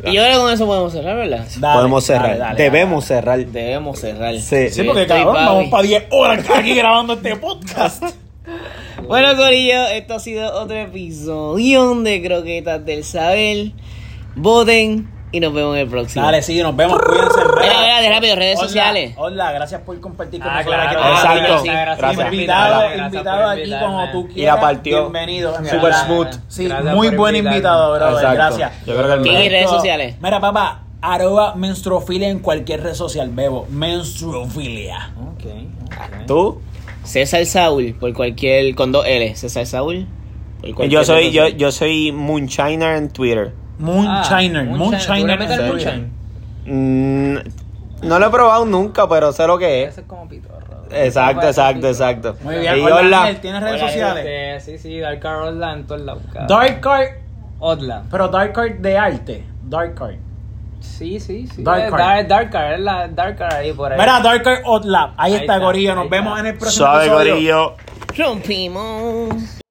Y 0.04 0.16
que 0.16 0.36
con 0.36 0.52
eso 0.52 0.66
podemos 0.66 0.92
cerrar, 0.92 1.16
¿verdad? 1.18 1.46
Dale, 1.58 1.76
Podemos 1.76 2.04
cerrar. 2.04 2.30
dale, 2.30 2.38
dale, 2.40 2.62
Debemos 2.64 3.04
cerrar. 3.04 3.46
Debemos 3.46 4.00
cerrar. 4.00 4.34
Sí. 4.40 4.70
Sí, 4.70 4.82
porque 4.82 5.02
Estoy 5.02 5.18
cabrón, 5.18 5.34
vamos 5.34 5.68
para 5.70 5.82
10 5.84 6.06
horas 6.10 6.50
aquí 6.52 6.74
grabando 6.74 7.12
este 7.12 7.36
podcast. 7.36 8.02
Bueno, 9.09 9.36
Corillo, 9.36 9.86
esto 9.88 10.14
ha 10.14 10.20
sido 10.20 10.53
otro 10.61 10.76
episodio 10.76 11.94
de 12.03 12.22
Croquetas 12.22 12.84
del 12.84 13.03
Saber. 13.05 13.72
Voten 14.36 15.11
y 15.32 15.40
nos 15.40 15.53
vemos 15.53 15.74
en 15.74 15.82
el 15.82 15.88
próximo. 15.88 16.24
Dale, 16.24 16.40
sí, 16.42 16.62
nos 16.62 16.76
vemos. 16.76 16.98
Cuídense. 17.00 17.40
Mira, 17.61 17.74
mira, 18.00 18.14
rápido, 18.14 18.36
redes 18.36 18.59
Hola, 18.59 18.68
sociales. 18.68 19.14
Hola, 19.16 19.53
gracias 19.53 19.80
por 19.82 19.98
compartir 20.00 20.40
con 20.40 20.50
Ah, 20.50 20.62
nosotros 20.62 20.74
claro. 20.82 21.00
aquí. 21.00 21.09
Exacto. 21.09 21.62
Gracias, 21.64 21.98
gracias, 21.98 22.32
Invitado, 22.32 22.80
gracias 22.80 23.07
invitado 23.12 23.48
aquí 23.48 23.72
como 23.80 24.11
tú 24.12 24.28
Y 24.30 24.34
quieras. 24.34 24.55
la 24.55 24.61
partió. 24.61 25.00
Bienvenido. 25.11 25.59
en 25.59 25.66
Super 25.66 25.94
smooth. 25.94 26.28
Sí, 26.48 26.64
Gracias 26.68 26.94
muy 26.94 27.09
buen 27.16 27.35
invitarme. 27.36 27.56
invitado, 27.56 27.94
brother. 27.94 28.14
Exacto. 28.14 28.35
Gracias. 28.36 28.86
Yo 28.86 28.94
creo 28.94 29.06
que 29.09 29.12
el 29.14 29.22
¿Qué 29.22 29.31
mejor. 29.31 29.51
redes 29.51 29.70
sociales? 29.70 30.16
Mira, 30.20 30.40
papá, 30.40 30.82
arroba 31.01 31.55
menstruofilia 31.56 32.28
en 32.28 32.39
cualquier 32.39 32.82
red 32.82 32.94
social, 32.94 33.31
bebo. 33.31 33.66
Menstruofilia. 33.70 35.10
Ok, 35.20 35.44
ok. 35.86 36.26
¿Tú? 36.26 36.60
César 37.04 37.44
Saúl, 37.46 37.94
por 37.98 38.12
cualquier. 38.12 38.74
con 38.74 38.92
dos 38.92 39.04
L. 39.06 39.34
César 39.34 39.66
Saúl. 39.66 40.06
por 40.60 40.74
cualquier 40.74 40.90
Yo 40.90 41.04
soy, 41.04 41.30
yo, 41.32 41.48
yo 41.48 41.72
soy 41.72 42.12
Moonshiner 42.12 42.96
en 42.96 43.08
Twitter. 43.10 43.52
Moonshiner. 43.78 44.68
Ah, 44.68 44.76
Moonshiner. 44.76 45.20
¿Tú 45.20 45.26
le 45.26 45.36
metes 45.36 45.58
el 45.58 45.60
en 45.60 45.68
moonshine? 45.68 46.22
Mm, 46.64 48.06
no 48.06 48.18
lo 48.18 48.26
he 48.26 48.30
probado 48.30 48.64
nunca, 48.64 49.08
pero 49.08 49.32
sé 49.32 49.46
lo 49.46 49.58
que 49.58 49.84
es. 49.84 49.98
Es 49.98 50.04
como 50.06 50.28
pitorro. 50.28 50.62
Exacto, 50.92 51.46
exacto, 51.46 51.88
exacto. 51.88 52.36
Muy 52.42 52.56
bien. 52.58 52.76
Y 52.78 52.80
Hola, 52.82 52.96
hola. 52.96 53.22
Ángel, 53.22 53.40
¿tienes 53.40 53.62
redes 53.62 53.80
Hola, 53.80 53.90
sociales? 53.90 54.26
Este, 54.58 54.78
sí, 54.78 54.82
sí, 54.90 54.98
Dark 54.98 55.20
en 55.24 55.86
todos 55.86 56.02
lados. 56.02 56.22
cabrón. 56.32 56.48
Dark 56.48 56.80
Card, 56.80 57.08
Odla. 57.58 58.02
pero 58.10 58.28
Dark 58.28 58.52
Card 58.52 58.72
de 58.78 58.98
arte. 58.98 59.44
Dark 59.64 59.94
Card. 59.94 60.16
Sí, 60.82 61.18
sí, 61.20 61.46
sí. 61.46 61.62
Dark 61.62 61.84
Eh, 61.84 61.90
Card. 61.90 61.98
Dark, 62.00 62.28
Dark 62.28 62.50
Card, 62.50 62.72
es 62.74 62.80
la 62.80 63.09
Dark 63.09 63.38
Card 63.38 63.52
ahí 63.54 63.72
por 63.72 63.92
ahí. 63.92 63.98
Mira, 63.98 64.20
Dark 64.20 64.42
Card 64.42 64.60
Odd 64.64 64.84
Lab. 64.84 65.10
Ahí, 65.16 65.32
Ahí 65.32 65.40
está, 65.40 65.54
está, 65.54 65.64
Corillo. 65.64 65.94
Nos 65.94 66.10
vemos 66.10 66.38
en 66.40 66.46
el 66.46 66.59
próximo 66.59 66.86
Suave, 66.86 67.06
episodio. 67.06 67.32
gorillo. 67.34 67.74
Rompimos. 68.16 69.61